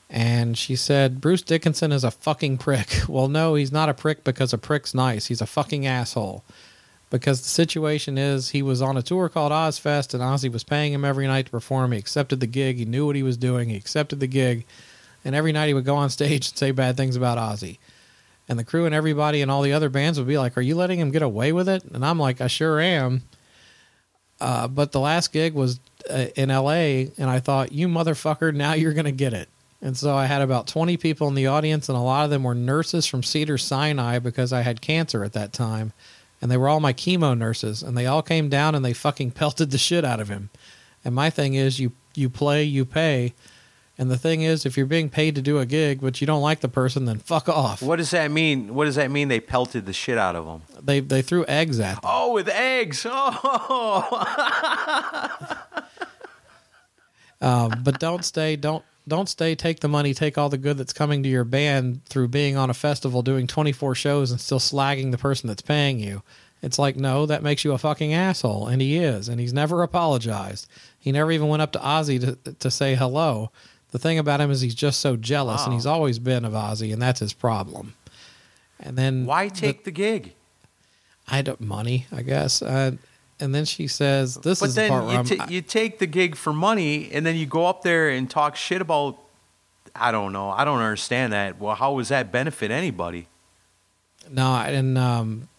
and 0.09 0.55
she 0.55 0.75
said 0.75 1.19
Bruce 1.19 1.41
Dickinson 1.41 1.91
is 1.91 2.03
a 2.03 2.11
fucking 2.11 2.59
prick. 2.59 3.01
Well, 3.07 3.27
no, 3.27 3.55
he's 3.55 3.71
not 3.71 3.89
a 3.89 3.93
prick 3.95 4.23
because 4.23 4.53
a 4.53 4.57
prick's 4.59 4.93
nice. 4.93 5.27
He's 5.27 5.41
a 5.41 5.47
fucking 5.47 5.88
asshole. 5.88 6.43
Because 7.14 7.41
the 7.41 7.47
situation 7.47 8.18
is, 8.18 8.49
he 8.49 8.61
was 8.61 8.82
on 8.82 8.97
a 8.97 9.03
tour 9.03 9.30
called 9.30 9.51
Ozzfest, 9.51 10.14
and 10.14 10.24
Ozzy 10.24 10.51
was 10.51 10.64
paying 10.64 10.93
him 10.93 11.05
every 11.05 11.28
night 11.28 11.45
to 11.45 11.51
perform. 11.51 11.91
He 11.91 11.99
accepted 11.99 12.39
the 12.39 12.47
gig. 12.47 12.78
He 12.78 12.86
knew 12.86 13.05
what 13.05 13.16
he 13.16 13.22
was 13.22 13.38
doing. 13.38 13.70
He 13.70 13.76
accepted 13.76 14.20
the 14.20 14.28
gig, 14.28 14.66
and 15.24 15.36
every 15.36 15.51
night 15.51 15.68
he 15.68 15.74
would 15.76 15.86
go 15.86 15.95
on 15.95 16.09
stage 16.09 16.49
and 16.49 16.57
say 16.57 16.72
bad 16.72 16.97
things 16.97 17.16
about 17.16 17.38
Ozzy 17.38 17.78
and 18.47 18.59
the 18.59 18.64
crew 18.64 18.86
and 18.86 18.93
everybody 18.93 19.41
and 19.41 19.49
all 19.49 19.61
the 19.61 19.74
other 19.74 19.89
bands 19.89 20.18
would 20.20 20.28
be 20.28 20.38
like, 20.38 20.57
"Are 20.57 20.61
you 20.61 20.76
letting 20.76 20.99
him 20.99 21.11
get 21.11 21.22
away 21.22 21.51
with 21.51 21.70
it?" 21.70 21.84
And 21.86 22.05
I'm 22.05 22.20
like, 22.20 22.41
"I 22.41 22.47
sure 22.47 22.80
am." 22.80 23.24
Uh, 24.41 24.68
but 24.68 24.91
the 24.91 24.99
last 24.99 25.32
gig 25.32 25.53
was 25.53 25.80
uh, 26.09 26.28
in 26.36 26.51
L.A., 26.51 27.11
and 27.18 27.30
I 27.30 27.39
thought, 27.39 27.72
"You 27.72 27.88
motherfucker, 27.88 28.53
now 28.53 28.74
you're 28.74 28.93
gonna 28.93 29.11
get 29.11 29.34
it." 29.34 29.49
And 29.82 29.97
so 29.97 30.16
I 30.16 30.26
had 30.26 30.41
about 30.41 30.68
20 30.68 30.95
people 30.97 31.28
in 31.28 31.36
the 31.36 31.47
audience, 31.47 31.89
and 31.89 31.97
a 31.97 32.01
lot 32.01 32.24
of 32.24 32.30
them 32.30 32.43
were 32.43 32.55
nurses 32.55 33.05
from 33.05 33.24
Cedar 33.24 33.57
Sinai 33.57 34.20
because 34.20 34.53
I 34.53 34.61
had 34.61 34.82
cancer 34.82 35.24
at 35.24 35.34
that 35.34 35.51
time, 35.53 35.91
and 36.43 36.51
they 36.51 36.57
were 36.57 36.67
all 36.67 36.81
my 36.81 36.91
chemo 36.91 37.37
nurses, 37.37 37.81
and 37.81 37.97
they 37.97 38.05
all 38.05 38.21
came 38.21 38.49
down 38.49 38.75
and 38.75 38.83
they 38.83 38.91
fucking 38.91 39.31
pelted 39.39 39.71
the 39.71 39.77
shit 39.77 40.03
out 40.03 40.19
of 40.19 40.27
him. 40.27 40.49
And 41.05 41.15
my 41.15 41.29
thing 41.29 41.53
is, 41.53 41.79
you 41.79 41.93
you 42.15 42.29
play, 42.29 42.63
you 42.65 42.83
pay. 42.83 43.33
And 43.97 44.11
the 44.11 44.17
thing 44.17 44.41
is, 44.41 44.65
if 44.65 44.75
you're 44.75 44.85
being 44.87 45.09
paid 45.09 45.35
to 45.35 45.41
do 45.41 45.59
a 45.59 45.65
gig, 45.65 46.01
but 46.01 46.19
you 46.19 46.27
don't 46.27 46.41
like 46.41 46.59
the 46.61 46.67
person, 46.67 47.05
then 47.05 47.19
fuck 47.19 47.47
off. 47.47 47.81
What 47.81 47.95
does 47.97 48.09
that 48.11 48.29
mean? 48.31 48.73
What 48.75 48.85
does 48.85 48.95
that 48.95 49.09
mean? 49.09 49.27
They 49.29 49.39
pelted 49.39 49.85
the 49.85 49.93
shit 49.93 50.17
out 50.17 50.35
of 50.35 50.45
them. 50.45 50.63
They 50.81 50.99
they 50.99 51.21
threw 51.21 51.45
eggs 51.47 51.79
at 51.79 52.01
them. 52.01 52.01
Oh, 52.03 52.33
with 52.33 52.49
eggs. 52.49 53.05
Oh, 53.15 54.27
Um, 57.41 57.81
but 57.83 57.99
don't 57.99 58.23
stay 58.25 58.55
don't 58.55 58.83
don't 59.08 59.28
stay 59.28 59.54
take 59.56 59.82
the 59.82 59.88
money 59.88 60.14
take 60.14 60.38
all 60.38 60.49
the 60.49 60.58
good 60.58 60.78
that's 60.78 60.93
coming 60.93 61.24
to 61.24 61.30
your 61.30 61.43
band 61.43 62.06
through 62.06 62.30
being 62.30 62.56
on 62.56 62.70
a 62.70 62.74
festival 62.74 63.22
doing 63.22 63.47
24 63.47 63.95
shows 63.95 64.32
and 64.32 64.39
still 64.39 64.60
slagging 64.60 65.12
the 65.12 65.18
person 65.18 65.47
that's 65.47 65.62
paying 65.62 65.99
you. 65.99 66.22
It's 66.62 66.80
like 66.80 66.96
no 66.96 67.25
that 67.25 67.43
makes 67.43 67.66
you 67.66 67.74
a 67.74 67.78
fucking 67.78 68.13
asshole 68.13 68.67
and 68.67 68.82
he 68.82 68.97
is 68.97 69.28
and 69.28 69.39
he's 69.39 69.54
never 69.54 69.84
apologized. 69.84 70.67
He 70.97 71.12
never 71.12 71.32
even 71.32 71.50
went 71.50 71.62
up 71.62 71.74
to 71.74 71.80
ozzy 71.80 72.20
to, 72.21 72.54
to 72.54 72.71
say 72.71 72.96
hello. 72.96 73.51
The 73.92 74.00
thing 74.00 74.17
about 74.17 74.39
him 74.42 74.50
is 74.50 74.62
he's 74.62 74.74
just 74.74 75.01
so 75.01 75.16
jealous 75.17 75.66
and 75.66 75.74
he's 75.74 75.86
always 75.86 76.17
been 76.20 76.46
of 76.46 76.54
ozzy 76.54 76.93
and 76.93 77.01
that's 77.01 77.20
his 77.20 77.34
problem. 77.34 77.93
And 78.80 78.97
then 78.97 79.25
why 79.25 79.50
the- 79.50 79.55
take 79.55 79.84
the 79.84 79.92
gig? 79.92 80.34
i 81.30 81.42
don't 81.42 81.62
money 81.62 82.05
i 82.12 82.21
guess. 82.21 82.62
Uh, 82.62 82.92
and 83.39 83.54
then 83.54 83.66
she 83.66 83.88
says 83.88 84.36
this 84.36 84.60
But 84.60 84.70
is 84.70 84.76
the 84.76 84.88
part 84.88 85.08
then 85.08 85.16
where 85.26 85.38
you, 85.38 85.42
I'm, 85.43 85.50
you 85.51 85.62
take 85.62 86.00
the 86.00 86.08
gig 86.08 86.36
for 86.36 86.54
money, 86.54 87.10
and 87.12 87.26
then 87.26 87.36
you 87.36 87.46
go 87.46 87.66
up 87.66 87.82
there 87.84 88.10
and 88.10 88.30
talk 88.30 88.55
shit 88.55 88.82
about. 88.82 89.18
I 89.96 90.12
don't 90.12 90.34
know. 90.34 90.50
I 90.50 90.66
don't 90.66 90.80
understand 90.80 91.34
that. 91.34 91.60
Well, 91.60 91.76
how 91.76 91.97
does 91.97 92.10
that 92.10 92.32
benefit 92.32 92.72
anybody? 92.72 93.28
No, 94.32 94.55
and 94.55 94.97
um, 94.97 95.50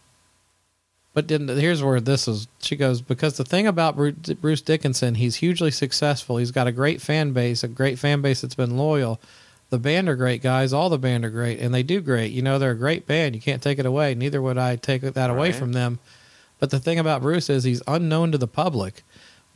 but 1.13 1.29
then 1.29 1.47
here's 1.47 1.83
where 1.83 2.01
this 2.01 2.27
is. 2.27 2.49
She 2.61 2.75
goes 2.75 3.01
because 3.01 3.37
the 3.37 3.45
thing 3.45 3.67
about 3.67 3.97
Bruce 3.97 4.61
Dickinson, 4.63 5.15
he's 5.15 5.37
hugely 5.37 5.71
successful. 5.71 6.39
He's 6.39 6.51
got 6.51 6.67
a 6.67 6.73
great 6.73 7.01
fan 7.01 7.33
base, 7.33 7.63
a 7.63 7.69
great 7.69 7.99
fan 7.99 8.21
base 8.23 8.41
that's 8.41 8.57
been 8.57 8.77
loyal. 8.77 9.21
The 9.71 9.79
band 9.79 10.09
are 10.09 10.17
great 10.17 10.43
guys. 10.43 10.73
All 10.73 10.89
the 10.89 10.99
band 10.99 11.25
are 11.25 11.31
great, 11.31 11.59
and 11.61 11.73
they 11.73 11.83
do 11.83 12.01
great. 12.01 12.33
You 12.33 12.43
know, 12.43 12.59
they're 12.59 12.73
a 12.73 12.77
great 12.77 13.07
band. 13.07 13.35
You 13.35 13.41
can't 13.41 13.63
take 13.63 13.79
it 13.79 13.87
away. 13.87 14.15
Neither 14.15 14.43
would 14.43 14.59
I 14.59 14.77
take 14.77 15.03
that 15.03 15.31
away 15.31 15.49
Right. 15.51 15.55
from 15.55 15.73
them. 15.73 15.99
But 16.59 16.71
the 16.71 16.79
thing 16.79 16.99
about 16.99 17.23
Bruce 17.23 17.51
is 17.51 17.65
he's 17.65 17.83
unknown 17.87 18.33
to 18.33 18.39
the 18.39 18.47
public. 18.47 19.03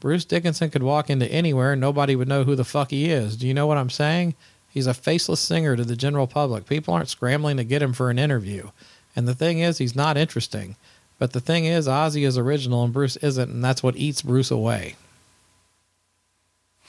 Bruce 0.01 0.25
Dickinson 0.25 0.71
could 0.71 0.83
walk 0.83 1.11
into 1.11 1.31
anywhere 1.31 1.73
and 1.73 1.81
nobody 1.81 2.15
would 2.15 2.29
know 2.29 2.45
who 2.45 2.55
the 2.55 2.65
fuck 2.65 2.91
he 2.91 3.11
is. 3.11 3.37
Do 3.37 3.47
you 3.47 3.55
know 3.55 3.67
what 3.67 3.79
I'm 3.79 3.91
saying? 3.91 4.35
He's 4.69 4.87
a 4.87 4.95
faceless 4.95 5.41
singer 5.41 5.75
to 5.77 5.85
the 5.85 5.97
general 5.97 6.27
public. 6.27 6.67
People 6.67 6.95
aren't 6.95 7.09
scrambling 7.09 7.57
to 7.57 7.65
get 7.65 7.83
him 7.83 7.93
for 7.93 8.11
an 8.11 8.19
interview. 8.19 8.71
And 9.17 9.27
the 9.27 9.35
thing 9.35 9.59
is, 9.59 9.79
he's 9.79 9.97
not 9.97 10.17
interesting. 10.17 10.77
But 11.19 11.33
the 11.33 11.41
thing 11.41 11.65
is, 11.65 11.89
Ozzy 11.89 12.25
is 12.27 12.39
original 12.39 12.85
and 12.85 12.93
Bruce 12.93 13.17
isn't, 13.17 13.51
and 13.51 13.65
that's 13.65 13.83
what 13.83 13.97
eats 13.97 14.23
Bruce 14.23 14.51
away. 14.51 14.95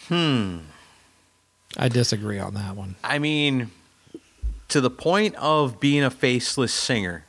Hmm. 0.07 0.59
I 1.77 1.87
disagree 1.87 2.39
on 2.39 2.53
that 2.55 2.75
one. 2.75 2.95
I 3.03 3.19
mean, 3.19 3.71
to 4.69 4.81
the 4.81 4.89
point 4.89 5.35
of 5.35 5.79
being 5.79 6.03
a 6.03 6.11
faceless 6.11 6.73
singer, 6.73 7.25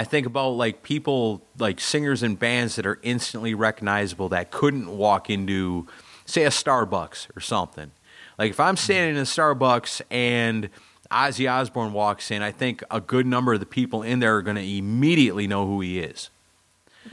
I 0.00 0.04
think 0.04 0.26
about 0.26 0.52
like 0.52 0.82
people, 0.82 1.42
like 1.58 1.78
singers 1.78 2.22
and 2.22 2.38
bands 2.38 2.76
that 2.76 2.86
are 2.86 2.98
instantly 3.02 3.52
recognizable 3.52 4.30
that 4.30 4.50
couldn't 4.50 4.88
walk 4.88 5.28
into, 5.28 5.88
say, 6.24 6.44
a 6.44 6.48
Starbucks 6.48 7.26
or 7.36 7.40
something. 7.40 7.90
Like 8.38 8.48
if 8.48 8.58
I'm 8.58 8.76
hmm. 8.76 8.78
standing 8.78 9.16
in 9.16 9.20
a 9.20 9.26
Starbucks 9.26 10.00
and 10.10 10.70
Ozzy 11.10 11.52
Osbourne 11.52 11.92
walks 11.92 12.30
in, 12.30 12.40
I 12.40 12.50
think 12.50 12.82
a 12.90 12.98
good 12.98 13.26
number 13.26 13.52
of 13.52 13.60
the 13.60 13.66
people 13.66 14.02
in 14.02 14.20
there 14.20 14.38
are 14.38 14.42
going 14.42 14.56
to 14.56 14.62
immediately 14.62 15.46
know 15.46 15.66
who 15.66 15.82
he 15.82 15.98
is. 15.98 16.30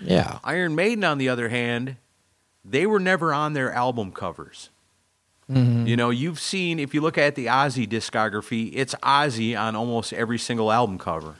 Yeah. 0.01 0.39
Iron 0.45 0.73
Maiden, 0.73 1.03
on 1.03 1.17
the 1.17 1.27
other 1.27 1.49
hand, 1.49 1.97
they 2.63 2.85
were 2.85 3.01
never 3.01 3.33
on 3.33 3.51
their 3.51 3.69
album 3.73 4.13
covers. 4.13 4.69
Mm-hmm. 5.51 5.87
You 5.87 5.97
know, 5.97 6.09
you've 6.09 6.39
seen, 6.39 6.79
if 6.79 6.93
you 6.93 7.01
look 7.01 7.17
at 7.17 7.35
the 7.35 7.47
Ozzy 7.47 7.85
discography, 7.85 8.71
it's 8.73 8.95
Ozzy 9.03 9.59
on 9.59 9.75
almost 9.75 10.13
every 10.13 10.39
single 10.39 10.71
album 10.71 10.97
cover. 10.97 11.35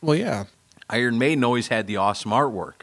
Well, 0.00 0.16
yeah. 0.16 0.44
Iron 0.90 1.18
Maiden 1.18 1.42
always 1.44 1.68
had 1.68 1.86
the 1.86 1.96
awesome 1.96 2.32
artwork. 2.32 2.82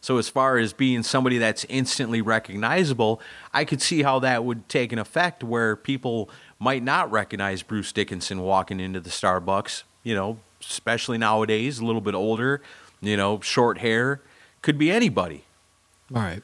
So, 0.00 0.18
as 0.18 0.28
far 0.28 0.58
as 0.58 0.72
being 0.72 1.02
somebody 1.04 1.38
that's 1.38 1.64
instantly 1.68 2.22
recognizable, 2.22 3.20
I 3.52 3.64
could 3.64 3.80
see 3.80 4.02
how 4.02 4.18
that 4.20 4.44
would 4.44 4.68
take 4.68 4.92
an 4.92 4.98
effect 4.98 5.44
where 5.44 5.76
people 5.76 6.28
might 6.58 6.82
not 6.82 7.10
recognize 7.12 7.62
Bruce 7.62 7.92
Dickinson 7.92 8.40
walking 8.40 8.80
into 8.80 8.98
the 8.98 9.10
Starbucks, 9.10 9.84
you 10.02 10.14
know, 10.14 10.38
especially 10.60 11.18
nowadays, 11.18 11.78
a 11.78 11.84
little 11.84 12.00
bit 12.00 12.14
older, 12.14 12.62
you 13.00 13.16
know, 13.16 13.40
short 13.40 13.78
hair, 13.78 14.20
could 14.60 14.76
be 14.76 14.90
anybody. 14.90 15.44
All 16.14 16.22
right. 16.22 16.42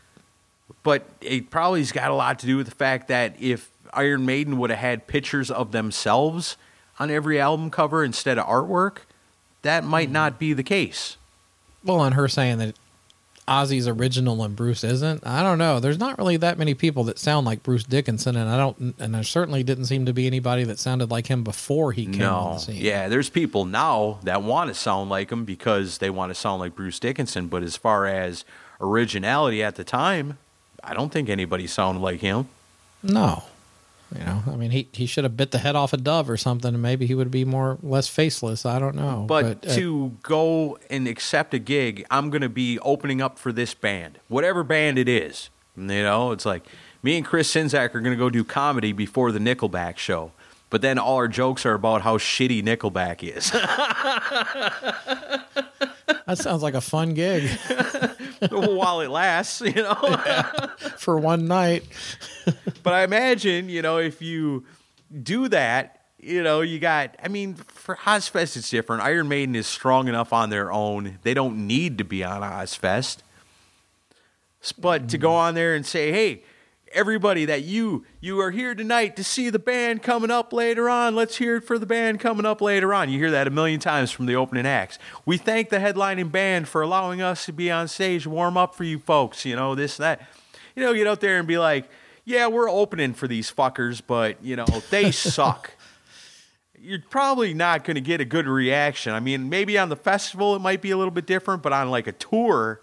But 0.84 1.08
it 1.20 1.50
probably's 1.50 1.90
got 1.90 2.10
a 2.10 2.14
lot 2.14 2.38
to 2.40 2.46
do 2.46 2.56
with 2.56 2.66
the 2.66 2.74
fact 2.74 3.08
that 3.08 3.34
if 3.40 3.70
Iron 3.92 4.24
Maiden 4.24 4.58
would 4.58 4.70
have 4.70 4.78
had 4.78 5.08
pictures 5.08 5.50
of 5.50 5.72
themselves 5.72 6.56
on 7.00 7.10
every 7.10 7.40
album 7.40 7.70
cover 7.70 8.04
instead 8.04 8.38
of 8.38 8.46
artwork, 8.46 8.98
that 9.62 9.84
might 9.84 10.06
mm-hmm. 10.06 10.12
not 10.12 10.38
be 10.38 10.52
the 10.52 10.62
case. 10.62 11.16
Well, 11.84 12.02
and 12.02 12.14
her 12.14 12.28
saying 12.28 12.58
that 12.58 12.74
Ozzy's 13.48 13.88
original 13.88 14.44
and 14.44 14.54
Bruce 14.54 14.84
isn't. 14.84 15.26
I 15.26 15.42
don't 15.42 15.58
know. 15.58 15.80
There's 15.80 15.98
not 15.98 16.18
really 16.18 16.36
that 16.36 16.58
many 16.58 16.74
people 16.74 17.04
that 17.04 17.18
sound 17.18 17.46
like 17.46 17.62
Bruce 17.62 17.82
Dickinson, 17.82 18.36
and 18.36 18.48
I 18.48 18.58
don't. 18.58 18.94
And 18.98 19.14
there 19.14 19.22
certainly 19.22 19.62
didn't 19.62 19.86
seem 19.86 20.04
to 20.04 20.12
be 20.12 20.26
anybody 20.26 20.64
that 20.64 20.78
sounded 20.78 21.10
like 21.10 21.28
him 21.28 21.42
before 21.42 21.92
he 21.92 22.04
came 22.06 22.22
on 22.22 22.54
the 22.54 22.58
scene. 22.58 22.76
yeah, 22.76 23.08
there's 23.08 23.30
people 23.30 23.64
now 23.64 24.18
that 24.22 24.42
want 24.42 24.68
to 24.68 24.74
sound 24.74 25.08
like 25.08 25.32
him 25.32 25.44
because 25.44 25.98
they 25.98 26.10
want 26.10 26.30
to 26.30 26.34
sound 26.34 26.60
like 26.60 26.76
Bruce 26.76 26.98
Dickinson. 26.98 27.48
But 27.48 27.62
as 27.62 27.76
far 27.76 28.06
as 28.06 28.44
originality 28.80 29.62
at 29.62 29.76
the 29.76 29.84
time, 29.84 30.36
I 30.84 30.92
don't 30.92 31.10
think 31.10 31.28
anybody 31.28 31.66
sounded 31.66 32.00
like 32.00 32.20
him. 32.20 32.48
No. 33.02 33.44
You 34.16 34.24
know, 34.24 34.42
I 34.46 34.56
mean, 34.56 34.70
he, 34.70 34.88
he 34.92 35.04
should 35.04 35.24
have 35.24 35.36
bit 35.36 35.50
the 35.50 35.58
head 35.58 35.76
off 35.76 35.92
a 35.92 35.98
dove 35.98 36.30
or 36.30 36.38
something, 36.38 36.72
and 36.72 36.82
maybe 36.82 37.06
he 37.06 37.14
would 37.14 37.30
be 37.30 37.44
more 37.44 37.78
less 37.82 38.08
faceless. 38.08 38.64
I 38.64 38.78
don't 38.78 38.94
know. 38.94 39.26
But, 39.28 39.66
uh, 39.66 39.74
to 39.74 40.16
go 40.22 40.78
and 40.88 41.06
accept 41.06 41.52
a 41.52 41.58
gig, 41.58 42.06
I'm 42.10 42.30
going 42.30 42.40
to 42.42 42.48
be 42.48 42.78
opening 42.80 43.20
up 43.20 43.38
for 43.38 43.52
this 43.52 43.74
band, 43.74 44.18
whatever 44.28 44.64
band 44.64 44.98
it 44.98 45.08
is. 45.08 45.50
You 45.76 45.84
know, 45.84 46.32
it's 46.32 46.46
like 46.46 46.64
me 47.02 47.18
and 47.18 47.24
Chris 47.26 47.52
Czynszak 47.52 47.94
are 47.94 48.00
going 48.00 48.16
to 48.16 48.18
go 48.18 48.30
do 48.30 48.44
comedy 48.44 48.92
before 48.92 49.30
the 49.30 49.38
Nickelback 49.38 49.98
show. 49.98 50.32
But 50.70 50.82
then 50.82 50.98
all 50.98 51.16
our 51.16 51.28
jokes 51.28 51.64
are 51.64 51.74
about 51.74 52.02
how 52.02 52.18
shitty 52.18 52.62
Nickelback 52.62 53.22
is. 53.22 53.50
that 56.26 56.38
sounds 56.38 56.62
like 56.62 56.74
a 56.74 56.80
fun 56.80 57.14
gig 57.14 57.48
While 58.50 59.00
it 59.00 59.08
lasts, 59.08 59.62
you 59.62 59.72
know. 59.72 59.94
for 60.98 61.18
one 61.18 61.48
night. 61.48 61.84
But 62.82 62.92
I 62.92 63.02
imagine, 63.02 63.68
you 63.68 63.82
know, 63.82 63.98
if 63.98 64.20
you 64.20 64.64
do 65.22 65.48
that, 65.48 66.02
you 66.20 66.42
know, 66.42 66.60
you 66.60 66.78
got, 66.78 67.16
I 67.22 67.28
mean, 67.28 67.54
for 67.54 67.96
Ozzfest, 67.96 68.56
it's 68.56 68.70
different. 68.70 69.02
Iron 69.02 69.28
Maiden 69.28 69.54
is 69.54 69.66
strong 69.66 70.08
enough 70.08 70.32
on 70.32 70.50
their 70.50 70.70
own. 70.70 71.18
They 71.22 71.32
don't 71.32 71.66
need 71.66 71.98
to 71.98 72.04
be 72.04 72.22
on 72.22 72.42
Ozzfest. 72.42 73.18
But 74.76 75.08
to 75.10 75.18
go 75.18 75.34
on 75.34 75.54
there 75.54 75.74
and 75.74 75.86
say, 75.86 76.12
hey, 76.12 76.42
everybody 76.92 77.44
that 77.44 77.62
you 77.62 78.04
you 78.20 78.40
are 78.40 78.50
here 78.50 78.74
tonight 78.74 79.16
to 79.16 79.24
see 79.24 79.50
the 79.50 79.58
band 79.58 80.02
coming 80.02 80.30
up 80.30 80.52
later 80.52 80.88
on. 80.88 81.14
Let's 81.14 81.36
hear 81.36 81.56
it 81.56 81.64
for 81.64 81.78
the 81.78 81.86
band 81.86 82.20
coming 82.20 82.46
up 82.46 82.60
later 82.60 82.92
on. 82.94 83.10
You 83.10 83.18
hear 83.18 83.30
that 83.30 83.46
a 83.46 83.50
million 83.50 83.80
times 83.80 84.10
from 84.10 84.26
the 84.26 84.36
opening 84.36 84.66
acts. 84.66 84.98
We 85.24 85.36
thank 85.36 85.70
the 85.70 85.78
headlining 85.78 86.32
band 86.32 86.68
for 86.68 86.82
allowing 86.82 87.20
us 87.22 87.46
to 87.46 87.52
be 87.52 87.70
on 87.70 87.88
stage 87.88 88.26
warm 88.26 88.56
up 88.56 88.74
for 88.74 88.84
you 88.84 88.98
folks 88.98 89.44
you 89.44 89.56
know 89.56 89.74
this 89.74 89.96
that. 89.98 90.20
You 90.76 90.82
know 90.82 90.94
get 90.94 91.06
out 91.06 91.20
there 91.20 91.38
and 91.38 91.48
be 91.48 91.58
like 91.58 91.88
yeah 92.24 92.46
we're 92.46 92.70
opening 92.70 93.14
for 93.14 93.26
these 93.28 93.50
fuckers 93.50 94.02
but 94.06 94.42
you 94.42 94.56
know 94.56 94.66
they 94.90 95.10
suck. 95.12 95.72
You're 96.80 97.02
probably 97.10 97.54
not 97.54 97.84
going 97.84 97.96
to 97.96 98.00
get 98.00 98.20
a 98.20 98.24
good 98.24 98.46
reaction. 98.46 99.12
I 99.12 99.20
mean 99.20 99.48
maybe 99.48 99.78
on 99.78 99.88
the 99.88 99.96
festival 99.96 100.54
it 100.54 100.60
might 100.60 100.82
be 100.82 100.90
a 100.90 100.96
little 100.96 101.10
bit 101.10 101.26
different 101.26 101.62
but 101.62 101.72
on 101.72 101.90
like 101.90 102.06
a 102.06 102.12
tour 102.12 102.82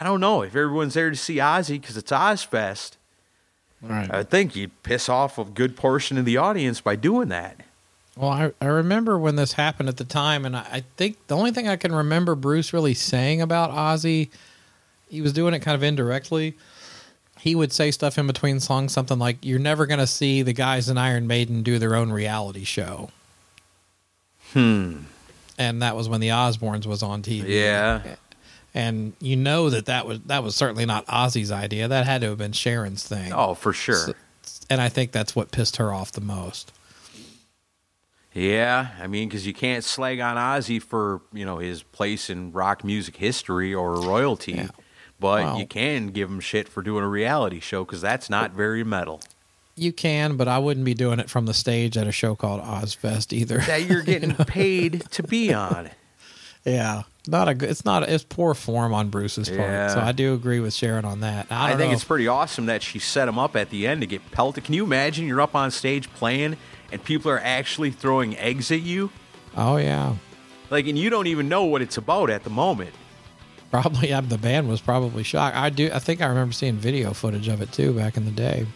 I 0.00 0.04
don't 0.04 0.20
know 0.20 0.42
if 0.42 0.56
everyone's 0.56 0.94
there 0.94 1.10
to 1.10 1.16
see 1.16 1.36
Ozzy 1.36 1.80
because 1.80 1.96
it's 1.96 2.10
Ozzfest. 2.10 2.96
Right. 3.80 4.10
I 4.12 4.22
think 4.22 4.56
you'd 4.56 4.82
piss 4.82 5.08
off 5.08 5.38
a 5.38 5.44
good 5.44 5.76
portion 5.76 6.16
of 6.18 6.24
the 6.24 6.36
audience 6.36 6.80
by 6.80 6.96
doing 6.96 7.28
that. 7.28 7.60
Well, 8.16 8.30
I, 8.30 8.52
I 8.60 8.66
remember 8.66 9.18
when 9.18 9.36
this 9.36 9.52
happened 9.52 9.88
at 9.88 9.96
the 9.96 10.04
time, 10.04 10.44
and 10.44 10.56
I, 10.56 10.66
I 10.70 10.84
think 10.96 11.26
the 11.26 11.36
only 11.36 11.50
thing 11.50 11.68
I 11.68 11.76
can 11.76 11.94
remember 11.94 12.34
Bruce 12.34 12.72
really 12.72 12.94
saying 12.94 13.42
about 13.42 13.70
Ozzy, 13.70 14.30
he 15.08 15.20
was 15.20 15.32
doing 15.32 15.52
it 15.52 15.60
kind 15.60 15.74
of 15.74 15.82
indirectly. 15.82 16.54
He 17.40 17.54
would 17.54 17.72
say 17.72 17.90
stuff 17.90 18.16
in 18.16 18.26
between 18.26 18.60
songs, 18.60 18.92
something 18.92 19.18
like, 19.18 19.38
You're 19.42 19.58
never 19.58 19.84
going 19.86 19.98
to 19.98 20.06
see 20.06 20.42
the 20.42 20.52
guys 20.52 20.88
in 20.88 20.96
Iron 20.96 21.26
Maiden 21.26 21.62
do 21.62 21.78
their 21.78 21.94
own 21.94 22.10
reality 22.10 22.64
show. 22.64 23.10
Hmm. 24.52 25.00
And 25.58 25.82
that 25.82 25.94
was 25.94 26.08
when 26.08 26.20
the 26.20 26.28
Osbournes 26.28 26.86
was 26.86 27.02
on 27.02 27.22
TV. 27.22 27.48
Yeah. 27.48 28.02
And 28.74 29.12
you 29.20 29.36
know 29.36 29.70
that 29.70 29.86
that 29.86 30.04
was, 30.06 30.18
that 30.26 30.42
was 30.42 30.56
certainly 30.56 30.84
not 30.84 31.06
Ozzy's 31.06 31.52
idea. 31.52 31.86
That 31.86 32.06
had 32.06 32.22
to 32.22 32.28
have 32.30 32.38
been 32.38 32.52
Sharon's 32.52 33.06
thing. 33.06 33.32
Oh, 33.32 33.54
for 33.54 33.72
sure. 33.72 34.14
And 34.68 34.80
I 34.80 34.88
think 34.88 35.12
that's 35.12 35.36
what 35.36 35.52
pissed 35.52 35.76
her 35.76 35.92
off 35.92 36.10
the 36.12 36.20
most. 36.20 36.72
Yeah, 38.32 38.88
I 39.00 39.06
mean, 39.06 39.28
because 39.28 39.46
you 39.46 39.54
can't 39.54 39.84
slag 39.84 40.18
on 40.18 40.36
Ozzy 40.36 40.82
for 40.82 41.20
you 41.32 41.44
know 41.44 41.58
his 41.58 41.82
place 41.84 42.28
in 42.28 42.50
rock 42.52 42.82
music 42.82 43.16
history 43.16 43.72
or 43.72 43.94
royalty, 44.00 44.52
Yeah. 44.54 44.68
but 45.20 45.44
Well- 45.44 45.58
you 45.60 45.66
can 45.66 46.08
give 46.08 46.28
him 46.28 46.40
shit 46.40 46.68
for 46.68 46.82
doing 46.82 47.04
a 47.04 47.08
reality 47.08 47.60
show 47.60 47.84
because 47.84 48.00
that's 48.00 48.28
not 48.28 48.50
very 48.52 48.82
metal. 48.82 49.20
You 49.76 49.92
can, 49.92 50.36
but 50.36 50.46
I 50.48 50.58
wouldn't 50.58 50.84
be 50.86 50.94
doing 50.94 51.18
it 51.20 51.28
from 51.30 51.46
the 51.46 51.54
stage 51.54 51.96
at 51.96 52.06
a 52.06 52.12
show 52.12 52.34
called 52.36 52.60
Ozzfest 52.62 53.32
either. 53.32 53.58
That 53.58 53.84
you're 53.84 54.02
getting 54.12 54.34
paid 54.34 55.04
to 55.12 55.22
be 55.22 55.52
on. 55.54 55.90
Yeah, 56.66 57.02
not 57.26 57.48
a 57.48 57.54
good. 57.54 57.70
It's 57.70 57.84
not. 57.84 58.02
It's 58.08 58.24
poor 58.24 58.54
form 58.54 58.92
on 58.92 59.08
Bruce's 59.08 59.48
part. 59.48 59.60
Yeah. 59.60 59.88
So 59.88 60.00
I 60.00 60.12
do 60.12 60.34
agree 60.34 60.60
with 60.60 60.74
Sharon 60.74 61.04
on 61.04 61.20
that. 61.20 61.46
I, 61.50 61.72
I, 61.72 61.76
think 61.76 61.90
know 61.90 61.94
it's 61.94 62.04
pretty 62.04 62.28
awesome 62.28 62.66
that 62.66 62.82
she 62.82 62.98
set 62.98 63.28
him 63.28 63.38
up 63.38 63.56
at 63.56 63.70
the 63.70 63.86
end 63.86 64.02
to 64.02 64.06
get 64.06 64.30
pelted. 64.30 64.64
Can 64.64 64.74
you 64.74 64.84
imagine 64.84 65.26
you're 65.26 65.40
up 65.40 65.54
on 65.54 65.70
stage 65.70 66.10
playing 66.14 66.56
and 66.92 67.02
people 67.02 67.30
are 67.30 67.40
actually 67.40 67.90
throwing 67.90 68.36
eggs 68.36 68.70
at 68.70 68.82
you? 68.82 69.10
oh 69.56 69.76
yeah, 69.76 70.14
Like, 70.70 70.86
and 70.86 70.98
you 70.98 71.10
don't 71.10 71.28
even 71.28 71.48
know 71.48 71.64
what 71.64 71.80
it's 71.80 71.96
about 71.96 72.28
at 72.28 72.44
the 72.44 72.50
moment. 72.50 72.94
probably. 73.70 74.08
Yeah, 74.08 74.20
the 74.20 74.38
band 74.38 74.68
was 74.68 74.80
probably 74.80 75.22
shocked. 75.22 75.56
I 75.56 75.70
do. 75.70 75.90
I 75.92 75.98
think 76.00 76.20
I 76.20 76.26
remember 76.26 76.52
seeing 76.52 76.74
video 76.74 77.12
footage 77.12 77.48
of 77.48 77.62
it 77.62 77.72
too 77.72 77.92
back 77.92 78.16
in 78.16 78.24
the 78.24 78.30
day. 78.30 78.66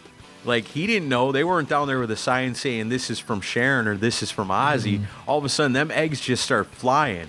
Like, 0.45 0.65
he 0.65 0.87
didn't 0.87 1.09
know. 1.09 1.31
They 1.33 1.43
weren't 1.43 1.67
down 1.67 1.87
there 1.87 1.99
with 1.99 2.09
a 2.11 2.15
sign 2.15 2.55
saying 2.55 2.87
this 2.89 3.09
is 3.09 3.19
from 3.19 3.41
Sharon 3.41 3.87
or 3.87 3.97
this 3.97 4.23
is 4.23 4.31
from 4.31 4.47
Ozzy. 4.47 4.99
Mm-hmm. 4.99 5.29
All 5.29 5.37
of 5.37 5.43
a 5.45 5.49
sudden, 5.49 5.73
them 5.73 5.91
eggs 5.91 6.21
just 6.21 6.43
start 6.43 6.67
flying. 6.67 7.27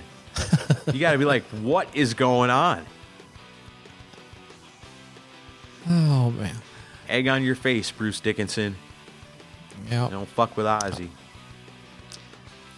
You 0.92 1.00
got 1.00 1.12
to 1.12 1.18
be 1.18 1.24
like, 1.24 1.44
what 1.62 1.88
is 1.94 2.14
going 2.14 2.50
on? 2.50 2.84
Oh 5.88 6.30
man. 6.30 6.56
Egg 7.08 7.28
on 7.28 7.42
your 7.42 7.54
face, 7.54 7.90
Bruce 7.90 8.20
Dickinson. 8.20 8.76
Yeah. 9.90 10.08
Don't 10.10 10.28
fuck 10.28 10.56
with 10.56 10.66
Ozzy. 10.66 11.08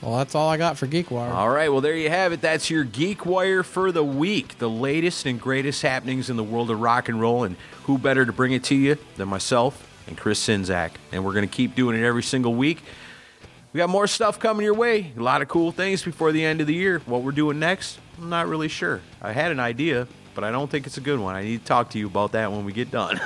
Well, 0.01 0.17
that's 0.17 0.35
all 0.35 0.49
I 0.49 0.57
got 0.57 0.79
for 0.79 0.89
GeekWire. 0.89 1.31
All 1.31 1.49
right, 1.49 1.71
well, 1.71 1.81
there 1.81 1.95
you 1.95 2.11
have 2.11 2.33
it. 2.33 2.41
That's 2.41 2.69
your 2.69 2.83
Geek 2.83 3.25
Wire 3.25 3.63
for 3.63 3.93
the 3.93 4.03
week. 4.03 4.59
The 4.59 4.69
latest 4.69 5.27
and 5.27 5.41
greatest 5.41 5.83
happenings 5.83 6.29
in 6.29 6.37
the 6.37 6.43
world 6.43 6.73
of 6.73 6.81
rock 6.81 7.09
and 7.09 7.21
roll. 7.21 7.45
And 7.45 7.55
who 7.85 7.99
better 7.99 8.27
to 8.27 8.33
bring 8.33 8.53
it 8.53 8.65
to 8.65 8.75
you 8.75 8.99
than 9.15 9.29
myself 9.29 9.89
and 10.09 10.19
Chris 10.19 10.45
Czynszak? 10.45 10.91
And 11.13 11.25
we're 11.25 11.35
going 11.35 11.49
to 11.49 11.55
keep 11.55 11.77
doing 11.77 11.97
it 11.97 12.05
every 12.05 12.25
single 12.25 12.53
week. 12.53 12.83
We 13.73 13.79
got 13.79 13.89
more 13.89 14.07
stuff 14.07 14.39
coming 14.39 14.65
your 14.65 14.75
way. 14.75 15.13
A 15.17 15.23
lot 15.23 15.41
of 15.41 15.49
cool 15.49 15.73
things 15.73 16.03
before 16.03 16.31
the 16.31 16.45
end 16.45 16.61
of 16.61 16.67
the 16.67 16.75
year. 16.75 17.01
What 17.07 17.23
we're 17.23 17.33
doing 17.33 17.59
next, 17.59 17.99
I'm 18.19 18.29
not 18.29 18.47
really 18.47 18.69
sure. 18.69 19.01
I 19.23 19.33
had 19.33 19.51
an 19.51 19.61
idea, 19.61 20.07
but 20.35 20.45
I 20.45 20.51
don't 20.51 20.71
think 20.71 20.87
it's 20.87 20.99
a 20.99 21.01
good 21.01 21.19
one. 21.19 21.35
I 21.35 21.43
need 21.43 21.61
to 21.61 21.65
talk 21.65 21.89
to 21.91 21.99
you 21.99 22.07
about 22.07 22.33
that 22.33 22.53
when 22.53 22.67
we 22.67 22.73
get 22.75 22.91
done. 22.91 23.19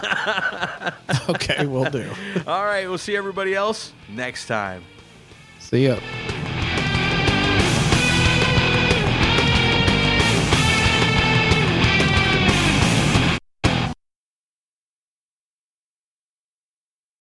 okay, 1.28 1.66
we'll 1.66 1.90
do. 1.90 2.08
All 2.46 2.64
right, 2.64 2.88
we'll 2.88 2.98
see 2.98 3.16
everybody 3.16 3.54
else 3.54 3.92
next 4.08 4.46
time. 4.46 4.84
See 5.58 5.88
ya. 5.88 5.98